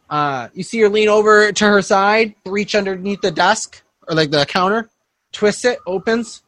Uh, 0.10 0.50
you 0.54 0.64
see 0.64 0.82
her 0.82 0.90
lean 0.90 1.08
over 1.08 1.54
to 1.54 1.66
her 1.66 1.82
side, 1.82 2.36
reach 2.46 2.76
underneath 2.76 3.22
the 3.22 3.32
desk 3.32 3.82
or 4.10 4.16
like 4.16 4.30
the 4.32 4.46
counter, 4.46 4.90
twist 5.32 5.64
it, 5.64 5.80
opens. 5.88 6.44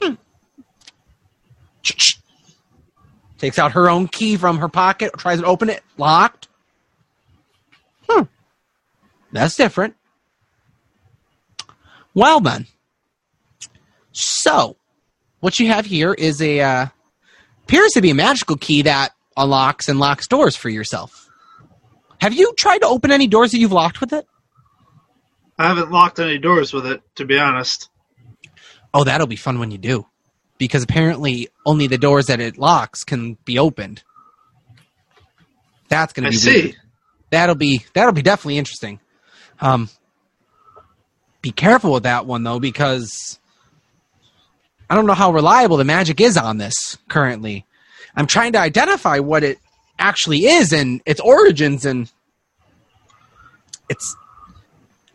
Hmm. 0.00 0.14
Takes 3.42 3.58
out 3.58 3.72
her 3.72 3.90
own 3.90 4.06
key 4.06 4.36
from 4.36 4.58
her 4.58 4.68
pocket, 4.68 5.10
tries 5.18 5.40
to 5.40 5.46
open 5.46 5.68
it, 5.68 5.82
locked. 5.98 6.46
Hmm. 8.08 8.22
That's 9.32 9.56
different. 9.56 9.96
Well 12.14 12.38
then. 12.38 12.68
So, 14.12 14.76
what 15.40 15.58
you 15.58 15.66
have 15.66 15.86
here 15.86 16.14
is 16.14 16.40
a 16.40 16.60
uh, 16.60 16.86
appears 17.64 17.90
to 17.94 18.00
be 18.00 18.10
a 18.10 18.14
magical 18.14 18.56
key 18.56 18.82
that 18.82 19.10
unlocks 19.36 19.88
and 19.88 19.98
locks 19.98 20.28
doors 20.28 20.54
for 20.54 20.68
yourself. 20.68 21.28
Have 22.20 22.34
you 22.34 22.54
tried 22.56 22.78
to 22.82 22.86
open 22.86 23.10
any 23.10 23.26
doors 23.26 23.50
that 23.50 23.58
you've 23.58 23.72
locked 23.72 24.00
with 24.00 24.12
it? 24.12 24.24
I 25.58 25.66
haven't 25.66 25.90
locked 25.90 26.20
any 26.20 26.38
doors 26.38 26.72
with 26.72 26.86
it, 26.86 27.02
to 27.16 27.24
be 27.24 27.40
honest. 27.40 27.88
Oh, 28.94 29.02
that'll 29.02 29.26
be 29.26 29.34
fun 29.34 29.58
when 29.58 29.72
you 29.72 29.78
do. 29.78 30.06
Because 30.62 30.84
apparently 30.84 31.48
only 31.66 31.88
the 31.88 31.98
doors 31.98 32.26
that 32.26 32.40
it 32.40 32.56
locks 32.56 33.02
can 33.02 33.36
be 33.44 33.58
opened. 33.58 34.04
That's 35.88 36.12
going 36.12 36.22
to 36.22 36.30
be 36.30 36.36
see. 36.36 36.62
weird. 36.62 36.76
That'll 37.30 37.56
be 37.56 37.84
that'll 37.94 38.12
be 38.12 38.22
definitely 38.22 38.58
interesting. 38.58 39.00
Um 39.60 39.90
be 41.40 41.50
careful 41.50 41.92
with 41.92 42.04
that 42.04 42.26
one 42.26 42.44
though 42.44 42.60
because 42.60 43.40
I 44.88 44.94
don't 44.94 45.06
know 45.06 45.14
how 45.14 45.32
reliable 45.32 45.78
the 45.78 45.84
magic 45.84 46.20
is 46.20 46.36
on 46.36 46.58
this 46.58 46.96
currently. 47.08 47.66
I'm 48.14 48.28
trying 48.28 48.52
to 48.52 48.60
identify 48.60 49.18
what 49.18 49.42
it 49.42 49.58
actually 49.98 50.44
is 50.44 50.72
and 50.72 51.02
its 51.04 51.18
origins 51.20 51.84
and 51.84 52.08
it's 53.88 54.14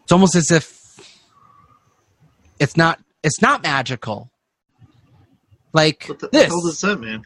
it's 0.03 0.11
almost 0.11 0.35
as 0.35 0.51
if 0.51 0.77
it's 2.59 2.75
not 2.75 2.99
it's 3.23 3.41
not 3.41 3.63
magical. 3.63 4.29
Like 5.77 6.05
What 6.07 6.19
the 6.19 6.29
this. 6.29 6.47
hell 6.47 6.61
does 6.61 6.81
that 6.81 6.99
mean? 6.99 7.23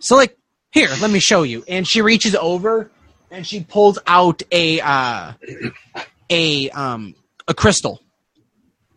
So 0.00 0.16
like 0.16 0.36
here, 0.72 0.88
let 1.00 1.10
me 1.10 1.20
show 1.20 1.44
you. 1.44 1.62
And 1.68 1.86
she 1.86 2.02
reaches 2.02 2.34
over 2.34 2.90
and 3.30 3.46
she 3.46 3.62
pulls 3.62 3.98
out 4.06 4.42
a 4.50 4.80
uh 4.80 5.32
a 6.28 6.70
um 6.70 7.14
a 7.46 7.54
crystal 7.54 8.02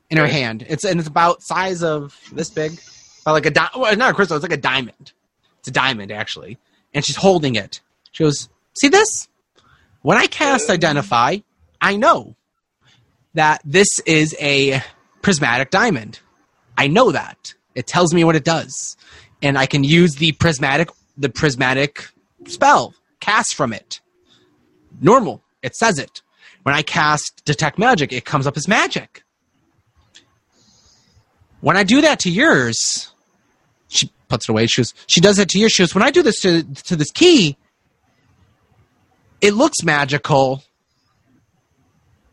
in 0.09 0.17
her 0.17 0.25
hand. 0.27 0.65
It's 0.67 0.83
and 0.83 0.99
it's 0.99 1.07
about 1.07 1.43
size 1.43 1.83
of 1.83 2.17
this 2.31 2.49
big. 2.49 2.79
About 3.21 3.33
like 3.33 3.45
a 3.45 3.51
di- 3.51 3.69
well, 3.75 3.95
not 3.95 4.11
a 4.11 4.13
crystal, 4.13 4.35
it's 4.37 4.43
like 4.43 4.51
a 4.51 4.57
diamond. 4.73 5.11
It's 5.59 5.67
a 5.67 5.71
diamond 5.71 6.11
actually. 6.11 6.57
And 6.93 7.05
she's 7.05 7.15
holding 7.15 7.55
it. 7.55 7.81
She 8.11 8.23
goes, 8.23 8.49
"See 8.79 8.87
this? 8.89 9.27
When 10.01 10.17
I 10.17 10.27
cast 10.27 10.69
identify, 10.69 11.37
I 11.81 11.95
know 11.97 12.35
that 13.33 13.61
this 13.65 13.87
is 14.05 14.35
a 14.39 14.81
prismatic 15.21 15.69
diamond. 15.71 16.19
I 16.77 16.87
know 16.87 17.11
that. 17.11 17.53
It 17.75 17.87
tells 17.87 18.13
me 18.13 18.23
what 18.23 18.35
it 18.35 18.43
does. 18.43 18.97
And 19.41 19.57
I 19.57 19.65
can 19.65 19.83
use 19.83 20.15
the 20.15 20.31
prismatic 20.33 20.89
the 21.17 21.29
prismatic 21.29 22.09
spell 22.47 22.93
cast 23.19 23.55
from 23.55 23.73
it. 23.73 24.01
Normal. 25.01 25.43
It 25.61 25.75
says 25.75 25.99
it. 25.99 26.21
When 26.63 26.73
I 26.75 26.81
cast 26.81 27.43
detect 27.45 27.77
magic, 27.77 28.11
it 28.11 28.25
comes 28.25 28.47
up 28.47 28.57
as 28.57 28.67
magic. 28.67 29.23
When 31.61 31.77
I 31.77 31.83
do 31.83 32.01
that 32.01 32.19
to 32.21 32.29
yours, 32.29 33.11
she 33.87 34.11
puts 34.29 34.47
it 34.47 34.51
away. 34.51 34.67
She 34.67 34.81
goes, 34.81 34.93
she 35.07 35.21
does 35.21 35.39
it 35.39 35.49
to 35.49 35.59
yours. 35.59 35.71
She 35.71 35.83
goes, 35.83 35.95
when 35.95 36.03
I 36.03 36.11
do 36.11 36.21
this 36.21 36.39
to, 36.41 36.63
to 36.63 36.95
this 36.95 37.11
key, 37.11 37.57
it 39.41 39.53
looks 39.53 39.83
magical. 39.83 40.63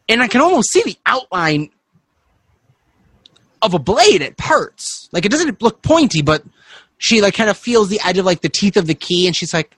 And 0.08 0.22
I 0.22 0.28
can 0.28 0.40
almost 0.40 0.70
see 0.70 0.82
the 0.82 0.96
outline 1.06 1.70
of 3.62 3.74
a 3.74 3.78
blade 3.78 4.22
at 4.22 4.36
parts. 4.36 5.08
Like 5.12 5.24
it 5.24 5.30
doesn't 5.30 5.62
look 5.62 5.82
pointy, 5.82 6.22
but 6.22 6.42
she 6.98 7.22
like 7.22 7.34
kind 7.34 7.48
of 7.50 7.56
feels 7.56 7.88
the 7.88 8.00
edge 8.04 8.18
of 8.18 8.26
like 8.26 8.42
the 8.42 8.48
teeth 8.48 8.76
of 8.76 8.86
the 8.86 8.94
key, 8.94 9.26
and 9.26 9.34
she's 9.34 9.54
like, 9.54 9.74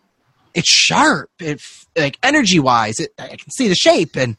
"It's 0.54 0.68
sharp. 0.68 1.30
It 1.38 1.62
like 1.96 2.18
energy 2.22 2.58
wise, 2.58 2.98
it, 2.98 3.12
I 3.18 3.28
can 3.28 3.50
see 3.50 3.68
the 3.68 3.74
shape, 3.74 4.16
and 4.16 4.36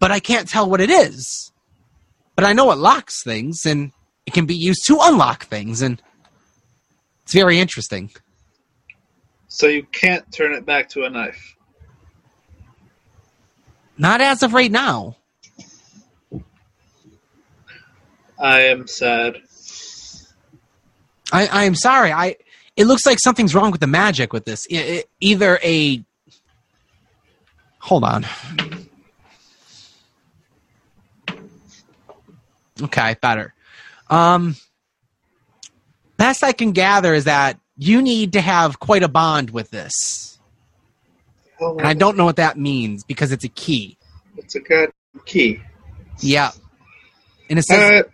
but 0.00 0.10
I 0.10 0.20
can't 0.20 0.48
tell 0.48 0.68
what 0.68 0.80
it 0.80 0.90
is." 0.90 1.52
but 2.36 2.44
I 2.44 2.52
know 2.52 2.70
it 2.70 2.78
locks 2.78 3.24
things 3.24 3.64
and 3.66 3.90
it 4.26 4.34
can 4.34 4.46
be 4.46 4.54
used 4.54 4.84
to 4.86 4.98
unlock 5.00 5.46
things, 5.46 5.82
and 5.82 6.00
it's 7.22 7.32
very 7.32 7.58
interesting. 7.58 8.10
So 9.48 9.68
you 9.68 9.84
can't 9.84 10.30
turn 10.32 10.52
it 10.52 10.66
back 10.66 10.88
to 10.90 11.04
a 11.04 11.10
knife. 11.10 11.56
Not 13.96 14.20
as 14.20 14.42
of 14.42 14.52
right 14.52 14.70
now. 14.70 15.16
I 18.38 18.62
am 18.64 18.86
sad. 18.86 19.36
I, 21.32 21.46
I 21.46 21.64
am 21.64 21.74
sorry. 21.74 22.12
I 22.12 22.36
it 22.76 22.86
looks 22.86 23.06
like 23.06 23.18
something's 23.18 23.54
wrong 23.54 23.70
with 23.70 23.80
the 23.80 23.86
magic 23.86 24.32
with 24.32 24.44
this. 24.44 24.66
I- 24.70 24.76
I- 24.76 25.04
either 25.20 25.58
a 25.62 26.04
hold 27.78 28.04
on. 28.04 28.26
Okay, 32.82 33.16
better. 33.22 33.54
Um, 34.08 34.56
best 36.16 36.44
I 36.44 36.52
can 36.52 36.72
gather 36.72 37.14
is 37.14 37.24
that 37.24 37.58
you 37.78 38.02
need 38.02 38.34
to 38.34 38.40
have 38.40 38.78
quite 38.78 39.02
a 39.02 39.08
bond 39.08 39.50
with 39.50 39.70
this, 39.70 40.38
Oh, 41.58 41.78
and 41.78 41.86
I 41.86 41.94
don't 41.94 42.16
know 42.18 42.24
what 42.26 42.36
that 42.36 42.58
means 42.58 43.02
because 43.02 43.32
it's 43.32 43.44
a 43.44 43.48
key. 43.48 43.96
It's 44.36 44.54
a 44.54 44.60
good 44.60 44.92
key. 45.24 45.62
Yeah, 46.20 46.50
and 47.48 47.58
it 47.58 47.62
says 47.62 48.04
Uh, 48.04 48.08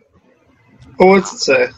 what's 1.06 1.32
it 1.32 1.38
say? 1.38 1.68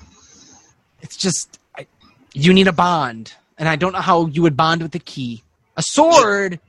it's 1.05 1.17
just 1.17 1.61
I, 1.77 1.87
you 2.33 2.53
need 2.53 2.67
a 2.67 2.73
bond, 2.73 3.35
and 3.59 3.69
I 3.69 3.77
don't 3.77 3.93
know 3.93 4.01
how 4.01 4.27
you 4.27 4.43
would 4.43 4.57
bond 4.57 4.83
with 4.83 4.93
the 4.93 4.99
key. 4.99 5.45
A 5.77 5.83
sword, 5.83 6.61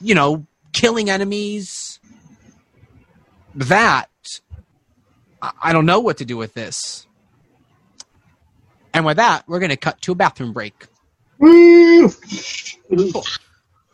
you 0.00 0.14
know, 0.14 0.46
killing 0.72 1.10
enemies. 1.10 2.00
That 3.54 4.08
I, 5.42 5.52
I 5.62 5.72
don't 5.72 5.86
know 5.86 6.00
what 6.00 6.18
to 6.18 6.24
do 6.24 6.36
with 6.36 6.54
this. 6.54 7.06
And 8.94 9.04
with 9.04 9.18
that, 9.18 9.42
we're 9.46 9.58
going 9.58 9.70
to 9.70 9.76
cut 9.76 10.00
to 10.02 10.12
a 10.12 10.14
bathroom 10.14 10.52
break. 10.52 10.86
Woo! 11.38 12.10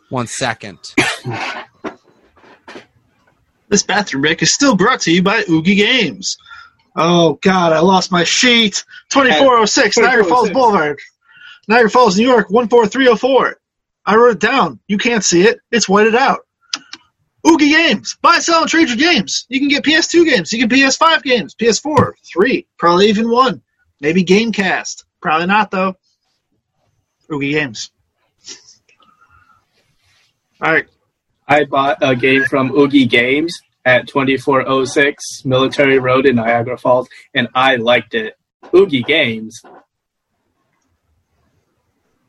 One 0.09 0.27
second. 0.27 0.79
This 3.69 3.83
bathroom 3.83 4.21
break 4.21 4.41
is 4.41 4.53
still 4.53 4.75
brought 4.75 5.01
to 5.01 5.11
you 5.11 5.23
by 5.23 5.43
Oogie 5.49 5.75
Games. 5.75 6.37
Oh 6.95 7.39
God, 7.41 7.73
I 7.73 7.79
lost 7.79 8.11
my 8.11 8.23
sheet. 8.23 8.83
Twenty 9.09 9.33
four 9.33 9.57
oh 9.57 9.65
six 9.65 9.97
Niagara 9.97 10.25
Falls 10.25 10.49
oh 10.49 10.53
Boulevard, 10.53 10.99
Niagara 11.67 11.89
Falls, 11.89 12.17
New 12.17 12.27
York 12.27 12.49
one 12.49 12.67
four 12.67 12.87
three 12.87 13.07
oh 13.07 13.15
four. 13.15 13.57
I 14.05 14.15
wrote 14.15 14.33
it 14.33 14.39
down. 14.39 14.79
You 14.87 14.97
can't 14.97 15.23
see 15.23 15.43
it. 15.43 15.59
It's 15.71 15.87
whited 15.87 16.15
out. 16.15 16.39
Oogie 17.47 17.69
Games. 17.69 18.17
Buy, 18.21 18.39
sell, 18.39 18.61
and 18.61 18.69
trade 18.69 18.89
your 18.89 18.97
games. 18.97 19.45
You 19.49 19.59
can 19.59 19.69
get 19.69 19.83
PS2 19.83 20.25
games. 20.25 20.53
You 20.53 20.67
can 20.67 20.69
PS5 20.69 21.23
games. 21.23 21.55
PS4, 21.55 22.13
three, 22.31 22.67
probably 22.77 23.07
even 23.07 23.29
one. 23.29 23.61
Maybe 23.99 24.23
Gamecast. 24.23 25.05
Probably 25.21 25.47
not 25.47 25.71
though. 25.71 25.95
Oogie 27.31 27.51
Games. 27.51 27.91
All 30.61 30.71
right. 30.71 30.85
I 31.47 31.65
bought 31.65 31.97
a 32.01 32.15
game 32.15 32.43
from 32.45 32.71
Oogie 32.71 33.05
Games 33.05 33.61
at 33.85 34.07
2406 34.07 35.45
Military 35.45 35.99
Road 35.99 36.25
in 36.25 36.35
Niagara 36.35 36.77
Falls, 36.77 37.07
and 37.33 37.47
I 37.55 37.75
liked 37.75 38.13
it. 38.13 38.35
Oogie 38.73 39.03
Games. 39.03 39.59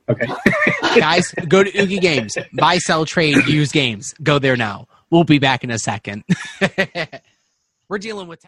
Okay. 0.09 0.27
Guys, 0.99 1.31
go 1.49 1.63
to 1.63 1.81
Oogie 1.81 1.99
Games. 1.99 2.37
Buy, 2.55 2.79
sell, 2.79 3.05
trade, 3.05 3.47
use 3.47 3.73
games. 3.73 4.15
Go 4.23 4.39
there 4.39 4.57
now. 4.57 4.87
We'll 5.11 5.25
be 5.25 5.39
back 5.39 5.63
in 5.65 5.71
a 5.71 5.79
second. 5.79 6.25
We're 7.89 7.99
dealing 7.99 8.29
with. 8.29 8.45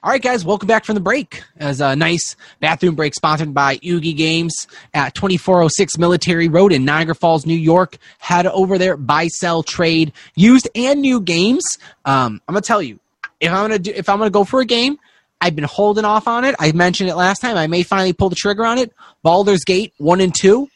All 0.00 0.12
right, 0.12 0.22
guys, 0.22 0.44
welcome 0.44 0.68
back 0.68 0.84
from 0.84 0.94
the 0.94 1.00
break. 1.00 1.42
As 1.56 1.80
a 1.80 1.96
nice 1.96 2.36
bathroom 2.60 2.94
break 2.94 3.14
sponsored 3.14 3.52
by 3.52 3.80
Oogie 3.84 4.12
Games 4.12 4.68
at 4.94 5.12
2406 5.16 5.98
Military 5.98 6.46
Road 6.46 6.72
in 6.72 6.84
Niagara 6.84 7.16
Falls, 7.16 7.44
New 7.44 7.56
York. 7.56 7.98
Head 8.18 8.46
over 8.46 8.78
there, 8.78 8.96
buy, 8.96 9.26
sell, 9.26 9.64
trade, 9.64 10.12
used 10.36 10.68
and 10.76 11.00
new 11.00 11.20
games. 11.20 11.64
Um, 12.04 12.40
I'm 12.46 12.54
gonna 12.54 12.60
tell 12.60 12.80
you, 12.80 13.00
if 13.40 13.50
I'm 13.50 13.64
gonna 13.64 13.80
do, 13.80 13.92
if 13.92 14.08
I'm 14.08 14.18
gonna 14.18 14.30
go 14.30 14.44
for 14.44 14.60
a 14.60 14.64
game, 14.64 15.00
I've 15.40 15.56
been 15.56 15.64
holding 15.64 16.04
off 16.04 16.28
on 16.28 16.44
it. 16.44 16.54
I 16.60 16.70
mentioned 16.70 17.10
it 17.10 17.16
last 17.16 17.40
time. 17.40 17.56
I 17.56 17.66
may 17.66 17.82
finally 17.82 18.12
pull 18.12 18.28
the 18.28 18.36
trigger 18.36 18.64
on 18.64 18.78
it. 18.78 18.92
Baldur's 19.24 19.64
Gate 19.64 19.94
one 19.98 20.20
and 20.20 20.32
two. 20.32 20.68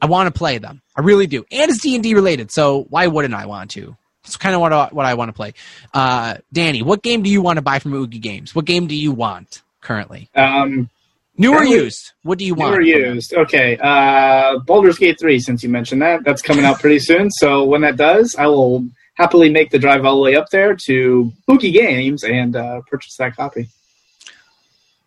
I 0.00 0.06
want 0.06 0.32
to 0.32 0.38
play 0.38 0.56
them. 0.56 0.80
I 0.96 1.02
really 1.02 1.26
do, 1.26 1.44
and 1.52 1.70
it's 1.70 1.82
D 1.82 1.94
and 1.94 2.02
D 2.02 2.14
related. 2.14 2.50
So 2.50 2.86
why 2.88 3.06
wouldn't 3.06 3.34
I 3.34 3.44
want 3.44 3.72
to? 3.72 3.98
It's 4.24 4.36
kind 4.36 4.54
of 4.54 4.60
what 4.60 4.72
I, 4.72 4.88
what 4.92 5.06
I 5.06 5.14
want 5.14 5.28
to 5.30 5.32
play. 5.32 5.54
Uh, 5.94 6.36
Danny, 6.52 6.82
what 6.82 7.02
game 7.02 7.22
do 7.22 7.30
you 7.30 7.40
want 7.42 7.56
to 7.56 7.62
buy 7.62 7.78
from 7.78 7.94
Oogie 7.94 8.18
Games? 8.18 8.54
What 8.54 8.64
game 8.64 8.86
do 8.86 8.94
you 8.94 9.12
want 9.12 9.62
currently? 9.80 10.28
Um, 10.34 10.90
New 11.38 11.54
or 11.54 11.64
used? 11.64 12.12
What 12.22 12.38
do 12.38 12.44
you 12.44 12.54
New 12.54 12.60
want? 12.62 12.74
or 12.74 12.80
from 12.82 12.86
used. 12.86 13.32
Okay. 13.32 13.78
Uh, 13.78 14.58
Baldur's 14.58 14.98
Gate 14.98 15.18
3, 15.18 15.40
since 15.40 15.62
you 15.62 15.70
mentioned 15.70 16.02
that, 16.02 16.22
that's 16.22 16.42
coming 16.42 16.64
out 16.66 16.80
pretty 16.80 16.98
soon. 16.98 17.30
So 17.30 17.64
when 17.64 17.80
that 17.80 17.96
does, 17.96 18.36
I 18.38 18.46
will 18.46 18.86
happily 19.14 19.48
make 19.50 19.70
the 19.70 19.78
drive 19.78 20.04
all 20.04 20.16
the 20.16 20.22
way 20.22 20.36
up 20.36 20.50
there 20.50 20.76
to 20.86 21.32
Oogie 21.50 21.72
Games 21.72 22.22
and 22.24 22.54
uh, 22.56 22.82
purchase 22.82 23.16
that 23.16 23.36
copy. 23.36 23.68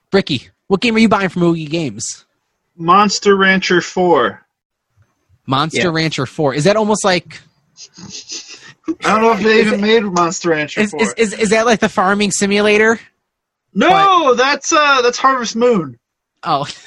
Bricky, 0.10 0.50
what 0.68 0.82
game 0.82 0.96
are 0.96 1.00
you 1.00 1.10
buying 1.10 1.30
from 1.30 1.44
Oogie 1.44 1.66
Games? 1.68 2.26
Monster 2.76 3.36
Rancher 3.36 3.82
4. 3.82 4.44
Monster 5.46 5.82
Yeah. 5.82 5.88
Rancher 5.90 6.26
Four. 6.26 6.54
Is 6.56 6.64
that 6.64 6.78
almost 6.78 7.04
like 7.04 7.42
I 8.88 8.94
don't 9.14 9.22
know 9.22 9.34
if 9.34 9.42
they 9.42 9.62
even 9.62 9.82
made 9.82 10.04
Monster 10.04 10.50
Rancher 10.50 10.82
is, 10.82 10.94
is, 10.94 11.14
is, 11.14 11.34
is 11.34 11.50
that 11.52 11.66
like 11.66 11.80
the 11.80 11.90
farming 11.90 12.32
simulator? 12.32 13.00
no, 13.74 14.36
that's 14.36 14.74
uh 14.74 15.02
that's 15.02 15.18
Harvest 15.18 15.56
Moon. 15.56 15.98
Oh, 16.44 16.68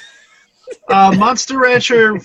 Uh, 0.89 1.13
Monster 1.17 1.59
Rancher 1.59 2.19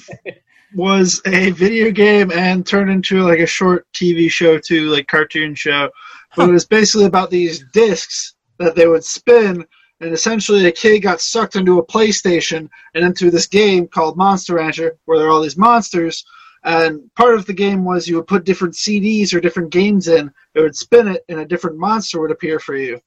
was 0.75 1.21
a 1.27 1.51
video 1.51 1.91
game 1.91 2.33
and 2.33 2.67
turned 2.67 2.91
into 2.91 3.23
like 3.23 3.39
a 3.39 3.47
short 3.47 3.87
TV 3.93 4.31
show 4.31 4.59
too, 4.59 4.87
like 4.89 5.07
cartoon 5.07 5.55
show. 5.55 5.91
But 6.37 6.49
it 6.49 6.53
was 6.53 6.65
basically 6.65 7.07
about 7.07 7.31
these 7.31 7.65
discs 7.73 8.35
that 8.59 8.75
they 8.75 8.87
would 8.87 9.05
spin, 9.05 9.65
and 10.01 10.13
essentially 10.13 10.67
a 10.67 10.73
kid 10.73 11.01
got 11.01 11.21
sucked 11.21 11.57
into 11.57 11.79
a 11.79 11.87
PlayStation 11.87 12.69
and 12.95 13.05
into 13.05 13.31
this 13.31 13.47
game 13.47 13.87
called 13.87 14.17
Monster 14.17 14.55
Rancher, 14.55 14.97
where 15.05 15.19
there 15.19 15.29
are 15.29 15.31
all 15.31 15.43
these 15.43 15.59
monsters. 15.59 16.25
And 16.65 17.13
part 17.17 17.35
of 17.35 17.47
the 17.47 17.53
game 17.53 17.85
was 17.85 18.07
you 18.07 18.17
would 18.17 18.27
put 18.29 18.45
different 18.45 18.75
CDs 18.75 19.35
or 19.35 19.41
different 19.41 19.71
games 19.71 20.07
in. 20.09 20.31
It 20.55 20.61
would 20.61 20.77
spin 20.77 21.09
it, 21.09 21.25
and 21.29 21.41
a 21.41 21.45
different 21.47 21.79
monster 21.79 22.21
would 22.21 22.31
appear 22.31 22.59
for 22.61 22.77
you. 22.77 23.01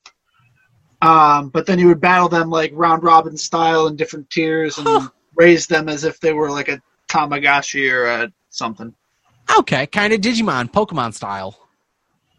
Um, 1.01 1.49
but 1.49 1.65
then 1.65 1.77
you 1.79 1.87
would 1.87 2.01
battle 2.01 2.29
them 2.29 2.49
like 2.49 2.71
round 2.73 3.03
robin 3.03 3.37
style 3.37 3.87
in 3.87 3.95
different 3.95 4.29
tiers 4.29 4.77
and 4.77 4.87
Huh. 4.87 5.09
raise 5.35 5.67
them 5.67 5.87
as 5.89 6.03
if 6.03 6.19
they 6.19 6.33
were 6.33 6.49
like 6.49 6.67
a 6.69 6.81
Tamagotchi 7.09 7.91
or 7.91 8.05
a 8.05 8.31
something. 8.49 8.93
okay, 9.59 9.85
kind 9.87 10.13
of 10.13 10.21
Digimon, 10.21 10.71
Pokemon 10.71 11.13
style, 11.13 11.57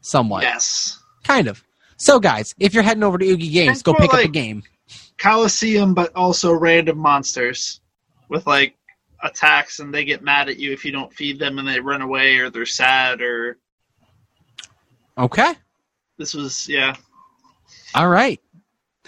somewhat, 0.01 0.43
Yes. 0.43 0.98
kind 1.24 1.48
of. 1.48 1.62
So, 1.98 2.18
guys, 2.18 2.55
if 2.59 2.74
you're 2.74 2.82
heading 2.82 3.05
over 3.05 3.18
to 3.18 3.26
Oogie 3.26 3.51
Games, 3.51 3.74
It's 3.74 3.82
go 3.82 3.94
pick 3.94 4.12
up 4.12 4.24
a 4.24 4.28
game. 4.28 4.62
Coliseum, 5.18 5.94
but 5.94 6.14
also 6.14 6.52
random 6.52 6.98
monsters 6.98 7.80
with 8.28 8.47
like 8.47 8.76
attacks, 9.22 9.78
and 9.80 9.93
they 9.93 10.05
get 10.05 10.22
mad 10.22 10.48
at 10.48 10.59
you 10.59 10.72
if 10.72 10.84
you 10.84 10.93
don't 10.93 11.12
feed 11.12 11.38
them, 11.38 11.59
and 11.59 11.66
they 11.66 11.80
run 11.80 12.02
away, 12.02 12.36
or 12.38 12.51
they're 12.51 12.66
sad, 12.66 13.20
or 13.22 13.59
Okay, 15.18 15.55
this 16.18 16.34
was 16.34 16.68
yeah. 16.68 16.94
all 17.94 18.09
right. 18.09 18.40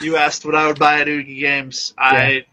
You 0.01 0.17
asked 0.17 0.45
what 0.47 0.55
I 0.55 0.67
would 0.67 0.79
buy 0.79 1.01
at 1.01 1.09
Oogie 1.09 1.41
Games. 1.41 1.93
I 1.99 2.45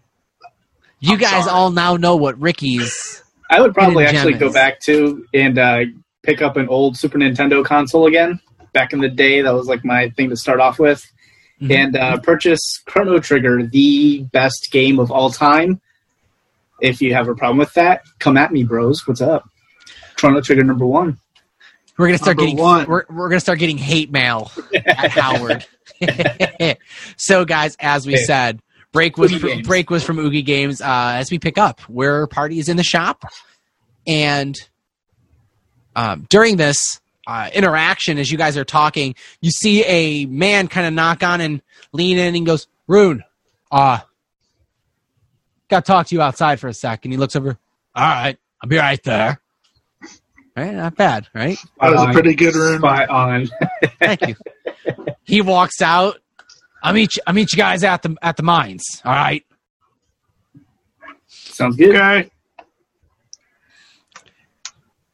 You 1.00 1.14
I'm 1.14 1.20
guys 1.20 1.46
sorry. 1.46 1.50
all 1.52 1.72
now 1.72 1.96
know 1.96 2.16
what 2.16 2.40
Ricky's. 2.40 3.24
I 3.50 3.62
would 3.62 3.74
probably 3.74 4.06
actually 4.06 4.34
gem 4.34 4.40
go 4.40 4.52
back 4.52 4.80
to 4.82 5.26
and 5.34 5.58
uh, 5.58 5.82
pick 6.24 6.42
up 6.42 6.58
an 6.58 6.68
old 6.68 6.98
Super 6.98 7.18
Nintendo 7.20 7.64
console 7.64 8.08
again. 8.08 8.40
Back 8.74 8.92
in 8.92 9.00
the 9.00 9.08
day, 9.10 9.42
that 9.42 9.54
was 9.54 9.68
like 9.68 9.86
my 9.86 10.10
thing 10.10 10.30
to 10.32 10.36
start 10.36 10.60
off 10.60 10.80
with. 10.80 11.06
Mhm. 11.62 11.72
And 11.74 11.96
uh, 11.96 12.20
purchase 12.20 12.82
Chrono 12.86 13.20
Trigger, 13.20 13.64
the 13.64 14.24
best 14.34 14.68
game 14.72 15.00
of 15.00 15.12
all 15.12 15.30
time. 15.30 15.80
If 16.82 17.02
you 17.02 17.14
have 17.14 17.28
a 17.28 17.36
problem 17.36 17.58
with 17.58 17.74
that, 17.74 18.04
come 18.20 18.38
at 18.38 18.52
me, 18.52 18.64
bros. 18.64 19.08
What's 19.08 19.22
up? 19.22 19.48
Chrono 20.16 20.42
Trigger 20.42 20.64
number 20.64 20.86
one. 20.86 21.18
We're 21.98 22.08
gonna 22.08 22.18
start 22.18 22.38
Number 22.38 22.50
getting 22.52 22.62
one. 22.64 22.88
we're 22.88 23.06
we're 23.10 23.30
gonna 23.30 23.40
start 23.40 23.60
getting 23.60 23.78
hate 23.78 24.12
mail 24.12 24.52
at 24.86 25.12
Howard. 25.12 25.66
so, 27.18 27.46
guys, 27.46 27.78
as 27.80 28.06
we 28.06 28.16
Okay. 28.16 28.24
said, 28.24 28.60
break 28.92 29.18
was 29.18 29.32
Oogie 29.32 29.62
fr- 29.62 29.68
break 29.68 29.90
was 29.90 30.04
from 30.04 30.20
Oogie 30.20 30.42
Games. 30.42 30.82
Uh, 30.82 31.14
as 31.16 31.32
we 31.32 31.40
pick 31.40 31.58
up, 31.58 31.80
we're 31.88 32.28
parties 32.28 32.68
in 32.68 32.76
the 32.76 32.84
shop, 32.84 33.24
and 34.06 34.56
um, 35.96 36.26
during 36.30 36.58
this 36.58 36.76
uh, 37.28 37.50
interaction, 37.54 38.18
as 38.18 38.30
you 38.30 38.38
guys 38.38 38.58
are 38.58 38.66
talking, 38.66 39.16
you 39.40 39.50
see 39.52 39.84
a 39.86 40.26
man 40.26 40.68
kind 40.68 40.86
of 40.88 40.94
knock 40.94 41.24
on 41.24 41.40
and 41.40 41.62
lean 41.94 42.18
in 42.18 42.36
and 42.36 42.46
goes, 42.46 42.68
Rune, 42.88 43.24
uh, 43.72 44.00
got 45.70 45.86
to 45.86 45.92
talk 45.92 46.08
to 46.08 46.16
you 46.16 46.22
outside 46.22 46.60
for 46.60 46.68
a 46.68 46.74
sec. 46.74 47.06
And 47.06 47.14
he 47.14 47.18
looks 47.18 47.36
over, 47.36 47.58
all 47.96 48.04
right, 48.04 48.38
I'll 48.62 48.70
be 48.70 48.78
right 48.78 49.02
there. 49.04 49.40
Right, 50.56 50.74
not 50.74 50.96
bad, 50.96 51.28
right? 51.34 51.58
That 51.82 51.92
was 51.92 52.02
a 52.02 52.14
pretty 52.14 52.34
good 52.34 52.56
room. 52.56 52.80
Spot 52.80 53.10
on. 53.10 53.50
Thank 54.00 54.22
you. 54.22 54.36
he 55.24 55.42
walks 55.42 55.82
out. 55.82 56.20
I'll 56.82 56.94
meet 56.94 57.16
you, 57.18 57.24
I'll 57.28 57.34
meet 57.34 57.52
you 57.52 57.58
guys 57.58 57.84
at 57.84 58.04
the 58.04 58.16
at 58.22 58.38
the 58.38 58.44
mines. 58.44 58.84
All 59.04 59.12
right. 59.12 59.44
Sounds 61.28 61.76
good. 61.76 61.96
Okay. 61.96 62.30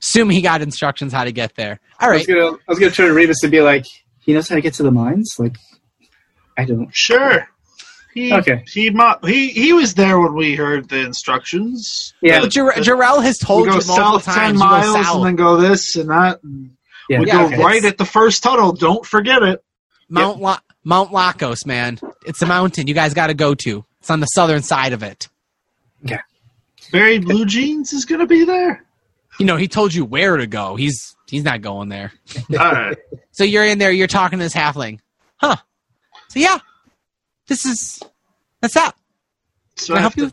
Assume 0.01 0.29
he 0.29 0.41
got 0.41 0.61
instructions 0.61 1.13
how 1.13 1.23
to 1.23 1.31
get 1.31 1.55
there. 1.55 1.79
All 1.99 2.09
right. 2.09 2.15
I 2.15 2.17
was 2.17 2.27
gonna, 2.27 2.51
I 2.51 2.59
was 2.67 2.79
gonna 2.79 2.91
turn 2.91 3.07
to 3.07 3.13
Remus 3.13 3.41
and 3.43 3.51
be 3.51 3.61
like, 3.61 3.85
he 4.19 4.33
knows 4.33 4.49
how 4.49 4.55
to 4.55 4.61
get 4.61 4.73
to 4.75 4.83
the 4.83 4.91
mines. 4.91 5.35
Like, 5.39 5.55
I 6.57 6.65
don't. 6.65 6.93
Sure. 6.93 7.47
He, 8.13 8.33
Okay. 8.33 8.63
He 8.67 8.89
mo- 8.89 9.17
he 9.25 9.49
he 9.49 9.73
was 9.73 9.93
there 9.93 10.19
when 10.19 10.33
we 10.33 10.55
heard 10.55 10.89
the 10.89 10.99
instructions. 10.99 12.13
Yeah, 12.21 12.41
But 12.41 12.51
Jor- 12.51 12.73
Jarrell 12.73 13.23
has 13.23 13.37
told 13.37 13.65
you 13.67 13.71
multiple 13.71 13.95
south 13.95 14.25
times. 14.25 14.37
ten 14.37 14.53
you 14.55 14.59
go 14.59 14.65
miles 14.65 15.05
south. 15.05 15.15
and 15.17 15.25
then 15.25 15.35
go 15.37 15.57
this 15.57 15.95
and 15.95 16.09
that. 16.09 16.43
And 16.43 16.71
yeah. 17.09 17.19
we 17.19 17.27
Yeah, 17.27 17.37
go 17.37 17.45
okay. 17.47 17.63
right 17.63 17.85
at 17.85 17.97
the 17.97 18.05
first 18.05 18.43
tunnel. 18.43 18.73
Don't 18.73 19.05
forget 19.05 19.43
it. 19.43 19.63
Mount 20.09 20.41
La- 20.41 20.59
Mount 20.83 21.11
Lacos, 21.11 21.65
man. 21.65 21.99
It's 22.25 22.41
a 22.41 22.45
mountain 22.45 22.87
you 22.87 22.93
guys 22.93 23.13
got 23.13 23.27
to 23.27 23.33
go 23.33 23.55
to. 23.55 23.85
It's 24.01 24.09
on 24.09 24.19
the 24.19 24.25
southern 24.27 24.61
side 24.61 24.91
of 24.93 25.03
it. 25.03 25.29
Yeah. 26.03 26.21
Barry 26.91 27.19
Blue 27.19 27.45
Jeans 27.45 27.93
is 27.93 28.03
gonna 28.05 28.25
be 28.27 28.43
there. 28.43 28.83
You 29.39 29.45
know, 29.45 29.55
he 29.55 29.67
told 29.69 29.93
you 29.93 30.03
where 30.03 30.35
to 30.37 30.47
go. 30.47 30.75
He's 30.75 31.15
he's 31.29 31.43
not 31.45 31.61
going 31.61 31.87
there. 31.89 32.11
All 32.51 32.57
right. 32.71 32.97
So 33.33 33.45
you're 33.45 33.63
in 33.65 33.77
there. 33.79 33.91
You're 33.91 34.07
talking 34.07 34.39
to 34.39 34.43
this 34.43 34.53
halfling, 34.53 34.99
huh? 35.37 35.55
So 36.27 36.39
yeah, 36.39 36.57
this 37.51 37.65
is 37.65 38.01
that's 38.61 38.75
that. 38.75 38.95
So 39.75 39.87
Can 39.93 39.95
I 39.95 39.97
I 39.97 40.01
help 40.01 40.13
to 40.13 40.21
you? 40.27 40.31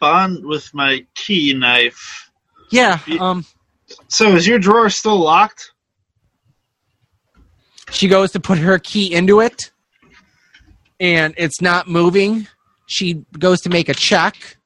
bond 0.00 0.44
with 0.44 0.72
my 0.74 1.06
key 1.14 1.54
knife. 1.54 2.30
Yeah. 2.70 2.98
Ye- 3.06 3.18
Um. 3.18 3.46
So 4.08 4.34
is 4.36 4.46
your 4.46 4.58
drawer 4.58 4.90
still 4.90 5.18
locked? 5.18 5.72
She 7.90 8.06
goes 8.08 8.32
to 8.32 8.40
put 8.40 8.58
her 8.58 8.78
key 8.78 9.14
into 9.14 9.40
it, 9.40 9.70
and 11.00 11.32
it's 11.36 11.60
not 11.62 11.88
moving. 11.88 12.46
She 12.86 13.24
goes 13.38 13.60
to 13.62 13.70
make 13.70 13.88
a 13.88 13.94
check. 13.94 14.56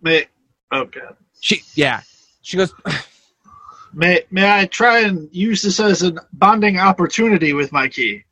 May 0.00 0.26
oh 0.70 0.86
god. 0.86 1.16
She 1.40 1.60
yeah. 1.74 2.00
She 2.42 2.56
goes. 2.56 2.72
May 3.94 4.22
may 4.30 4.50
I 4.60 4.64
try 4.66 5.00
and 5.00 5.28
use 5.32 5.60
this 5.60 5.78
as 5.78 6.02
a 6.02 6.14
bonding 6.32 6.78
opportunity 6.78 7.52
with 7.52 7.70
my 7.72 7.88
key? 7.88 8.24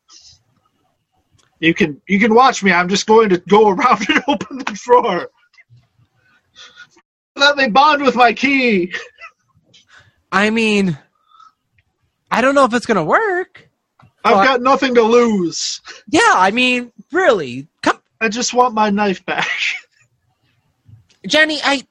You 1.60 1.74
can 1.74 2.00
you 2.08 2.18
can 2.18 2.34
watch 2.34 2.62
me. 2.62 2.72
I'm 2.72 2.88
just 2.88 3.06
going 3.06 3.28
to 3.30 3.38
go 3.38 3.68
around 3.70 4.08
and 4.08 4.24
open 4.26 4.58
the 4.58 4.80
drawer. 4.82 5.30
Let 7.36 7.56
me 7.56 7.68
bond 7.68 8.02
with 8.02 8.16
my 8.16 8.32
key. 8.32 8.92
I 10.32 10.50
mean, 10.50 10.98
I 12.30 12.40
don't 12.40 12.54
know 12.54 12.64
if 12.64 12.74
it's 12.74 12.86
gonna 12.86 13.04
work. 13.04 13.68
I've 14.24 14.44
got 14.44 14.60
nothing 14.60 14.94
to 14.96 15.02
lose. 15.02 15.80
Yeah, 16.08 16.20
I 16.24 16.50
mean, 16.50 16.92
really, 17.10 17.68
come, 17.82 18.00
I 18.20 18.28
just 18.28 18.52
want 18.52 18.74
my 18.74 18.90
knife 18.90 19.24
back. 19.24 19.48
Jenny. 21.26 21.58
I, 21.62 21.86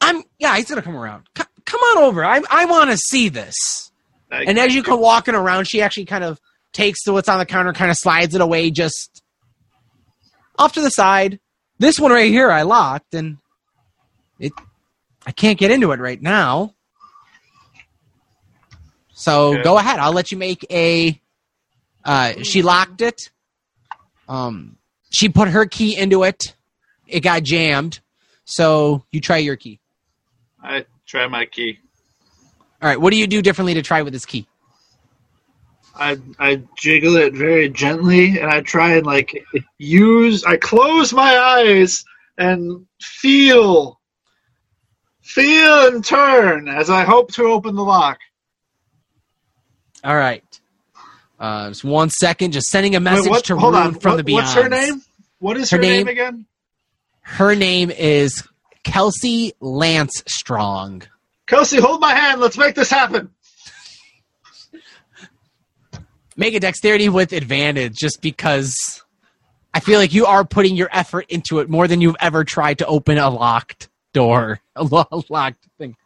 I'm 0.00 0.22
yeah. 0.38 0.56
He's 0.56 0.68
gonna 0.68 0.82
come 0.82 0.96
around. 0.96 1.24
C- 1.36 1.44
come 1.64 1.80
on 1.80 2.04
over. 2.04 2.24
I 2.24 2.42
I 2.50 2.64
want 2.64 2.90
to 2.90 2.96
see 2.96 3.28
this. 3.28 3.54
And 4.30 4.58
as 4.58 4.74
you 4.74 4.82
come 4.82 5.00
walking 5.00 5.34
around, 5.34 5.66
she 5.66 5.80
actually 5.80 6.04
kind 6.04 6.22
of 6.24 6.40
takes 6.72 7.04
the 7.04 7.12
what's 7.12 7.28
on 7.28 7.38
the 7.38 7.46
counter, 7.46 7.72
kind 7.72 7.90
of 7.90 7.96
slides 7.96 8.34
it 8.34 8.40
away, 8.40 8.70
just 8.70 9.22
off 10.58 10.72
to 10.74 10.80
the 10.80 10.90
side. 10.90 11.40
This 11.78 11.98
one 12.00 12.10
right 12.10 12.30
here, 12.30 12.50
I 12.50 12.62
locked, 12.62 13.14
and 13.14 13.38
it. 14.40 14.52
I 15.26 15.32
can't 15.32 15.58
get 15.58 15.70
into 15.70 15.92
it 15.92 16.00
right 16.00 16.20
now. 16.20 16.74
So 19.12 19.54
Okay. 19.54 19.62
go 19.62 19.78
ahead. 19.78 19.98
I'll 19.98 20.12
let 20.12 20.30
you 20.32 20.38
make 20.38 20.64
a. 20.70 21.20
Uh, 22.04 22.34
she 22.42 22.62
locked 22.62 23.02
it. 23.02 23.30
Um, 24.28 24.78
she 25.10 25.28
put 25.28 25.48
her 25.48 25.66
key 25.66 25.96
into 25.96 26.22
it. 26.24 26.54
It 27.06 27.20
got 27.20 27.42
jammed. 27.42 28.00
So 28.44 29.04
you 29.12 29.20
try 29.20 29.38
your 29.38 29.56
key. 29.56 29.80
I 30.62 30.86
try 31.06 31.26
my 31.26 31.44
key. 31.46 31.78
All 32.80 32.88
right. 32.88 33.00
What 33.00 33.10
do 33.10 33.16
you 33.18 33.26
do 33.26 33.42
differently 33.42 33.74
to 33.74 33.82
try 33.82 34.02
with 34.02 34.12
this 34.12 34.24
key? 34.26 34.47
I 35.98 36.18
I 36.38 36.62
jiggle 36.76 37.16
it 37.16 37.34
very 37.34 37.68
gently 37.68 38.38
and 38.38 38.50
I 38.50 38.60
try 38.60 38.94
and 38.96 39.06
like 39.06 39.44
use 39.78 40.44
I 40.44 40.56
close 40.56 41.12
my 41.12 41.36
eyes 41.36 42.04
and 42.36 42.86
feel 43.00 43.98
feel 45.22 45.86
and 45.88 46.04
turn 46.04 46.68
as 46.68 46.88
I 46.90 47.04
hope 47.04 47.32
to 47.34 47.44
open 47.46 47.74
the 47.74 47.82
lock. 47.84 48.18
All 50.04 50.16
right. 50.16 50.44
Uh, 51.38 51.68
just 51.68 51.84
one 51.84 52.10
second, 52.10 52.52
just 52.52 52.66
sending 52.68 52.94
a 52.94 52.98
Wait, 52.98 53.04
message 53.04 53.28
what- 53.30 53.44
to 53.46 53.56
hold 53.56 53.74
Rune 53.74 53.82
on. 53.88 53.94
from 53.94 54.12
What- 54.12 54.16
the 54.18 54.24
beyond. 54.24 54.44
What's 54.46 54.54
her 54.54 54.68
name? 54.68 55.02
What 55.38 55.56
is 55.56 55.70
Her 55.70 55.76
her, 55.76 55.82
name, 55.82 56.06
name- 56.06 56.08
again? 56.08 56.46
Her 57.20 57.54
name 57.54 57.90
is 57.90 58.42
Kelsey 58.84 59.52
Lance 59.60 60.22
Strong. 60.26 61.02
Kelsey, 61.46 61.78
hold 61.80 62.00
my 62.00 62.12
hand. 62.14 62.40
Let's 62.40 62.58
make 62.58 62.74
this 62.74 62.90
happen. 62.90 63.30
Make 66.38 66.54
a 66.54 66.60
dexterity 66.60 67.08
with 67.08 67.32
advantage, 67.32 67.96
just 67.96 68.22
because 68.22 69.02
I 69.74 69.80
feel 69.80 69.98
like 69.98 70.14
you 70.14 70.24
are 70.24 70.44
putting 70.44 70.76
your 70.76 70.88
effort 70.92 71.26
into 71.28 71.58
it 71.58 71.68
more 71.68 71.88
than 71.88 72.00
you've 72.00 72.14
ever 72.20 72.44
tried 72.44 72.78
to 72.78 72.86
open 72.86 73.18
a 73.18 73.28
locked 73.28 73.88
door, 74.12 74.60
a 74.76 74.84
lo- 74.84 75.24
locked 75.28 75.66
thing. 75.78 75.96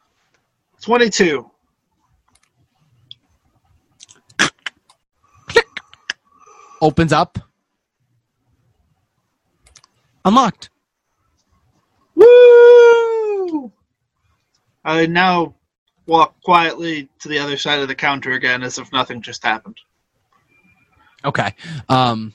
Twenty-two. 0.81 1.51
Opens 6.81 7.13
up, 7.13 7.39
unlocked. 10.25 10.71
Woo! 12.15 13.71
I 14.83 15.05
now 15.07 15.55
walk 16.07 16.41
quietly 16.43 17.11
to 17.21 17.29
the 17.29 17.39
other 17.39 17.59
side 17.59 17.81
of 17.81 17.89
the 17.89 17.95
counter 17.95 18.33
again 18.33 18.63
as 18.63 18.79
if 18.79 18.91
nothing 18.93 19.21
just 19.21 19.45
happened. 19.45 19.77
Okay. 21.25 21.55
Um, 21.89 22.35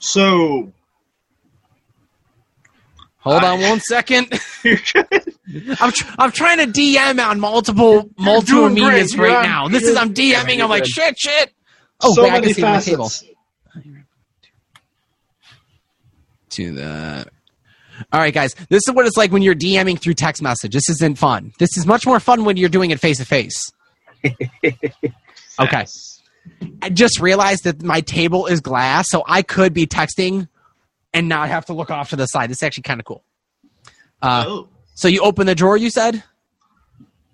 So 0.00 0.72
hold 3.18 3.42
on 3.44 3.60
one 3.60 3.80
second. 3.80 4.28
I'm 4.64 5.92
tr- 5.92 6.14
I'm 6.18 6.32
trying 6.32 6.58
to 6.58 6.66
DM 6.80 7.24
on 7.24 7.40
multiple 7.40 8.08
multiple 8.16 8.68
medias 8.68 9.16
right 9.16 9.36
on- 9.36 9.42
now. 9.42 9.68
This 9.68 9.82
is 9.84 9.96
I'm 9.96 10.14
DMing. 10.14 10.62
I'm 10.62 10.70
like 10.70 10.86
shit, 10.86 11.18
shit. 11.18 11.52
Oh, 12.00 12.14
so 12.14 12.22
wait, 12.22 12.30
I 12.30 12.34
many 12.34 12.46
can 12.46 12.54
see 12.54 12.62
my 12.62 12.80
table. 12.80 13.10
To 16.50 16.72
that. 16.74 17.28
All 18.12 18.20
right, 18.20 18.32
guys. 18.32 18.54
This 18.68 18.86
is 18.86 18.94
what 18.94 19.06
it's 19.06 19.16
like 19.16 19.32
when 19.32 19.42
you're 19.42 19.54
DMing 19.56 19.98
through 19.98 20.14
text 20.14 20.40
message. 20.40 20.72
This 20.72 20.88
isn't 20.88 21.18
fun. 21.18 21.52
This 21.58 21.76
is 21.76 21.86
much 21.86 22.06
more 22.06 22.20
fun 22.20 22.44
when 22.44 22.56
you're 22.56 22.68
doing 22.68 22.90
it 22.90 23.00
face 23.00 23.18
to 23.18 23.24
face. 23.24 23.70
Okay. 25.60 25.86
I 26.82 26.88
just 26.88 27.20
realized 27.20 27.64
that 27.64 27.82
my 27.82 28.00
table 28.00 28.46
is 28.46 28.60
glass, 28.60 29.06
so 29.08 29.24
I 29.26 29.42
could 29.42 29.74
be 29.74 29.86
texting 29.88 30.46
and 31.12 31.28
not 31.28 31.48
have 31.48 31.66
to 31.66 31.72
look 31.72 31.90
off 31.90 32.10
to 32.10 32.16
the 32.16 32.26
side. 32.26 32.48
This 32.50 32.58
is 32.58 32.62
actually 32.62 32.84
kind 32.84 33.00
of 33.00 33.06
cool. 33.06 33.24
Uh, 34.22 34.44
oh. 34.46 34.68
so 34.94 35.08
you 35.08 35.20
open 35.22 35.46
the 35.48 35.54
drawer, 35.56 35.76
you 35.76 35.90
said? 35.90 36.22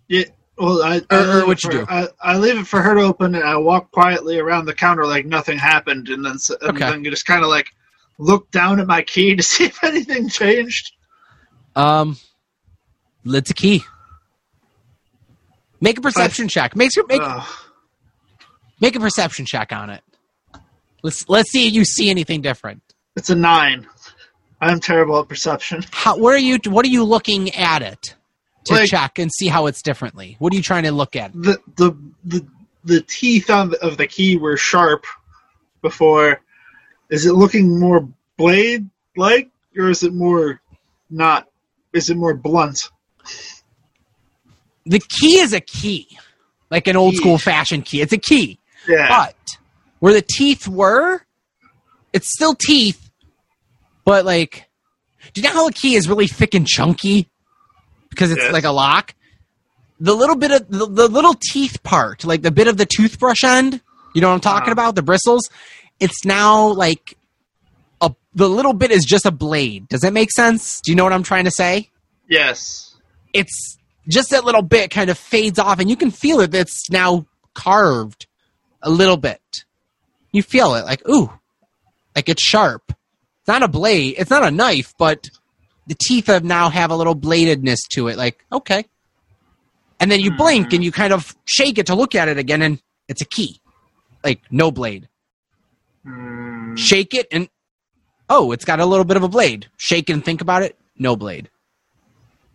Yeah. 0.08 0.24
Well, 0.56 0.82
I, 0.82 0.98
Or- 0.98 1.04
I 1.10 1.16
or 1.16 1.34
leave 1.34 1.46
what 1.48 1.58
it 1.58 1.64
you 1.64 1.70
for- 1.70 1.76
do? 1.78 1.86
I, 1.92 2.08
I 2.22 2.36
leave 2.38 2.58
it 2.58 2.66
for 2.66 2.80
her 2.80 2.94
to 2.94 3.02
open, 3.02 3.34
and 3.34 3.44
I 3.44 3.56
walk 3.56 3.90
quietly 3.90 4.38
around 4.38 4.64
the 4.66 4.74
counter 4.74 5.04
like 5.06 5.26
nothing 5.26 5.58
happened, 5.58 6.08
and 6.08 6.24
then 6.24 6.34
s- 6.34 6.50
and 6.50 6.70
Okay. 6.70 6.78
then 6.90 7.04
just 7.04 7.26
kind 7.26 7.42
of 7.42 7.50
like 7.50 7.66
look 8.18 8.50
down 8.52 8.80
at 8.80 8.86
my 8.86 9.02
key 9.02 9.36
to 9.36 9.42
see 9.42 9.64
if 9.64 9.84
anything 9.84 10.28
changed. 10.30 10.92
Um, 11.76 12.16
it's 13.26 13.50
a 13.50 13.54
key. 13.54 13.82
Make 15.84 15.98
a 15.98 16.00
perception 16.00 16.48
check. 16.48 16.74
Make 16.74 16.94
sure 16.94 17.04
make 17.06 17.20
make 18.80 18.96
a 18.96 19.00
perception 19.00 19.44
check 19.44 19.70
on 19.70 19.90
it. 19.90 20.02
Let's 21.02 21.28
let's 21.28 21.50
see 21.50 21.68
if 21.68 21.74
you 21.74 21.84
see 21.84 22.08
anything 22.08 22.40
different. 22.40 22.80
it's 23.16 23.28
a 23.28 23.34
nine. 23.34 23.86
I'm 24.62 24.80
terrible 24.80 25.20
at 25.20 25.28
perception. 25.28 25.84
How 25.90 26.16
where 26.16 26.34
are 26.34 26.38
you? 26.38 26.58
What 26.68 26.86
are 26.86 26.88
you 26.88 27.04
looking 27.04 27.54
at 27.54 27.82
it 27.82 28.16
to 28.64 28.72
Like- 28.74 28.88
check 28.88 29.18
and 29.18 29.30
see 29.30 29.48
how 29.48 29.66
it's 29.66 29.82
differently? 29.82 30.36
What 30.38 30.54
are 30.54 30.56
you 30.56 30.62
trying 30.62 30.84
to 30.84 30.92
look 30.92 31.16
at? 31.16 31.34
the 31.34 31.60
the 31.76 31.94
the, 32.24 32.46
the 32.82 33.00
teeth 33.02 33.50
on 33.50 33.68
the, 33.68 33.84
of 33.84 33.98
the 33.98 34.06
key 34.06 34.38
were 34.38 34.56
sharp 34.56 35.04
before. 35.82 36.40
Is 37.10 37.26
it 37.26 37.34
looking 37.34 37.78
more 37.78 38.08
blade 38.38 38.88
like, 39.16 39.50
or 39.76 39.90
is 39.90 40.02
it 40.02 40.14
more 40.14 40.62
not? 41.10 41.46
Is 41.92 42.08
it 42.08 42.16
more 42.16 42.32
blunt? 42.32 42.88
The 44.86 45.00
key 45.00 45.38
is 45.38 45.52
a 45.52 45.60
key, 45.60 46.18
like 46.70 46.86
an 46.86 46.96
old 46.96 47.14
school 47.14 47.38
fashion 47.38 47.82
key. 47.82 48.00
It's 48.02 48.12
a 48.12 48.18
key, 48.18 48.58
Yeah. 48.88 49.08
but 49.08 49.36
where 50.00 50.12
the 50.12 50.22
teeth 50.22 50.68
were, 50.68 51.22
it's 52.12 52.28
still 52.28 52.54
teeth, 52.54 53.10
but 54.04 54.24
like, 54.24 54.68
do 55.32 55.40
you 55.40 55.48
know 55.48 55.54
how 55.54 55.66
a 55.68 55.72
key 55.72 55.94
is 55.96 56.08
really 56.08 56.26
thick 56.26 56.54
and 56.54 56.66
chunky 56.66 57.28
because 58.10 58.30
it's 58.30 58.42
Yes. 58.42 58.52
like 58.52 58.64
a 58.64 58.70
lock? 58.70 59.14
The 60.00 60.14
little 60.14 60.36
bit 60.36 60.50
of 60.50 60.68
the, 60.68 60.86
the 60.86 61.08
little 61.08 61.34
teeth 61.34 61.82
part, 61.82 62.24
like 62.24 62.42
the 62.42 62.50
bit 62.50 62.68
of 62.68 62.76
the 62.76 62.84
toothbrush 62.86 63.42
end, 63.44 63.80
you 64.14 64.20
know 64.20 64.28
what 64.28 64.34
I'm 64.34 64.40
talking 64.40 64.64
Uh-huh. 64.64 64.72
about? 64.72 64.94
The 64.96 65.02
bristles. 65.02 65.48
It's 65.98 66.24
now 66.24 66.66
like 66.66 67.16
a 68.02 68.12
the 68.34 68.48
little 68.50 68.74
bit 68.74 68.90
is 68.90 69.04
just 69.04 69.24
a 69.24 69.30
blade. 69.30 69.88
Does 69.88 70.02
that 70.02 70.12
make 70.12 70.30
sense? 70.30 70.80
Do 70.84 70.92
you 70.92 70.96
know 70.96 71.04
what 71.04 71.12
I'm 71.14 71.22
trying 71.22 71.44
to 71.44 71.50
say? 71.50 71.88
Yes. 72.28 72.94
it's 73.32 73.78
just 74.08 74.30
that 74.30 74.44
little 74.44 74.62
bit 74.62 74.90
kind 74.90 75.10
of 75.10 75.18
fades 75.18 75.58
off 75.58 75.78
and 75.78 75.88
you 75.88 75.96
can 75.96 76.10
feel 76.10 76.40
it 76.40 76.54
it's 76.54 76.90
now 76.90 77.26
carved 77.54 78.26
a 78.82 78.90
little 78.90 79.16
bit. 79.16 79.40
You 80.32 80.42
feel 80.42 80.74
it 80.74 80.84
like 80.84 81.06
ooh 81.08 81.30
like 82.14 82.28
it's 82.28 82.42
sharp. 82.42 82.82
It's 82.88 83.48
not 83.48 83.62
a 83.62 83.68
blade 83.68 84.16
it's 84.18 84.30
not 84.30 84.44
a 84.44 84.50
knife 84.50 84.94
but 84.98 85.28
the 85.86 85.96
teeth 86.06 86.26
have 86.26 86.44
now 86.44 86.70
have 86.70 86.90
a 86.90 86.96
little 86.96 87.16
bladedness 87.16 87.78
to 87.92 88.08
it 88.08 88.16
like 88.16 88.44
okay. 88.52 88.84
And 90.00 90.10
then 90.10 90.20
you 90.20 90.32
blink 90.32 90.72
and 90.72 90.84
you 90.84 90.92
kind 90.92 91.12
of 91.12 91.34
shake 91.44 91.78
it 91.78 91.86
to 91.86 91.94
look 91.94 92.14
at 92.14 92.28
it 92.28 92.36
again 92.36 92.62
and 92.62 92.82
it's 93.08 93.22
a 93.22 93.26
key. 93.26 93.60
Like 94.22 94.40
no 94.50 94.70
blade. 94.70 95.08
Hmm. 96.04 96.74
shake 96.74 97.14
it 97.14 97.26
and 97.32 97.48
oh 98.28 98.52
it's 98.52 98.66
got 98.66 98.80
a 98.80 98.84
little 98.84 99.04
bit 99.06 99.16
of 99.16 99.22
a 99.22 99.28
blade. 99.28 99.68
Shake 99.76 100.10
and 100.10 100.22
think 100.22 100.40
about 100.42 100.62
it 100.62 100.78
no 100.98 101.16
blade 101.16 101.48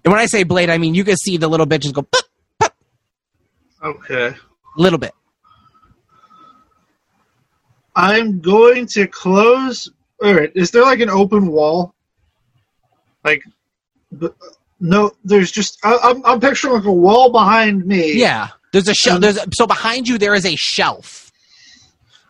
and 0.06 0.12
when 0.12 0.20
i 0.22 0.26
say 0.26 0.44
blade 0.44 0.70
i 0.70 0.78
mean 0.78 0.94
you 0.96 1.04
can 1.04 1.16
see 1.18 1.38
the 1.38 1.48
little 1.48 1.66
bitches 1.68 1.94
go 1.94 2.02
pop, 2.04 2.24
pop, 2.60 2.76
Okay. 3.84 4.36
little 4.78 5.00
bit 5.00 5.14
I'm 7.96 8.40
going 8.40 8.86
to 8.88 9.08
close. 9.08 9.90
All 10.24 10.34
right. 10.34 10.52
Is 10.56 10.72
there 10.72 10.84
like 10.84 11.00
an 11.02 11.10
open 11.10 11.48
wall? 11.48 11.94
Like, 13.26 13.44
no. 14.80 15.12
There's 15.26 15.52
just. 15.52 15.78
I, 15.84 15.98
I'm 16.02 16.26
I'm 16.26 16.40
picturing 16.40 16.76
like 16.76 16.86
a 16.86 16.92
wall 16.94 17.32
behind 17.32 17.86
me. 17.86 18.14
yeah 18.18 18.50
there's 18.72 18.88
a 18.88 18.94
shelf 18.94 19.16
Um, 19.16 19.22
there's 19.22 19.38
a, 19.38 19.46
so 19.54 19.66
behind 19.68 20.08
you 20.08 20.18
there 20.18 20.34
is 20.36 20.46
a 20.46 20.56
shelf 20.56 21.32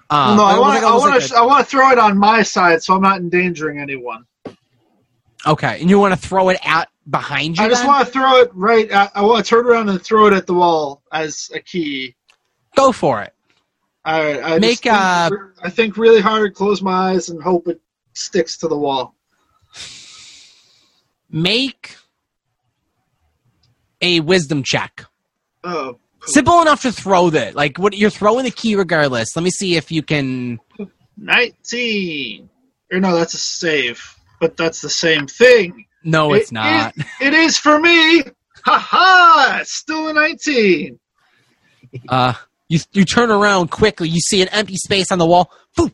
uh, 0.09 0.35
no, 0.35 0.43
I 0.43 0.57
want 0.57 0.69
like- 0.73 0.81
to. 0.81 0.87
I 0.87 0.95
want 0.95 1.11
like 1.11 1.27
to. 1.29 1.35
I 1.37 1.41
want 1.41 1.65
to 1.65 1.69
throw 1.69 1.91
it 1.91 1.99
on 1.99 2.17
my 2.17 2.41
side, 2.41 2.81
so 2.81 2.95
I'm 2.95 3.01
not 3.01 3.17
endangering 3.17 3.79
anyone. 3.79 4.25
okay 5.45 5.79
and 5.81 5.89
you 5.89 5.99
want 5.99 6.19
to 6.19 6.27
throw 6.27 6.49
it 6.49 6.57
at 6.65 6.89
behind 7.09 7.57
you 7.57 7.63
I 7.63 7.69
just 7.69 7.81
then? 7.81 7.87
want 7.87 8.05
to 8.07 8.11
throw 8.13 8.39
it 8.41 8.51
right. 8.53 8.89
At, 8.89 9.11
I 9.15 9.21
want 9.23 9.43
to 9.45 9.49
turn 9.49 9.65
around 9.65 9.89
and 9.89 10.01
throw 10.01 10.27
it 10.27 10.33
at 10.33 10.45
the 10.47 10.53
wall 10.53 11.01
as 11.11 11.49
a 11.53 11.59
key. 11.59 12.15
go 12.75 12.91
for 12.91 13.21
it 13.21 13.33
All 14.05 14.19
right. 14.23 14.43
I 14.43 14.59
Make, 14.59 14.79
think, 14.81 14.93
uh, 14.93 15.29
I 15.63 15.69
think 15.69 15.97
really 15.97 16.21
hard. 16.21 16.53
Close 16.55 16.81
my 16.81 17.11
eyes 17.11 17.29
and 17.29 17.41
hope 17.41 17.67
it 17.67 17.81
sticks 18.13 18.57
to 18.59 18.67
the 18.67 18.77
wall. 18.77 19.15
make 21.29 21.95
a 24.01 24.19
wisdom 24.21 24.63
check 24.63 25.05
Oh. 25.63 25.99
simple 26.25 26.61
enough 26.61 26.81
to 26.83 26.91
throw 26.91 27.29
that 27.31 27.53
like 27.55 27.77
what 27.77 27.95
you're 27.97 28.09
throwing 28.09 28.45
the 28.45 28.51
key 28.51 28.75
regardless 28.75 29.35
let 29.35 29.43
me 29.43 29.49
see 29.51 29.75
if 29.75 29.91
you 29.91 30.01
can 30.01 30.59
19. 31.17 32.49
Or 32.91 32.99
no, 33.01 33.13
that's 33.15 33.33
a 33.33 33.37
save. 33.37 34.15
But 34.39 34.55
that's 34.55 34.79
the 34.81 34.89
same 34.89 35.27
thing. 35.27 35.85
No 36.03 36.33
it's 36.33 36.51
It 36.51 36.53
not 36.53 36.93
is- 36.97 37.05
it 37.21 37.33
is 37.33 37.57
for 37.57 37.79
me. 37.79 38.23
Ha 38.65 38.77
ha! 38.77 39.61
Still 39.63 40.09
a 40.09 40.13
19. 40.13 40.99
Uh, 42.07 42.33
you 42.67 42.79
you 42.91 43.05
turn 43.05 43.31
around 43.31 43.71
quickly. 43.71 44.09
You 44.09 44.19
see 44.19 44.41
an 44.41 44.49
empty 44.49 44.75
space 44.75 45.11
on 45.11 45.17
the 45.19 45.25
wall. 45.25 45.51
Boom! 45.75 45.93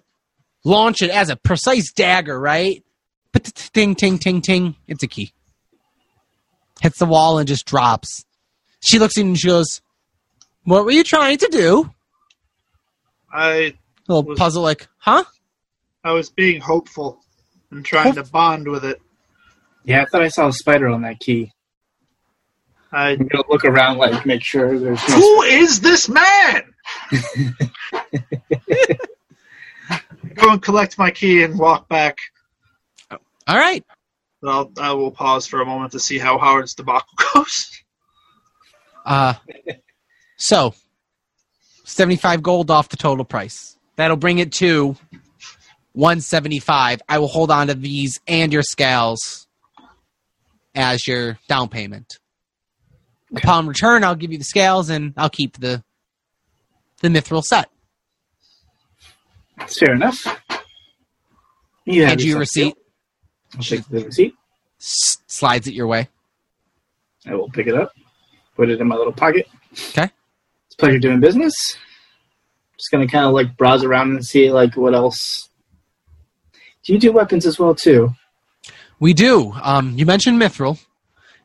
Launch 0.63 1.01
it 1.01 1.09
as 1.11 1.29
a 1.29 1.35
precise 1.35 1.91
dagger. 1.93 2.39
Right? 2.39 2.83
But 3.31 3.45
ting 3.73 3.95
ting 3.95 4.17
ting 4.17 4.41
ting. 4.41 4.75
It's 4.87 5.03
a 5.03 5.07
key. 5.07 5.31
Hits 6.81 6.99
the 6.99 7.05
wall 7.05 7.37
and 7.37 7.47
just 7.47 7.65
drops. 7.65 8.25
She 8.81 8.99
looks 8.99 9.17
at 9.17 9.21
you 9.21 9.27
and 9.27 9.39
she 9.39 9.47
goes, 9.47 9.81
"What 10.63 10.83
were 10.85 10.91
you 10.91 11.03
trying 11.03 11.37
to 11.37 11.47
do?" 11.51 11.91
I 13.31 13.47
A 13.51 13.73
little 14.07 14.23
Was- 14.23 14.37
puzzle, 14.39 14.63
like, 14.63 14.87
"Huh?" 14.97 15.23
I 16.03 16.11
was 16.11 16.29
being 16.29 16.61
hopeful 16.61 17.21
and 17.71 17.83
trying 17.85 18.13
to 18.15 18.23
bond 18.23 18.67
with 18.67 18.85
it. 18.85 19.01
Yeah, 19.85 20.01
I 20.01 20.05
thought 20.05 20.23
I 20.23 20.29
saw 20.29 20.47
a 20.47 20.53
spider 20.53 20.87
on 20.87 21.03
that 21.03 21.19
key. 21.19 21.51
I 22.91 23.11
I'm 23.11 23.27
gonna 23.27 23.43
look 23.49 23.65
around, 23.65 23.97
like, 23.97 24.25
make 24.25 24.41
sure 24.43 24.79
there's 24.79 25.07
no. 25.07 25.15
Who 25.15 25.41
is 25.43 25.81
this 25.81 26.09
man? 26.09 26.63
Go 30.33 30.51
and 30.51 30.61
collect 30.61 30.97
my 30.97 31.11
key 31.11 31.43
and 31.43 31.57
walk 31.59 31.87
back. 31.87 32.17
All 33.11 33.57
right. 33.57 33.85
I'll, 34.43 34.71
I 34.79 34.93
will 34.93 35.11
pause 35.11 35.47
for 35.47 35.61
a 35.61 35.65
moment 35.65 35.91
to 35.93 35.99
see 35.99 36.17
how 36.19 36.37
Howard's 36.37 36.75
debacle 36.75 37.07
goes. 37.33 37.69
Uh, 39.05 39.33
so 40.37 40.73
seventy-five 41.83 42.41
gold 42.43 42.71
off 42.71 42.89
the 42.89 42.97
total 42.97 43.25
price. 43.25 43.77
That'll 43.97 44.17
bring 44.17 44.39
it 44.39 44.51
to 44.53 44.95
one 45.93 46.21
seventy-five. 46.21 47.01
I 47.07 47.19
will 47.19 47.27
hold 47.27 47.51
on 47.51 47.67
to 47.67 47.75
these 47.75 48.19
and 48.27 48.51
your 48.51 48.63
scales 48.63 49.44
as 50.75 51.07
your 51.07 51.37
down 51.47 51.69
payment. 51.69 52.19
Upon 53.35 53.67
return, 53.67 54.03
I'll 54.03 54.15
give 54.15 54.31
you 54.31 54.37
the 54.37 54.43
scales 54.43 54.89
and 54.89 55.13
I'll 55.17 55.29
keep 55.29 55.57
the 55.59 55.83
the 57.01 57.07
mithril 57.09 57.43
set. 57.43 57.69
That's 59.57 59.77
fair 59.79 59.93
enough. 59.93 60.25
Yeah, 61.85 62.07
Hand 62.07 62.21
you 62.21 62.29
your 62.31 62.39
yourself- 62.39 62.73
receipt. 62.73 62.75
I'll 63.55 63.63
take 63.63 63.87
the 63.89 64.05
receipt. 64.05 64.33
S- 64.79 65.17
slides 65.27 65.67
it 65.67 65.73
your 65.73 65.87
way. 65.87 66.09
I 67.25 67.35
will 67.35 67.49
pick 67.49 67.67
it 67.67 67.75
up, 67.75 67.91
put 68.55 68.69
it 68.69 68.79
in 68.81 68.87
my 68.87 68.95
little 68.95 69.13
pocket. 69.13 69.47
Okay. 69.89 70.03
It's 70.65 70.75
a 70.75 70.77
pleasure 70.77 70.99
doing 70.99 71.19
business. 71.19 71.53
Just 72.77 72.91
gonna 72.91 73.07
kind 73.07 73.25
of 73.25 73.33
like 73.33 73.55
browse 73.57 73.83
around 73.83 74.11
and 74.11 74.25
see 74.25 74.51
like 74.51 74.75
what 74.75 74.93
else. 74.93 75.49
Do 76.83 76.93
you 76.93 76.99
do 76.99 77.11
weapons 77.11 77.45
as 77.45 77.57
well 77.57 77.73
too? 77.73 78.13
We 78.99 79.13
do. 79.13 79.51
Um, 79.61 79.93
you 79.97 80.05
mentioned 80.05 80.41
mithril, 80.41 80.79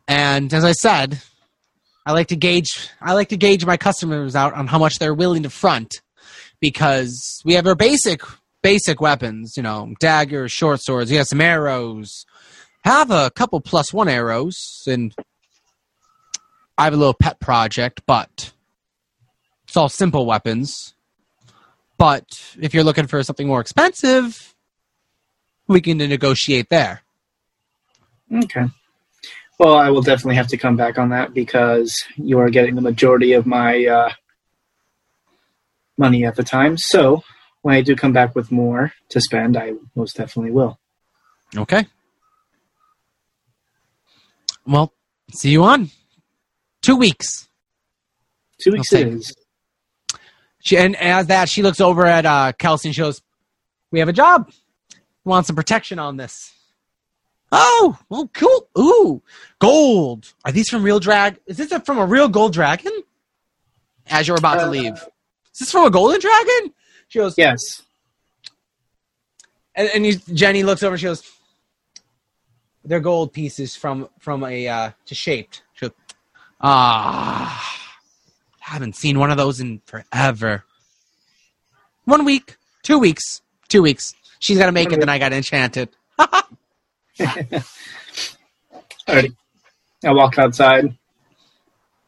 and 0.06 0.52
as 0.54 0.64
I 0.64 0.72
said, 0.72 1.20
I 2.06 2.12
like 2.12 2.28
to 2.28 2.36
gauge. 2.36 2.88
I 3.00 3.14
like 3.14 3.30
to 3.30 3.36
gauge 3.36 3.66
my 3.66 3.76
customers 3.76 4.36
out 4.36 4.54
on 4.54 4.66
how 4.66 4.78
much 4.78 4.98
they're 4.98 5.14
willing 5.14 5.42
to 5.42 5.50
front, 5.50 6.00
because 6.60 7.42
we 7.44 7.54
have 7.54 7.66
our 7.66 7.74
basic 7.74 8.22
basic 8.62 9.00
weapons. 9.00 9.54
You 9.56 9.62
know, 9.62 9.94
daggers, 9.98 10.52
short 10.52 10.80
swords. 10.80 11.10
We 11.10 11.16
have 11.16 11.26
some 11.26 11.40
arrows. 11.40 12.24
Have 12.84 13.10
a 13.10 13.30
couple 13.30 13.60
plus 13.60 13.92
one 13.92 14.08
arrows, 14.08 14.56
and 14.86 15.14
I 16.78 16.84
have 16.84 16.94
a 16.94 16.96
little 16.96 17.14
pet 17.14 17.40
project, 17.40 18.02
but 18.06 18.52
it's 19.64 19.76
all 19.76 19.88
simple 19.88 20.24
weapons. 20.24 20.94
But 21.98 22.24
if 22.58 22.72
you're 22.72 22.84
looking 22.84 23.06
for 23.06 23.22
something 23.22 23.46
more 23.46 23.60
expensive, 23.60 24.54
we 25.68 25.82
can 25.82 25.98
negotiate 25.98 26.70
there. 26.70 27.02
Okay. 28.32 28.66
Well, 29.58 29.74
I 29.74 29.90
will 29.90 30.02
definitely 30.02 30.36
have 30.36 30.48
to 30.48 30.56
come 30.56 30.76
back 30.76 30.98
on 30.98 31.10
that 31.10 31.34
because 31.34 31.94
you 32.16 32.38
are 32.38 32.48
getting 32.48 32.76
the 32.76 32.80
majority 32.80 33.34
of 33.34 33.44
my 33.44 33.84
uh, 33.84 34.10
money 35.98 36.24
at 36.24 36.36
the 36.36 36.42
time. 36.42 36.78
So 36.78 37.22
when 37.62 37.74
I 37.74 37.82
do 37.82 37.94
come 37.94 38.12
back 38.12 38.34
with 38.34 38.50
more 38.50 38.92
to 39.10 39.20
spend, 39.20 39.56
I 39.56 39.74
most 39.94 40.16
definitely 40.16 40.52
will. 40.52 40.78
Okay. 41.56 41.86
Well, 44.66 44.94
see 45.32 45.50
you 45.50 45.64
on 45.64 45.90
two 46.80 46.96
weeks. 46.96 47.48
Two 48.62 48.72
weeks 48.72 48.92
it. 48.92 49.32
She, 50.62 50.76
and 50.76 50.94
as 50.96 51.28
that, 51.28 51.48
she 51.48 51.62
looks 51.62 51.80
over 51.80 52.06
at 52.06 52.26
uh, 52.26 52.52
Kelsey 52.58 52.88
and 52.88 52.94
she 52.94 53.00
goes, 53.00 53.22
"We 53.90 53.98
have 53.98 54.08
a 54.08 54.12
job. 54.12 54.50
Want 55.24 55.46
some 55.46 55.56
protection 55.56 55.98
on 55.98 56.16
this?" 56.16 56.52
Oh, 57.52 57.98
well, 58.08 58.30
cool. 58.32 58.68
Ooh, 58.78 59.22
gold. 59.58 60.32
Are 60.44 60.52
these 60.52 60.68
from 60.68 60.82
real 60.84 61.00
drag? 61.00 61.38
Is 61.46 61.56
this 61.56 61.72
from 61.84 61.98
a 61.98 62.06
real 62.06 62.28
gold 62.28 62.52
dragon? 62.52 62.92
As 64.06 64.28
you're 64.28 64.36
about 64.36 64.54
to 64.56 64.66
Uh, 64.66 64.70
leave, 64.70 64.94
is 64.94 65.58
this 65.60 65.70
from 65.72 65.84
a 65.86 65.90
golden 65.90 66.20
dragon? 66.20 66.72
She 67.08 67.18
goes, 67.18 67.34
Yes. 67.36 67.82
and, 69.74 69.88
and 69.94 70.06
you, 70.06 70.16
Jenny 70.32 70.62
looks 70.62 70.82
over. 70.82 70.94
and 70.94 71.00
She 71.00 71.06
goes, 71.06 71.22
"They're 72.84 73.00
gold 73.00 73.32
pieces 73.32 73.74
from 73.76 74.08
from 74.18 74.44
a 74.44 74.66
uh, 74.68 74.90
to 75.06 75.14
shaped." 75.14 75.62
She 75.74 75.86
goes, 75.86 75.94
"Ah, 76.60 77.88
I 78.66 78.72
haven't 78.72 78.94
seen 78.96 79.18
one 79.18 79.30
of 79.30 79.36
those 79.36 79.60
in 79.60 79.80
forever. 79.86 80.64
One 82.04 82.24
week, 82.24 82.56
two 82.82 82.98
weeks, 82.98 83.42
two 83.68 83.82
weeks. 83.82 84.14
She's 84.38 84.58
to 84.58 84.72
make 84.72 84.92
it. 84.92 85.00
Then 85.00 85.08
I 85.08 85.18
got 85.18 85.32
enchanted. 85.32 85.88
Alrighty. 87.18 89.34
I 90.04 90.12
walk 90.12 90.38
outside. 90.38 90.96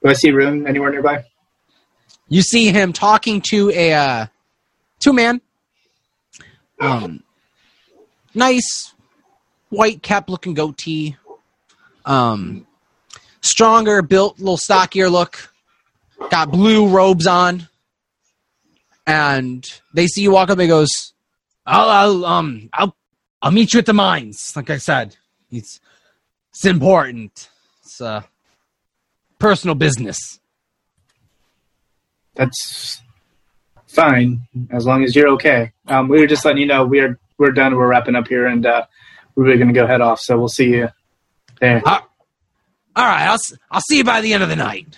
Do 0.02 0.08
I 0.08 0.12
see 0.14 0.30
Rune 0.30 0.66
anywhere 0.66 0.90
nearby? 0.90 1.24
You 2.28 2.42
see 2.42 2.72
him 2.72 2.92
talking 2.92 3.42
to 3.50 3.70
a 3.70 3.92
uh, 3.92 4.26
two 5.00 5.12
man 5.12 5.40
Um, 6.80 7.22
nice 8.34 8.94
white 9.68 10.02
cap 10.02 10.30
looking 10.30 10.54
goatee. 10.54 11.16
Um, 12.04 12.66
stronger 13.42 14.02
built, 14.02 14.38
little 14.38 14.56
stockier 14.56 15.08
look. 15.08 15.52
Got 16.30 16.50
blue 16.50 16.88
robes 16.88 17.26
on. 17.26 17.68
And 19.06 19.68
they 19.92 20.06
see 20.06 20.22
you 20.22 20.30
walk 20.30 20.48
up 20.48 20.52
and 20.52 20.62
he 20.62 20.68
goes, 20.68 21.12
I'll, 21.66 21.88
I'll 21.88 22.24
um 22.24 22.70
I'll 22.72 22.96
I'll 23.43 23.51
meet 23.51 23.74
you 23.74 23.81
at 23.81 23.86
the 23.86 23.93
mines. 23.93 24.52
Like 24.55 24.70
I 24.70 24.78
said, 24.78 25.16
it's 25.51 25.81
it's 26.51 26.64
important. 26.64 27.51
It's 27.82 28.01
uh 28.01 28.23
personal 29.39 29.74
business. 29.74 30.39
That's 32.35 33.02
fine 33.89 34.47
as 34.70 34.86
long 34.86 35.05
as 35.05 35.14
you're 35.14 35.28
okay. 35.31 35.73
Um, 35.89 36.09
we 36.09 36.20
were 36.20 36.27
just 36.27 36.44
letting 36.44 36.60
you 36.60 36.66
know 36.66 36.86
we 36.86 37.01
are 37.01 37.19
we're 37.39 37.51
done. 37.51 37.74
We're 37.74 37.89
wrapping 37.89 38.14
up 38.14 38.28
here, 38.28 38.47
and 38.47 38.64
uh, 38.64 38.86
we're 39.35 39.56
gonna 39.59 39.73
go 39.73 39.86
head 39.86 40.01
off. 40.01 40.20
So 40.20 40.39
we'll 40.39 40.48
see 40.48 40.70
you 40.70 40.89
there. 41.60 41.82
Uh, 41.85 42.01
all 42.94 43.05
right, 43.05 43.27
I'll 43.27 43.39
I'll 43.70 43.81
see 43.81 43.98
you 43.98 44.05
by 44.05 44.20
the 44.20 44.32
end 44.32 44.43
of 44.43 44.48
the 44.48 44.56
night. 44.56 44.97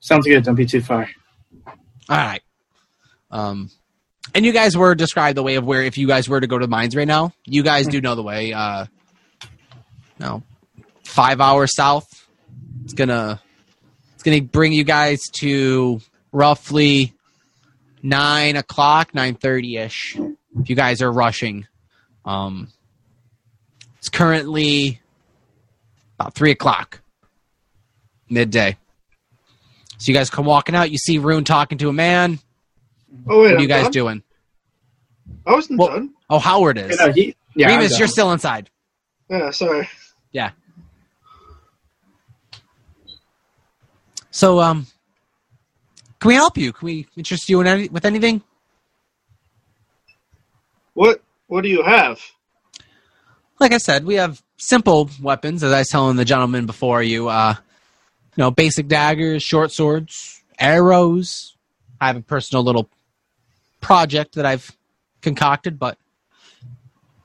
Sounds 0.00 0.26
good. 0.26 0.44
Don't 0.44 0.54
be 0.54 0.66
too 0.66 0.80
far. 0.80 1.08
All 1.66 1.76
right. 2.16 2.42
Um, 3.30 3.70
and 4.34 4.44
you 4.44 4.52
guys 4.52 4.76
were 4.76 4.94
described 4.94 5.36
the 5.36 5.42
way 5.42 5.56
of 5.56 5.64
where 5.64 5.82
if 5.82 5.98
you 5.98 6.06
guys 6.06 6.28
were 6.28 6.40
to 6.40 6.46
go 6.46 6.58
to 6.58 6.66
the 6.66 6.70
mines 6.70 6.94
right 6.94 7.08
now, 7.08 7.32
you 7.44 7.62
guys 7.62 7.86
do 7.86 8.00
know 8.00 8.14
the 8.14 8.22
way. 8.22 8.52
Uh, 8.52 8.86
no, 10.18 10.42
five 11.04 11.40
hours 11.40 11.74
south. 11.74 12.26
It's 12.84 12.92
gonna 12.92 13.40
it's 14.14 14.22
gonna 14.22 14.42
bring 14.42 14.72
you 14.72 14.84
guys 14.84 15.20
to 15.40 16.00
roughly 16.32 17.14
nine 18.02 18.56
o'clock, 18.56 19.14
nine 19.14 19.34
thirty 19.34 19.76
ish. 19.76 20.16
If 20.58 20.70
you 20.70 20.76
guys 20.76 21.02
are 21.02 21.12
rushing, 21.12 21.66
um, 22.24 22.68
it's 23.98 24.08
currently 24.08 25.00
about 26.18 26.34
three 26.34 26.50
o'clock 26.50 27.00
midday. 28.28 28.76
So 29.98 30.10
you 30.10 30.14
guys 30.14 30.30
come 30.30 30.44
walking 30.46 30.74
out. 30.74 30.90
You 30.90 30.98
see 30.98 31.18
Rune 31.18 31.44
talking 31.44 31.78
to 31.78 31.88
a 31.88 31.92
man. 31.92 32.38
Oh 33.28 33.42
wait, 33.42 33.50
What 33.52 33.58
are 33.58 33.62
you 33.62 33.68
guys 33.68 33.84
done? 33.84 33.92
doing? 33.92 34.22
I 35.46 35.52
wasn't 35.52 35.78
Well- 35.78 35.88
done. 35.88 36.14
Oh, 36.30 36.38
Howard 36.38 36.76
is. 36.78 36.90
You 36.90 36.96
know, 37.06 37.12
he, 37.12 37.36
yeah, 37.54 37.68
Remus, 37.68 37.98
you're 37.98 38.06
still 38.08 38.32
inside. 38.32 38.68
Yeah, 39.30 39.50
sorry. 39.50 39.88
Yeah. 40.32 40.50
So, 44.30 44.60
um, 44.60 44.86
can 46.20 46.28
we 46.28 46.34
help 46.34 46.56
you? 46.58 46.72
Can 46.72 46.86
we 46.86 47.06
interest 47.16 47.48
you 47.48 47.60
in 47.60 47.66
any, 47.66 47.88
with 47.88 48.04
anything? 48.04 48.42
What 50.94 51.22
What 51.46 51.62
do 51.62 51.68
you 51.68 51.82
have? 51.82 52.20
Like 53.58 53.72
I 53.72 53.78
said, 53.78 54.04
we 54.04 54.14
have 54.14 54.42
simple 54.58 55.10
weapons, 55.20 55.62
as 55.64 55.72
I 55.72 55.78
was 55.80 55.88
telling 55.88 56.16
the 56.16 56.24
gentleman 56.24 56.66
before 56.66 57.02
you. 57.02 57.28
Uh, 57.28 57.54
you 58.36 58.42
know, 58.42 58.50
basic 58.50 58.86
daggers, 58.86 59.42
short 59.42 59.72
swords, 59.72 60.42
arrows. 60.58 61.56
I 62.00 62.06
have 62.08 62.16
a 62.16 62.20
personal 62.20 62.62
little 62.62 62.88
project 63.80 64.34
that 64.34 64.46
I've 64.46 64.76
concocted, 65.20 65.78
but 65.78 65.98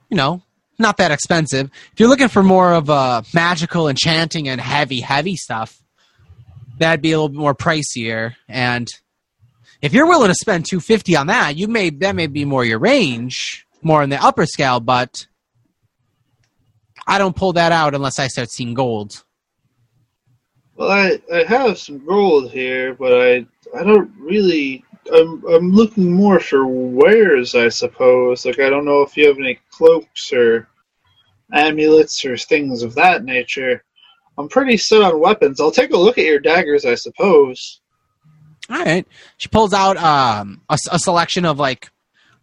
you 0.09 0.17
know, 0.17 0.41
not 0.77 0.97
that 0.97 1.11
expensive. 1.11 1.69
If 1.91 1.99
you're 1.99 2.09
looking 2.09 2.27
for 2.27 2.43
more 2.43 2.73
of 2.73 2.89
uh, 2.89 3.23
magical, 3.33 3.87
enchanting, 3.87 4.47
and 4.49 4.61
heavy, 4.61 4.99
heavy 4.99 5.35
stuff, 5.35 5.81
that'd 6.77 7.01
be 7.01 7.11
a 7.11 7.17
little 7.17 7.29
bit 7.29 7.39
more 7.39 7.55
pricier. 7.55 8.35
And 8.47 8.87
if 9.81 9.93
you're 9.93 10.07
willing 10.07 10.29
to 10.29 10.35
spend 10.35 10.65
two 10.65 10.79
fifty 10.79 11.15
on 11.15 11.27
that, 11.27 11.55
you 11.55 11.67
may 11.67 11.89
that 11.89 12.15
may 12.15 12.27
be 12.27 12.45
more 12.45 12.63
your 12.65 12.79
range, 12.79 13.65
more 13.81 14.03
in 14.03 14.09
the 14.09 14.23
upper 14.23 14.45
scale. 14.45 14.79
But 14.79 15.27
I 17.07 17.17
don't 17.17 17.35
pull 17.35 17.53
that 17.53 17.71
out 17.71 17.95
unless 17.95 18.19
I 18.19 18.27
start 18.27 18.51
seeing 18.51 18.73
gold. 18.73 19.23
Well, 20.75 20.91
I 20.91 21.19
I 21.33 21.43
have 21.43 21.77
some 21.77 22.05
gold 22.05 22.51
here, 22.51 22.93
but 22.93 23.13
I 23.13 23.45
I 23.77 23.83
don't 23.83 24.11
really. 24.19 24.83
I'm 25.11 25.45
I'm 25.47 25.71
looking 25.71 26.11
more 26.11 26.39
for 26.39 26.65
wares, 26.65 27.55
I 27.55 27.69
suppose. 27.69 28.45
Like 28.45 28.59
I 28.59 28.69
don't 28.69 28.85
know 28.85 29.01
if 29.01 29.17
you 29.17 29.27
have 29.27 29.37
any 29.37 29.59
cloaks 29.71 30.31
or 30.31 30.67
amulets 31.51 32.23
or 32.25 32.37
things 32.37 32.83
of 32.83 32.95
that 32.95 33.23
nature. 33.23 33.83
I'm 34.37 34.49
pretty 34.49 34.77
set 34.77 35.01
on 35.01 35.19
weapons. 35.19 35.59
I'll 35.59 35.71
take 35.71 35.91
a 35.91 35.97
look 35.97 36.17
at 36.17 36.25
your 36.25 36.39
daggers, 36.39 36.85
I 36.85 36.95
suppose. 36.95 37.81
All 38.69 38.83
right. 38.83 39.05
She 39.37 39.49
pulls 39.49 39.73
out 39.73 39.97
um, 39.97 40.61
a, 40.69 40.77
a 40.91 40.99
selection 40.99 41.45
of 41.45 41.59
like 41.59 41.91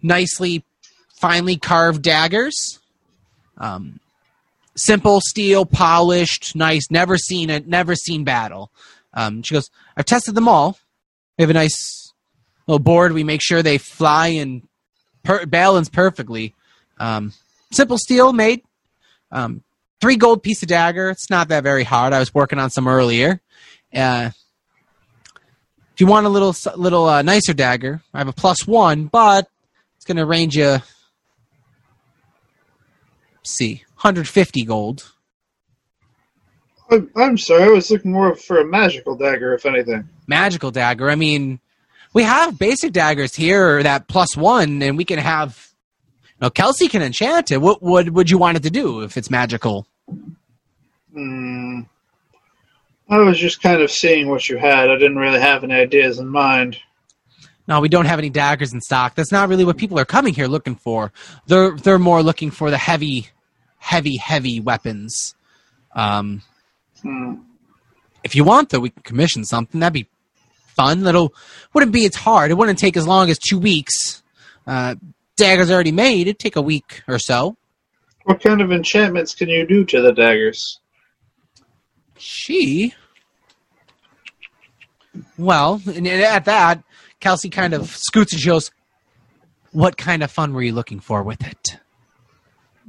nicely, 0.02 0.64
finely 1.18 1.56
carved 1.56 2.02
daggers. 2.02 2.78
Um, 3.58 4.00
simple 4.76 5.20
steel, 5.22 5.66
polished, 5.66 6.54
nice. 6.54 6.90
Never 6.90 7.16
seen 7.16 7.50
it. 7.50 7.66
Never 7.66 7.94
seen 7.94 8.24
battle. 8.24 8.70
Um, 9.12 9.42
she 9.42 9.54
goes, 9.54 9.68
"I've 9.96 10.04
tested 10.04 10.34
them 10.34 10.48
all. 10.48 10.78
We 11.36 11.42
have 11.42 11.50
a 11.50 11.54
nice 11.54 11.99
little 12.70 12.82
board. 12.82 13.12
We 13.12 13.24
make 13.24 13.42
sure 13.42 13.62
they 13.62 13.78
fly 13.78 14.28
and 14.28 14.66
per- 15.24 15.44
balance 15.46 15.88
perfectly. 15.88 16.54
Um, 16.98 17.32
simple 17.72 17.98
steel 17.98 18.32
made. 18.32 18.62
Um, 19.32 19.62
three 20.00 20.16
gold 20.16 20.42
piece 20.42 20.62
of 20.62 20.68
dagger. 20.68 21.10
It's 21.10 21.30
not 21.30 21.48
that 21.48 21.64
very 21.64 21.84
hard. 21.84 22.12
I 22.12 22.18
was 22.20 22.32
working 22.32 22.58
on 22.58 22.70
some 22.70 22.86
earlier. 22.86 23.40
Uh, 23.94 24.30
if 25.92 26.00
you 26.00 26.06
want 26.06 26.26
a 26.26 26.30
little 26.30 26.54
little 26.76 27.06
uh, 27.06 27.22
nicer 27.22 27.52
dagger, 27.52 28.00
I 28.14 28.18
have 28.18 28.28
a 28.28 28.32
plus 28.32 28.66
one, 28.66 29.06
but 29.06 29.48
it's 29.96 30.04
going 30.04 30.16
to 30.16 30.26
range 30.26 30.54
you. 30.56 30.78
See, 33.42 33.82
150 33.94 34.64
gold. 34.64 35.12
I'm, 36.90 37.10
I'm 37.16 37.38
sorry, 37.38 37.64
I 37.64 37.68
was 37.68 37.90
looking 37.90 38.12
more 38.12 38.34
for 38.34 38.60
a 38.60 38.64
magical 38.64 39.16
dagger, 39.16 39.54
if 39.54 39.66
anything. 39.66 40.08
Magical 40.26 40.70
dagger. 40.70 41.10
I 41.10 41.14
mean, 41.14 41.60
we 42.12 42.22
have 42.22 42.58
basic 42.58 42.92
daggers 42.92 43.34
here 43.34 43.82
that 43.82 44.08
plus 44.08 44.36
one, 44.36 44.82
and 44.82 44.96
we 44.96 45.04
can 45.04 45.18
have. 45.18 45.66
You 46.40 46.46
know, 46.46 46.50
Kelsey 46.50 46.88
can 46.88 47.02
enchant 47.02 47.50
it. 47.50 47.60
What 47.60 47.82
would 47.82 48.10
would 48.14 48.30
you 48.30 48.38
want 48.38 48.56
it 48.56 48.62
to 48.62 48.70
do 48.70 49.02
if 49.02 49.16
it's 49.16 49.30
magical? 49.30 49.86
Hmm. 51.12 51.80
I 53.08 53.18
was 53.18 53.38
just 53.38 53.60
kind 53.60 53.82
of 53.82 53.90
seeing 53.90 54.28
what 54.28 54.48
you 54.48 54.56
had. 54.56 54.88
I 54.88 54.94
didn't 54.96 55.16
really 55.16 55.40
have 55.40 55.64
any 55.64 55.74
ideas 55.74 56.18
in 56.18 56.28
mind. 56.28 56.78
No, 57.66 57.80
we 57.80 57.88
don't 57.88 58.06
have 58.06 58.18
any 58.20 58.30
daggers 58.30 58.72
in 58.72 58.80
stock. 58.80 59.14
That's 59.16 59.32
not 59.32 59.48
really 59.48 59.64
what 59.64 59.76
people 59.76 59.98
are 59.98 60.04
coming 60.04 60.32
here 60.32 60.46
looking 60.46 60.76
for. 60.76 61.12
They're 61.46 61.76
they're 61.76 61.98
more 61.98 62.22
looking 62.22 62.50
for 62.50 62.70
the 62.70 62.78
heavy, 62.78 63.28
heavy, 63.78 64.16
heavy 64.16 64.60
weapons. 64.60 65.34
Um, 65.94 66.42
Hmm. 67.02 67.34
if 68.22 68.34
you 68.36 68.44
want, 68.44 68.68
though, 68.68 68.80
we 68.80 68.90
can 68.90 69.02
commission 69.02 69.44
something. 69.44 69.80
That'd 69.80 69.92
be 69.94 70.08
fun. 70.76 71.02
That'll 71.02 71.34
wouldn't 71.72 71.92
be 71.92 72.06
as 72.06 72.14
hard. 72.14 72.50
It 72.50 72.54
wouldn't 72.54 72.78
take 72.78 72.96
as 72.96 73.06
long 73.06 73.30
as 73.30 73.38
two 73.38 73.58
weeks. 73.58 74.22
Uh, 74.66 74.94
daggers 75.36 75.70
already 75.70 75.92
made. 75.92 76.26
It'd 76.26 76.38
take 76.38 76.56
a 76.56 76.62
week 76.62 77.02
or 77.08 77.18
so. 77.18 77.56
What 78.24 78.42
kind 78.42 78.60
of 78.60 78.70
enchantments 78.70 79.34
can 79.34 79.48
you 79.48 79.66
do 79.66 79.84
to 79.86 80.00
the 80.02 80.12
daggers? 80.12 80.78
She. 82.18 82.94
Well, 85.38 85.80
and 85.86 86.06
at 86.06 86.44
that, 86.44 86.84
Kelsey 87.18 87.50
kind 87.50 87.74
of 87.74 87.90
scoots 87.90 88.32
and 88.32 88.40
she 88.40 88.48
goes, 88.48 88.70
"What 89.72 89.96
kind 89.96 90.22
of 90.22 90.30
fun 90.30 90.52
were 90.52 90.62
you 90.62 90.72
looking 90.72 91.00
for 91.00 91.22
with 91.22 91.46
it?" 91.46 91.78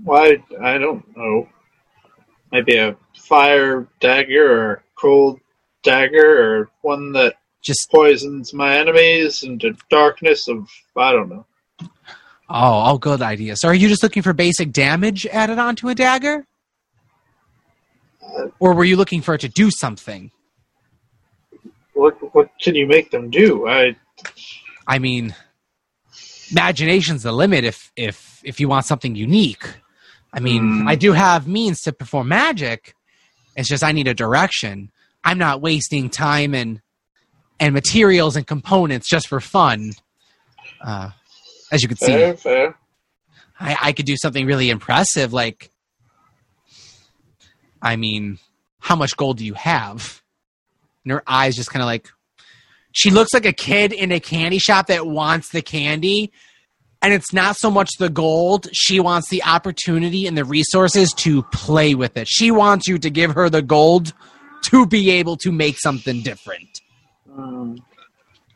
Why, 0.04 0.44
I 0.62 0.78
don't 0.78 1.06
know. 1.16 1.48
Maybe 2.52 2.78
a 2.78 2.98
fire 3.16 3.88
dagger 4.00 4.52
or 4.52 4.74
a 4.74 4.82
cold 4.96 5.40
dagger 5.84 6.44
or 6.44 6.70
one 6.82 7.14
that 7.14 7.36
Just 7.62 7.88
poisons 7.92 8.54
my 8.54 8.78
enemies 8.78 9.44
into 9.44 9.76
darkness 9.90 10.48
of, 10.48 10.68
I 10.98 11.12
don't 11.12 11.30
know. 11.30 11.46
oh, 11.82 11.88
all 12.50 12.98
good 12.98 13.22
ideas. 13.22 13.60
So, 13.62 13.68
are 13.68 13.74
you 13.76 13.88
just 13.88 14.02
looking 14.04 14.24
for 14.24 14.34
basic 14.34 14.72
damage 14.72 15.26
added 15.28 15.60
onto 15.60 15.88
a 15.90 15.96
dagger, 15.96 16.46
or 18.60 18.74
were 18.74 18.84
you 18.86 18.96
looking 18.96 19.22
for 19.22 19.36
it 19.36 19.42
to 19.42 19.50
do 19.50 19.70
something? 19.72 20.32
What, 21.94 22.34
what 22.34 22.50
can 22.60 22.74
you 22.76 22.88
make 22.88 23.12
them 23.12 23.30
do? 23.30 23.68
I, 23.68 23.96
I 24.88 24.98
mean, 25.00 25.36
imagination's 26.52 27.24
the 27.24 27.32
limit. 27.32 27.64
If 27.64 27.92
if 27.96 28.42
if 28.44 28.60
you 28.60 28.68
want 28.70 28.86
something 28.86 29.14
unique, 29.16 29.64
I 30.34 30.40
mean, 30.40 30.82
Hmm. 30.82 30.88
I 30.88 30.96
do 30.96 31.12
have 31.12 31.48
means 31.48 31.82
to 31.82 31.92
perform 31.92 32.30
magic. 32.30 32.96
It's 33.56 33.70
just 33.70 33.84
I 33.84 33.92
need 33.92 34.08
a 34.08 34.14
direction. 34.16 34.92
I'm 35.24 35.38
not 35.38 35.62
wasting 35.62 36.10
time 36.10 36.56
and 36.56 36.82
and 37.62 37.74
materials 37.74 38.36
and 38.36 38.46
components 38.46 39.08
just 39.08 39.28
for 39.30 39.40
fun. 39.40 39.94
Uh, 40.84 41.12
as 41.72 41.82
you 41.82 41.88
can 41.88 41.96
see, 41.96 42.08
fair, 42.08 42.36
fair. 42.36 42.76
I, 43.60 43.78
I 43.82 43.92
could 43.94 44.08
do 44.08 44.18
something 44.18 44.48
really 44.48 44.70
impressive. 44.72 45.32
Like, 45.32 45.70
I 47.82 47.96
mean, 47.96 48.40
how 48.80 48.96
much 48.96 49.16
gold 49.16 49.38
do 49.38 49.46
you 49.46 49.54
have? 49.54 50.22
And 51.06 51.12
her 51.12 51.24
eyes 51.28 51.56
just 51.56 51.70
kind 51.70 51.84
of 51.84 51.86
like, 51.86 52.10
she 52.94 53.12
looks 53.12 53.34
like 53.34 53.46
a 53.46 53.54
kid 53.54 53.94
in 53.94 54.12
a 54.12 54.20
candy 54.20 54.58
shop 54.60 54.88
that 54.88 55.06
wants 55.06 55.50
the 55.50 55.62
candy, 55.62 56.32
And 57.02 57.14
it's 57.14 57.34
not 57.34 57.56
so 57.58 57.72
much 57.72 57.90
the 57.98 58.10
gold. 58.10 58.68
She 58.74 59.00
wants 59.00 59.30
the 59.30 59.44
opportunity 59.44 60.28
and 60.28 60.38
the 60.38 60.46
resources 60.46 61.12
to 61.18 61.42
play 61.44 61.96
with 61.96 62.16
it. 62.16 62.28
She 62.28 62.52
wants 62.52 62.88
you 62.88 63.00
to 63.00 63.10
give 63.10 63.32
her 63.32 63.50
the 63.50 63.64
gold 63.64 64.14
to 64.66 64.86
be 64.86 65.10
able 65.10 65.36
to 65.38 65.52
make 65.52 65.80
something 65.80 66.22
different. 66.22 66.81
Um, 67.38 67.84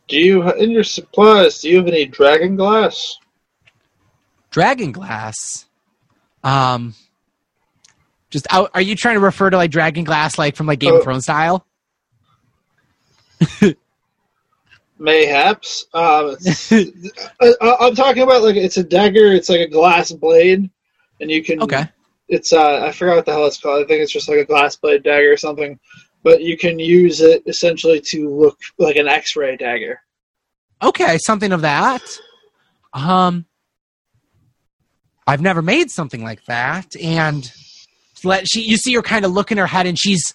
do 0.08 0.18
you 0.18 0.52
in 0.54 0.72
your 0.72 0.84
supplies? 0.84 1.60
Do 1.62 1.70
you 1.70 1.78
have 1.78 1.88
any 1.88 2.06
dragon 2.06 2.56
glass? 2.56 3.18
Dragon 4.52 4.92
glass. 4.92 5.66
Um, 6.44 6.94
just 8.30 8.48
out. 8.52 8.72
Are 8.74 8.82
you 8.82 8.96
trying 8.96 9.16
to 9.16 9.20
refer 9.22 9.50
to 9.50 9.58
like 9.58 9.72
dragon 9.72 10.04
glass, 10.04 10.38
like 10.38 10.56
from 10.56 10.68
like 10.68 10.80
Game 10.80 10.94
Uh, 10.94 10.98
of 10.98 11.04
Thrones 11.04 11.24
style? 11.24 11.66
Mayhaps. 14.98 15.88
Um, 15.94 16.30
it's- 16.32 16.72
I, 17.42 17.54
I- 17.62 17.78
I'm 17.88 17.96
talking 17.96 18.24
about 18.24 18.44
like 18.44 18.56
it's 18.56 18.78
a 18.78 18.84
dagger. 18.84 19.26
It's 19.34 19.50
like 19.50 19.60
a 19.62 19.68
glass 19.68 20.12
blade, 20.12 20.70
and 21.20 21.32
you 21.32 21.44
can. 21.44 21.62
Okay. 21.62 21.88
It's 22.28 22.54
uh, 22.54 22.82
I 22.86 22.92
forgot 22.92 23.18
what 23.18 23.26
the 23.26 23.34
hell 23.34 23.46
it's 23.46 23.60
called. 23.60 23.84
I 23.84 23.88
think 23.88 24.02
it's 24.02 24.12
just 24.12 24.30
like 24.30 24.40
a 24.40 24.46
glass 24.46 24.76
blade 24.76 25.04
dagger 25.04 25.32
or 25.34 25.38
something. 25.38 25.78
But 26.26 26.42
you 26.42 26.58
can 26.58 26.80
use 26.80 27.22
it 27.22 27.44
essentially 27.46 28.02
to 28.08 28.28
look 28.28 28.58
like 28.80 28.96
an 28.96 29.08
X-ray 29.08 29.58
dagger. 29.58 30.02
Okay, 30.82 31.20
something 31.20 31.52
of 31.52 31.62
that. 31.62 32.02
Um, 32.94 33.46
I've 35.28 35.40
never 35.40 35.62
made 35.62 35.92
something 35.92 36.24
like 36.24 36.44
that, 36.46 36.96
and 37.00 37.50
let 38.24 38.48
she. 38.48 38.62
You 38.62 38.76
see 38.78 38.96
her 38.96 39.04
kind 39.04 39.24
of 39.24 39.34
look 39.34 39.52
in 39.52 39.60
her 39.60 39.68
head, 39.68 39.86
and 39.86 40.00
she's 40.00 40.34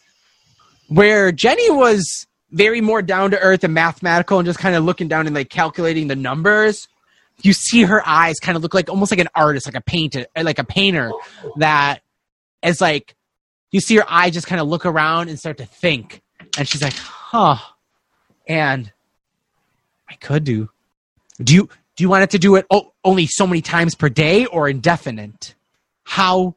where 0.86 1.32
Jenny 1.32 1.70
was 1.70 2.26
very 2.52 2.80
more 2.80 3.02
down 3.02 3.32
to 3.32 3.38
earth 3.40 3.64
and 3.64 3.74
mathematical, 3.74 4.38
and 4.38 4.46
just 4.46 4.60
kind 4.60 4.76
of 4.76 4.84
looking 4.84 5.08
down 5.08 5.26
and 5.26 5.34
like 5.34 5.50
calculating 5.50 6.06
the 6.06 6.16
numbers. 6.16 6.86
You 7.42 7.52
see 7.52 7.82
her 7.82 8.06
eyes 8.06 8.36
kind 8.38 8.54
of 8.54 8.62
look 8.62 8.74
like 8.74 8.88
almost 8.88 9.10
like 9.10 9.18
an 9.20 9.28
artist, 9.34 9.66
like 9.66 9.74
a 9.74 9.80
painter, 9.80 10.26
like 10.40 10.60
a 10.60 10.64
painter 10.64 11.10
that 11.56 12.02
is 12.62 12.80
like. 12.80 13.16
You 13.70 13.80
see 13.80 13.96
her 13.96 14.04
eye 14.08 14.30
just 14.30 14.46
kind 14.46 14.60
of 14.60 14.68
look 14.68 14.84
around 14.84 15.28
and 15.28 15.38
start 15.38 15.58
to 15.58 15.66
think, 15.66 16.22
and 16.58 16.66
she's 16.66 16.82
like, 16.82 16.96
"Huh," 16.96 17.56
and 18.46 18.92
I 20.08 20.14
could 20.14 20.44
do. 20.44 20.70
Do 21.42 21.54
you 21.54 21.68
do 21.96 22.04
you 22.04 22.08
want 22.08 22.24
it 22.24 22.30
to 22.30 22.38
do 22.38 22.56
it 22.56 22.66
o- 22.70 22.92
only 23.04 23.26
so 23.26 23.46
many 23.46 23.62
times 23.62 23.94
per 23.94 24.08
day 24.08 24.46
or 24.46 24.68
indefinite? 24.68 25.54
How 26.04 26.56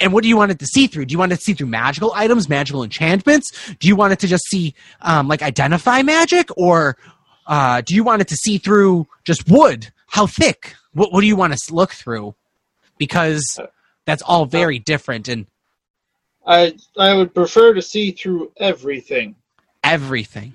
and 0.00 0.12
what 0.12 0.22
do 0.22 0.28
you 0.28 0.36
want 0.36 0.50
it 0.50 0.58
to 0.60 0.66
see 0.66 0.86
through? 0.86 1.06
Do 1.06 1.12
you 1.12 1.18
want 1.18 1.32
it 1.32 1.36
to 1.36 1.42
see 1.42 1.52
through 1.52 1.66
magical 1.66 2.12
items, 2.14 2.48
magical 2.48 2.82
enchantments? 2.82 3.74
Do 3.78 3.88
you 3.88 3.96
want 3.96 4.12
it 4.12 4.20
to 4.20 4.26
just 4.26 4.44
see 4.48 4.74
um, 5.02 5.28
like 5.28 5.42
identify 5.42 6.02
magic, 6.02 6.48
or 6.56 6.96
uh, 7.46 7.82
do 7.82 7.94
you 7.94 8.02
want 8.02 8.22
it 8.22 8.28
to 8.28 8.36
see 8.36 8.58
through 8.58 9.06
just 9.24 9.48
wood? 9.48 9.90
How 10.06 10.26
thick? 10.26 10.74
What 10.92 11.12
what 11.12 11.20
do 11.20 11.26
you 11.26 11.36
want 11.36 11.52
to 11.56 11.74
look 11.74 11.92
through? 11.92 12.34
Because 12.96 13.60
that's 14.06 14.22
all 14.22 14.46
very 14.46 14.78
different 14.78 15.28
and 15.28 15.46
I 16.46 16.74
I 16.98 17.14
would 17.14 17.34
prefer 17.34 17.74
to 17.74 17.82
see 17.82 18.10
through 18.12 18.52
everything. 18.58 19.34
everything. 19.82 20.54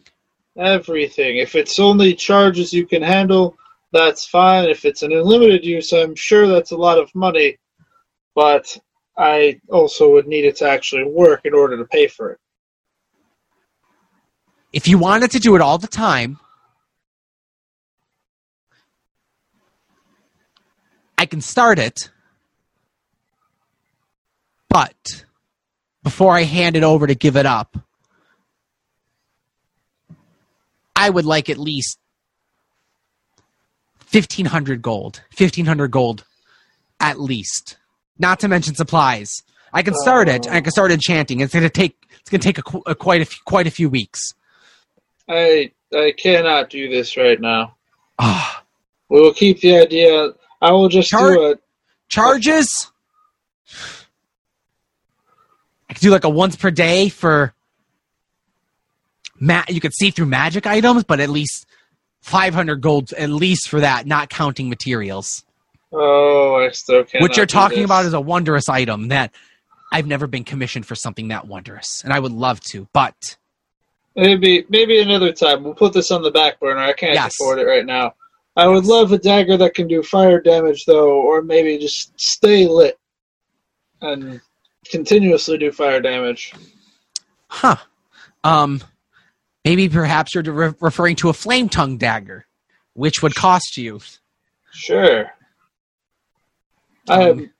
Everything. 0.57 1.37
If 1.37 1.55
it's 1.55 1.79
only 1.79 2.13
charges 2.13 2.73
you 2.73 2.85
can 2.85 3.01
handle, 3.01 3.55
that's 3.91 4.25
fine. 4.25 4.69
If 4.69 4.85
it's 4.85 5.03
an 5.03 5.13
unlimited 5.13 5.65
use, 5.65 5.93
I'm 5.93 6.15
sure 6.15 6.47
that's 6.47 6.71
a 6.71 6.77
lot 6.77 6.97
of 6.97 7.13
money. 7.15 7.57
But 8.35 8.77
I 9.17 9.59
also 9.69 10.11
would 10.11 10.27
need 10.27 10.45
it 10.45 10.57
to 10.57 10.69
actually 10.69 11.03
work 11.05 11.41
in 11.45 11.53
order 11.53 11.77
to 11.77 11.85
pay 11.85 12.07
for 12.07 12.31
it. 12.31 12.39
If 14.71 14.87
you 14.87 14.97
wanted 14.97 15.31
to 15.31 15.39
do 15.39 15.55
it 15.55 15.61
all 15.61 15.77
the 15.77 15.87
time, 15.87 16.39
I 21.17 21.25
can 21.25 21.41
start 21.41 21.79
it. 21.79 22.11
But 24.69 25.25
before 26.03 26.35
I 26.35 26.43
hand 26.43 26.75
it 26.75 26.83
over 26.83 27.07
to 27.07 27.15
give 27.15 27.35
it 27.35 27.45
up, 27.45 27.77
I 30.95 31.09
would 31.09 31.25
like 31.25 31.49
at 31.49 31.57
least 31.57 31.97
1500 34.11 34.81
gold. 34.81 35.21
1500 35.37 35.89
gold 35.91 36.25
at 36.99 37.19
least. 37.19 37.77
Not 38.17 38.39
to 38.41 38.47
mention 38.47 38.75
supplies. 38.75 39.43
I 39.71 39.81
can 39.83 39.93
start 39.93 40.27
it. 40.27 40.49
I 40.49 40.61
can 40.61 40.71
start 40.71 40.91
enchanting. 40.91 41.39
It's 41.41 41.53
going 41.53 41.63
to 41.63 41.69
take 41.69 41.95
it's 42.19 42.29
going 42.29 42.41
to 42.41 42.45
take 42.53 42.57
a, 42.57 42.91
a 42.91 42.95
quite 42.95 43.21
a 43.21 43.25
few, 43.25 43.39
quite 43.45 43.67
a 43.67 43.71
few 43.71 43.87
weeks. 43.89 44.33
I 45.27 45.71
I 45.93 46.13
cannot 46.17 46.69
do 46.69 46.89
this 46.89 47.15
right 47.17 47.39
now. 47.39 47.75
Ah. 48.17 48.63
We 49.09 49.21
will 49.21 49.33
keep 49.33 49.61
the 49.61 49.77
idea. 49.77 50.31
I 50.61 50.71
will 50.71 50.89
just 50.89 51.09
Char- 51.09 51.33
do 51.33 51.49
it. 51.51 51.63
charges. 52.09 52.91
Could 55.99 56.05
do 56.07 56.11
like 56.11 56.23
a 56.23 56.29
once 56.29 56.55
per 56.55 56.71
day 56.71 57.09
for. 57.09 57.53
Ma- 59.41 59.63
you 59.67 59.79
could 59.81 59.93
see 59.93 60.11
through 60.11 60.25
magic 60.27 60.65
items, 60.65 61.03
but 61.03 61.19
at 61.19 61.29
least 61.29 61.65
500 62.21 62.77
gold 62.81 63.11
at 63.13 63.29
least 63.29 63.67
for 63.69 63.79
that, 63.81 64.05
not 64.07 64.29
counting 64.29 64.69
materials. 64.69 65.43
Oh, 65.91 66.55
I 66.55 66.69
still 66.71 67.03
can't. 67.03 67.21
What 67.21 67.35
you're 67.37 67.45
talking 67.45 67.83
about 67.83 68.05
is 68.05 68.13
a 68.13 68.19
wondrous 68.21 68.67
item 68.69 69.07
that 69.09 69.33
I've 69.91 70.07
never 70.07 70.27
been 70.27 70.43
commissioned 70.43 70.85
for 70.85 70.95
something 70.95 71.29
that 71.29 71.47
wondrous, 71.47 72.01
and 72.03 72.13
I 72.13 72.19
would 72.19 72.31
love 72.31 72.59
to, 72.71 72.87
but 72.93 73.37
maybe 74.15 74.65
maybe 74.69 74.99
another 75.01 75.31
time. 75.33 75.63
We'll 75.63 75.73
put 75.73 75.93
this 75.93 76.11
on 76.11 76.21
the 76.21 76.31
back 76.31 76.59
burner. 76.59 76.79
I 76.79 76.93
can't 76.93 77.13
Yes. 77.13 77.33
afford 77.39 77.59
it 77.59 77.65
right 77.65 77.85
now. 77.85 78.13
I 78.55 78.67
would 78.67 78.85
love 78.85 79.11
a 79.13 79.17
dagger 79.17 79.57
that 79.57 79.73
can 79.73 79.87
do 79.87 80.03
fire 80.03 80.39
damage 80.41 80.85
though, 80.85 81.09
or 81.21 81.41
maybe 81.41 81.77
just 81.77 82.17
stay 82.19 82.67
lit 82.67 82.99
and 84.01 84.41
continuously 84.89 85.57
do 85.57 85.71
fire 85.71 86.01
damage. 86.01 86.53
huh? 87.47 87.75
Um, 88.43 88.81
maybe 89.65 89.89
perhaps 89.89 90.33
you're 90.33 90.43
re- 90.43 90.73
referring 90.79 91.15
to 91.17 91.29
a 91.29 91.33
flame 91.33 91.69
tongue 91.69 91.97
dagger, 91.97 92.45
which 92.93 93.21
would 93.21 93.35
cost 93.35 93.77
you. 93.77 93.99
Sure. 94.71 95.31
I 97.07 97.29
Um, 97.29 97.39
am. 97.39 97.53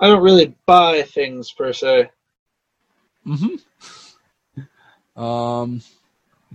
I 0.00 0.08
don't 0.08 0.22
really 0.22 0.54
buy 0.66 1.02
things 1.02 1.52
per 1.52 1.72
se. 1.72 2.10
Mm-hmm. 3.26 3.56
Um, 5.22 5.80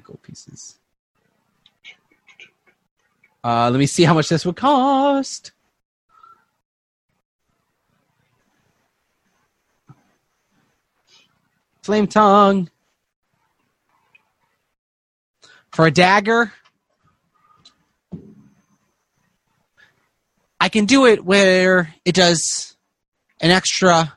gold 0.03 0.21
pieces. 0.21 0.77
Uh, 3.43 3.69
let 3.71 3.79
me 3.79 3.85
see 3.85 4.03
how 4.03 4.13
much 4.13 4.27
this 4.29 4.45
would 4.45 4.57
cost. 4.57 5.53
Flame 11.81 12.07
tongue 12.07 12.69
for 15.71 15.87
a 15.87 15.91
dagger. 15.91 16.51
I 20.59 20.69
can 20.69 20.85
do 20.85 21.05
it 21.05 21.23
where 21.23 21.93
it 22.03 22.13
does 22.15 22.75
an 23.39 23.49
extra 23.51 24.13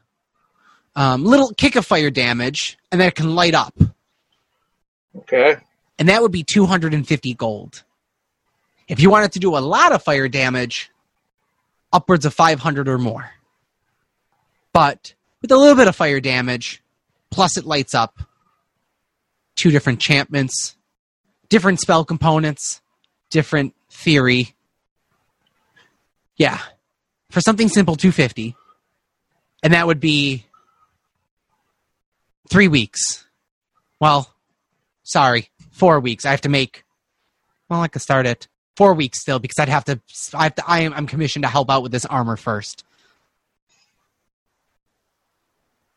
um, 0.96 1.24
little 1.24 1.52
kick 1.54 1.76
of 1.76 1.86
fire 1.86 2.10
damage, 2.10 2.76
and 2.90 3.00
then 3.00 3.08
it 3.08 3.14
can 3.14 3.34
light 3.34 3.54
up, 3.54 3.74
Okay. 5.16 5.56
and 5.98 6.08
that 6.08 6.20
would 6.20 6.32
be 6.32 6.42
250 6.42 7.34
gold. 7.34 7.84
If 8.88 9.00
you 9.00 9.08
wanted 9.08 9.32
to 9.32 9.38
do 9.38 9.56
a 9.56 9.60
lot 9.60 9.92
of 9.92 10.02
fire 10.02 10.28
damage, 10.28 10.90
upwards 11.92 12.26
of 12.26 12.34
500 12.34 12.88
or 12.88 12.98
more. 12.98 13.30
But 14.72 15.14
with 15.40 15.52
a 15.52 15.56
little 15.56 15.76
bit 15.76 15.86
of 15.88 15.94
fire 15.96 16.20
damage, 16.20 16.82
plus 17.32 17.56
it 17.56 17.64
lights 17.64 17.94
up, 17.94 18.20
two 19.56 19.72
different 19.72 19.96
enchantments, 19.96 20.76
different 21.48 21.80
spell 21.80 22.04
components, 22.04 22.80
different 23.30 23.74
theory. 23.90 24.54
Yeah. 26.36 26.60
For 27.30 27.40
something 27.40 27.68
simple, 27.68 27.96
250. 27.96 28.54
And 29.62 29.72
that 29.72 29.86
would 29.86 30.00
be 30.00 30.44
three 32.50 32.68
weeks. 32.68 33.26
Well, 34.00 34.32
sorry, 35.02 35.50
four 35.70 36.00
weeks. 36.00 36.24
I 36.24 36.30
have 36.30 36.42
to 36.42 36.48
make. 36.48 36.84
Well, 37.68 37.80
I 37.80 37.88
could 37.88 38.02
start 38.02 38.26
at 38.26 38.48
four 38.76 38.94
weeks 38.94 39.20
still 39.20 39.38
because 39.38 39.58
I'd 39.58 39.68
have 39.68 39.84
to. 39.84 40.00
I 40.34 40.44
have 40.44 40.54
to. 40.56 40.64
I 40.66 40.80
am. 40.80 40.92
I'm 40.92 41.06
commissioned 41.06 41.44
to 41.44 41.48
help 41.48 41.70
out 41.70 41.82
with 41.82 41.92
this 41.92 42.04
armor 42.04 42.36
first. 42.36 42.84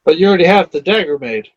But 0.06 0.18
you 0.18 0.28
already 0.28 0.46
have 0.46 0.72
the 0.72 0.80
dagger 0.82 1.20
made. 1.20 1.50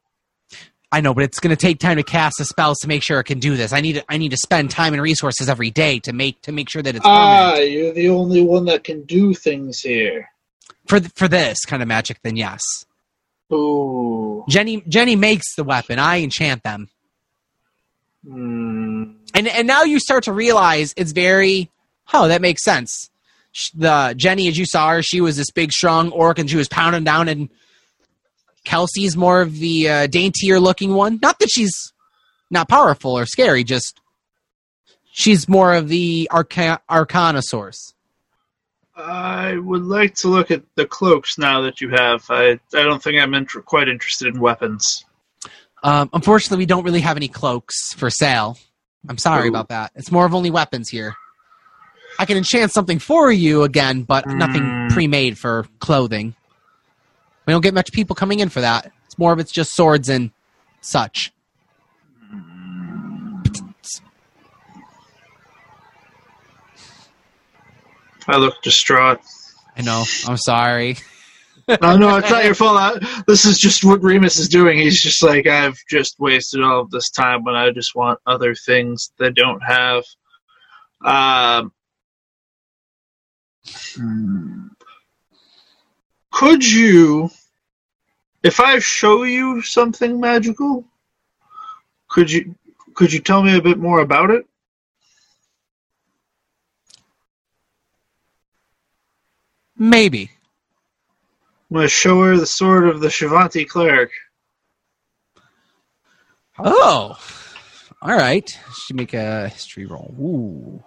I 0.90 1.02
know, 1.02 1.12
but 1.12 1.22
it's 1.24 1.38
going 1.38 1.54
to 1.54 1.56
take 1.60 1.78
time 1.80 1.98
to 1.98 2.02
cast 2.02 2.36
the 2.38 2.46
spells 2.46 2.78
to 2.78 2.88
make 2.88 3.02
sure 3.02 3.20
it 3.20 3.24
can 3.24 3.38
do 3.40 3.56
this. 3.56 3.74
I 3.74 3.82
need. 3.82 3.94
To, 3.94 4.04
I 4.08 4.16
need 4.16 4.30
to 4.30 4.38
spend 4.38 4.70
time 4.70 4.94
and 4.94 5.02
resources 5.02 5.48
every 5.48 5.70
day 5.70 5.98
to 6.00 6.14
make 6.14 6.40
to 6.42 6.52
make 6.52 6.70
sure 6.70 6.80
that 6.82 6.96
it's 6.96 7.04
Ah, 7.06 7.50
permanent. 7.52 7.70
you're 7.72 7.92
the 7.92 8.08
only 8.08 8.42
one 8.42 8.64
that 8.64 8.84
can 8.84 9.02
do 9.04 9.34
things 9.34 9.80
here. 9.80 10.30
for 10.86 10.98
th- 10.98 11.12
for 11.14 11.28
this 11.28 11.58
kind 11.66 11.82
of 11.82 11.88
magic. 11.88 12.20
Then 12.22 12.36
yes, 12.36 12.62
Ooh. 13.52 14.44
Jenny. 14.48 14.82
Jenny 14.88 15.14
makes 15.14 15.54
the 15.56 15.64
weapon. 15.64 15.98
I 15.98 16.22
enchant 16.22 16.62
them. 16.62 16.88
Hmm. 18.26 19.12
and 19.34 19.46
and 19.48 19.66
now 19.66 19.84
you 19.84 20.00
start 20.00 20.24
to 20.24 20.32
realize 20.32 20.92
it's 20.96 21.12
very 21.12 21.70
Oh, 22.12 22.28
that 22.28 22.40
makes 22.40 22.64
sense. 22.64 23.10
The 23.74 24.14
Jenny, 24.16 24.48
as 24.48 24.56
you 24.56 24.64
saw 24.64 24.88
her, 24.90 25.02
she 25.02 25.20
was 25.20 25.36
this 25.36 25.50
big, 25.50 25.70
strong 25.72 26.10
orc, 26.12 26.38
and 26.38 26.48
she 26.48 26.56
was 26.56 26.68
pounding 26.68 27.04
down. 27.04 27.28
And 27.28 27.50
Kelsey's 28.68 29.16
more 29.16 29.40
of 29.40 29.58
the 29.58 29.88
uh, 29.88 30.06
daintier 30.08 30.60
looking 30.60 30.92
one. 30.92 31.18
Not 31.22 31.38
that 31.38 31.48
she's 31.50 31.72
not 32.50 32.68
powerful 32.68 33.16
or 33.16 33.24
scary, 33.24 33.64
just 33.64 33.98
she's 35.10 35.48
more 35.48 35.72
of 35.74 35.88
the 35.88 36.28
arca- 36.30 36.80
arcana 36.90 37.40
source. 37.40 37.94
I 38.94 39.56
would 39.56 39.84
like 39.84 40.16
to 40.16 40.28
look 40.28 40.50
at 40.50 40.62
the 40.74 40.84
cloaks 40.84 41.38
now 41.38 41.62
that 41.62 41.80
you 41.80 41.88
have. 41.90 42.24
I 42.28 42.60
I 42.74 42.82
don't 42.82 43.02
think 43.02 43.18
I'm 43.18 43.32
inter- 43.32 43.62
quite 43.62 43.88
interested 43.88 44.34
in 44.34 44.38
weapons. 44.40 45.02
Um, 45.82 46.10
unfortunately, 46.12 46.58
we 46.58 46.66
don't 46.66 46.84
really 46.84 47.00
have 47.00 47.16
any 47.16 47.28
cloaks 47.28 47.94
for 47.94 48.10
sale. 48.10 48.58
I'm 49.08 49.16
sorry 49.16 49.46
Ooh. 49.46 49.50
about 49.50 49.68
that. 49.68 49.92
It's 49.94 50.10
more 50.12 50.26
of 50.26 50.34
only 50.34 50.50
weapons 50.50 50.90
here. 50.90 51.14
I 52.18 52.26
can 52.26 52.36
enchant 52.36 52.72
something 52.72 52.98
for 52.98 53.30
you 53.32 53.62
again, 53.62 54.02
but 54.02 54.26
nothing 54.26 54.62
Mm. 54.62 54.90
pre-made 54.90 55.38
for 55.38 55.66
clothing. 55.78 56.34
We 57.48 57.52
don't 57.52 57.62
get 57.62 57.72
much 57.72 57.92
people 57.92 58.14
coming 58.14 58.40
in 58.40 58.50
for 58.50 58.60
that. 58.60 58.92
It's 59.06 59.18
more 59.18 59.32
of 59.32 59.38
it's 59.38 59.50
just 59.50 59.72
swords 59.72 60.10
and 60.10 60.32
such. 60.82 61.32
I 68.26 68.36
look 68.36 68.60
distraught. 68.60 69.20
I 69.74 69.80
know. 69.80 70.04
I'm 70.26 70.36
sorry. 70.36 70.98
no, 71.66 71.76
no, 71.96 72.16
it's 72.18 72.28
not 72.28 72.44
your 72.44 72.54
fault. 72.54 72.76
I, 72.76 73.22
this 73.26 73.46
is 73.46 73.58
just 73.58 73.82
what 73.82 74.02
Remus 74.02 74.38
is 74.38 74.50
doing. 74.50 74.76
He's 74.76 75.00
just 75.00 75.22
like, 75.22 75.46
I've 75.46 75.78
just 75.88 76.20
wasted 76.20 76.62
all 76.62 76.82
of 76.82 76.90
this 76.90 77.08
time 77.08 77.44
when 77.44 77.54
I 77.54 77.70
just 77.70 77.94
want 77.94 78.20
other 78.26 78.54
things 78.54 79.10
they 79.18 79.30
don't 79.30 79.62
have. 79.66 80.04
Um. 81.02 81.72
Could 86.39 86.65
you, 86.65 87.28
if 88.44 88.60
I 88.60 88.78
show 88.78 89.24
you 89.24 89.60
something 89.60 90.20
magical, 90.20 90.85
could 92.06 92.31
you 92.31 92.55
could 92.94 93.12
you 93.12 93.19
tell 93.19 93.43
me 93.43 93.56
a 93.56 93.60
bit 93.60 93.77
more 93.77 93.98
about 93.98 94.31
it? 94.31 94.47
Maybe. 99.77 100.31
I'm 101.70 101.74
going 101.74 101.85
to 101.85 101.89
show 101.89 102.23
her 102.23 102.36
the 102.36 102.47
sword 102.47 102.89
of 102.89 103.01
the 103.01 103.09
Shivanti 103.09 103.69
cleric. 103.69 104.10
Oh. 106.56 107.19
All 108.01 108.16
right. 108.16 108.59
Should 108.85 108.97
make 108.97 109.12
a 109.12 109.48
history 109.48 109.86
roll. 109.86 110.15
Ooh. 110.20 110.85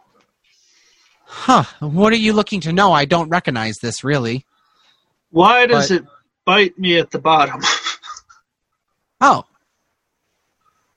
Huh. 1.26 1.64
What 1.82 2.14
are 2.14 2.24
you 2.28 2.32
looking 2.32 2.62
to 2.62 2.72
know? 2.72 2.94
I 2.94 3.04
don't 3.04 3.30
recognize 3.30 3.80
this 3.80 4.02
really. 4.02 4.46
Why 5.32 5.66
does 5.66 5.90
But- 5.90 6.02
it 6.02 6.06
bite 6.46 6.78
me 6.78 7.00
at 7.00 7.12
the 7.12 7.20
bottom? 7.20 7.62
Oh. 9.24 9.46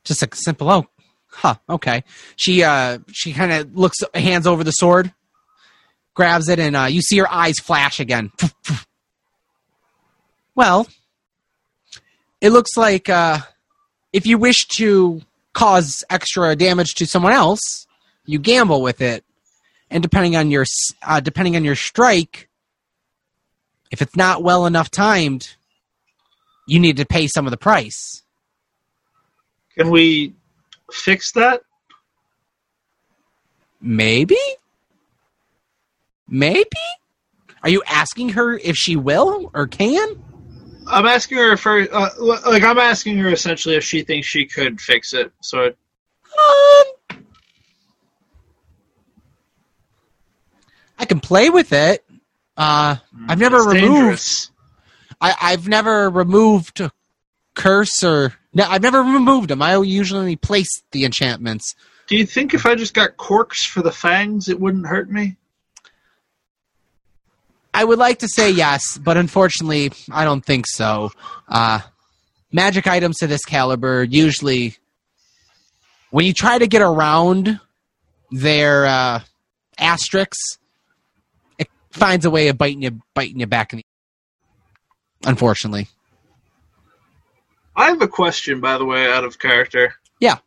Just 0.02 0.22
a 0.22 0.28
simple 0.32 0.70
oh. 0.70 0.86
Huh, 1.26 1.56
okay. 1.68 2.04
She 2.36 2.62
uh 2.62 3.00
she 3.12 3.34
kind 3.34 3.52
of 3.52 3.76
looks 3.76 3.98
hands 4.14 4.46
over 4.46 4.64
the 4.64 4.70
sword, 4.70 5.12
grabs 6.14 6.48
it 6.48 6.58
and 6.58 6.74
uh 6.74 6.84
you 6.84 7.02
see 7.02 7.18
her 7.18 7.30
eyes 7.30 7.56
flash 7.58 8.00
again. 8.00 8.32
well, 10.54 10.86
it 12.40 12.48
looks 12.50 12.78
like 12.78 13.10
uh 13.10 13.40
if 14.14 14.26
you 14.26 14.38
wish 14.38 14.66
to 14.76 15.20
cause 15.52 16.02
extra 16.08 16.56
damage 16.56 16.94
to 16.94 17.06
someone 17.06 17.32
else, 17.32 17.86
you 18.24 18.38
gamble 18.38 18.80
with 18.80 19.00
it. 19.02 19.22
And 19.90 20.02
depending 20.02 20.34
on 20.34 20.50
your 20.50 20.64
uh, 21.02 21.20
depending 21.20 21.56
on 21.56 21.64
your 21.64 21.76
strike, 21.76 22.48
if 23.90 24.02
it's 24.02 24.16
not 24.16 24.42
well 24.42 24.66
enough 24.66 24.90
timed, 24.90 25.54
you 26.66 26.78
need 26.80 26.96
to 26.96 27.06
pay 27.06 27.26
some 27.26 27.46
of 27.46 27.50
the 27.50 27.56
price. 27.56 28.22
Can 29.76 29.90
we 29.90 30.34
fix 30.90 31.32
that? 31.32 31.62
Maybe? 33.80 34.38
Maybe? 36.28 36.68
Are 37.62 37.68
you 37.68 37.82
asking 37.86 38.30
her 38.30 38.56
if 38.58 38.76
she 38.76 38.96
will 38.96 39.50
or 39.54 39.66
can? 39.66 40.22
I'm 40.86 41.06
asking 41.06 41.38
her 41.38 41.56
for 41.56 41.86
uh, 41.92 42.10
like 42.18 42.62
I'm 42.62 42.78
asking 42.78 43.18
her 43.18 43.28
essentially 43.28 43.76
if 43.76 43.84
she 43.84 44.02
thinks 44.02 44.26
she 44.26 44.44
could 44.46 44.80
fix 44.80 45.14
it. 45.14 45.32
So 45.40 45.66
Um, 45.66 47.22
I 50.98 51.04
can 51.06 51.20
play 51.20 51.50
with 51.50 51.72
it. 51.72 52.03
Uh, 52.56 52.96
I've 53.28 53.38
never 53.38 53.56
it's 53.56 53.66
removed. 53.66 53.94
dangerous. 53.94 54.50
I, 55.20 55.34
I've 55.40 55.68
never 55.68 56.10
removed 56.10 56.82
curse 57.54 58.02
or 58.02 58.34
no, 58.52 58.64
I've 58.64 58.82
never 58.82 59.00
removed 59.00 59.48
them. 59.50 59.62
I 59.62 59.76
usually 59.80 60.36
place 60.36 60.68
the 60.92 61.04
enchantments. 61.04 61.74
Do 62.06 62.16
you 62.16 62.26
think 62.26 62.54
if 62.54 62.66
I 62.66 62.74
just 62.74 62.94
got 62.94 63.16
corks 63.16 63.64
for 63.64 63.82
the 63.82 63.90
fangs, 63.90 64.48
it 64.48 64.60
wouldn't 64.60 64.86
hurt 64.86 65.10
me? 65.10 65.36
I 67.72 67.82
would 67.82 67.98
like 67.98 68.20
to 68.20 68.28
say 68.28 68.50
yes, 68.50 68.98
but 68.98 69.16
unfortunately, 69.16 69.90
I 70.12 70.24
don't 70.24 70.44
think 70.44 70.66
so. 70.68 71.10
Uh, 71.48 71.80
magic 72.52 72.86
items 72.86 73.18
to 73.18 73.26
this 73.26 73.44
caliber 73.44 74.04
usually, 74.04 74.76
when 76.10 76.24
you 76.24 76.32
try 76.32 76.56
to 76.58 76.68
get 76.68 76.82
around 76.82 77.58
their 78.30 78.86
uh, 78.86 79.20
asterisks, 79.76 80.58
finds 81.94 82.24
a 82.24 82.30
way 82.30 82.48
of 82.48 82.58
biting 82.58 82.82
you, 82.82 83.00
biting 83.14 83.40
you 83.40 83.46
back 83.46 83.72
in 83.72 83.78
the. 83.78 83.84
Unfortunately, 85.26 85.88
I 87.74 87.86
have 87.86 88.02
a 88.02 88.08
question, 88.08 88.60
by 88.60 88.76
the 88.78 88.84
way, 88.84 89.10
out 89.10 89.24
of 89.24 89.38
character. 89.38 89.94
Yeah. 90.20 90.38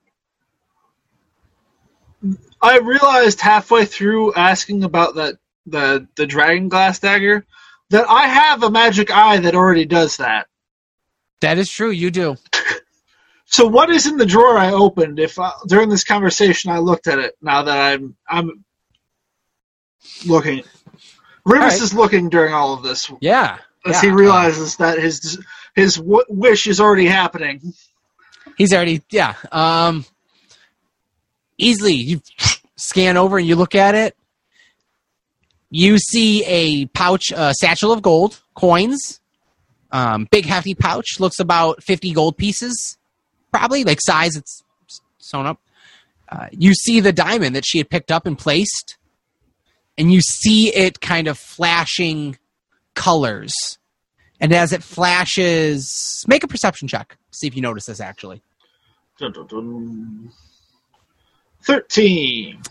I 2.61 2.79
realized 2.79 3.41
halfway 3.41 3.85
through 3.85 4.33
asking 4.35 4.83
about 4.83 5.15
that 5.15 5.35
the 5.65 6.07
the 6.15 6.27
dragon 6.27 6.69
glass 6.69 6.99
dagger 6.99 7.45
that 7.89 8.07
I 8.09 8.27
have 8.27 8.63
a 8.63 8.69
magic 8.69 9.09
eye 9.11 9.37
that 9.39 9.55
already 9.55 9.85
does 9.85 10.17
that. 10.17 10.47
that 11.41 11.57
is 11.57 11.69
true. 11.69 11.91
You 11.91 12.11
do. 12.11 12.35
So 13.49 13.65
what 13.65 13.89
is 13.89 14.05
in 14.05 14.17
the 14.17 14.25
drawer 14.25 14.57
I 14.57 14.73
opened? 14.73 15.19
If 15.19 15.39
I, 15.39 15.53
during 15.67 15.87
this 15.87 16.03
conversation 16.03 16.69
I 16.69 16.79
looked 16.79 17.07
at 17.07 17.17
it, 17.17 17.35
now 17.41 17.63
that 17.63 17.77
I'm 17.77 18.15
I'm 18.27 18.65
looking, 20.25 20.63
Remus 21.47 21.63
Alright. 21.75 21.81
is 21.81 21.93
looking 21.93 22.29
during 22.29 22.53
all 22.53 22.73
of 22.73 22.83
this 22.83 23.09
Yeah. 23.21 23.57
as 23.85 23.95
yeah. 23.95 24.01
he 24.01 24.09
realizes 24.11 24.75
that 24.77 24.99
his 24.99 25.39
his 25.75 25.95
w- 25.95 26.25
wish 26.29 26.67
is 26.67 26.79
already 26.81 27.05
happening. 27.05 27.73
He's 28.57 28.73
already 28.73 29.01
yeah. 29.09 29.35
Um 29.51 30.05
easily 31.57 31.93
you 31.93 32.21
scan 32.75 33.17
over 33.17 33.37
and 33.37 33.47
you 33.47 33.55
look 33.55 33.75
at 33.75 33.95
it. 33.95 34.15
You 35.69 35.97
see 35.97 36.43
a 36.45 36.85
pouch, 36.87 37.31
a 37.35 37.53
satchel 37.53 37.91
of 37.91 38.01
gold 38.01 38.39
coins. 38.55 39.19
Um, 39.91 40.27
big 40.31 40.45
hefty 40.45 40.75
pouch 40.75 41.19
looks 41.19 41.39
about 41.39 41.83
fifty 41.83 42.11
gold 42.13 42.37
pieces, 42.37 42.97
probably 43.51 43.83
like 43.83 43.99
size. 44.01 44.35
It's 44.35 44.63
sewn 45.17 45.45
up. 45.45 45.59
Uh, 46.29 46.47
you 46.51 46.73
see 46.73 46.99
the 46.99 47.13
diamond 47.13 47.55
that 47.55 47.65
she 47.65 47.77
had 47.77 47.89
picked 47.89 48.11
up 48.11 48.25
and 48.25 48.37
placed, 48.37 48.97
and 49.97 50.11
you 50.11 50.21
see 50.21 50.73
it 50.73 51.01
kind 51.01 51.27
of 51.27 51.37
flashing 51.37 52.37
colors. 52.93 53.53
And 54.39 54.53
as 54.53 54.71
it 54.71 54.83
flashes, 54.83 56.23
make 56.27 56.43
a 56.43 56.47
perception 56.47 56.87
check. 56.87 57.17
See 57.31 57.47
if 57.47 57.55
you 57.55 57.61
notice 57.61 57.85
this 57.85 57.99
actually. 57.99 58.41
Dun, 59.19 59.31
dun, 59.31 59.47
dun. 59.47 60.31
Thirteen. 61.63 62.61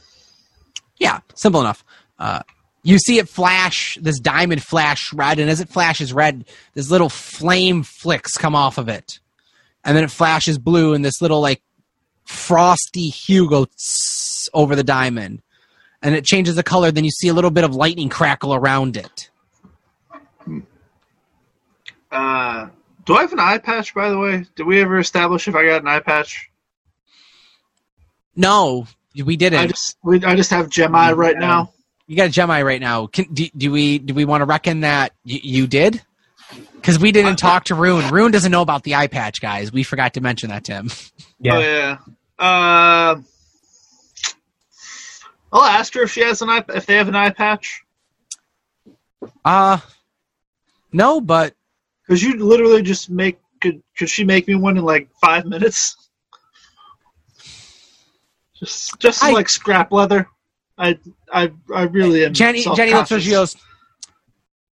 Yeah, 0.98 1.20
simple 1.34 1.60
enough. 1.60 1.84
Uh, 2.18 2.42
you 2.82 2.98
see 2.98 3.18
it 3.18 3.28
flash, 3.28 3.98
this 4.00 4.20
diamond 4.20 4.62
flash 4.62 5.12
red, 5.12 5.40
and 5.40 5.50
as 5.50 5.60
it 5.60 5.68
flashes 5.68 6.12
red, 6.12 6.44
this 6.74 6.88
little 6.88 7.08
flame 7.08 7.82
flicks 7.82 8.32
come 8.34 8.54
off 8.54 8.78
of 8.78 8.88
it. 8.88 9.18
And 9.84 9.96
then 9.96 10.04
it 10.04 10.10
flashes 10.10 10.56
blue, 10.56 10.94
and 10.94 11.04
this 11.04 11.20
little, 11.20 11.40
like, 11.40 11.62
frosty 12.24 13.08
hue 13.08 13.50
goes 13.50 14.48
over 14.54 14.76
the 14.76 14.84
diamond. 14.84 15.42
And 16.06 16.14
it 16.14 16.24
changes 16.24 16.54
the 16.54 16.62
color, 16.62 16.92
then 16.92 17.04
you 17.04 17.10
see 17.10 17.26
a 17.26 17.34
little 17.34 17.50
bit 17.50 17.64
of 17.64 17.74
lightning 17.74 18.08
crackle 18.08 18.54
around 18.54 18.96
it. 18.96 19.28
Uh, 22.12 22.68
do 23.04 23.16
I 23.16 23.22
have 23.22 23.32
an 23.32 23.40
eye 23.40 23.58
patch, 23.58 23.92
by 23.92 24.08
the 24.10 24.16
way? 24.16 24.46
Did 24.54 24.66
we 24.66 24.80
ever 24.80 25.00
establish 25.00 25.48
if 25.48 25.56
I 25.56 25.66
got 25.66 25.82
an 25.82 25.88
eye 25.88 25.98
patch? 25.98 26.48
No, 28.36 28.86
we 29.24 29.36
didn't. 29.36 29.58
I 29.58 29.66
just 29.66 29.96
we, 30.04 30.22
I 30.24 30.36
just 30.36 30.50
have 30.50 30.68
gem 30.68 30.94
eye 30.94 31.12
right 31.12 31.36
now. 31.36 31.72
you 32.06 32.16
got 32.16 32.26
a 32.28 32.30
Gemini 32.30 32.62
right 32.62 32.80
now. 32.80 33.08
Can, 33.08 33.32
do, 33.32 33.48
do 33.56 33.72
we 33.72 33.98
do 33.98 34.14
we 34.14 34.24
want 34.24 34.42
to 34.42 34.44
reckon 34.44 34.80
that 34.80 35.12
y- 35.24 35.40
you 35.42 35.66
did? 35.66 36.02
Because 36.74 37.00
we 37.00 37.10
didn't 37.10 37.36
talk 37.36 37.64
to 37.64 37.74
Rune. 37.74 38.08
Rune 38.10 38.30
doesn't 38.30 38.52
know 38.52 38.62
about 38.62 38.84
the 38.84 38.94
eye 38.94 39.08
patch, 39.08 39.40
guys. 39.40 39.72
We 39.72 39.82
forgot 39.82 40.14
to 40.14 40.20
mention 40.20 40.50
that 40.50 40.64
to 40.66 40.72
him. 40.74 40.90
Yeah. 41.40 41.54
Oh 41.54 41.60
yeah. 41.60 41.98
Uh, 42.38 43.16
I'll 45.56 45.64
ask 45.64 45.94
her 45.94 46.02
if 46.02 46.12
she 46.12 46.20
has 46.20 46.42
an 46.42 46.50
eye 46.50 46.62
if 46.74 46.84
they 46.84 46.96
have 46.96 47.08
an 47.08 47.16
eye 47.16 47.30
patch. 47.30 47.82
Uh 49.42 49.78
no, 50.92 51.20
but 51.20 51.54
Because 52.06 52.22
you 52.22 52.34
literally 52.44 52.82
just 52.82 53.08
make 53.08 53.38
could 53.62 53.82
could 53.96 54.10
she 54.10 54.22
make 54.22 54.46
me 54.46 54.54
one 54.54 54.76
in 54.76 54.84
like 54.84 55.08
five 55.18 55.46
minutes? 55.46 55.96
Just 58.58 58.98
just 59.00 59.24
I- 59.24 59.32
like 59.32 59.48
scrap 59.48 59.92
leather. 59.92 60.28
I 60.76 60.98
I 61.32 61.52
I 61.74 61.82
really 61.84 62.26
am. 62.26 62.34
Jenny 62.34 62.62
Jenny 62.62 62.92
looks 62.92 63.10
at 63.10 63.22
she 63.22 63.30
goes, 63.30 63.56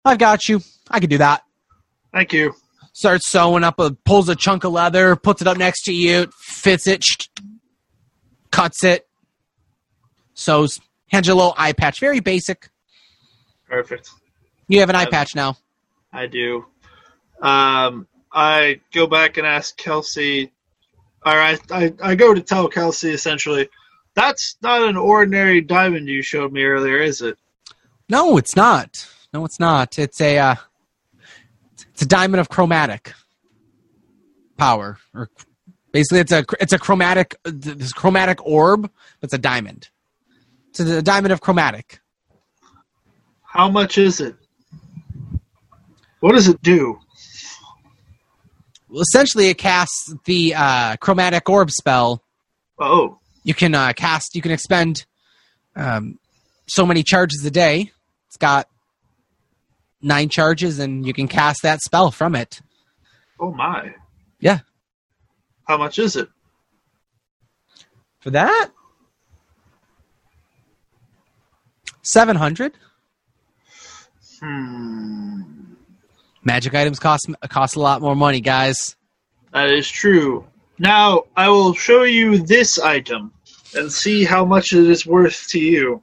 I've 0.04 0.18
got 0.18 0.46
you. 0.46 0.60
I 0.90 1.00
can 1.00 1.08
do 1.08 1.18
that. 1.18 1.42
Thank 2.12 2.34
you. 2.34 2.54
Starts 2.92 3.30
sewing 3.30 3.64
up 3.64 3.78
a 3.78 3.92
pulls 4.04 4.28
a 4.28 4.36
chunk 4.36 4.64
of 4.64 4.72
leather, 4.72 5.16
puts 5.16 5.40
it 5.40 5.48
up 5.48 5.56
next 5.56 5.84
to 5.84 5.92
you, 5.94 6.26
fits 6.38 6.86
it, 6.86 7.02
cuts 8.50 8.84
it, 8.84 9.05
sews, 10.36 10.80
hands 11.08 11.26
you 11.26 11.34
a 11.34 11.34
little 11.34 11.54
eye 11.56 11.72
patch. 11.72 11.98
Very 11.98 12.20
basic. 12.20 12.70
Perfect. 13.68 14.10
You 14.68 14.78
have 14.78 14.90
an 14.90 14.94
eye 14.96 15.04
Um, 15.04 15.10
patch 15.10 15.34
now. 15.34 15.56
I 16.12 16.26
do. 16.26 16.64
Um, 17.42 18.06
I 18.32 18.80
go 18.92 19.06
back 19.08 19.36
and 19.36 19.46
ask 19.46 19.76
Kelsey. 19.76 20.52
Or 21.24 21.32
I, 21.32 21.58
I, 21.72 21.92
I 22.00 22.14
go 22.14 22.32
to 22.32 22.40
tell 22.40 22.68
Kelsey 22.68 23.10
essentially, 23.10 23.68
that's 24.14 24.56
not 24.62 24.82
an 24.88 24.96
ordinary 24.96 25.60
diamond 25.60 26.06
you 26.08 26.22
showed 26.22 26.52
me 26.52 26.62
earlier, 26.62 26.98
is 26.98 27.20
it? 27.20 27.36
No, 28.08 28.36
it's 28.36 28.54
not. 28.54 29.08
No, 29.34 29.44
it's 29.44 29.58
not. 29.58 29.98
It's 29.98 30.20
a 30.20 30.38
uh, 30.38 30.54
it's 31.90 32.02
a 32.02 32.06
diamond 32.06 32.40
of 32.40 32.48
chromatic 32.48 33.12
power, 34.56 34.98
or 35.12 35.28
basically, 35.92 36.20
it's 36.20 36.32
a 36.32 36.44
it's 36.60 36.72
a 36.72 36.78
chromatic 36.78 37.34
this 37.44 37.92
chromatic 37.92 38.46
orb. 38.46 38.88
It's 39.20 39.34
a 39.34 39.38
diamond. 39.38 39.90
It's 40.78 40.90
a, 40.90 41.02
diamond 41.02 41.32
of 41.32 41.40
chromatic. 41.40 42.00
How 43.42 43.70
much 43.70 43.96
is 43.96 44.20
it? 44.20 44.36
What 46.20 46.32
does 46.32 46.48
it 46.48 46.60
do? 46.60 46.98
Well, 48.88 49.00
essentially, 49.00 49.48
it 49.48 49.56
casts 49.58 50.14
the 50.26 50.54
uh, 50.54 50.96
chromatic 50.96 51.48
orb 51.48 51.70
spell. 51.70 52.22
Oh, 52.78 53.18
You 53.42 53.54
can 53.54 53.74
uh, 53.74 53.94
cast. 53.94 54.34
You 54.34 54.42
can 54.42 54.52
expend 54.52 55.06
um, 55.74 56.18
so 56.66 56.84
many 56.84 57.02
charges 57.02 57.42
a 57.44 57.50
day. 57.50 57.90
It's 58.28 58.36
got 58.36 58.68
nine 60.02 60.28
charges, 60.28 60.78
and 60.78 61.06
you 61.06 61.14
can 61.14 61.26
cast 61.26 61.62
that 61.62 61.80
spell 61.80 62.10
from 62.10 62.34
it. 62.34 62.60
oh 63.40 63.52
my. 63.52 63.94
Yeah. 64.40 64.60
How 65.64 65.78
much 65.78 65.98
is 65.98 66.16
it? 66.16 66.28
For 68.20 68.30
that, 68.30 68.70
seven 72.06 72.36
hundred. 72.36 72.72
Hmm. 74.40 75.42
Magic 76.44 76.74
items 76.74 76.98
cost 76.98 77.28
cost 77.48 77.76
a 77.76 77.80
lot 77.80 78.00
more 78.00 78.14
money, 78.14 78.40
guys. 78.40 78.96
That 79.52 79.70
is 79.70 79.88
true. 79.88 80.46
Now 80.78 81.24
I 81.36 81.48
will 81.48 81.74
show 81.74 82.04
you 82.04 82.38
this 82.38 82.78
item 82.78 83.32
and 83.74 83.90
see 83.90 84.24
how 84.24 84.44
much 84.44 84.72
it 84.72 84.88
is 84.88 85.06
worth 85.06 85.48
to 85.50 85.58
you. 85.58 86.02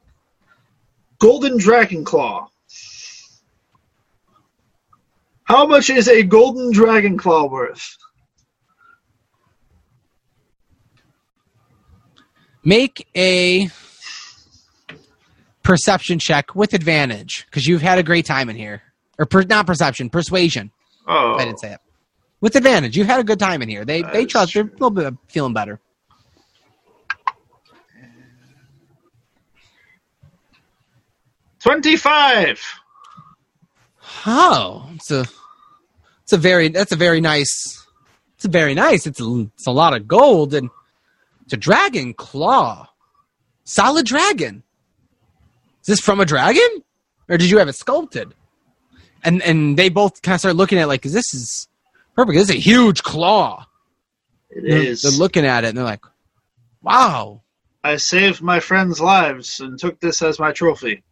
Golden 1.20 1.58
Dragon 1.58 2.04
Claw. 2.04 2.50
How 5.46 5.66
much 5.66 5.90
is 5.90 6.08
a 6.08 6.24
golden 6.24 6.72
dragon 6.72 7.18
claw 7.18 7.48
worth? 7.48 7.98
Make 12.64 13.08
a 13.16 13.70
perception 15.64 16.19
check 16.19 16.56
with 16.56 16.73
advantage 16.73 17.45
because 17.45 17.65
you've 17.65 17.81
had 17.81 17.98
a 17.98 18.03
great 18.03 18.26
time 18.26 18.49
in 18.49 18.56
here, 18.56 18.81
or 19.18 19.26
per, 19.26 19.44
not 19.44 19.65
perception, 19.65 20.10
persuasion. 20.10 20.72
Oh, 21.07 21.35
I 21.35 21.45
didn't 21.45 21.60
say 21.60 21.73
it. 21.73 21.80
With 22.41 22.56
advantage, 22.56 22.98
you've 22.98 23.07
had 23.07 23.19
a 23.19 23.23
good 23.23 23.40
time 23.40 23.61
in 23.61 23.69
here. 23.69 23.85
They 23.85 24.02
That 24.02 24.14
they 24.14 24.26
trust. 24.26 24.53
They're 24.53 24.64
a 24.64 24.65
little 24.65 24.90
bit 24.91 25.14
feeling 25.27 25.53
better. 25.53 25.80
twenty-five. 31.61 32.61
Oh, 34.26 34.90
it's 34.95 35.11
a 35.11 35.26
it's 36.23 36.34
a 36.34 36.38
very 36.38 36.68
that's 36.69 36.91
a 36.91 36.98
very 36.98 37.22
nice. 37.22 37.80
It's 38.35 38.45
a 38.45 38.49
very 38.49 38.73
nice. 38.73 39.07
It's 39.07 39.22
a, 39.22 39.48
it's 39.56 39.68
a 39.68 39.72
lot 39.72 39.95
of 39.95 40.07
gold 40.07 40.53
and 40.53 40.69
it's 41.45 41.53
a 41.53 41.57
dragon 41.57 42.14
claw, 42.14 42.90
solid 43.64 44.06
dragon. 44.06 44.64
Is 45.84 45.88
this 45.88 45.99
from 45.99 46.19
a 46.19 46.26
dragon, 46.26 46.84
or 47.30 47.38
did 47.38 47.49
you 47.49 47.57
have 47.60 47.68
it 47.68 47.73
sculpted? 47.76 48.34
And 49.23 49.41
and 49.41 49.77
they 49.77 49.89
both 49.89 50.22
kind 50.22 50.35
of 50.35 50.39
start 50.39 50.55
looking 50.55 50.77
at 50.80 50.84
it 50.84 50.88
like, 50.88 51.01
this 51.03 51.34
is 51.34 51.68
perfect. 52.15 52.35
This 52.35 52.49
is 52.49 52.55
a 52.55 52.60
huge 52.60 53.03
claw. 53.03 53.65
It 54.49 54.64
They're, 54.68 54.81
is. 54.84 55.01
they're 55.01 55.11
looking 55.11 55.45
at 55.45 55.64
it 55.64 55.69
and 55.69 55.77
they're 55.77 55.84
like, 55.85 56.03
"Wow, 56.81 57.41
I 57.84 57.97
saved 57.97 58.41
my 58.41 58.60
friends' 58.60 59.01
lives 59.01 59.60
and 59.60 59.77
took 59.80 59.99
this 59.99 60.22
as 60.22 60.39
my 60.39 60.51
trophy. 60.51 61.03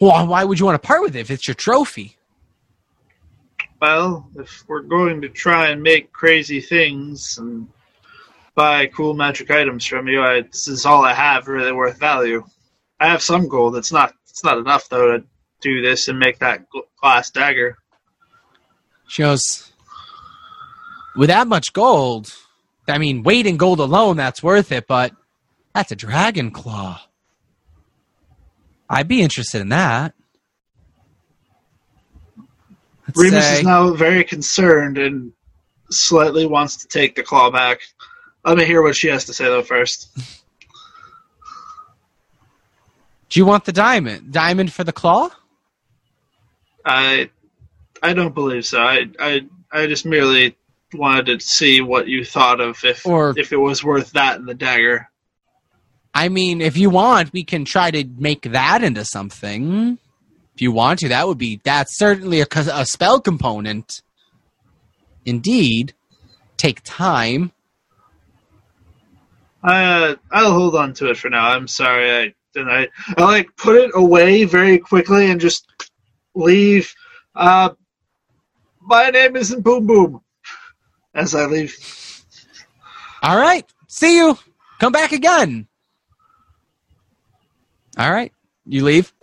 well, 0.00 0.26
why 0.26 0.44
would 0.44 0.58
you 0.60 0.66
want 0.66 0.80
to 0.80 0.86
part 0.86 1.02
with 1.02 1.16
it 1.16 1.20
if 1.20 1.30
it's 1.30 1.48
your 1.48 1.54
trophy?" 1.54 2.16
Well, 3.80 4.28
if 4.36 4.62
we're 4.68 4.82
going 4.82 5.22
to 5.22 5.28
try 5.28 5.70
and 5.70 5.82
make 5.82 6.12
crazy 6.12 6.60
things 6.60 7.36
and 7.38 7.66
buy 8.54 8.86
cool 8.86 9.14
magic 9.14 9.50
items 9.50 9.84
from 9.86 10.06
you, 10.06 10.22
I, 10.22 10.42
this 10.42 10.68
is 10.68 10.86
all 10.86 11.04
I 11.04 11.14
have 11.14 11.48
really 11.48 11.72
worth 11.72 11.98
value. 11.98 12.44
I 13.02 13.08
have 13.08 13.20
some 13.20 13.48
gold. 13.48 13.74
It's 13.74 13.90
not. 13.90 14.14
It's 14.30 14.44
not 14.44 14.58
enough 14.58 14.88
though 14.88 15.18
to 15.18 15.24
do 15.60 15.82
this 15.82 16.06
and 16.06 16.20
make 16.20 16.38
that 16.38 16.66
glass 17.00 17.30
dagger. 17.30 17.76
She 19.08 19.22
goes, 19.22 19.72
with 21.16 21.28
that 21.28 21.48
much 21.48 21.72
gold, 21.72 22.32
I 22.88 22.98
mean, 22.98 23.24
weight 23.24 23.46
in 23.46 23.56
gold 23.56 23.80
alone, 23.80 24.16
that's 24.16 24.42
worth 24.42 24.70
it, 24.70 24.86
but 24.86 25.12
that's 25.74 25.90
a 25.90 25.96
dragon 25.96 26.52
claw. 26.52 27.00
I'd 28.88 29.08
be 29.08 29.20
interested 29.20 29.60
in 29.60 29.70
that. 29.70 30.14
Let's 33.08 33.20
Remus 33.20 33.44
say- 33.44 33.58
is 33.58 33.64
now 33.64 33.92
very 33.94 34.22
concerned 34.22 34.96
and 34.96 35.32
slightly 35.90 36.46
wants 36.46 36.76
to 36.76 36.88
take 36.88 37.16
the 37.16 37.22
claw 37.24 37.50
back. 37.50 37.80
Let 38.44 38.56
me 38.56 38.64
hear 38.64 38.80
what 38.80 38.96
she 38.96 39.08
has 39.08 39.24
to 39.24 39.34
say 39.34 39.46
though 39.46 39.62
first. 39.62 40.08
Do 43.32 43.40
you 43.40 43.46
want 43.46 43.64
the 43.64 43.72
diamond? 43.72 44.30
Diamond 44.30 44.74
for 44.74 44.84
the 44.84 44.92
claw? 44.92 45.30
I 46.84 47.30
I 48.02 48.12
don't 48.12 48.34
believe 48.34 48.66
so. 48.66 48.78
I 48.78 49.06
I 49.18 49.40
I 49.72 49.86
just 49.86 50.04
merely 50.04 50.54
wanted 50.92 51.24
to 51.24 51.40
see 51.40 51.80
what 51.80 52.08
you 52.08 52.26
thought 52.26 52.60
of 52.60 52.84
if 52.84 53.06
Or- 53.06 53.32
if 53.38 53.50
it 53.50 53.56
was 53.56 53.82
worth 53.82 54.12
that 54.12 54.38
and 54.38 54.46
the 54.46 54.52
dagger. 54.52 55.08
I 56.12 56.28
mean, 56.28 56.60
if 56.60 56.76
you 56.76 56.90
want, 56.90 57.32
we 57.32 57.42
can 57.42 57.64
try 57.64 57.90
to 57.90 58.04
make 58.18 58.42
that 58.42 58.84
into 58.84 59.02
something. 59.06 59.96
If 60.54 60.60
you 60.60 60.70
want 60.70 60.98
to, 60.98 61.08
that 61.08 61.26
would 61.26 61.38
be 61.38 61.58
that's 61.64 61.96
certainly 61.96 62.42
a, 62.42 62.46
a 62.54 62.84
spell 62.84 63.18
component. 63.18 64.02
Indeed, 65.24 65.94
take 66.58 66.82
time. 66.84 67.52
I 69.62 69.84
uh, 69.84 70.16
I'll 70.30 70.52
hold 70.52 70.76
on 70.76 70.92
to 70.94 71.08
it 71.08 71.16
for 71.16 71.30
now. 71.30 71.48
I'm 71.48 71.66
sorry. 71.66 72.10
I 72.12 72.34
then 72.54 72.68
I 72.68 72.88
I 73.16 73.22
like 73.22 73.56
put 73.56 73.76
it 73.76 73.90
away 73.94 74.44
very 74.44 74.78
quickly 74.78 75.30
and 75.30 75.40
just 75.40 75.66
leave. 76.34 76.92
Uh, 77.34 77.70
my 78.80 79.10
name 79.10 79.36
isn't 79.36 79.62
Boom 79.62 79.86
Boom. 79.86 80.20
As 81.14 81.34
I 81.34 81.46
leave. 81.46 81.76
All 83.22 83.36
right, 83.36 83.64
see 83.86 84.16
you. 84.16 84.38
Come 84.80 84.92
back 84.92 85.12
again. 85.12 85.68
All 87.98 88.10
right, 88.10 88.32
you 88.66 88.84
leave. 88.84 89.12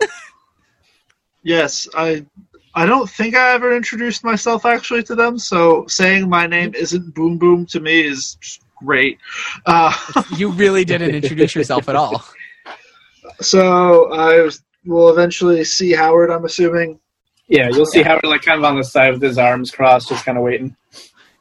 Yes, 1.42 1.88
I 1.94 2.26
I 2.74 2.86
don't 2.86 3.08
think 3.08 3.34
I 3.34 3.52
ever 3.52 3.74
introduced 3.74 4.22
myself 4.24 4.66
actually 4.66 5.02
to 5.04 5.14
them, 5.14 5.38
so 5.38 5.86
saying 5.86 6.28
my 6.28 6.46
name 6.46 6.74
isn't 6.74 7.14
Boom 7.14 7.38
Boom 7.38 7.66
to 7.66 7.80
me 7.80 8.02
is 8.02 8.36
great. 8.76 9.18
Uh, 9.66 9.92
you 10.36 10.50
really 10.50 10.84
didn't 10.84 11.14
introduce 11.14 11.54
yourself 11.54 11.88
at 11.88 11.96
all. 11.96 12.22
so 13.40 14.12
I 14.12 14.48
will 14.84 15.10
eventually 15.10 15.64
see 15.64 15.92
Howard. 15.92 16.30
I'm 16.30 16.44
assuming. 16.44 17.00
Yeah, 17.48 17.68
you'll 17.70 17.86
see 17.86 18.02
Howard 18.02 18.24
like 18.24 18.42
kind 18.42 18.58
of 18.58 18.64
on 18.64 18.76
the 18.76 18.84
side 18.84 19.12
with 19.12 19.22
his 19.22 19.36
arms 19.38 19.70
crossed, 19.70 20.08
just 20.08 20.24
kind 20.24 20.38
of 20.38 20.44
waiting. 20.44 20.76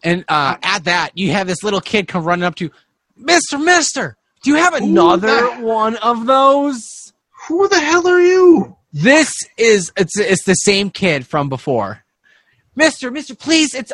And 0.04 0.26
uh, 0.28 0.58
at 0.64 0.86
that, 0.86 1.12
you 1.16 1.32
have 1.34 1.46
this 1.46 1.64
little 1.64 1.82
kid 1.82 2.08
come 2.08 2.24
running 2.24 2.46
up 2.46 2.56
to 2.56 2.66
you, 2.66 2.72
Mister, 3.16 3.58
Mister. 3.60 4.18
Do 4.44 4.52
you 4.52 4.56
have 4.58 4.74
another 4.74 5.28
that- 5.28 5.62
one 5.62 5.98
of 5.98 6.26
those? 6.26 6.82
Who 7.48 7.68
the 7.68 7.80
hell 7.80 8.08
are 8.08 8.22
you? 8.22 8.76
This 8.92 9.32
is 9.58 9.92
it's 9.96 10.18
it's 10.20 10.44
the 10.46 10.56
same 10.56 10.90
kid 10.90 11.28
from 11.28 11.48
before. 11.50 12.04
Mister, 12.76 13.12
Mister, 13.12 13.36
please, 13.36 13.76
it's 13.76 13.92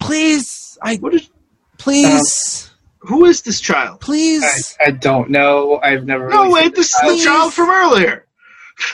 please, 0.00 0.78
I 0.82 0.96
What 0.96 1.14
is? 1.14 1.30
please. 1.78 2.67
Who 3.08 3.24
is 3.24 3.40
this 3.40 3.58
child? 3.60 4.00
Please. 4.00 4.76
I, 4.78 4.88
I 4.88 4.90
don't 4.90 5.30
know. 5.30 5.80
I've 5.82 6.04
never. 6.04 6.28
No, 6.28 6.42
really 6.42 6.52
wait, 6.52 6.74
this 6.74 6.94
is 6.94 7.00
the 7.00 7.24
child 7.24 7.54
from 7.54 7.70
earlier. 7.70 8.26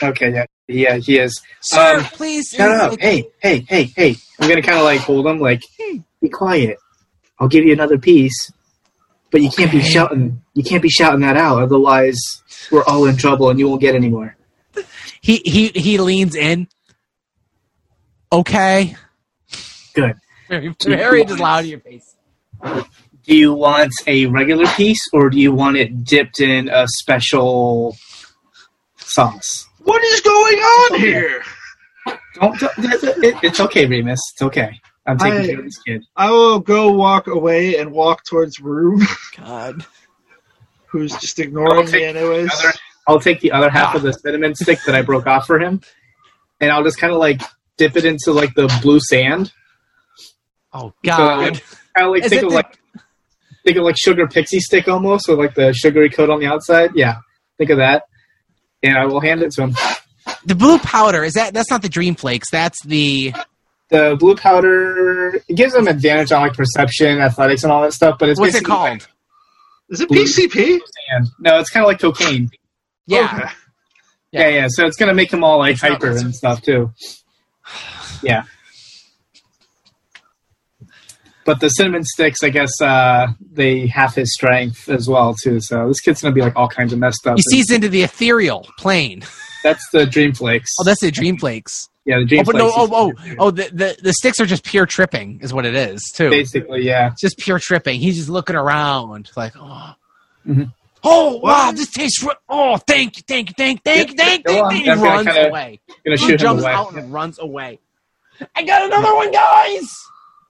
Okay, 0.01 0.31
yeah, 0.31 0.45
yeah, 0.67 0.95
he 0.95 1.19
is. 1.19 1.41
Sir, 1.59 1.97
um, 1.97 2.03
please. 2.05 2.49
Shut 2.49 2.71
up! 2.71 2.91
Like, 2.91 3.01
Hey, 3.01 3.27
hey, 3.41 3.65
hey, 3.67 3.83
hey! 3.83 4.15
I'm 4.39 4.47
gonna 4.47 4.61
kind 4.61 4.77
of 4.77 4.85
like 4.85 5.01
hold 5.01 5.27
him, 5.27 5.39
like, 5.39 5.61
be 6.21 6.29
quiet. 6.29 6.77
I'll 7.39 7.49
give 7.49 7.65
you 7.65 7.73
another 7.73 7.97
piece, 7.97 8.51
but 9.31 9.41
you 9.41 9.49
can't 9.49 9.71
be 9.71 9.81
shouting. 9.81 10.41
You 10.53 10.63
can't 10.63 10.81
be 10.81 10.89
shouting 10.89 11.19
that 11.19 11.35
out, 11.35 11.61
otherwise 11.61 12.41
we're 12.71 12.85
all 12.85 13.05
in 13.05 13.17
trouble 13.17 13.49
and 13.49 13.59
you 13.59 13.67
won't 13.67 13.81
get 13.81 13.95
any 13.95 14.09
more. 14.09 14.35
He 15.19 15.41
he 15.43 15.67
he 15.69 15.97
leans 15.97 16.35
in. 16.35 16.69
Okay. 18.31 18.95
Good. 19.93 20.15
Very, 20.47 20.73
very 20.79 21.25
just 21.25 21.39
loud 21.39 21.65
in 21.65 21.69
your 21.71 21.79
face. 21.81 22.15
Do 23.27 23.35
you 23.35 23.53
want 23.53 23.91
a 24.07 24.27
regular 24.27 24.67
piece 24.75 25.01
or 25.13 25.29
do 25.29 25.39
you 25.39 25.51
want 25.51 25.77
it 25.77 26.03
dipped 26.03 26.39
in 26.39 26.69
a 26.69 26.85
special 26.87 27.95
sauce? 28.97 29.67
What 29.79 30.03
is 30.03 30.21
going 30.21 30.57
on 30.57 30.93
Okay. 30.95 31.01
here? 31.05 31.43
Don't. 32.35 32.59
don't 32.59 32.73
it, 33.23 33.35
it's 33.43 33.59
okay, 33.59 33.85
Remus. 33.85 34.19
It's 34.33 34.41
okay. 34.43 34.79
I'm 35.07 35.17
taking 35.17 35.39
I- 35.39 35.45
care 35.47 35.59
of 35.59 35.65
this 35.65 35.77
kid. 35.85 36.03
I 36.15 36.31
will 36.31 36.59
go 36.59 36.91
walk 36.91 37.27
away 37.27 37.77
and 37.77 37.91
walk 37.91 38.25
towards 38.25 38.59
Rune, 38.59 39.01
God. 39.37 39.85
who's 40.87 41.11
just 41.17 41.39
ignoring 41.39 41.89
me 41.91 42.03
anyways. 42.03 42.51
Other, 42.53 42.73
I'll 43.07 43.19
take 43.19 43.39
the 43.39 43.51
other 43.51 43.69
half 43.69 43.93
Ah. 43.93 43.97
of 43.97 44.03
the 44.03 44.13
cinnamon 44.13 44.55
stick 44.55 44.79
that 44.85 44.95
I 44.95 45.01
broke 45.01 45.27
off 45.27 45.45
for 45.47 45.59
him, 45.59 45.81
and 46.59 46.71
I'll 46.71 46.83
just 46.83 46.97
kind 46.99 47.13
of 47.13 47.19
like 47.19 47.41
dip 47.77 47.95
it 47.95 48.05
into 48.05 48.31
like 48.31 48.53
the 48.55 48.67
blue 48.81 48.99
sand. 48.99 49.51
Oh 50.73 50.89
So, 50.89 50.93
God. 51.03 51.61
kind 51.95 52.07
of 52.07 52.11
like 52.11 52.23
Is 52.23 52.29
think 52.29 52.41
it 52.41 52.45
of 52.45 52.49
the- 52.51 52.55
like 52.55 52.77
think 53.65 53.77
of 53.77 53.83
like 53.83 53.97
sugar 53.97 54.27
pixie 54.27 54.61
stick 54.61 54.87
almost, 54.87 55.27
with 55.27 55.37
like 55.39 55.55
the 55.55 55.73
sugary 55.73 56.09
coat 56.09 56.29
on 56.29 56.39
the 56.39 56.45
outside. 56.45 56.91
Yeah, 56.95 57.17
think 57.57 57.69
of 57.71 57.77
that, 57.79 58.03
and 58.81 58.97
I 58.97 59.05
will 59.05 59.19
hand 59.19 59.41
it 59.41 59.51
to 59.53 59.63
him. 59.63 59.75
The 60.45 60.55
blue 60.55 60.77
powder 60.79 61.23
is 61.23 61.33
that? 61.33 61.53
That's 61.53 61.69
not 61.69 61.81
the 61.81 61.89
Dream 61.89 62.15
Flakes. 62.15 62.49
That's 62.49 62.81
the. 62.85 63.33
The 63.89 64.15
blue 64.19 64.35
powder 64.35 65.35
it 65.47 65.55
gives 65.55 65.73
them 65.73 65.87
advantage 65.87 66.31
on 66.31 66.41
like 66.41 66.53
perception, 66.53 67.19
athletics, 67.19 67.61
and 67.63 67.71
all 67.71 67.83
that 67.83 67.93
stuff. 67.93 68.17
But 68.19 68.29
it's 68.29 68.39
What's 68.39 68.55
it 68.55 68.63
basically 68.65 68.73
like 68.73 68.99
called? 69.01 69.07
Is 69.89 70.01
it 70.01 70.09
Blue- 70.09 70.23
PCP? 70.23 70.79
sand. 71.09 71.27
No, 71.39 71.59
it's 71.59 71.69
kind 71.69 71.83
of 71.83 71.87
like 71.87 71.99
cocaine. 71.99 72.49
Yeah. 73.05 73.31
Okay. 73.31 73.53
Yeah, 74.31 74.47
yeah. 74.49 74.67
So 74.69 74.87
it's 74.87 74.97
gonna 74.97 75.13
make 75.13 75.29
them 75.29 75.43
all 75.43 75.59
like 75.59 75.73
It's 75.73 75.81
hyper 75.81 76.09
and 76.09 76.33
stuff 76.33 76.63
too. 76.63 76.91
Yeah. 78.23 78.43
But 81.45 81.59
the 81.59 81.69
cinnamon 81.69 82.03
sticks, 82.03 82.39
I 82.43 82.49
guess, 82.49 82.71
uh, 82.81 83.27
they 83.51 83.85
have 83.87 84.15
his 84.15 84.33
strength 84.33 84.89
as 84.89 85.07
well 85.07 85.35
too. 85.35 85.59
So 85.61 85.87
this 85.87 85.99
kid's 86.01 86.21
gonna 86.21 86.33
be 86.33 86.41
like 86.41 86.55
all 86.55 86.67
kinds 86.67 86.91
of 86.91 86.99
messed 86.99 87.25
up. 87.27 87.37
He 87.37 87.43
sees 87.43 87.71
into 87.71 87.87
the 87.87 88.01
ethereal 88.03 88.67
plane. 88.79 89.23
That's 89.63 89.87
the 89.91 90.05
dream 90.05 90.33
flakes. 90.33 90.71
Oh, 90.79 90.83
that's 90.83 91.01
the 91.01 91.09
Dream 91.11 91.37
Flakes. 91.37 91.87
yeah, 92.05 92.19
the 92.19 92.25
dream 92.25 92.41
Oh, 92.41 92.43
but 92.51 92.55
no. 92.55 92.71
flakes. 92.71 92.91
Oh, 92.91 93.13
oh, 93.17 93.35
oh. 93.47 93.51
The, 93.51 93.63
the 93.73 93.97
the 94.01 94.13
sticks 94.13 94.39
are 94.39 94.45
just 94.45 94.63
pure 94.63 94.85
tripping, 94.85 95.39
is 95.41 95.53
what 95.53 95.65
it 95.65 95.73
is 95.75 96.01
too. 96.15 96.29
Basically, 96.29 96.83
yeah. 96.83 97.11
It's 97.11 97.21
just 97.21 97.37
pure 97.39 97.57
tripping. 97.59 97.99
He's 97.99 98.15
just 98.15 98.29
looking 98.29 98.55
around, 98.55 99.31
like, 99.35 99.53
oh, 99.57 99.93
Mhm. 100.47 100.71
oh, 101.03 101.37
wow, 101.37 101.71
this 101.71 101.89
tastes. 101.91 102.21
Re- 102.23 102.33
oh, 102.47 102.77
thank 102.77 103.17
you, 103.17 103.23
thank 103.27 103.49
you, 103.49 103.53
thank, 103.57 103.83
thank 103.83 104.09
Yep, 104.09 104.17
thank, 104.17 104.45
thank, 104.45 104.69
thank. 104.69 104.83
He 104.83 104.89
I'm 104.89 104.99
gonna 104.99 105.09
runs 105.09 105.27
kinda- 105.27 105.49
away. 105.49 105.79
Gonna 106.05 106.17
He 106.17 106.23
shoot 106.25 106.31
him 106.33 106.37
jumps 106.37 106.63
away. 106.63 106.71
out 106.71 106.93
and 106.93 107.11
runs 107.13 107.39
away. 107.39 107.79
I 108.55 108.61
got 108.63 108.83
another 108.85 109.15
one, 109.15 109.31
guys. 109.31 109.87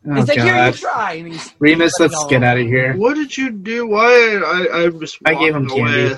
Oh, 0.08 0.14
he's 0.16 0.28
like, 0.28 0.40
here, 0.40 0.68
you 0.68 0.72
try. 0.74 1.14
And 1.14 1.34
he's 1.34 1.54
Remus, 1.60 1.94
let's 2.00 2.26
get 2.28 2.44
out 2.44 2.58
of 2.58 2.66
here. 2.66 2.96
What 2.96 3.16
did 3.16 3.36
you 3.36 3.52
do? 3.52 3.88
Why? 3.88 4.08
I, 4.08 4.84
I'm 4.84 5.00
just. 5.00 5.18
I 5.26 5.34
gave 5.34 5.56
him 5.56 5.68
walking 5.68 5.86
candy. 5.86 6.16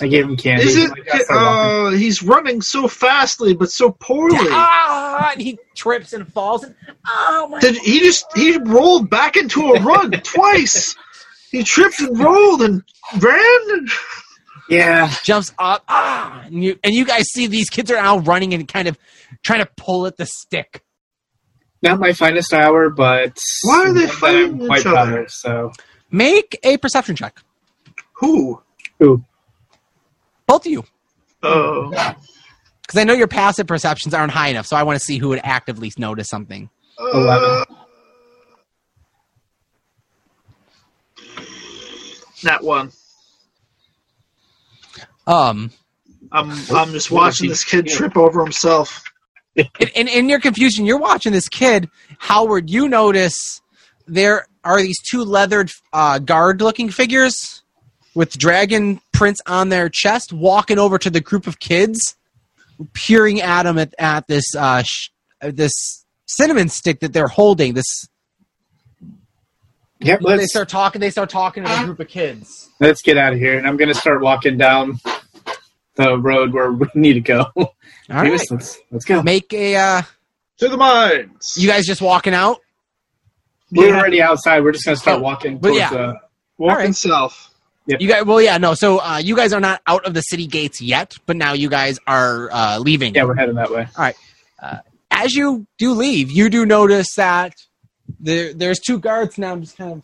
I 0.00 0.06
gave 0.06 0.24
him 0.24 0.36
candy. 0.36 0.64
Is 0.64 0.76
it? 0.76 0.90
I 0.92 1.00
gotta 1.02 1.24
start 1.24 1.42
walking. 1.42 1.94
Uh, 1.94 1.98
he's 1.98 2.22
running 2.22 2.62
so 2.62 2.88
fastly, 2.88 3.54
but 3.54 3.70
so 3.70 3.90
poorly. 3.90 4.36
ah, 4.40 5.32
and 5.32 5.40
he 5.40 5.58
trips 5.74 6.12
and 6.12 6.30
falls. 6.32 6.64
And, 6.64 6.74
oh 7.06 7.48
my! 7.50 7.60
Did 7.60 7.76
he 7.76 8.00
just? 8.00 8.26
He 8.34 8.56
rolled 8.58 9.10
back 9.10 9.36
into 9.36 9.60
a 9.72 9.80
run 9.82 10.10
twice. 10.22 10.94
He 11.50 11.62
tripped 11.64 12.00
and 12.00 12.18
rolled 12.18 12.62
and 12.62 12.82
ran. 13.18 13.86
yeah, 14.70 15.12
jumps 15.22 15.52
up. 15.58 15.84
Ah, 15.88 16.44
and 16.46 16.64
you 16.64 16.78
and 16.82 16.94
you 16.94 17.04
guys 17.04 17.24
see 17.30 17.46
these 17.46 17.68
kids 17.68 17.90
are 17.90 17.96
now 17.96 18.18
running 18.20 18.54
and 18.54 18.66
kind 18.66 18.88
of 18.88 18.98
trying 19.42 19.60
to 19.60 19.68
pull 19.76 20.06
at 20.06 20.16
the 20.16 20.26
stick. 20.26 20.82
Not 21.82 21.98
my 22.00 22.12
finest 22.12 22.52
hour, 22.52 22.90
but 22.90 23.38
Why 23.64 23.86
are 23.86 23.92
they 23.92 24.02
I'm 24.04 24.08
fighting 24.08 24.58
quite 24.66 24.80
each 24.80 24.86
other? 24.86 25.22
of, 25.22 25.30
So 25.30 25.72
Make 26.10 26.58
a 26.62 26.76
perception 26.76 27.16
check, 27.16 27.40
Who? 28.14 28.62
who? 28.98 29.24
both 30.46 30.66
of 30.66 30.72
you, 30.72 30.84
Oh, 31.42 31.90
because 32.82 33.00
I 33.00 33.04
know 33.04 33.14
your 33.14 33.26
passive 33.28 33.66
perceptions 33.66 34.12
aren't 34.14 34.32
high 34.32 34.48
enough. 34.48 34.66
So 34.66 34.76
I 34.76 34.82
want 34.82 34.98
to 34.98 35.04
see 35.04 35.18
who 35.18 35.28
would 35.30 35.40
actively 35.42 35.90
notice 35.98 36.28
something. 36.28 36.68
uh, 36.98 37.64
Not 42.44 42.62
one. 42.64 42.90
Um, 45.26 45.70
I'm. 46.32 46.50
I'm 46.74 46.92
just 46.92 47.10
watching 47.10 47.48
this 47.48 47.64
kid 47.64 47.86
trip 47.86 48.16
over 48.16 48.42
himself. 48.42 49.04
In, 49.56 49.88
in, 49.94 50.08
in 50.08 50.28
your 50.28 50.40
confusion, 50.40 50.86
you're 50.86 50.98
watching 50.98 51.32
this 51.32 51.48
kid, 51.48 51.90
Howard. 52.18 52.70
You 52.70 52.88
notice 52.88 53.60
there 54.06 54.46
are 54.64 54.80
these 54.80 54.98
two 55.10 55.24
leathered 55.24 55.70
uh, 55.92 56.18
guard-looking 56.18 56.90
figures 56.90 57.62
with 58.14 58.36
dragon 58.36 59.00
prints 59.12 59.40
on 59.46 59.68
their 59.68 59.88
chest, 59.88 60.32
walking 60.32 60.78
over 60.78 60.98
to 60.98 61.10
the 61.10 61.20
group 61.20 61.46
of 61.46 61.58
kids, 61.58 62.16
peering 62.92 63.40
at 63.40 63.64
them 63.64 63.78
at, 63.78 63.94
at 63.98 64.26
this 64.26 64.54
uh, 64.56 64.82
sh- 64.82 65.08
uh, 65.40 65.50
this 65.52 66.04
cinnamon 66.26 66.68
stick 66.68 67.00
that 67.00 67.12
they're 67.12 67.28
holding. 67.28 67.74
This 67.74 68.08
Yep, 70.00 70.20
they 70.22 70.46
start 70.46 70.68
talking. 70.68 71.00
They 71.00 71.10
start 71.10 71.30
talking 71.30 71.62
to 71.64 71.68
the 71.70 71.84
group 71.84 72.00
of 72.00 72.08
kids. 72.08 72.70
let's 72.80 73.02
get 73.02 73.16
out 73.16 73.34
of 73.34 73.38
here, 73.38 73.56
and 73.56 73.68
I'm 73.68 73.76
gonna 73.76 73.94
start 73.94 74.20
walking 74.20 74.58
down 74.58 74.98
the 75.94 76.18
road 76.18 76.52
where 76.52 76.72
we 76.72 76.88
need 76.94 77.12
to 77.14 77.20
go. 77.20 77.46
All 78.10 78.16
right, 78.16 78.24
Remus, 78.24 78.50
let's 78.50 78.78
let's 78.90 79.04
go. 79.04 79.22
make 79.22 79.52
a. 79.52 79.76
Uh, 79.76 80.02
To 80.58 80.68
the 80.68 80.76
mines. 80.76 81.54
you 81.56 81.68
guys 81.68 81.86
just 81.86 82.00
walking 82.02 82.34
out. 82.34 82.58
We're 83.70 83.88
Yeah. 83.88 83.98
already 83.98 84.20
outside. 84.22 84.62
We're 84.62 84.72
just 84.72 84.84
gonna 84.84 84.96
start 84.96 85.18
Oh, 85.20 85.22
walking 85.22 85.58
but 85.58 85.68
towards 85.68 85.78
yeah. 85.80 85.90
the. 85.90 86.14
walking 86.58 86.76
Alright. 86.78 86.94
south. 86.96 87.48
You 87.86 88.06
guys, 88.08 88.24
well, 88.24 88.40
yeah, 88.40 88.58
no. 88.58 88.74
So 88.74 88.98
uh, 89.00 89.16
you 89.18 89.34
guys 89.34 89.52
are 89.52 89.58
not 89.60 89.80
out 89.88 90.04
of 90.06 90.14
the 90.14 90.20
city 90.20 90.46
gates 90.46 90.80
yet, 90.80 91.14
but 91.26 91.36
now 91.36 91.52
you 91.52 91.68
guys 91.68 91.98
are 92.06 92.48
uh, 92.52 92.78
leaving. 92.78 93.12
Yeah, 93.14 93.24
we're 93.24 93.34
heading 93.34 93.56
that 93.56 93.70
way. 93.72 93.88
All 93.96 94.04
right. 94.04 94.14
Uh, 94.62 94.78
as 95.10 95.34
you 95.34 95.66
do 95.78 95.92
leave, 95.92 96.30
you 96.30 96.48
do 96.48 96.64
notice 96.64 97.12
that 97.16 97.54
there 98.20 98.52
there's 98.54 98.78
two 98.78 98.98
guards 99.00 99.36
now, 99.36 99.56
just 99.56 99.76
kind 99.76 99.92
of 99.94 100.02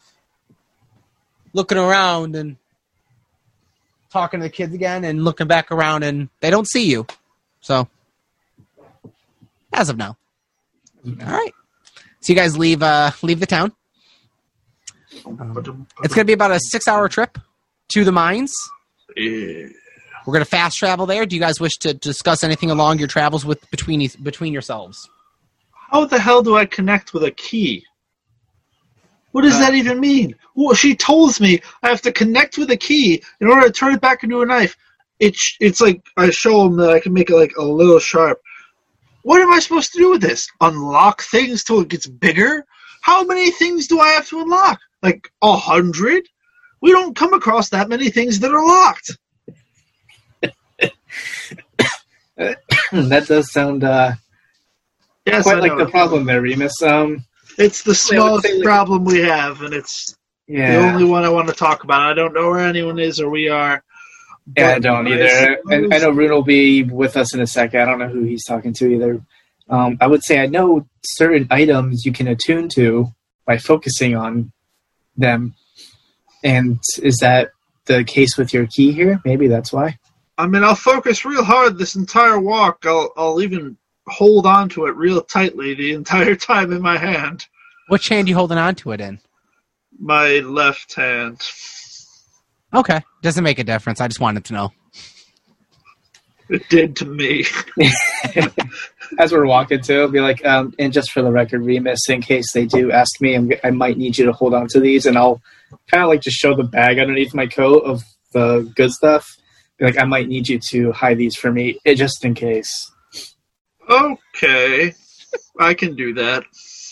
looking 1.52 1.78
around 1.78 2.34
and 2.34 2.56
talking 4.10 4.40
to 4.40 4.44
the 4.44 4.50
kids 4.50 4.74
again, 4.74 5.04
and 5.04 5.22
looking 5.24 5.46
back 5.46 5.70
around, 5.70 6.02
and 6.02 6.28
they 6.40 6.50
don't 6.50 6.66
see 6.68 6.86
you. 6.90 7.06
So, 7.60 7.88
as 9.72 9.88
of 9.88 9.96
now, 9.96 10.16
all 11.06 11.14
right. 11.26 11.52
So 12.20 12.32
you 12.32 12.38
guys 12.38 12.56
leave 12.58 12.82
uh, 12.82 13.10
leave 13.22 13.40
the 13.40 13.46
town. 13.46 13.72
It's 15.12 15.24
going 15.24 16.06
to 16.06 16.24
be 16.24 16.32
about 16.32 16.50
a 16.50 16.60
six 16.60 16.86
hour 16.88 17.08
trip 17.08 17.38
to 17.92 18.04
the 18.04 18.12
mines. 18.12 18.52
Yeah. 19.16 19.66
We're 20.26 20.32
going 20.32 20.44
to 20.44 20.50
fast 20.50 20.76
travel 20.76 21.06
there. 21.06 21.24
Do 21.26 21.34
you 21.36 21.40
guys 21.40 21.58
wish 21.60 21.76
to 21.78 21.94
discuss 21.94 22.44
anything 22.44 22.70
along 22.70 22.98
your 22.98 23.08
travels 23.08 23.44
with 23.44 23.68
between 23.70 24.06
between 24.22 24.52
yourselves? 24.52 25.08
How 25.72 26.04
the 26.04 26.18
hell 26.18 26.42
do 26.42 26.56
I 26.56 26.66
connect 26.66 27.14
with 27.14 27.24
a 27.24 27.30
key? 27.30 27.84
What 29.32 29.42
does 29.42 29.54
Uh, 29.54 29.60
that 29.60 29.74
even 29.74 30.00
mean? 30.00 30.34
Well, 30.54 30.74
she 30.74 30.94
told 30.96 31.38
me 31.40 31.60
I 31.82 31.88
have 31.88 32.02
to 32.02 32.12
connect 32.12 32.58
with 32.58 32.70
a 32.70 32.76
key 32.76 33.22
in 33.40 33.48
order 33.48 33.66
to 33.66 33.72
turn 33.72 33.94
it 33.94 34.00
back 34.00 34.22
into 34.22 34.42
a 34.42 34.46
knife. 34.46 34.76
It's 35.20 35.56
it's 35.60 35.80
like 35.80 36.00
I 36.16 36.30
show 36.30 36.64
them 36.64 36.76
that 36.76 36.90
I 36.90 37.00
can 37.00 37.12
make 37.12 37.30
it 37.30 37.36
like 37.36 37.56
a 37.56 37.62
little 37.64 37.98
sharp. 37.98 38.40
What 39.22 39.40
am 39.42 39.52
I 39.52 39.58
supposed 39.58 39.92
to 39.92 39.98
do 39.98 40.10
with 40.10 40.20
this? 40.22 40.48
Unlock 40.60 41.22
things 41.22 41.64
till 41.64 41.80
it 41.80 41.88
gets 41.88 42.06
bigger? 42.06 42.64
How 43.02 43.24
many 43.24 43.50
things 43.50 43.86
do 43.88 43.98
I 44.00 44.08
have 44.10 44.28
to 44.28 44.40
unlock? 44.40 44.78
Like 45.02 45.30
a 45.42 45.56
hundred? 45.56 46.24
We 46.80 46.92
don't 46.92 47.16
come 47.16 47.34
across 47.34 47.70
that 47.70 47.88
many 47.88 48.10
things 48.10 48.38
that 48.40 48.52
are 48.52 48.64
locked. 48.66 49.16
that 52.36 53.24
does 53.26 53.52
sound 53.52 53.84
uh, 53.84 54.12
Yes, 55.26 55.42
quite 55.42 55.56
I 55.58 55.60
like 55.60 55.72
know. 55.72 55.84
the 55.84 55.90
problem 55.90 56.24
there, 56.24 56.40
Remus. 56.40 56.80
Um, 56.82 57.24
It's 57.58 57.82
the 57.82 57.94
smallest 57.94 58.44
like- 58.50 58.62
problem 58.62 59.04
we 59.04 59.18
have, 59.20 59.60
and 59.62 59.74
it's 59.74 60.16
yeah, 60.46 60.80
the 60.80 60.88
only 60.88 61.04
one 61.04 61.24
I 61.24 61.28
want 61.28 61.48
to 61.48 61.54
talk 61.54 61.84
about. 61.84 62.00
I 62.02 62.14
don't 62.14 62.32
know 62.32 62.48
where 62.50 62.60
anyone 62.60 62.98
is 62.98 63.20
or 63.20 63.28
we 63.28 63.48
are. 63.48 63.82
Yeah, 64.56 64.74
I 64.74 64.78
don't 64.78 65.08
either. 65.08 65.58
I, 65.70 65.74
I 65.74 65.98
know 65.98 66.10
Rune 66.10 66.30
will 66.30 66.42
be 66.42 66.82
with 66.82 67.16
us 67.16 67.34
in 67.34 67.40
a 67.40 67.46
second. 67.46 67.80
I 67.80 67.84
don't 67.84 67.98
know 67.98 68.08
who 68.08 68.22
he's 68.22 68.44
talking 68.44 68.72
to 68.74 68.86
either. 68.86 69.20
Um, 69.68 69.98
I 70.00 70.06
would 70.06 70.24
say 70.24 70.40
I 70.40 70.46
know 70.46 70.86
certain 71.04 71.46
items 71.50 72.04
you 72.04 72.12
can 72.12 72.28
attune 72.28 72.68
to 72.70 73.08
by 73.44 73.58
focusing 73.58 74.16
on 74.16 74.52
them. 75.16 75.54
And 76.42 76.78
is 77.02 77.18
that 77.18 77.50
the 77.86 78.04
case 78.04 78.38
with 78.38 78.54
your 78.54 78.66
key 78.66 78.92
here? 78.92 79.20
Maybe 79.24 79.48
that's 79.48 79.72
why. 79.72 79.98
I 80.38 80.46
mean, 80.46 80.62
I'll 80.62 80.74
focus 80.74 81.24
real 81.24 81.44
hard 81.44 81.76
this 81.76 81.96
entire 81.96 82.38
walk. 82.38 82.84
I'll, 82.86 83.12
I'll 83.16 83.42
even 83.42 83.76
hold 84.06 84.46
on 84.46 84.68
to 84.70 84.86
it 84.86 84.96
real 84.96 85.20
tightly 85.20 85.74
the 85.74 85.92
entire 85.92 86.36
time 86.36 86.72
in 86.72 86.80
my 86.80 86.96
hand. 86.96 87.46
Which 87.88 88.08
hand 88.08 88.28
you 88.28 88.34
holding 88.34 88.58
on 88.58 88.74
to 88.76 88.92
it 88.92 89.00
in? 89.00 89.18
My 89.98 90.38
left 90.40 90.94
hand. 90.94 91.40
Okay, 92.74 93.00
doesn't 93.22 93.44
make 93.44 93.58
a 93.58 93.64
difference. 93.64 94.00
I 94.00 94.08
just 94.08 94.20
wanted 94.20 94.44
to 94.46 94.52
know. 94.52 94.72
It 96.50 96.68
did 96.68 96.96
to 96.96 97.04
me. 97.04 97.44
As 99.18 99.32
we're 99.32 99.46
walking 99.46 99.80
to, 99.82 99.92
it'll 99.92 100.08
be 100.08 100.20
like, 100.20 100.44
um, 100.44 100.74
and 100.78 100.92
just 100.92 101.12
for 101.12 101.22
the 101.22 101.30
record, 101.30 101.62
Remus, 101.64 102.08
in 102.08 102.20
case 102.20 102.52
they 102.52 102.66
do 102.66 102.90
ask 102.90 103.20
me, 103.20 103.34
I'm, 103.34 103.50
I 103.64 103.70
might 103.70 103.98
need 103.98 104.18
you 104.18 104.26
to 104.26 104.32
hold 104.32 104.54
on 104.54 104.66
to 104.68 104.80
these, 104.80 105.06
and 105.06 105.16
I'll 105.16 105.40
kind 105.90 106.02
of 106.02 106.08
like 106.08 106.20
just 106.20 106.36
show 106.36 106.54
the 106.54 106.64
bag 106.64 106.98
underneath 106.98 107.34
my 107.34 107.46
coat 107.46 107.84
of 107.84 108.02
the 108.32 108.70
good 108.76 108.92
stuff. 108.92 109.26
Be 109.78 109.86
like, 109.86 109.98
I 109.98 110.04
might 110.04 110.28
need 110.28 110.48
you 110.48 110.58
to 110.70 110.92
hide 110.92 111.18
these 111.18 111.36
for 111.36 111.52
me, 111.52 111.78
eh, 111.84 111.94
just 111.94 112.24
in 112.24 112.34
case. 112.34 112.90
Okay. 113.88 114.94
I 115.58 115.74
can 115.74 115.96
do 115.96 116.14
that. 116.14 116.44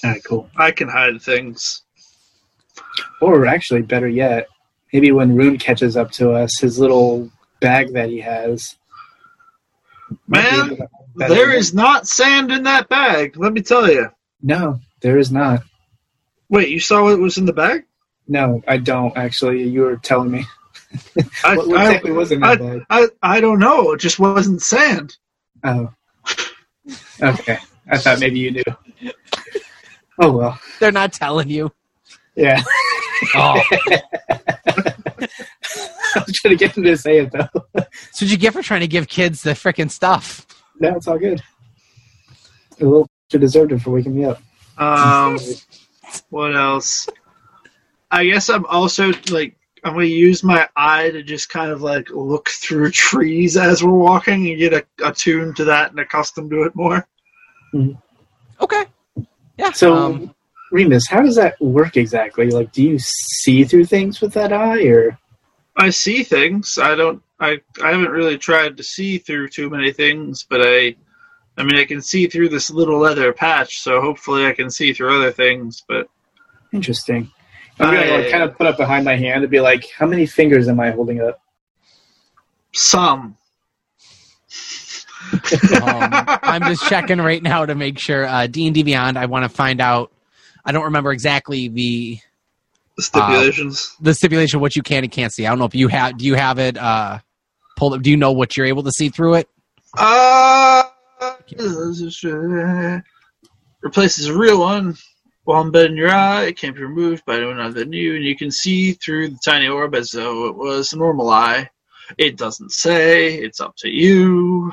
All 0.04 0.10
right, 0.10 0.24
cool. 0.24 0.50
I 0.56 0.70
can 0.70 0.88
hide 0.88 1.20
things. 1.20 1.82
Or 3.20 3.46
actually, 3.46 3.82
better 3.82 4.08
yet, 4.08 4.48
maybe 4.92 5.12
when 5.12 5.34
Rune 5.36 5.58
catches 5.58 5.96
up 5.96 6.10
to 6.12 6.32
us, 6.32 6.58
his 6.60 6.78
little 6.78 7.30
bag 7.60 7.92
that 7.94 8.08
he 8.10 8.20
has. 8.20 8.76
Man, 10.28 10.44
able 10.66 10.76
to- 10.76 10.88
better 11.16 11.34
There 11.34 11.46
than- 11.48 11.56
is 11.58 11.74
not 11.74 12.06
sand 12.06 12.50
in 12.52 12.64
that 12.64 12.88
bag, 12.88 13.36
let 13.36 13.52
me 13.52 13.62
tell 13.62 13.90
you. 13.90 14.10
no, 14.42 14.80
there 15.00 15.18
is 15.18 15.30
not. 15.32 15.62
Wait, 16.48 16.68
you 16.68 16.78
saw 16.80 17.02
what 17.04 17.18
was 17.18 17.38
in 17.38 17.44
the 17.46 17.52
bag? 17.52 17.84
No, 18.28 18.62
I 18.68 18.76
don't 18.78 19.16
actually. 19.16 19.64
You 19.64 19.82
were 19.82 19.96
telling 19.96 20.30
me. 20.30 20.44
I, 21.44 21.56
What, 21.56 21.68
what 21.68 21.80
I- 22.06 22.10
was 22.10 22.30
in 22.32 22.40
that 22.40 22.58
bag? 22.60 22.82
I, 22.90 23.06
I 23.22 23.40
don't 23.40 23.58
know. 23.58 23.92
It 23.92 24.00
just 24.00 24.18
wasn't 24.18 24.62
sand. 24.62 25.16
Oh. 25.64 25.92
Okay. 27.20 27.58
I 27.90 27.98
thought 27.98 28.20
maybe 28.20 28.38
you 28.38 28.50
knew. 28.52 28.62
Oh 30.20 30.32
well. 30.32 30.60
They're 30.80 30.92
not 30.92 31.12
telling 31.12 31.48
you. 31.50 31.72
Yeah. 32.36 32.62
Oh, 33.34 33.60
I 36.14 36.24
was 36.26 36.32
trying 36.34 36.56
to 36.56 36.56
get 36.56 36.76
him 36.76 36.84
to 36.84 36.96
say 36.96 37.18
it 37.18 37.32
though. 37.32 37.48
that's 37.72 38.20
what 38.20 38.30
you 38.30 38.36
get 38.36 38.52
for 38.52 38.62
trying 38.62 38.80
to 38.80 38.86
give 38.86 39.08
kids 39.08 39.42
the 39.42 39.50
freaking 39.50 39.90
stuff. 39.90 40.46
no, 40.80 40.96
it's 40.96 41.08
all 41.08 41.18
good. 41.18 41.42
A 42.80 42.84
little 42.84 43.08
you 43.32 43.38
deserved 43.38 43.72
it 43.72 43.80
for 43.80 43.90
waking 43.90 44.14
me 44.14 44.24
up. 44.24 44.40
Um, 44.78 45.38
what 46.30 46.54
else? 46.54 47.08
I 48.10 48.26
guess 48.26 48.48
I'm 48.48 48.66
also 48.66 49.12
like 49.30 49.56
I'm 49.82 49.94
gonna 49.94 50.04
use 50.04 50.42
my 50.42 50.68
eye 50.76 51.10
to 51.10 51.22
just 51.22 51.48
kind 51.48 51.70
of 51.70 51.82
like 51.82 52.10
look 52.10 52.48
through 52.48 52.90
trees 52.90 53.56
as 53.56 53.82
we're 53.82 53.92
walking 53.92 54.48
and 54.48 54.58
get 54.58 54.72
a, 54.72 54.86
attuned 55.04 55.56
to 55.56 55.64
that 55.64 55.90
and 55.90 56.00
accustomed 56.00 56.50
to 56.50 56.62
it 56.62 56.74
more. 56.74 57.06
Okay. 58.60 58.84
Yeah. 59.56 59.72
So 59.72 59.94
um, 59.94 60.34
Remus, 60.76 61.08
how 61.08 61.22
does 61.22 61.36
that 61.36 61.60
work 61.60 61.96
exactly? 61.96 62.50
Like 62.50 62.72
do 62.72 62.82
you 62.82 62.98
see 62.98 63.64
through 63.64 63.86
things 63.86 64.20
with 64.20 64.32
that 64.34 64.52
eye 64.52 64.84
or 64.84 65.18
I 65.76 65.90
see 65.90 66.22
things. 66.22 66.78
I 66.78 66.94
don't. 66.94 67.22
I 67.38 67.60
I 67.82 67.90
haven't 67.90 68.10
really 68.10 68.38
tried 68.38 68.76
to 68.78 68.82
see 68.82 69.18
through 69.18 69.48
too 69.48 69.70
many 69.70 69.92
things, 69.92 70.44
but 70.48 70.60
I. 70.62 70.96
I 71.58 71.62
mean, 71.62 71.76
I 71.76 71.86
can 71.86 72.02
see 72.02 72.26
through 72.26 72.50
this 72.50 72.70
little 72.70 72.98
leather 72.98 73.32
patch, 73.32 73.78
so 73.78 74.02
hopefully 74.02 74.44
I 74.44 74.52
can 74.52 74.70
see 74.70 74.92
through 74.92 75.16
other 75.16 75.32
things. 75.32 75.82
But 75.88 76.06
interesting? 76.72 77.30
I'm 77.80 77.94
gonna 77.94 78.10
like, 78.10 78.30
kind 78.30 78.42
of 78.42 78.56
put 78.56 78.66
up 78.66 78.76
behind 78.76 79.06
my 79.06 79.16
hand 79.16 79.42
and 79.42 79.50
be 79.50 79.60
like, 79.60 79.90
how 79.90 80.06
many 80.06 80.26
fingers 80.26 80.68
am 80.68 80.80
I 80.80 80.90
holding 80.90 81.22
up? 81.22 81.40
some. 82.78 83.36
um, 85.82 86.10
I'm 86.42 86.62
just 86.62 86.88
checking 86.88 87.18
right 87.18 87.42
now 87.42 87.66
to 87.66 87.74
make 87.74 87.98
sure. 87.98 88.26
Uh, 88.26 88.46
D 88.46 88.66
and 88.66 88.74
D 88.74 88.82
Beyond. 88.82 89.18
I 89.18 89.26
want 89.26 89.44
to 89.44 89.48
find 89.48 89.80
out. 89.80 90.12
I 90.66 90.72
don't 90.72 90.84
remember 90.84 91.12
exactly 91.12 91.68
the 91.68 92.18
stipulations. 92.98 93.94
the 94.00 94.12
stipulation 94.12 94.56
of 94.56 94.62
what 94.62 94.74
you 94.74 94.82
can 94.82 95.04
and 95.04 95.12
can't 95.12 95.32
see. 95.32 95.46
I 95.46 95.50
don't 95.50 95.58
know 95.58 95.64
if 95.64 95.74
you 95.74 95.88
have. 95.88 96.18
Do 96.18 96.24
you 96.26 96.34
have 96.34 96.58
it 96.58 96.76
uh, 96.76 97.20
pulled 97.76 97.94
up? 97.94 98.02
Do 98.02 98.10
you 98.10 98.16
know 98.16 98.32
what 98.32 98.56
you're 98.56 98.66
able 98.66 98.82
to 98.82 98.90
see 98.90 99.08
through 99.08 99.34
it? 99.34 99.48
Uh, 99.96 100.82
replaces 103.82 104.26
a 104.26 104.36
real 104.36 104.60
one. 104.60 104.96
While 105.44 105.62
embedded 105.62 105.92
in 105.92 105.96
your 105.96 106.10
eye, 106.10 106.46
it 106.46 106.58
can't 106.58 106.74
be 106.74 106.82
removed 106.82 107.24
by 107.24 107.36
anyone 107.36 107.60
other 107.60 107.84
than 107.84 107.92
you, 107.92 108.16
and 108.16 108.24
you 108.24 108.36
can 108.36 108.50
see 108.50 108.92
through 108.92 109.28
the 109.28 109.38
tiny 109.44 109.68
orb 109.68 109.94
as 109.94 110.10
though 110.10 110.48
it 110.48 110.56
was 110.56 110.92
a 110.92 110.98
normal 110.98 111.30
eye. 111.30 111.70
It 112.18 112.36
doesn't 112.36 112.72
say. 112.72 113.34
It's 113.34 113.60
up 113.60 113.76
to 113.76 113.88
you. 113.88 114.72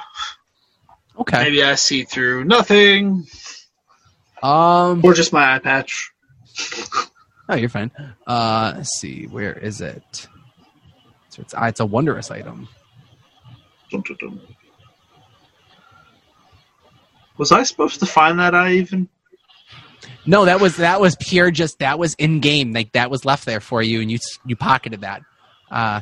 Okay. 1.20 1.44
Maybe 1.44 1.64
I 1.64 1.76
see 1.76 2.06
through 2.06 2.46
nothing, 2.46 3.28
Um. 4.44 5.02
or 5.04 5.14
just 5.14 5.32
my 5.34 5.56
eye 5.56 5.60
patch. 5.60 6.12
Oh, 7.50 7.56
you're 7.56 7.70
fine. 7.70 7.92
Uh, 8.28 8.74
let's 8.78 8.98
see. 9.00 9.26
Where 9.26 9.54
is 9.54 9.82
it? 9.82 10.28
So 11.30 11.42
it's 11.42 11.54
it's 11.58 11.80
a 11.80 11.86
wondrous 11.86 12.30
item. 12.30 12.68
Dun, 13.90 14.02
dun, 14.02 14.18
dun. 14.20 14.42
Was 17.38 17.52
I 17.52 17.64
supposed 17.64 18.00
to 18.02 18.06
find 18.06 18.40
that 18.40 18.54
eye 18.54 18.74
even? 18.74 19.10
No, 20.26 20.46
that 20.46 20.62
was 20.62 20.78
that 20.78 21.02
was 21.02 21.16
pure. 21.20 21.52
Just 21.52 21.80
that 21.80 21.98
was 21.98 22.14
in 22.16 22.40
game. 22.40 22.74
Like 22.74 22.92
that 22.94 23.10
was 23.10 23.26
left 23.26 23.46
there 23.46 23.60
for 23.60 23.82
you, 23.82 24.02
and 24.02 24.12
you 24.12 24.20
you 24.46 24.56
pocketed 24.56 25.02
that. 25.02 25.22
Uh, 25.72 26.02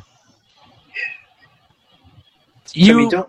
you 2.74 2.94
mean, 2.94 3.08
don't 3.10 3.28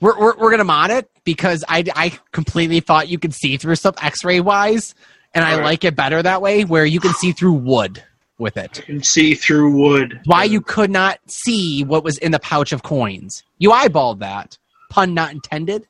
we're, 0.00 0.18
we're 0.18 0.36
we're 0.36 0.50
gonna 0.50 0.64
mod 0.64 0.90
it 0.90 1.10
because 1.24 1.64
I 1.68 1.84
I 1.94 2.18
completely 2.32 2.80
thought 2.80 3.08
you 3.08 3.18
could 3.18 3.34
see 3.34 3.56
through 3.56 3.76
stuff 3.76 3.96
X-ray 4.02 4.40
wise, 4.40 4.94
and 5.34 5.44
I 5.44 5.52
Alright. 5.52 5.64
like 5.64 5.84
it 5.84 5.96
better 5.96 6.22
that 6.22 6.40
way, 6.42 6.64
where 6.64 6.84
you 6.86 7.00
can 7.00 7.12
see 7.14 7.32
through 7.32 7.54
wood 7.54 8.02
with 8.38 8.56
it. 8.56 8.78
You 8.78 8.84
can 8.84 9.02
see 9.02 9.34
through 9.34 9.70
wood. 9.76 10.20
Why 10.24 10.44
you 10.44 10.60
could 10.60 10.90
not 10.90 11.18
see 11.26 11.82
what 11.84 12.04
was 12.04 12.18
in 12.18 12.32
the 12.32 12.38
pouch 12.38 12.72
of 12.72 12.82
coins? 12.82 13.42
You 13.58 13.70
eyeballed 13.70 14.20
that. 14.20 14.56
Pun 14.90 15.12
not 15.14 15.32
intended, 15.32 15.86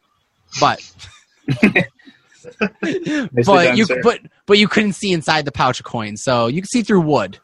but 0.60 0.80
but 3.44 3.76
you 3.76 3.84
sir. 3.84 4.00
but 4.02 4.20
but 4.46 4.58
you 4.58 4.68
couldn't 4.68 4.94
see 4.94 5.12
inside 5.12 5.44
the 5.44 5.52
pouch 5.52 5.80
of 5.80 5.86
coins, 5.86 6.22
so 6.22 6.46
you 6.46 6.62
can 6.62 6.68
see 6.68 6.82
through 6.82 7.02
wood 7.02 7.38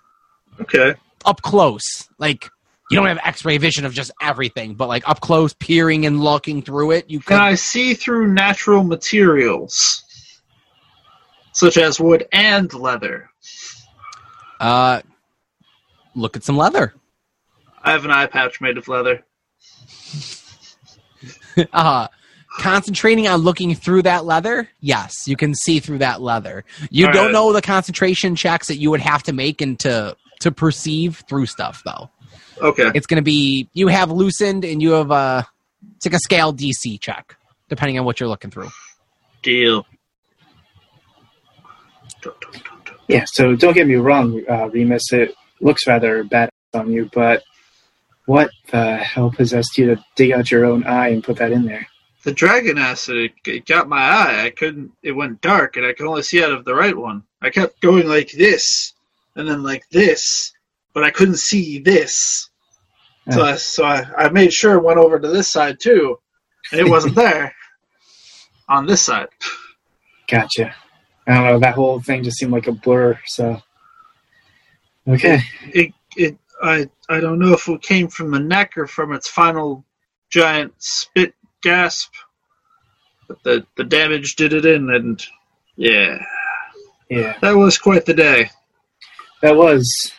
Okay. 0.60 0.94
up 1.24 1.42
close. 1.42 2.08
Like 2.18 2.48
you 2.90 2.96
don't 2.96 3.06
have 3.06 3.18
X-ray 3.24 3.58
vision 3.58 3.84
of 3.84 3.94
just 3.94 4.10
everything, 4.20 4.74
but 4.74 4.88
like 4.88 5.08
up 5.08 5.20
close, 5.20 5.54
peering 5.54 6.06
and 6.06 6.20
looking 6.20 6.62
through 6.62 6.92
it, 6.92 7.08
you 7.08 7.18
Can 7.20 7.38
could. 7.38 7.42
I 7.42 7.54
see 7.54 7.94
through 7.94 8.28
natural 8.28 8.84
materials, 8.84 10.02
such 11.52 11.78
as 11.78 11.98
wood 11.98 12.26
and 12.32 12.72
leather? 12.74 13.30
Uh, 14.60 15.00
look 16.14 16.36
at 16.36 16.44
some 16.44 16.56
leather. 16.56 16.94
I 17.82 17.92
have 17.92 18.04
an 18.04 18.10
eye 18.10 18.26
patch 18.26 18.60
made 18.60 18.78
of 18.78 18.86
leather. 18.88 19.24
uh, 21.72 22.08
concentrating 22.58 23.26
on 23.28 23.40
looking 23.40 23.74
through 23.74 24.02
that 24.02 24.24
leather, 24.24 24.68
yes, 24.80 25.26
you 25.26 25.36
can 25.36 25.54
see 25.54 25.80
through 25.80 25.98
that 25.98 26.20
leather. 26.20 26.64
You 26.90 27.06
All 27.06 27.12
don't 27.12 27.24
right. 27.26 27.32
know 27.32 27.52
the 27.52 27.62
concentration 27.62 28.36
checks 28.36 28.68
that 28.68 28.76
you 28.76 28.90
would 28.90 29.00
have 29.00 29.22
to 29.24 29.32
make 29.32 29.60
and 29.60 29.78
to 29.80 30.16
to 30.40 30.52
perceive 30.52 31.22
through 31.28 31.46
stuff, 31.46 31.82
though. 31.84 32.10
Okay. 32.60 32.90
It's 32.94 33.06
going 33.06 33.16
to 33.16 33.24
be 33.24 33.68
you 33.72 33.88
have 33.88 34.10
loosened 34.10 34.64
and 34.64 34.80
you 34.80 34.92
have 34.92 35.10
uh 35.10 35.42
it's 35.96 36.06
like 36.06 36.14
a 36.14 36.18
scale 36.18 36.52
DC 36.52 37.00
check, 37.00 37.36
depending 37.68 37.98
on 37.98 38.04
what 38.04 38.20
you're 38.20 38.28
looking 38.28 38.50
through. 38.50 38.70
Deal. 39.42 39.86
Yeah, 43.06 43.24
so 43.26 43.54
don't 43.54 43.74
get 43.74 43.86
me 43.86 43.96
wrong, 43.96 44.42
uh, 44.48 44.68
Remus. 44.70 45.12
It 45.12 45.34
looks 45.60 45.86
rather 45.86 46.24
bad 46.24 46.48
on 46.72 46.90
you, 46.90 47.10
but 47.12 47.42
what 48.26 48.50
the 48.70 48.96
hell 48.96 49.30
possessed 49.30 49.76
you 49.76 49.94
to 49.94 50.04
dig 50.16 50.32
out 50.32 50.50
your 50.50 50.64
own 50.64 50.84
eye 50.84 51.08
and 51.08 51.22
put 51.22 51.36
that 51.36 51.52
in 51.52 51.66
there? 51.66 51.86
The 52.22 52.32
dragon 52.32 52.78
acid 52.78 53.16
it, 53.16 53.32
it 53.46 53.66
got 53.66 53.88
my 53.88 53.98
eye. 54.00 54.44
I 54.46 54.50
couldn't. 54.50 54.92
It 55.02 55.12
went 55.12 55.42
dark, 55.42 55.76
and 55.76 55.84
I 55.84 55.92
could 55.92 56.06
only 56.06 56.22
see 56.22 56.42
out 56.42 56.52
of 56.52 56.64
the 56.64 56.74
right 56.74 56.96
one. 56.96 57.24
I 57.42 57.50
kept 57.50 57.82
going 57.82 58.08
like 58.08 58.30
this, 58.32 58.94
and 59.36 59.46
then 59.46 59.62
like 59.62 59.86
this, 59.90 60.53
but 60.94 61.04
I 61.04 61.10
couldn't 61.10 61.38
see 61.38 61.80
this. 61.80 62.48
So, 63.30 63.42
I, 63.42 63.56
so 63.56 63.84
I, 63.84 64.06
I 64.16 64.28
made 64.30 64.52
sure 64.52 64.74
it 64.74 64.82
went 64.84 64.98
over 64.98 65.18
to 65.18 65.28
this 65.28 65.48
side 65.48 65.78
too, 65.80 66.18
and 66.72 66.80
it 66.80 66.88
wasn't 66.88 67.14
there 67.16 67.54
on 68.68 68.86
this 68.86 69.02
side. 69.02 69.28
Gotcha. 70.28 70.74
I 71.26 71.34
don't 71.34 71.44
know. 71.44 71.58
That 71.58 71.74
whole 71.74 72.00
thing 72.00 72.22
just 72.22 72.38
seemed 72.38 72.52
like 72.52 72.66
a 72.66 72.72
blur. 72.72 73.18
So, 73.26 73.60
okay. 75.08 75.40
It 75.72 75.92
it 76.16 76.36
I 76.62 76.88
I 77.08 77.20
don't 77.20 77.38
know 77.38 77.52
if 77.54 77.66
it 77.68 77.80
came 77.82 78.08
from 78.08 78.30
the 78.30 78.40
neck 78.40 78.76
or 78.76 78.86
from 78.86 79.12
its 79.12 79.26
final 79.28 79.84
giant 80.30 80.74
spit 80.78 81.34
gasp, 81.62 82.12
but 83.26 83.42
the 83.42 83.66
the 83.76 83.84
damage 83.84 84.36
did 84.36 84.52
it 84.52 84.66
in, 84.66 84.90
and 84.90 85.24
yeah, 85.76 86.18
Yeah, 87.08 87.38
that 87.40 87.52
was 87.56 87.78
quite 87.78 88.04
the 88.04 88.14
day. 88.14 88.50
that 89.40 89.56
was. 89.56 90.12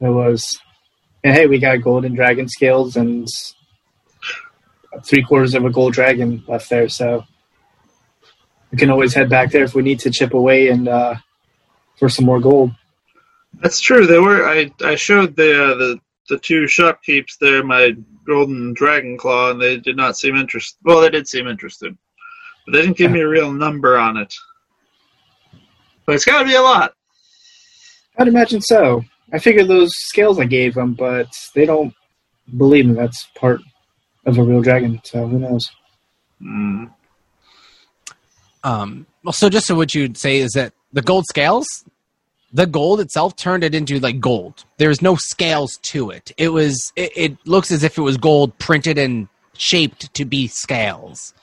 It 0.00 0.08
was. 0.08 0.46
And 1.24 1.34
hey, 1.34 1.46
we 1.46 1.58
got 1.58 1.82
golden 1.82 2.14
dragon 2.14 2.48
scales 2.48 2.96
and 2.96 3.26
three 5.04 5.22
quarters 5.22 5.54
of 5.54 5.64
a 5.64 5.70
gold 5.70 5.92
dragon 5.92 6.44
left 6.46 6.70
there, 6.70 6.88
so 6.88 7.24
we 8.70 8.78
can 8.78 8.90
always 8.90 9.14
head 9.14 9.28
back 9.28 9.50
there 9.50 9.64
if 9.64 9.74
we 9.74 9.82
need 9.82 10.00
to 10.00 10.10
chip 10.10 10.34
away 10.34 10.68
and 10.68 10.88
uh, 10.88 11.16
for 11.98 12.08
some 12.08 12.24
more 12.24 12.40
gold. 12.40 12.72
That's 13.60 13.80
true. 13.80 14.06
There 14.06 14.22
were 14.22 14.46
I 14.46 14.70
I 14.84 14.94
showed 14.96 15.36
the 15.36 15.64
uh, 15.64 15.74
the 15.74 16.00
the 16.28 16.38
two 16.38 16.64
shopkeeps 16.64 17.38
there 17.40 17.64
my 17.64 17.96
golden 18.26 18.74
dragon 18.74 19.16
claw, 19.16 19.52
and 19.52 19.60
they 19.60 19.78
did 19.78 19.96
not 19.96 20.16
seem 20.16 20.36
interested. 20.36 20.78
Well, 20.84 21.00
they 21.00 21.10
did 21.10 21.28
seem 21.28 21.46
interested, 21.46 21.96
but 22.64 22.72
they 22.72 22.82
didn't 22.82 22.96
give 22.96 23.12
me 23.12 23.20
a 23.20 23.28
real 23.28 23.52
number 23.52 23.96
on 23.96 24.16
it. 24.16 24.34
But 26.04 26.16
it's 26.16 26.24
got 26.24 26.40
to 26.40 26.44
be 26.44 26.54
a 26.54 26.62
lot. 26.62 26.94
I'd 28.18 28.28
imagine 28.28 28.60
so. 28.60 29.04
I 29.32 29.38
figured 29.38 29.68
those 29.68 29.90
scales 29.92 30.38
I 30.38 30.44
gave 30.44 30.74
them, 30.74 30.94
but 30.94 31.28
they 31.54 31.66
don't 31.66 31.92
believe 32.56 32.86
me. 32.86 32.94
That's 32.94 33.26
part 33.34 33.60
of 34.24 34.38
a 34.38 34.42
real 34.42 34.62
dragon, 34.62 35.00
so 35.04 35.26
who 35.26 35.38
knows? 35.38 35.70
Mm. 36.40 36.92
Um, 38.64 39.06
well, 39.24 39.32
so 39.32 39.48
just 39.48 39.66
so 39.66 39.74
what 39.74 39.94
you'd 39.94 40.16
say 40.16 40.38
is 40.38 40.52
that 40.52 40.72
the 40.92 41.02
gold 41.02 41.24
scales, 41.28 41.66
the 42.52 42.66
gold 42.66 43.00
itself 43.00 43.36
turned 43.36 43.64
it 43.64 43.74
into 43.74 43.98
like 43.98 44.20
gold. 44.20 44.64
There's 44.78 45.02
no 45.02 45.16
scales 45.16 45.78
to 45.90 46.10
it. 46.10 46.32
It 46.36 46.50
was. 46.50 46.92
It, 46.96 47.12
it 47.16 47.46
looks 47.46 47.70
as 47.70 47.82
if 47.82 47.98
it 47.98 48.02
was 48.02 48.16
gold 48.16 48.56
printed 48.58 48.98
and 48.98 49.28
shaped 49.56 50.12
to 50.14 50.24
be 50.24 50.48
scales. 50.48 51.34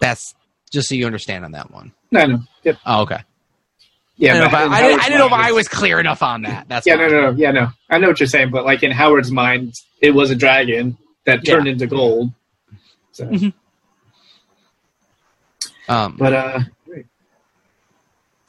That's 0.00 0.34
just 0.72 0.88
so 0.88 0.94
you 0.94 1.06
understand 1.06 1.44
on 1.44 1.52
that 1.52 1.70
one. 1.70 1.92
No, 2.10 2.24
no. 2.26 2.38
Yep. 2.64 2.76
Oh, 2.86 3.02
okay. 3.02 3.20
Yeah, 4.20 4.32
I, 4.32 4.34
don't 4.34 4.40
know 4.40 4.46
if 4.48 4.54
I, 4.54 4.64
I, 4.66 4.82
didn't, 4.82 5.00
I 5.00 5.04
didn't 5.04 5.18
know 5.18 5.26
if 5.26 5.32
I 5.32 5.52
was 5.52 5.66
clear 5.68 5.98
enough 5.98 6.22
on 6.22 6.42
that. 6.42 6.68
That's 6.68 6.86
Yeah, 6.86 6.96
no, 6.96 7.08
no, 7.08 7.20
no. 7.22 7.36
Yeah, 7.36 7.52
no. 7.52 7.68
I 7.88 7.98
know 7.98 8.08
what 8.08 8.20
you're 8.20 8.26
saying, 8.26 8.50
but 8.50 8.64
like 8.66 8.82
in 8.82 8.90
Howard's 8.90 9.30
mind, 9.32 9.74
it 10.02 10.10
was 10.10 10.30
a 10.30 10.34
dragon 10.36 10.98
that 11.24 11.40
Yeah. 11.46 11.54
turned 11.54 11.68
into 11.68 11.86
gold. 11.86 12.30
So, 13.12 13.24
Mhm. 13.26 13.52
Um, 15.88 16.16
but 16.18 16.32
uh, 16.32 16.60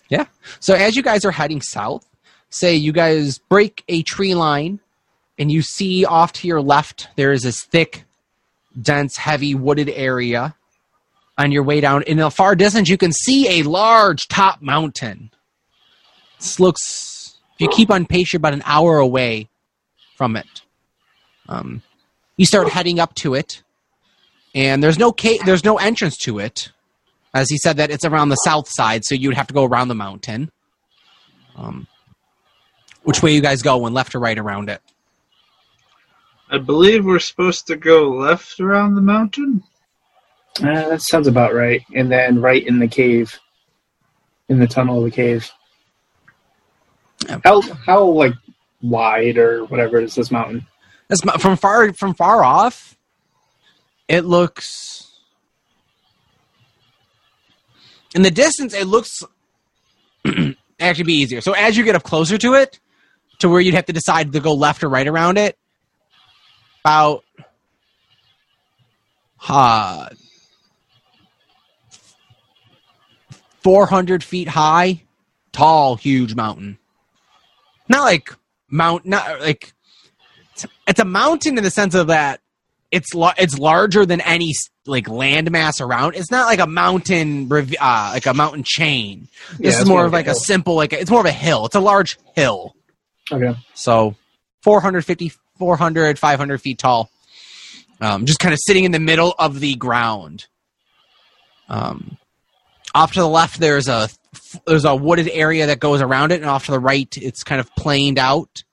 yeah. 0.10 0.26
So 0.60 0.76
as 0.76 0.96
you 0.96 1.02
guys 1.04 1.24
are 1.26 1.32
heading 1.32 1.62
south, 1.62 2.06
say 2.50 2.76
you 2.76 2.92
guys 2.92 3.40
break 3.40 3.84
a 3.88 4.04
tree 4.04 4.36
line 4.36 4.80
and 5.40 5.52
you 5.52 5.62
see 5.62 6.06
off 6.06 6.34
to 6.34 6.48
your 6.48 6.62
left 6.62 7.08
there 7.16 7.32
is 7.32 7.42
this 7.44 7.64
thick, 7.64 8.04
dense, 8.80 9.16
heavy 9.18 9.56
wooded 9.56 9.90
area 9.90 10.54
on 11.38 11.52
your 11.52 11.64
way 11.64 11.80
down. 11.82 12.04
In 12.04 12.18
the 12.18 12.30
far 12.30 12.56
distance 12.56 12.90
you 12.90 12.98
can 12.98 13.12
see 13.14 13.60
a 13.62 13.64
large 13.64 14.28
top 14.28 14.62
mountain. 14.62 15.32
This 16.42 16.60
looks 16.60 17.38
if 17.54 17.62
you 17.62 17.68
keep 17.70 17.92
on 17.92 18.06
pace 18.06 18.34
you're 18.34 18.40
about 18.40 18.54
an 18.54 18.64
hour 18.66 18.98
away 18.98 19.48
from 20.16 20.36
it. 20.36 20.62
Um, 21.48 21.82
you 22.36 22.46
start 22.46 22.68
heading 22.70 23.00
up 23.00 23.14
to 23.16 23.36
it 23.36 23.62
and 24.56 24.84
there's 24.84 24.98
no 24.98 25.12
ca- 25.12 25.40
there's 25.46 25.64
no 25.64 25.78
entrance 25.78 26.18
to 26.18 26.40
it 26.40 26.72
as 27.34 27.50
he 27.50 27.58
said 27.58 27.78
that 27.78 27.92
it's 27.92 28.04
around 28.06 28.30
the 28.30 28.36
south 28.36 28.68
side, 28.68 29.06
so 29.06 29.16
you'd 29.16 29.36
have 29.36 29.48
to 29.48 29.54
go 29.54 29.64
around 29.64 29.88
the 29.88 29.96
mountain. 29.96 30.52
Um, 31.56 31.88
which 33.04 33.24
way 33.24 33.34
you 33.34 33.42
guys 33.42 33.62
go, 33.62 33.86
and 33.86 33.96
left 33.96 34.14
or 34.16 34.20
right 34.20 34.38
around 34.38 34.70
it? 34.70 34.82
I 36.50 36.58
believe 36.58 37.06
we're 37.06 37.20
supposed 37.20 37.68
to 37.68 37.78
go 37.78 38.10
left 38.10 38.60
around 38.60 38.96
the 38.96 39.02
mountain. 39.02 39.64
uh, 40.60 40.90
that 40.90 41.02
sounds 41.02 41.28
about 41.28 41.54
right. 41.54 41.82
And 41.96 42.12
then 42.12 42.42
right 42.42 42.66
in 42.66 42.80
the 42.80 42.88
cave, 42.88 43.40
in 44.50 44.60
the 44.60 44.68
tunnel 44.68 44.98
of 44.98 45.06
the 45.06 45.12
cave. 45.12 45.50
How 47.44 47.62
how 47.62 48.04
like 48.06 48.34
wide 48.82 49.38
or 49.38 49.66
whatever 49.66 50.00
is 50.00 50.16
this 50.16 50.32
mountain? 50.32 50.66
This 51.08 51.22
from 51.40 51.58
far 51.58 51.94
from 51.94 52.14
far 52.14 52.44
off, 52.44 52.98
it 54.08 54.26
looks. 54.26 55.08
In 58.14 58.24
the 58.24 58.32
distance, 58.32 58.74
it 58.74 58.88
looks 58.88 59.24
actually 60.80 61.04
be 61.06 61.14
easier. 61.14 61.42
So 61.42 61.54
as 61.54 61.78
you 61.78 61.84
get 61.84 61.96
up 61.96 62.04
closer 62.04 62.38
to 62.38 62.54
it, 62.56 62.80
to 63.40 63.50
where 63.50 63.62
you'd 63.62 63.74
have 63.74 63.86
to 63.86 63.94
decide 63.94 64.34
to 64.34 64.40
go 64.40 64.54
left 64.54 64.84
or 64.84 64.90
right 64.90 65.08
around 65.08 65.38
it, 65.38 65.58
about 66.84 67.24
uh, 69.48 70.10
400 73.64 74.24
feet 74.24 74.48
high, 74.48 75.04
tall, 75.52 75.96
huge 75.96 76.36
mountain. 76.36 76.78
Not 77.92 78.04
like 78.04 78.34
mount, 78.70 79.06
not 79.06 79.42
like 79.42 79.74
it's, 80.54 80.66
it's 80.88 81.00
a 81.00 81.06
mountain 81.06 81.58
in 81.58 81.64
the 81.64 81.70
sense 81.72 81.94
of 81.96 82.08
that 82.08 82.40
it's 82.90 83.14
la- 83.14 83.34
it's 83.38 83.58
larger 83.58 84.06
than 84.06 84.20
any 84.22 84.54
like 84.86 85.06
landmass 85.06 85.80
around. 85.80 86.16
It's 86.16 86.30
not 86.32 86.46
like 86.48 86.60
a 86.60 86.68
mountain, 86.68 87.48
uh, 87.52 88.10
like 88.14 88.26
a 88.26 88.34
mountain 88.34 88.64
chain. 88.66 89.28
This 89.52 89.60
Yeah, 89.60 89.70
is 89.70 89.80
it's 89.80 89.88
more 89.88 90.00
more 90.00 90.06
of 90.08 90.12
like 90.14 90.26
a 90.28 90.32
hill. 90.32 90.40
simple, 90.40 90.76
like 90.76 90.92
a, 90.92 91.00
it's 91.00 91.10
more 91.12 91.22
of 91.22 91.26
a 91.26 91.32
hill. 91.32 91.66
It's 91.66 91.76
a 91.76 91.80
large 91.80 92.18
hill. 92.36 92.76
Okay. 93.32 93.56
So 93.76 94.16
450, 94.64 95.32
400, 95.58 96.20
500 96.20 96.58
feet 96.62 96.80
tall. 96.80 97.10
Um, 98.02 98.26
just 98.26 98.40
kind 98.40 98.52
of 98.54 98.60
sitting 98.66 98.84
in 98.84 98.92
the 98.92 99.00
middle 99.00 99.36
of 99.40 99.60
the 99.62 99.76
ground. 99.76 100.48
Um, 101.70 102.18
off 102.94 103.14
to 103.14 103.20
the 103.22 103.28
left, 103.28 103.60
there's 103.60 103.88
a 103.88 104.10
there's 104.66 104.86
a 104.86 104.96
wooded 104.96 105.30
area 105.32 105.68
that 105.68 105.80
goes 105.80 106.02
around 106.02 106.32
it, 106.32 106.42
and 106.42 106.50
off 106.50 106.66
to 106.66 106.72
the 106.72 106.80
right, 106.80 107.16
it's 107.18 107.44
kind 107.44 107.60
of 107.60 107.74
planed 107.76 108.20
out, 108.20 108.64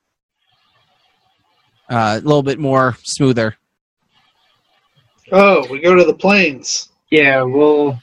uh, 1.89 2.19
a 2.23 2.25
little 2.25 2.43
bit 2.43 2.59
more 2.59 2.97
smoother. 3.03 3.57
Oh, 5.31 5.67
we 5.69 5.81
go 5.81 5.95
to 5.95 6.05
the 6.05 6.15
plains. 6.15 6.89
Yeah, 7.11 7.43
we'll 7.43 8.01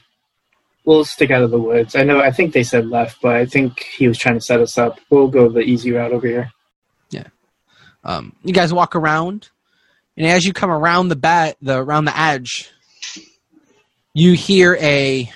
we'll 0.84 1.04
stick 1.04 1.30
out 1.30 1.42
of 1.42 1.50
the 1.50 1.58
woods. 1.58 1.94
I 1.94 2.04
know. 2.04 2.20
I 2.20 2.30
think 2.30 2.52
they 2.52 2.62
said 2.62 2.86
left, 2.86 3.20
but 3.20 3.34
I 3.34 3.46
think 3.46 3.80
he 3.80 4.08
was 4.08 4.18
trying 4.18 4.36
to 4.36 4.40
set 4.40 4.60
us 4.60 4.78
up. 4.78 5.00
We'll 5.10 5.28
go 5.28 5.48
the 5.48 5.60
easy 5.60 5.92
route 5.92 6.12
over 6.12 6.26
here. 6.26 6.50
Yeah. 7.10 7.26
Um, 8.04 8.34
you 8.42 8.52
guys 8.52 8.72
walk 8.72 8.96
around, 8.96 9.50
and 10.16 10.26
as 10.26 10.44
you 10.44 10.52
come 10.52 10.70
around 10.70 11.08
the 11.08 11.16
bat, 11.16 11.56
the 11.60 11.76
around 11.76 12.06
the 12.06 12.18
edge, 12.18 12.70
you 14.14 14.32
hear 14.32 14.76
a 14.80 15.30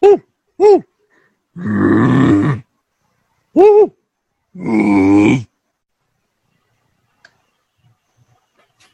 woo, 0.00 0.22
woo. 0.58 0.84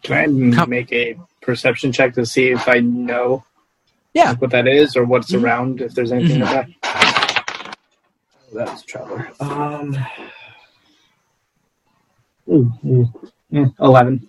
Can 0.03 0.55
I 0.59 0.67
make 0.67 0.93
a 0.93 1.17
perception 1.41 1.93
check 1.93 2.15
to 2.15 2.27
see 2.27 2.49
if 2.51 2.69
I 2.69 2.81
know 2.81 3.45
Yeah. 4.15 4.35
what 4.35 4.51
that 4.51 4.67
is 4.67 4.97
or 4.97 5.05
what's 5.05 5.31
Mhm. 5.33 5.43
around? 5.43 5.81
If 5.81 5.95
there's 5.95 6.13
anything 6.13 6.41
like 6.41 6.51
that. 6.51 6.69
Oh, 8.53 8.55
that 8.57 8.71
was 8.73 8.83
traveler. 8.85 9.31
Um. 9.41 9.97
ooh, 12.49 12.73
ooh, 12.85 13.09
mm, 13.53 13.75
Eleven. 13.81 14.29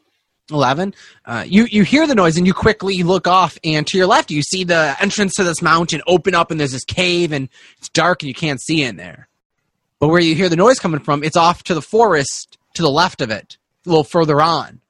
11 0.52 0.94
uh, 1.26 1.46
you 1.48 1.66
you 1.66 1.84
hear 1.84 2.06
the 2.06 2.16
noise 2.16 2.36
and 2.36 2.46
you 2.46 2.54
quickly 2.54 3.02
look 3.02 3.28
off 3.28 3.58
and 3.64 3.88
to 3.88 3.98
your 3.98 4.08
left 4.08 4.30
you 4.30 4.42
see 4.42 4.66
the 4.66 4.96
entrance 5.00 5.34
to 5.36 5.44
this 5.44 5.62
mountain 5.62 6.02
open 6.06 6.36
up 6.36 6.52
and 6.52 6.60
there's 6.60 6.74
this 6.74 6.84
cave 6.84 7.32
and 7.32 7.48
it's 7.78 7.88
dark 7.90 8.22
and 8.22 8.28
you 8.28 8.34
can't 8.34 8.62
see 8.62 8.84
in 8.84 8.98
there. 8.98 9.30
But 10.00 10.10
where 10.10 10.20
you 10.20 10.36
hear 10.36 10.50
the 10.50 10.58
noise 10.58 10.80
coming 10.80 11.00
from 11.00 11.24
it's 11.24 11.38
off 11.38 11.64
to 11.64 11.74
the 11.74 11.82
forest 11.82 12.58
to 12.74 12.82
the 12.82 12.90
left 12.90 13.22
of 13.22 13.32
it 13.32 13.58
a 13.86 13.90
little 13.90 14.04
further 14.04 14.42
on. 14.42 14.82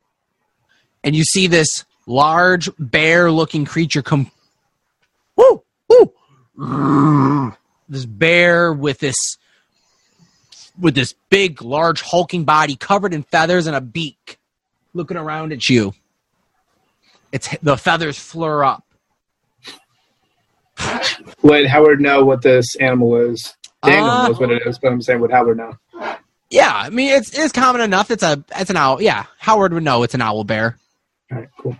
And 1.03 1.15
you 1.15 1.23
see 1.23 1.45
this 1.45 1.85
large 2.07 2.69
bear 2.79 3.31
looking 3.31 3.65
creature 3.65 4.01
come 4.01 4.31
woo 5.35 5.63
woo 5.87 7.55
this 7.89 8.05
bear 8.05 8.73
with 8.73 8.97
this 8.97 9.15
with 10.79 10.95
this 10.95 11.13
big 11.29 11.61
large 11.61 12.01
hulking 12.01 12.43
body 12.43 12.75
covered 12.75 13.13
in 13.13 13.21
feathers 13.21 13.67
and 13.67 13.75
a 13.75 13.81
beak 13.81 14.39
looking 14.93 15.17
around 15.17 15.51
at 15.53 15.69
you. 15.69 15.93
It's 17.31 17.49
the 17.61 17.77
feathers 17.77 18.17
flare 18.17 18.63
up. 18.63 18.83
Would 21.41 21.67
Howard 21.67 22.01
know 22.01 22.23
what 22.25 22.41
this 22.41 22.75
animal 22.75 23.15
is? 23.17 23.55
Daniel 23.83 24.07
Uh, 24.07 24.27
knows 24.27 24.39
what 24.39 24.51
it 24.51 24.61
is, 24.65 24.79
but 24.79 24.91
I'm 24.91 25.01
saying 25.01 25.19
would 25.19 25.31
Howard 25.31 25.57
know? 25.57 25.77
Yeah, 26.49 26.71
I 26.73 26.89
mean 26.89 27.11
it's 27.11 27.37
it's 27.37 27.51
common 27.51 27.81
enough. 27.81 28.11
It's 28.11 28.23
a 28.23 28.43
it's 28.55 28.69
an 28.69 28.77
owl. 28.77 29.01
Yeah, 29.01 29.25
Howard 29.39 29.73
would 29.73 29.83
know 29.83 30.03
it's 30.03 30.13
an 30.13 30.21
owl 30.21 30.43
bear. 30.43 30.77
All 31.31 31.39
right, 31.39 31.49
cool. 31.57 31.77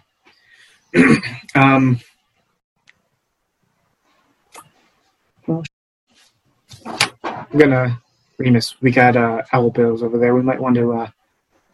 um, 1.56 2.00
well, 5.46 5.64
I'm 7.24 7.58
gonna 7.60 8.02
Remus. 8.38 8.76
We 8.82 8.92
got 8.92 9.16
uh, 9.16 9.44
owl 9.54 9.70
bills 9.70 10.02
over 10.02 10.18
there. 10.18 10.34
We 10.34 10.42
might 10.42 10.60
want 10.60 10.76
to 10.76 10.94
uh, 10.94 11.10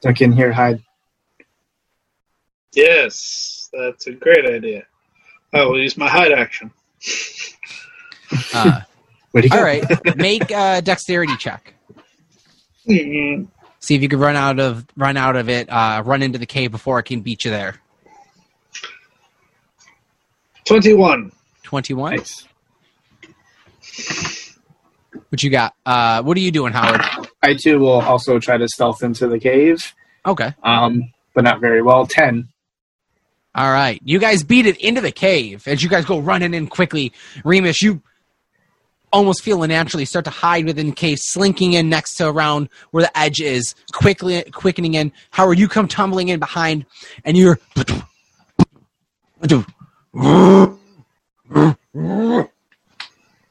duck 0.02 0.22
in 0.22 0.34
here, 0.34 0.52
hide. 0.52 0.82
Yes, 2.74 3.70
that's 3.74 4.08
a 4.08 4.12
great 4.12 4.46
idea. 4.46 4.84
I 5.54 5.64
will 5.66 5.80
use 5.82 5.98
my 5.98 6.08
hide 6.10 6.32
action. 6.32 6.72
Uh, 8.54 8.82
Where'd 9.32 9.44
he 9.46 9.50
go? 9.50 9.58
all 9.58 9.64
right, 9.64 9.84
make 10.18 10.50
a 10.52 10.82
dexterity 10.82 11.36
check. 11.38 11.74
Mm, 12.88 13.48
See 13.80 13.96
if 13.96 14.02
you 14.02 14.10
can 14.10 14.20
run 14.20 14.36
out 14.36 14.60
of 14.60 14.86
run 14.98 15.18
out 15.18 15.36
of 15.36 15.50
it. 15.50 15.70
Uh, 15.70 16.02
run 16.06 16.22
into 16.24 16.38
the 16.40 16.46
cave 16.46 16.72
before 16.72 17.00
it 17.00 17.04
can 17.04 17.22
beat 17.22 17.46
you 17.46 17.52
there. 17.52 17.76
21. 20.66 21.32
Twenty-one. 21.64 22.16
Nice. 22.16 22.48
What 25.30 25.44
you 25.44 25.50
got? 25.50 25.76
Uh, 25.86 26.22
what 26.24 26.36
are 26.38 26.40
you 26.40 26.52
doing, 26.52 26.74
Howard? 26.74 27.02
I 27.44 27.54
too 27.54 27.80
will 27.80 28.02
also 28.02 28.40
try 28.40 28.58
to 28.58 28.68
stealth 28.68 29.04
into 29.04 29.28
the 29.28 29.40
cave, 29.40 29.94
Okay. 30.26 30.54
um, 30.64 31.12
but 31.36 31.44
not 31.44 31.60
very 31.62 31.82
well. 31.82 32.06
Ten. 32.08 32.50
All 33.60 33.70
right. 33.70 34.00
You 34.06 34.20
guys 34.20 34.44
beat 34.44 34.66
it 34.66 34.78
into 34.78 35.02
the 35.02 35.12
cave 35.12 35.68
as 35.68 35.84
you 35.84 35.90
guys 35.90 36.06
go 36.06 36.18
running 36.18 36.54
in 36.54 36.68
quickly. 36.68 37.12
Remus, 37.44 37.82
you 37.82 38.02
almost 39.12 39.44
feel 39.44 39.60
naturally 39.68 40.06
start 40.06 40.24
to 40.24 40.32
hide 40.32 40.64
within 40.66 40.86
the 40.86 40.96
cave, 40.96 41.18
slinking 41.20 41.74
in 41.74 41.90
next 41.90 42.16
to 42.16 42.30
around 42.30 42.70
where 42.92 43.04
the 43.04 43.18
edge 43.18 43.42
is, 43.42 43.76
quickly 43.92 44.44
quickening 44.54 44.94
in. 44.94 45.12
Howard, 45.32 45.60
you 45.60 45.68
come 45.68 45.90
tumbling 45.90 46.30
in 46.30 46.40
behind, 46.40 46.86
and 47.26 47.38
you're 47.38 47.60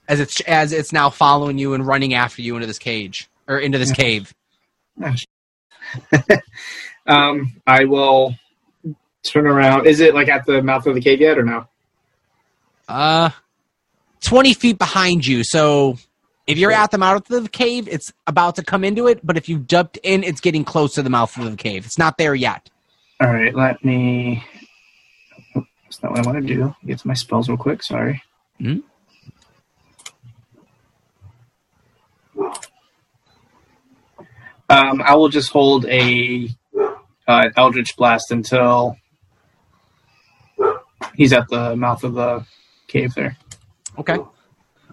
as 0.09 0.21
it's 0.21 0.41
as 0.41 0.73
it's 0.73 0.91
now 0.91 1.11
following 1.11 1.59
you 1.59 1.75
and 1.75 1.87
running 1.87 2.15
after 2.15 2.41
you 2.41 2.55
into 2.55 2.67
this 2.67 2.79
cage 2.79 3.29
or 3.47 3.59
into 3.59 3.77
this 3.77 3.93
cave. 3.93 4.35
Um, 7.07 7.55
I 7.67 7.85
will 7.87 8.35
turn 9.25 9.47
around. 9.47 9.87
Is 9.87 10.01
it 10.01 10.15
like 10.15 10.29
at 10.29 10.47
the 10.47 10.63
mouth 10.63 10.87
of 10.87 10.95
the 10.95 11.01
cave 11.01 11.21
yet, 11.21 11.39
or 11.39 11.43
no? 11.45 11.67
Uh, 12.89 13.31
20 14.23 14.55
feet 14.55 14.79
behind 14.79 15.27
you. 15.27 15.45
So 15.45 15.99
if 16.47 16.57
you're 16.59 16.73
at 16.73 16.91
the 16.91 16.99
mouth 16.99 17.31
of 17.31 17.43
the 17.43 17.49
cave, 17.49 17.89
it's 17.89 18.13
about 18.27 18.57
to 18.57 18.65
come 18.65 18.85
into 18.85 19.07
it. 19.07 19.25
But 19.25 19.37
if 19.37 19.49
you've 19.49 19.67
jumped 19.67 19.99
in, 20.03 20.25
it's 20.25 20.41
getting 20.41 20.65
close 20.65 20.95
to 20.95 21.03
the 21.03 21.11
mouth 21.11 21.37
of 21.37 21.51
the 21.51 21.57
cave. 21.57 21.85
It's 21.85 21.99
not 21.99 22.17
there 22.19 22.35
yet. 22.35 22.71
All 23.21 23.29
right, 23.33 23.55
let 23.55 23.85
me. 23.85 24.43
oh, 25.57 25.65
That's 25.85 26.03
not 26.03 26.13
what 26.13 26.27
I 26.27 26.31
want 26.31 26.47
to 26.47 26.55
do. 26.55 26.75
Get 26.87 26.99
to 27.01 27.09
my 27.09 27.15
spells 27.15 27.49
real 27.49 27.59
quick. 27.59 27.83
Sorry. 27.83 28.23
Mhm. 28.61 28.83
Um, 34.71 35.01
I 35.03 35.15
will 35.15 35.29
just 35.31 35.51
hold 35.51 35.87
a 35.87 36.49
uh, 37.27 37.49
Eldritch 37.57 37.97
Blast 37.97 38.31
until 38.31 38.97
he's 41.15 41.33
at 41.33 41.49
the 41.49 41.77
mouth 41.77 42.05
of 42.05 42.15
the 42.15 42.45
cave 42.87 43.15
there. 43.15 43.37
Okay. 43.99 44.17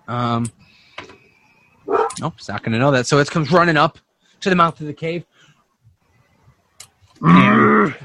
Um, 0.07 0.51
nope, 2.19 2.33
it's 2.37 2.47
not 2.49 2.63
going 2.63 2.73
to 2.73 2.79
know 2.79 2.91
that. 2.91 3.07
So 3.07 3.19
it 3.19 3.29
comes 3.29 3.51
running 3.51 3.77
up 3.77 3.97
to 4.41 4.49
the 4.49 4.55
mouth 4.55 4.79
of 4.79 4.87
the 4.87 4.93
cave. 4.93 5.25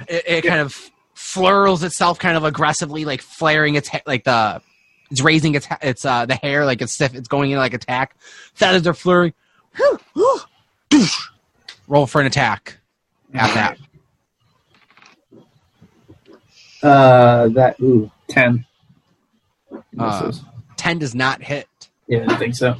It, 0.09 0.25
it 0.27 0.45
kind 0.45 0.61
of 0.61 0.91
flurls 1.15 1.83
itself 1.83 2.19
kind 2.19 2.37
of 2.37 2.45
aggressively, 2.45 3.05
like 3.05 3.21
flaring 3.23 3.75
its 3.75 3.89
he- 3.89 4.01
like 4.07 4.25
the 4.25 4.63
it's 5.11 5.21
raising 5.21 5.55
its 5.55 5.67
its 5.83 6.05
uh 6.05 6.25
the 6.27 6.37
hair 6.37 6.65
like 6.65 6.81
it's 6.81 6.93
stiff. 6.93 7.15
It's 7.15 7.29
going 7.29 7.51
in 7.51 7.59
like 7.59 7.75
attack. 7.75 8.17
Feathers 8.55 8.87
are 8.87 8.95
flurrying. 8.95 9.35
Roll 11.89 12.07
for 12.07 12.21
an 12.21 12.27
attack. 12.27 12.79
At 13.35 13.55
that. 13.55 13.79
Uh, 16.83 17.49
that 17.49 17.79
ooh 17.81 18.11
ten. 18.29 18.65
Uh, 19.99 20.33
ten 20.77 20.99
does 20.99 21.15
not 21.15 21.43
hit. 21.43 21.69
Yeah, 22.07 22.27
I 22.29 22.37
think 22.37 22.57
so. 22.57 22.77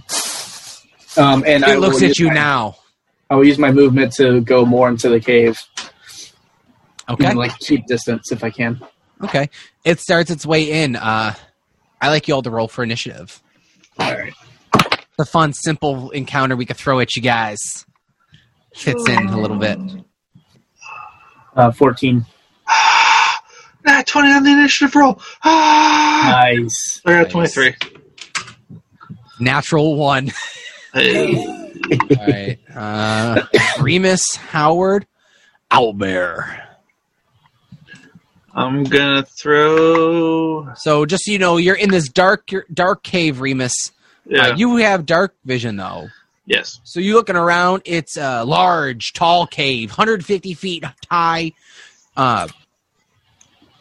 Um, 1.17 1.45
and 1.47 1.63
it 1.63 1.69
I 1.69 1.75
looks 1.77 2.03
at 2.03 2.19
you 2.19 2.29
my, 2.29 2.35
now. 2.35 2.77
I 3.29 3.37
will 3.37 3.45
use 3.45 3.59
my 3.59 3.71
movement 3.71 4.13
to 4.15 4.41
go 4.41 4.65
more 4.65 4.89
into 4.89 5.09
the 5.09 5.21
cave. 5.21 5.61
Okay. 7.09 7.27
And, 7.27 7.39
like 7.39 7.59
keep 7.59 7.87
distance 7.87 8.33
if 8.33 8.43
I 8.45 8.51
can. 8.51 8.81
Okay. 9.23 9.51
It 9.85 10.01
starts 10.01 10.31
its 10.31 10.47
way 10.47 10.83
in. 10.83 10.97
Uh, 10.97 11.35
I 12.01 12.09
like 12.09 12.29
you 12.29 12.35
all 12.35 12.43
to 12.43 12.51
roll 12.51 12.69
for 12.69 12.83
initiative. 12.83 13.43
All 13.99 14.13
right. 14.13 14.33
The 15.19 15.27
fun, 15.27 15.53
simple 15.53 16.11
encounter 16.11 16.57
we 16.57 16.65
could 16.65 16.77
throw 16.77 17.01
at 17.01 17.15
you 17.15 17.23
guys 17.23 17.85
fits 18.75 19.09
in 19.09 19.27
a 19.29 19.39
little 19.39 19.59
bit. 19.59 19.79
Uh, 21.55 21.71
14. 21.73 22.25
Nat 23.85 24.07
20 24.07 24.29
on 24.33 24.43
the 24.43 24.51
initiative 24.51 24.95
roll. 24.95 25.21
Ah! 25.43 26.43
Nice. 26.45 27.01
I 27.05 27.13
got 27.13 27.35
nice. 27.35 27.53
23. 27.55 27.75
Natural 29.39 29.97
one. 29.97 30.31
All 30.95 31.03
right. 31.03 32.59
Uh, 32.75 33.43
Remus 33.81 34.37
Howard 34.37 35.07
Owlbear. 35.71 36.67
I'm 38.53 38.85
gonna 38.85 39.23
throw. 39.23 40.75
So 40.75 41.07
just 41.07 41.25
so 41.25 41.33
you 41.33 41.39
know, 41.39 41.57
you're 41.57 41.77
in 41.77 41.91
this 41.91 42.09
dark 42.09 42.49
dark 42.73 43.03
cave, 43.03 43.41
Remus. 43.41 43.93
Uh, 44.27 44.31
yeah. 44.31 44.43
Uh, 44.49 44.57
you 44.57 44.77
have 44.77 45.07
dark 45.07 45.35
vision 45.45 45.77
though. 45.77 46.09
Yes. 46.47 46.81
So 46.83 46.99
you're 46.99 47.15
looking 47.15 47.37
around. 47.37 47.83
It's 47.85 48.17
a 48.17 48.45
large, 48.45 49.13
tall 49.13 49.47
cave, 49.47 49.91
150 49.91 50.55
feet 50.55 50.85
high. 51.09 51.53
Uh, 52.17 52.49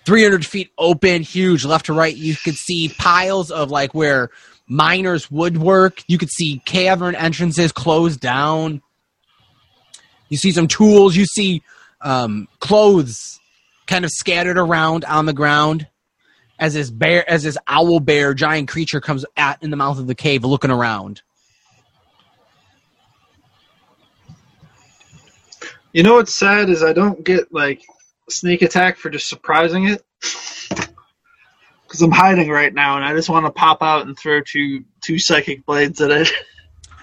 300 0.09 0.43
feet 0.43 0.71
open, 0.75 1.21
huge, 1.21 1.63
left 1.63 1.85
to 1.85 1.93
right. 1.93 2.15
You 2.15 2.35
could 2.35 2.55
see 2.55 2.89
piles 2.89 3.51
of 3.51 3.69
like 3.69 3.93
where 3.93 4.31
miners 4.67 5.29
would 5.29 5.55
work. 5.55 6.03
You 6.07 6.17
could 6.17 6.31
see 6.31 6.63
cavern 6.65 7.13
entrances 7.13 7.71
closed 7.71 8.19
down. 8.19 8.81
You 10.29 10.37
see 10.37 10.51
some 10.51 10.67
tools. 10.67 11.15
You 11.15 11.25
see 11.25 11.61
um, 12.01 12.47
clothes 12.59 13.39
kind 13.85 14.03
of 14.03 14.09
scattered 14.09 14.57
around 14.57 15.05
on 15.05 15.27
the 15.27 15.33
ground 15.33 15.85
as 16.57 16.73
this 16.73 16.89
bear, 16.89 17.29
as 17.29 17.43
this 17.43 17.59
owl 17.67 17.99
bear 17.99 18.33
giant 18.33 18.67
creature 18.67 18.99
comes 18.99 19.23
at 19.37 19.61
in 19.61 19.69
the 19.69 19.77
mouth 19.77 19.99
of 19.99 20.07
the 20.07 20.15
cave, 20.15 20.43
looking 20.43 20.71
around. 20.71 21.21
You 25.93 26.01
know 26.01 26.15
what's 26.15 26.33
sad 26.33 26.71
is 26.71 26.81
I 26.81 26.93
don't 26.93 27.23
get 27.23 27.53
like 27.53 27.83
sneak 28.31 28.61
attack 28.61 28.97
for 28.97 29.09
just 29.09 29.27
surprising 29.27 29.87
it. 29.87 30.03
Because 31.83 32.01
I'm 32.01 32.11
hiding 32.11 32.49
right 32.49 32.73
now, 32.73 32.97
and 32.97 33.05
I 33.05 33.13
just 33.13 33.29
want 33.29 33.45
to 33.45 33.51
pop 33.51 33.81
out 33.81 34.05
and 34.05 34.17
throw 34.17 34.41
two 34.41 34.83
two 35.01 35.17
psychic 35.17 35.65
blades 35.65 35.99
at 36.01 36.11
it. 36.11 36.29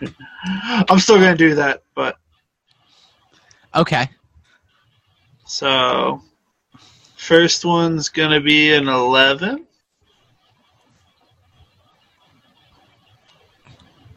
I'm 0.88 0.98
still 0.98 1.16
gonna 1.16 1.36
do 1.36 1.54
that, 1.56 1.82
but 1.94 2.16
Okay. 3.74 4.08
so 5.44 6.22
first 7.16 7.64
one's 7.64 8.08
gonna 8.08 8.40
be 8.40 8.72
an 8.72 8.88
eleven. 8.88 9.66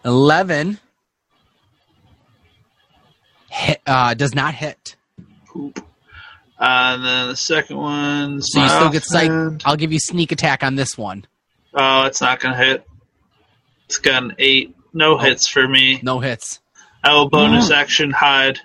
11 0.06 0.80
hit, 3.50 3.82
uh, 3.86 4.14
does 4.14 4.34
not 4.34 4.54
hit. 4.54 4.96
Poop. 5.46 5.86
Uh, 6.60 6.96
and 6.96 7.06
then 7.06 7.28
the 7.30 7.36
second 7.36 7.78
one. 7.78 8.42
So 8.42 8.62
you 8.62 8.68
still 8.70 8.90
get 8.90 9.04
sight. 9.06 9.32
I'll 9.66 9.78
give 9.78 9.94
you 9.94 10.00
sneak 10.00 10.32
attack 10.32 10.64
on 10.64 10.76
this 10.76 10.98
one. 10.98 11.26
Oh, 11.74 12.04
it's 12.04 12.20
not 12.20 12.40
gonna 12.40 12.58
hit. 12.58 12.86
It's 13.86 13.98
got 13.98 14.24
an 14.24 14.36
eight. 14.38 14.76
No 14.94 15.18
hits 15.18 15.48
for 15.48 15.68
me. 15.68 16.00
No 16.04 16.20
hits. 16.20 16.60
I 17.04 17.14
will 17.14 17.30
bonus 17.30 17.72
action 17.72 18.12
hide. 18.12 18.60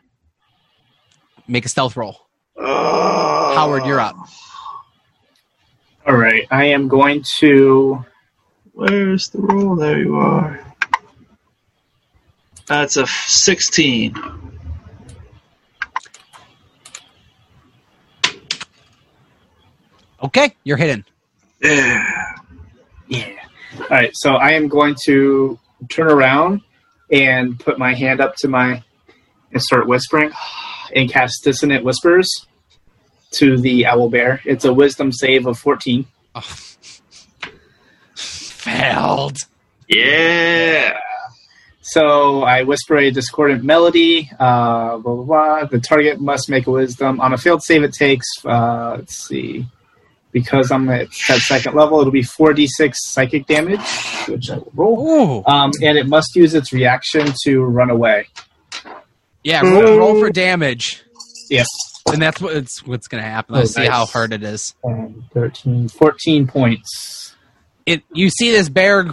Make 1.47 1.67
a 1.67 1.69
stealth 1.69 1.97
roll. 1.97 2.19
Oh. 2.57 3.55
Howard, 3.55 3.87
you're 3.87 4.01
up. 4.01 4.17
All 6.07 6.17
right. 6.17 6.47
I 6.51 6.67
am 6.67 6.89
going 6.89 7.23
to. 7.39 8.05
Where's 8.73 9.29
the 9.29 9.41
roll? 9.41 9.77
There 9.77 9.99
you 10.01 10.17
are. 10.17 10.61
That's 12.67 12.97
a 12.97 13.07
16. 13.07 14.15
Okay, 20.25 20.57
you're 20.65 20.79
hidden. 20.79 21.05
Yeah. 21.63 22.35
Yeah. 23.09 23.29
All 23.79 23.87
right. 23.91 24.11
So 24.15 24.35
I 24.35 24.53
am 24.53 24.69
going 24.69 24.97
to 25.05 25.59
turn 25.91 26.11
around 26.11 26.63
and 27.13 27.61
put 27.61 27.79
my 27.79 27.95
hand 27.95 28.21
up 28.21 28.35
to 28.37 28.49
my 28.49 28.83
and 29.53 29.63
start 29.63 29.87
whispering 29.87 30.33
and 30.97 31.11
cast 31.11 31.45
dissonant 31.45 31.85
whispers 31.85 32.47
to 33.33 33.59
the 33.59 33.87
owl 33.87 34.09
bear. 34.09 34.41
It's 34.45 34.65
a 34.65 34.73
wisdom 34.73 35.13
save 35.13 35.47
of 35.47 35.59
14. 35.59 36.07
Oh. 36.35 36.41
Failed. 38.15 39.37
Yeah. 39.89 40.99
So 41.83 42.43
I 42.43 42.63
whisper 42.63 42.97
a 42.97 43.11
discordant 43.11 43.63
melody. 43.63 44.31
Uh, 44.41 44.97
blah, 44.97 45.17
blah, 45.17 45.25
blah. 45.25 45.65
The 45.67 45.81
target 45.81 46.19
must 46.19 46.49
make 46.49 46.67
a 46.67 46.71
wisdom. 46.71 47.21
On 47.21 47.35
a 47.35 47.37
failed 47.37 47.63
save, 47.63 47.83
it 47.83 47.93
takes, 47.93 48.27
uh, 48.47 48.97
let's 48.99 49.17
see, 49.29 49.67
because 50.35 50.71
I'm 50.71 50.87
at 50.91 51.09
that 51.29 51.39
second 51.41 51.75
level, 51.75 52.01
it'll 52.01 52.13
be 52.13 52.23
4d6 52.23 52.93
psychic 52.97 53.47
damage, 53.47 53.81
which 54.29 54.51
I 54.51 54.57
will 54.59 54.73
roll. 54.75 55.45
Um, 55.47 55.71
and 55.81 55.97
it 55.97 56.07
must 56.09 56.35
use 56.37 56.53
its 56.55 56.73
reaction 56.73 57.33
to 57.47 57.61
run 57.63 57.89
away. 57.89 58.27
Yeah, 59.45 59.63
roll, 59.63 59.97
roll 59.99 60.19
for 60.21 60.31
damage, 60.31 61.03
Yes. 61.49 61.67
and 62.13 62.21
that's 62.21 62.41
what 62.41 62.57
it's 62.57 62.85
what's 62.87 63.07
gonna 63.09 63.23
happen. 63.23 63.55
Oh, 63.55 63.59
Let's 63.61 63.75
see 63.75 63.83
nice. 63.83 63.91
how 63.91 64.07
hard 64.07 64.33
it 64.33 64.43
is. 64.43 64.75
Um, 64.85 65.25
13, 65.33 65.89
14 65.89 66.47
points. 66.47 67.37
It 67.87 68.03
you 68.13 68.29
see 68.31 68.51
this 68.51 68.69
bear, 68.69 69.11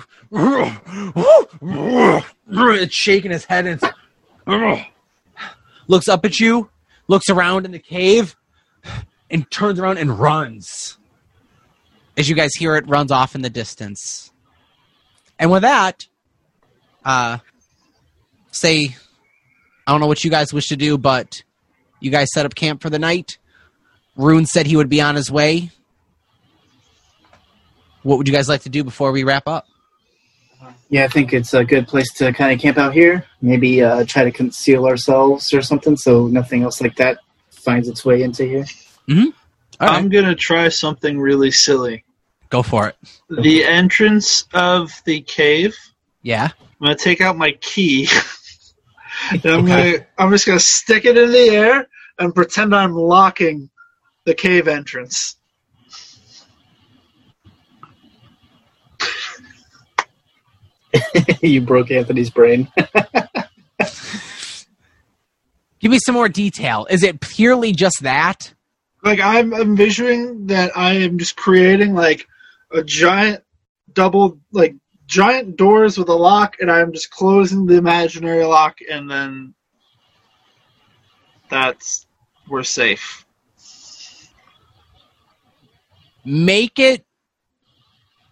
it's 2.41 2.95
shaking 2.95 3.31
his 3.31 3.45
head 3.45 3.65
and 3.67 3.83
it's- 3.83 4.85
looks 5.87 6.07
up 6.07 6.25
at 6.25 6.39
you, 6.39 6.69
looks 7.07 7.29
around 7.29 7.65
in 7.65 7.71
the 7.73 7.79
cave, 7.79 8.35
and 9.29 9.49
turns 9.51 9.79
around 9.79 9.97
and 9.97 10.17
runs. 10.19 10.97
As 12.21 12.29
you 12.29 12.35
guys 12.35 12.53
hear 12.53 12.75
it, 12.75 12.87
runs 12.87 13.11
off 13.11 13.33
in 13.33 13.41
the 13.41 13.49
distance. 13.49 14.31
And 15.39 15.49
with 15.49 15.63
that, 15.63 16.05
uh, 17.03 17.39
say, 18.51 18.95
I 19.87 19.91
don't 19.91 20.01
know 20.01 20.05
what 20.05 20.23
you 20.23 20.29
guys 20.29 20.53
wish 20.53 20.67
to 20.67 20.75
do, 20.75 20.99
but 20.99 21.41
you 21.99 22.11
guys 22.11 22.27
set 22.31 22.45
up 22.45 22.53
camp 22.53 22.83
for 22.83 22.91
the 22.91 22.99
night. 22.99 23.39
Rune 24.15 24.45
said 24.45 24.67
he 24.67 24.75
would 24.75 24.87
be 24.87 25.01
on 25.01 25.15
his 25.15 25.31
way. 25.31 25.71
What 28.03 28.19
would 28.19 28.27
you 28.27 28.33
guys 28.35 28.47
like 28.47 28.61
to 28.61 28.69
do 28.69 28.83
before 28.83 29.11
we 29.11 29.23
wrap 29.23 29.47
up? 29.47 29.65
Yeah, 30.89 31.05
I 31.05 31.07
think 31.07 31.33
it's 31.33 31.55
a 31.55 31.65
good 31.65 31.87
place 31.87 32.13
to 32.17 32.31
kind 32.33 32.53
of 32.53 32.59
camp 32.59 32.77
out 32.77 32.93
here. 32.93 33.25
Maybe 33.41 33.81
uh, 33.81 34.05
try 34.07 34.25
to 34.25 34.31
conceal 34.31 34.85
ourselves 34.85 35.51
or 35.55 35.63
something 35.63 35.97
so 35.97 36.27
nothing 36.27 36.61
else 36.61 36.81
like 36.81 36.97
that 36.97 37.17
finds 37.49 37.87
its 37.89 38.05
way 38.05 38.21
into 38.21 38.45
here. 38.45 38.65
All 39.79 39.87
right, 39.87 39.97
I'm 39.97 40.09
gonna 40.09 40.35
try 40.35 40.69
something 40.69 41.19
really 41.19 41.49
silly. 41.49 42.03
Go 42.51 42.61
for 42.61 42.87
it. 42.89 42.95
The 43.29 43.63
entrance 43.63 44.45
of 44.53 45.01
the 45.05 45.21
cave. 45.21 45.75
Yeah. 46.21 46.49
I'm 46.59 46.87
gonna 46.87 46.95
take 46.95 47.21
out 47.21 47.35
my 47.37 47.53
key. 47.53 48.07
and 49.31 49.45
I'm 49.45 49.65
gonna 49.65 50.05
I'm 50.17 50.29
just 50.31 50.45
gonna 50.45 50.59
stick 50.59 51.05
it 51.05 51.17
in 51.17 51.31
the 51.31 51.49
air 51.49 51.87
and 52.19 52.35
pretend 52.35 52.75
I'm 52.75 52.93
locking 52.93 53.71
the 54.25 54.35
cave 54.35 54.67
entrance. 54.67 55.37
you 61.41 61.61
broke 61.61 61.89
Anthony's 61.89 62.29
brain. 62.29 62.71
Give 65.79 65.89
me 65.89 65.99
some 66.05 66.13
more 66.13 66.29
detail. 66.29 66.85
Is 66.89 67.01
it 67.01 67.21
purely 67.21 67.71
just 67.71 68.03
that? 68.03 68.53
Like 69.03 69.19
I'm 69.19 69.53
envisioning 69.53 70.47
that 70.47 70.77
I 70.77 70.93
am 70.93 71.17
just 71.17 71.35
creating 71.35 71.95
like 71.95 72.27
a 72.73 72.83
giant 72.83 73.43
double 73.93 74.39
like 74.51 74.75
giant 75.05 75.57
doors 75.57 75.97
with 75.97 76.09
a 76.09 76.13
lock 76.13 76.57
and 76.59 76.71
I'm 76.71 76.93
just 76.93 77.11
closing 77.11 77.65
the 77.65 77.75
imaginary 77.75 78.45
lock 78.45 78.79
and 78.89 79.09
then 79.09 79.53
that's 81.49 82.07
we're 82.49 82.63
safe. 82.63 83.25
Make 86.23 86.79
it. 86.79 87.05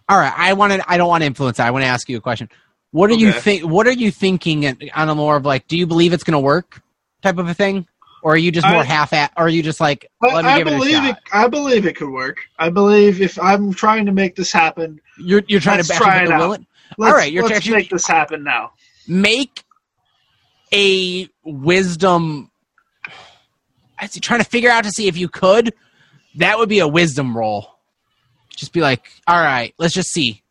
All 0.08 0.18
right. 0.18 0.32
I 0.36 0.52
want 0.54 0.72
to. 0.72 0.90
I 0.90 0.96
don't 0.96 1.08
want 1.08 1.22
to 1.22 1.26
influence 1.26 1.58
that. 1.58 1.66
I 1.66 1.70
want 1.70 1.82
to 1.82 1.88
ask 1.88 2.08
you 2.08 2.16
a 2.16 2.20
question. 2.20 2.48
What 2.92 3.10
are 3.10 3.14
you 3.14 3.32
think? 3.32 3.64
What 3.64 3.86
are 3.86 3.92
you 3.92 4.10
thinking 4.10 4.90
on 4.94 5.08
a 5.08 5.14
more 5.14 5.36
of 5.36 5.44
like? 5.44 5.68
Do 5.68 5.76
you 5.76 5.86
believe 5.86 6.12
it's 6.12 6.24
going 6.24 6.32
to 6.32 6.40
work, 6.40 6.82
type 7.22 7.38
of 7.38 7.48
a 7.48 7.54
thing, 7.54 7.86
or 8.22 8.34
are 8.34 8.36
you 8.36 8.50
just 8.52 8.66
more 8.66 8.78
I- 8.80 8.84
half 8.84 9.12
at? 9.12 9.32
Or 9.36 9.44
are 9.44 9.48
you 9.48 9.62
just 9.62 9.80
like, 9.80 10.10
I, 10.22 10.34
let 10.34 10.44
me 10.44 10.50
I 10.50 10.58
give 10.58 10.66
it 10.66 10.72
a 10.74 10.76
believe 10.76 10.92
shot? 10.94 11.08
it, 11.10 11.16
I 11.32 11.48
believe 11.48 11.86
it 11.86 11.96
could 11.96 12.10
work. 12.10 12.38
I 12.58 12.68
believe 12.70 13.20
if 13.20 13.38
I'm 13.40 13.72
trying 13.72 14.06
to 14.06 14.12
make 14.12 14.36
this 14.36 14.52
happen, 14.52 15.00
You're 15.18 15.42
you're 15.48 15.60
trying 15.60 15.82
to 15.82 15.88
back 15.88 15.98
try 15.98 16.16
up 16.18 16.24
it 16.24 16.30
out. 16.32 16.60
All 16.98 17.12
right, 17.12 17.32
you're 17.32 17.44
let's 17.44 17.56
actually- 17.56 17.76
make 17.76 17.90
this 17.90 18.06
happen 18.06 18.42
now. 18.44 18.72
make 19.08 19.64
a 20.72 21.28
wisdom. 21.44 22.50
I 23.98 24.06
see, 24.06 24.20
trying 24.20 24.40
to 24.40 24.48
figure 24.48 24.70
out 24.70 24.84
to 24.84 24.90
see 24.90 25.08
if 25.08 25.16
you 25.16 25.28
could. 25.28 25.74
That 26.36 26.58
would 26.58 26.68
be 26.68 26.78
a 26.78 26.88
wisdom 26.88 27.36
roll. 27.36 27.66
Just 28.56 28.72
be 28.72 28.80
like, 28.80 29.10
all 29.26 29.40
right, 29.40 29.74
let's 29.78 29.92
just 29.94 30.10
see. 30.10 30.42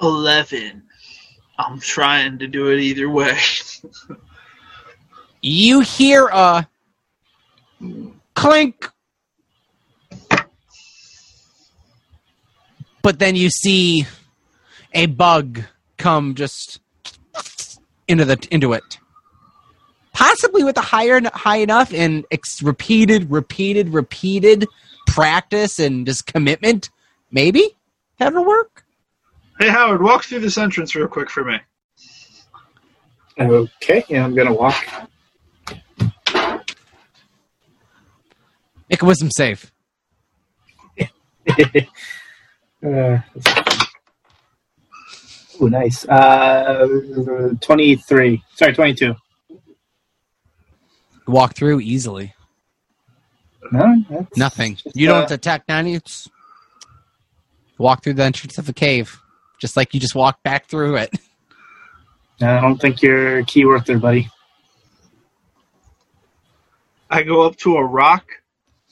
Eleven. 0.00 0.82
I'm 1.58 1.80
trying 1.80 2.38
to 2.40 2.46
do 2.46 2.70
it 2.70 2.80
either 2.80 3.08
way. 3.08 3.38
You 5.48 5.78
hear 5.78 6.26
a 6.26 6.66
clink, 8.34 8.90
but 13.00 13.20
then 13.20 13.36
you 13.36 13.48
see 13.50 14.08
a 14.92 15.06
bug 15.06 15.62
come 15.98 16.34
just 16.34 16.80
into 18.08 18.24
the 18.24 18.44
into 18.50 18.72
it. 18.72 18.98
Possibly 20.12 20.64
with 20.64 20.76
a 20.78 20.80
higher 20.80 21.20
high 21.32 21.58
enough 21.58 21.94
and 21.94 22.24
ex- 22.32 22.60
repeated, 22.60 23.30
repeated, 23.30 23.90
repeated 23.90 24.66
practice 25.06 25.78
and 25.78 26.06
just 26.06 26.26
commitment, 26.26 26.90
maybe 27.30 27.76
that'll 28.18 28.44
work. 28.44 28.84
hey 29.60 29.68
Howard, 29.68 30.02
walk 30.02 30.24
through 30.24 30.40
this 30.40 30.58
entrance 30.58 30.96
real 30.96 31.06
quick 31.06 31.30
for 31.30 31.44
me. 31.44 31.60
Okay, 33.38 34.04
yeah, 34.08 34.24
I'm 34.24 34.34
gonna 34.34 34.52
walk. 34.52 34.84
Make 38.88 39.02
a 39.02 39.04
wisdom 39.06 39.30
save. 39.36 39.72
uh, 41.48 43.18
oh, 45.60 45.66
nice. 45.68 46.04
Uh, 46.08 47.54
twenty-three. 47.60 48.42
Sorry, 48.54 48.72
twenty-two. 48.74 49.14
Walk 51.26 51.54
through 51.54 51.80
easily. 51.80 52.34
No, 53.72 54.02
that's 54.08 54.36
Nothing. 54.36 54.76
just, 54.76 54.96
You 54.96 55.10
uh, 55.10 55.20
don't 55.20 55.28
detect 55.28 55.70
any. 55.70 55.94
It's 55.94 56.28
walk 57.78 58.02
through 58.02 58.14
the 58.14 58.24
entrance 58.24 58.58
of 58.58 58.68
a 58.68 58.72
cave, 58.72 59.20
just 59.60 59.76
like 59.76 59.92
you 59.94 60.00
just 60.00 60.14
walked 60.14 60.42
back 60.42 60.66
through 60.66 60.96
it. 60.96 61.14
I 62.40 62.60
don't 62.60 62.78
think 62.80 63.02
you're 63.02 63.44
key 63.44 63.64
worth 63.64 63.86
there, 63.86 63.98
buddy. 63.98 64.28
I 67.08 67.22
go 67.22 67.42
up 67.42 67.56
to 67.58 67.76
a 67.76 67.84
rock 67.84 68.26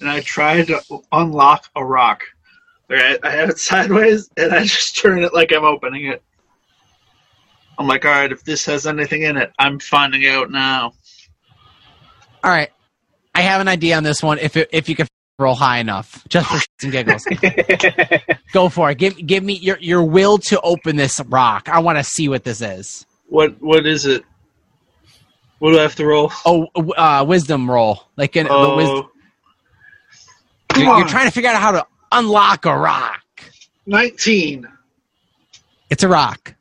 and 0.05 0.13
I 0.13 0.21
try 0.21 0.63
to 0.63 0.83
unlock 1.13 1.71
a 1.75 1.83
rock. 1.83 2.25
Like 2.91 3.25
I, 3.25 3.31
have 3.31 3.49
it 3.49 3.59
sideways 3.71 4.29
and 4.37 4.53
I 4.53 4.65
just 4.65 4.99
turn 4.99 5.25
it 5.25 5.33
like 5.33 5.51
I'm 5.51 5.65
opening 5.65 6.07
it. 6.07 6.23
I'm 7.79 7.89
like, 7.89 8.05
all 8.05 8.11
right, 8.11 8.31
if 8.31 8.45
this 8.45 8.67
has 8.67 8.87
anything 8.87 9.23
in 9.23 9.39
it, 9.39 9.51
I'm 9.59 9.81
finding 9.81 10.27
out 10.29 10.51
now. 10.51 10.93
All 12.45 12.51
right, 12.51 12.71
I 13.35 13.41
have 13.41 13.63
an 13.63 13.69
idea 13.69 13.97
on 13.97 14.05
this 14.05 14.23
one. 14.23 14.39
If 14.39 14.59
it, 14.59 14.69
if 14.73 14.91
you 14.91 14.95
can 14.95 15.09
roll 15.39 15.55
high 15.55 15.79
enough, 15.79 16.23
just 16.29 16.47
for 16.47 16.61
and 16.83 16.93
giggles, 16.93 17.25
go 18.53 18.69
for 18.69 18.91
it. 18.91 18.99
Give 18.99 19.17
give 19.27 19.43
me 19.43 19.55
your 19.55 19.79
your 19.81 20.05
will 20.05 20.37
to 20.39 20.61
open 20.61 20.97
this 20.97 21.19
rock. 21.27 21.71
I 21.71 21.81
want 21.81 21.97
to 21.97 22.05
see 22.05 22.29
what 22.29 22.45
this 22.45 22.61
is. 22.61 23.07
What 23.29 23.61
what 23.63 23.87
is 23.87 24.05
it? 24.05 24.25
What 25.59 25.73
do 25.73 25.79
I 25.79 25.83
have 25.83 25.97
to 25.97 26.07
roll? 26.07 26.31
Oh, 26.45 26.67
uh, 26.77 27.25
wisdom 27.27 27.69
roll. 27.69 28.05
Like 28.17 28.37
in, 28.37 28.47
the 28.47 28.75
wisdom. 28.77 29.09
Come 30.75 30.83
You're, 30.83 30.99
you're 30.99 31.09
trying 31.09 31.27
to 31.27 31.31
figure 31.31 31.51
out 31.51 31.61
how 31.61 31.71
to 31.73 31.87
unlock 32.11 32.67
a 32.67 32.77
rock. 32.77 33.21
nineteen. 33.87 34.67
It's 35.89 36.03
a 36.03 36.09
rock. 36.09 36.55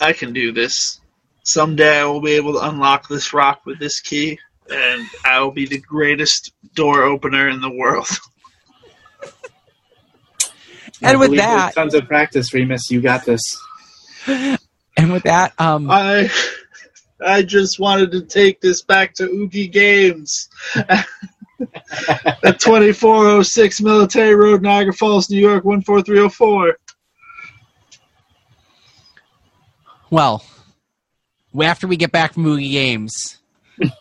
I 0.00 0.12
can 0.12 0.32
do 0.32 0.52
this. 0.52 1.00
Someday 1.44 2.00
I 2.00 2.04
will 2.04 2.20
be 2.20 2.32
able 2.32 2.52
to 2.54 2.68
unlock 2.68 3.08
this 3.08 3.32
rock 3.32 3.62
with 3.64 3.78
this 3.78 4.00
key, 4.00 4.38
and 4.70 5.06
I 5.24 5.40
will 5.40 5.50
be 5.52 5.66
the 5.66 5.78
greatest 5.78 6.52
door 6.74 7.02
opener 7.02 7.48
in 7.48 7.60
the 7.60 7.70
world. 7.70 8.08
And 11.04 11.16
I 11.16 11.18
with 11.18 11.34
that- 11.36 11.66
with 11.66 11.74
tons 11.74 11.94
of 11.94 12.06
practice, 12.06 12.54
Remus. 12.54 12.88
You 12.88 13.00
got 13.00 13.24
this. 13.24 13.40
And 14.28 15.10
with 15.12 15.24
that, 15.24 15.52
um, 15.58 15.90
I 15.90 16.30
I 17.24 17.42
just 17.42 17.78
wanted 17.78 18.12
to 18.12 18.22
take 18.22 18.60
this 18.60 18.82
back 18.82 19.14
to 19.14 19.24
Oogie 19.24 19.68
Games. 19.68 20.48
At 22.44 22.58
2406 22.58 23.80
Military 23.80 24.34
Road, 24.34 24.62
Niagara 24.62 24.92
Falls, 24.92 25.30
New 25.30 25.38
York, 25.38 25.64
14304. 25.64 26.76
Well, 30.10 30.44
after 31.62 31.86
we 31.86 31.96
get 31.96 32.12
back 32.12 32.34
from 32.34 32.46
Oogie 32.46 32.70
Games, 32.70 33.38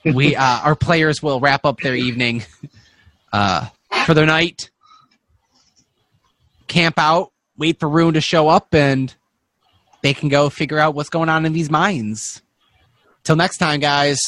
we 0.03 0.35
uh, 0.37 0.59
our 0.61 0.75
players 0.75 1.21
will 1.21 1.39
wrap 1.39 1.65
up 1.65 1.79
their 1.79 1.95
evening 1.95 2.43
uh, 3.31 3.67
for 4.05 4.13
their 4.13 4.25
night, 4.25 4.71
camp 6.67 6.95
out, 6.97 7.31
wait 7.57 7.79
for 7.79 7.87
Rune 7.87 8.15
to 8.15 8.21
show 8.21 8.47
up, 8.47 8.73
and 8.73 9.13
they 10.01 10.13
can 10.13 10.29
go 10.29 10.49
figure 10.49 10.79
out 10.79 10.95
what's 10.95 11.09
going 11.09 11.29
on 11.29 11.45
in 11.45 11.53
these 11.53 11.69
mines. 11.69 12.41
Till 13.23 13.35
next 13.35 13.57
time, 13.57 13.79
guys. 13.79 14.19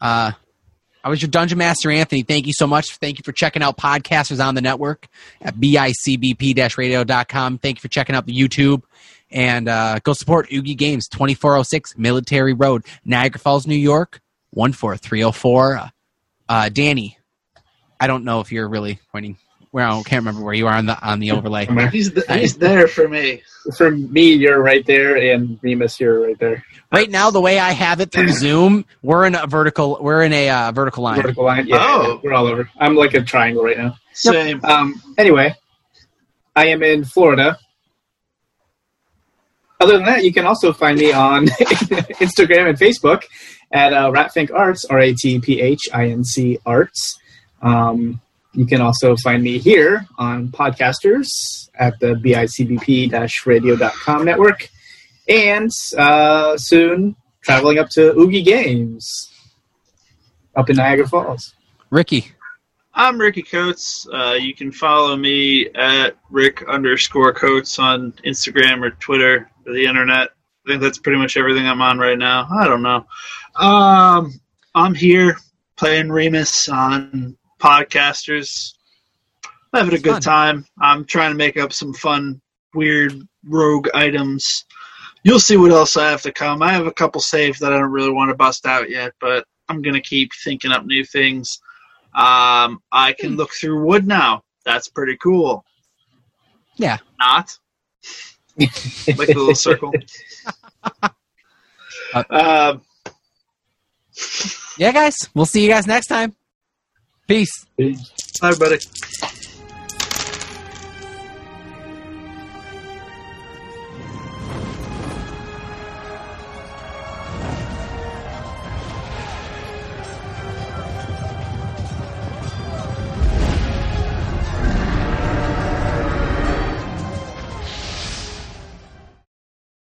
Uh, 0.00 0.32
I 1.04 1.08
was 1.08 1.20
your 1.20 1.30
Dungeon 1.30 1.58
Master, 1.58 1.90
Anthony. 1.90 2.22
Thank 2.22 2.46
you 2.46 2.52
so 2.52 2.66
much. 2.66 2.96
Thank 2.98 3.18
you 3.18 3.24
for 3.24 3.32
checking 3.32 3.62
out 3.62 3.76
Podcasters 3.76 4.44
on 4.44 4.54
the 4.54 4.60
Network 4.60 5.08
at 5.40 5.56
bicbp-radio.com. 5.56 7.58
Thank 7.58 7.78
you 7.78 7.80
for 7.80 7.88
checking 7.88 8.14
out 8.14 8.26
the 8.26 8.36
YouTube. 8.36 8.82
And 9.30 9.68
uh, 9.68 9.98
go 10.04 10.12
support 10.12 10.52
Oogie 10.52 10.74
Games, 10.74 11.08
2406 11.08 11.98
Military 11.98 12.52
Road, 12.52 12.84
Niagara 13.04 13.40
Falls, 13.40 13.66
New 13.66 13.74
York, 13.74 14.20
14304. 14.54 15.90
Uh, 16.48 16.68
Danny, 16.68 17.18
I 17.98 18.06
don't 18.06 18.24
know 18.24 18.40
if 18.40 18.52
you're 18.52 18.68
really 18.68 19.00
pointing. 19.10 19.38
Where 19.72 19.86
I 19.88 20.02
can't 20.02 20.20
remember 20.24 20.44
where 20.44 20.52
you 20.54 20.66
are 20.66 20.74
on 20.74 20.84
the 20.86 21.02
on 21.02 21.18
the 21.18 21.30
overlay. 21.32 21.66
He's 21.90 22.12
th- 22.12 22.26
he's 22.28 22.56
there 22.58 22.86
for 22.86 23.08
me. 23.08 23.42
For 23.78 23.90
me, 23.90 24.34
you're 24.34 24.60
right 24.62 24.84
there, 24.84 25.16
and 25.16 25.58
Remus, 25.62 25.98
you're 25.98 26.26
right 26.26 26.38
there. 26.38 26.62
Right 26.92 27.08
now, 27.10 27.30
the 27.30 27.40
way 27.40 27.58
I 27.58 27.70
have 27.72 28.00
it 28.00 28.12
through 28.12 28.28
Zoom, 28.32 28.84
we're 29.02 29.24
in 29.24 29.34
a 29.34 29.46
vertical. 29.46 29.96
We're 30.00 30.24
in 30.24 30.32
a 30.34 30.50
uh, 30.50 30.72
vertical 30.72 31.02
line. 31.04 31.22
Vertical 31.22 31.44
line. 31.44 31.66
Yeah, 31.66 31.78
Oh. 31.80 32.02
yeah, 32.14 32.20
we're 32.22 32.34
all 32.34 32.46
over. 32.46 32.68
I'm 32.78 32.96
like 32.96 33.14
a 33.14 33.22
triangle 33.22 33.64
right 33.64 33.78
now. 33.78 33.96
Same. 34.12 34.60
Um, 34.62 35.00
anyway, 35.16 35.54
I 36.54 36.66
am 36.66 36.82
in 36.82 37.04
Florida. 37.04 37.56
Other 39.80 39.94
than 39.96 40.04
that, 40.06 40.22
you 40.22 40.32
can 40.34 40.44
also 40.46 40.72
find 40.74 40.98
me 40.98 41.12
on 41.12 41.46
Instagram 41.46 42.68
and 42.68 42.78
Facebook 42.78 43.22
at 43.72 43.92
uh, 43.94 44.10
Ratphinc 44.10 44.52
Arts, 44.52 44.84
R 44.84 44.98
A 45.00 45.14
T 45.14 45.40
P 45.40 45.60
H 45.62 45.80
I 45.94 46.08
N 46.10 46.24
C 46.24 46.58
Arts. 46.66 47.18
Um, 47.62 48.20
you 48.54 48.66
can 48.66 48.80
also 48.80 49.16
find 49.16 49.42
me 49.42 49.58
here 49.58 50.06
on 50.18 50.48
Podcasters 50.48 51.70
at 51.74 51.98
the 52.00 52.14
bicbp 52.14 53.46
radio.com 53.46 54.24
network. 54.24 54.68
And 55.28 55.70
uh, 55.96 56.56
soon 56.56 57.16
traveling 57.40 57.78
up 57.78 57.88
to 57.90 58.12
Oogie 58.18 58.42
Games 58.42 59.30
up 60.54 60.68
in 60.68 60.76
Niagara 60.76 61.08
Falls. 61.08 61.54
Ricky, 61.90 62.32
I'm 62.94 63.18
Ricky 63.18 63.42
Coates. 63.42 64.06
Uh, 64.12 64.36
you 64.38 64.54
can 64.54 64.70
follow 64.70 65.16
me 65.16 65.68
at 65.74 66.16
Rick 66.30 66.62
underscore 66.68 67.32
Coates 67.32 67.78
on 67.78 68.12
Instagram 68.24 68.82
or 68.82 68.90
Twitter 68.90 69.48
or 69.66 69.72
the 69.72 69.86
internet. 69.86 70.30
I 70.66 70.70
think 70.70 70.82
that's 70.82 70.98
pretty 70.98 71.18
much 71.18 71.36
everything 71.36 71.66
I'm 71.66 71.80
on 71.80 71.98
right 71.98 72.18
now. 72.18 72.46
I 72.50 72.66
don't 72.66 72.82
know. 72.82 73.06
Um, 73.56 74.32
I'm 74.74 74.94
here 74.94 75.36
playing 75.76 76.10
Remus 76.10 76.68
on 76.68 77.36
Podcasters. 77.62 78.74
Having 79.74 79.92
a 79.92 79.94
It's 79.94 80.04
fun. 80.04 80.12
good 80.14 80.22
time. 80.22 80.66
I'm 80.80 81.04
trying 81.04 81.30
to 81.30 81.36
make 81.36 81.56
up 81.56 81.72
some 81.72 81.94
fun, 81.94 82.40
weird 82.74 83.14
rogue 83.46 83.88
items. 83.94 84.64
You'll 85.24 85.38
see 85.40 85.56
what 85.56 85.70
else 85.70 85.96
I 85.96 86.10
have 86.10 86.22
to 86.22 86.32
come. 86.32 86.62
I 86.62 86.72
have 86.72 86.86
a 86.86 86.92
couple 86.92 87.20
saved 87.20 87.60
that 87.60 87.72
I 87.72 87.78
don't 87.78 87.90
really 87.92 88.10
want 88.10 88.30
to 88.30 88.34
bust 88.34 88.66
out 88.66 88.90
yet, 88.90 89.12
but 89.20 89.46
I'm 89.68 89.80
gonna 89.80 90.00
keep 90.00 90.30
thinking 90.44 90.72
up 90.72 90.84
new 90.84 91.04
things. 91.04 91.60
Um, 92.14 92.82
I 92.90 93.14
can 93.18 93.36
look 93.36 93.52
through 93.54 93.84
wood 93.86 94.06
now. 94.06 94.42
That's 94.64 94.88
pretty 94.88 95.16
cool. 95.16 95.64
Yeah. 96.76 96.98
Not 97.18 97.56
like 98.58 99.28
a 99.28 99.38
little 99.38 99.54
circle. 99.54 99.92
Uh, 101.02 102.24
Um, 102.30 102.82
yeah, 104.76 104.92
guys, 104.92 105.16
we'll 105.34 105.46
see 105.46 105.62
you 105.62 105.68
guys 105.70 105.86
next 105.86 106.08
time. 106.08 106.34
Peace. 107.26 107.66
Peace. 107.76 108.12
Bye, 108.40 108.54
buddy. 108.54 108.78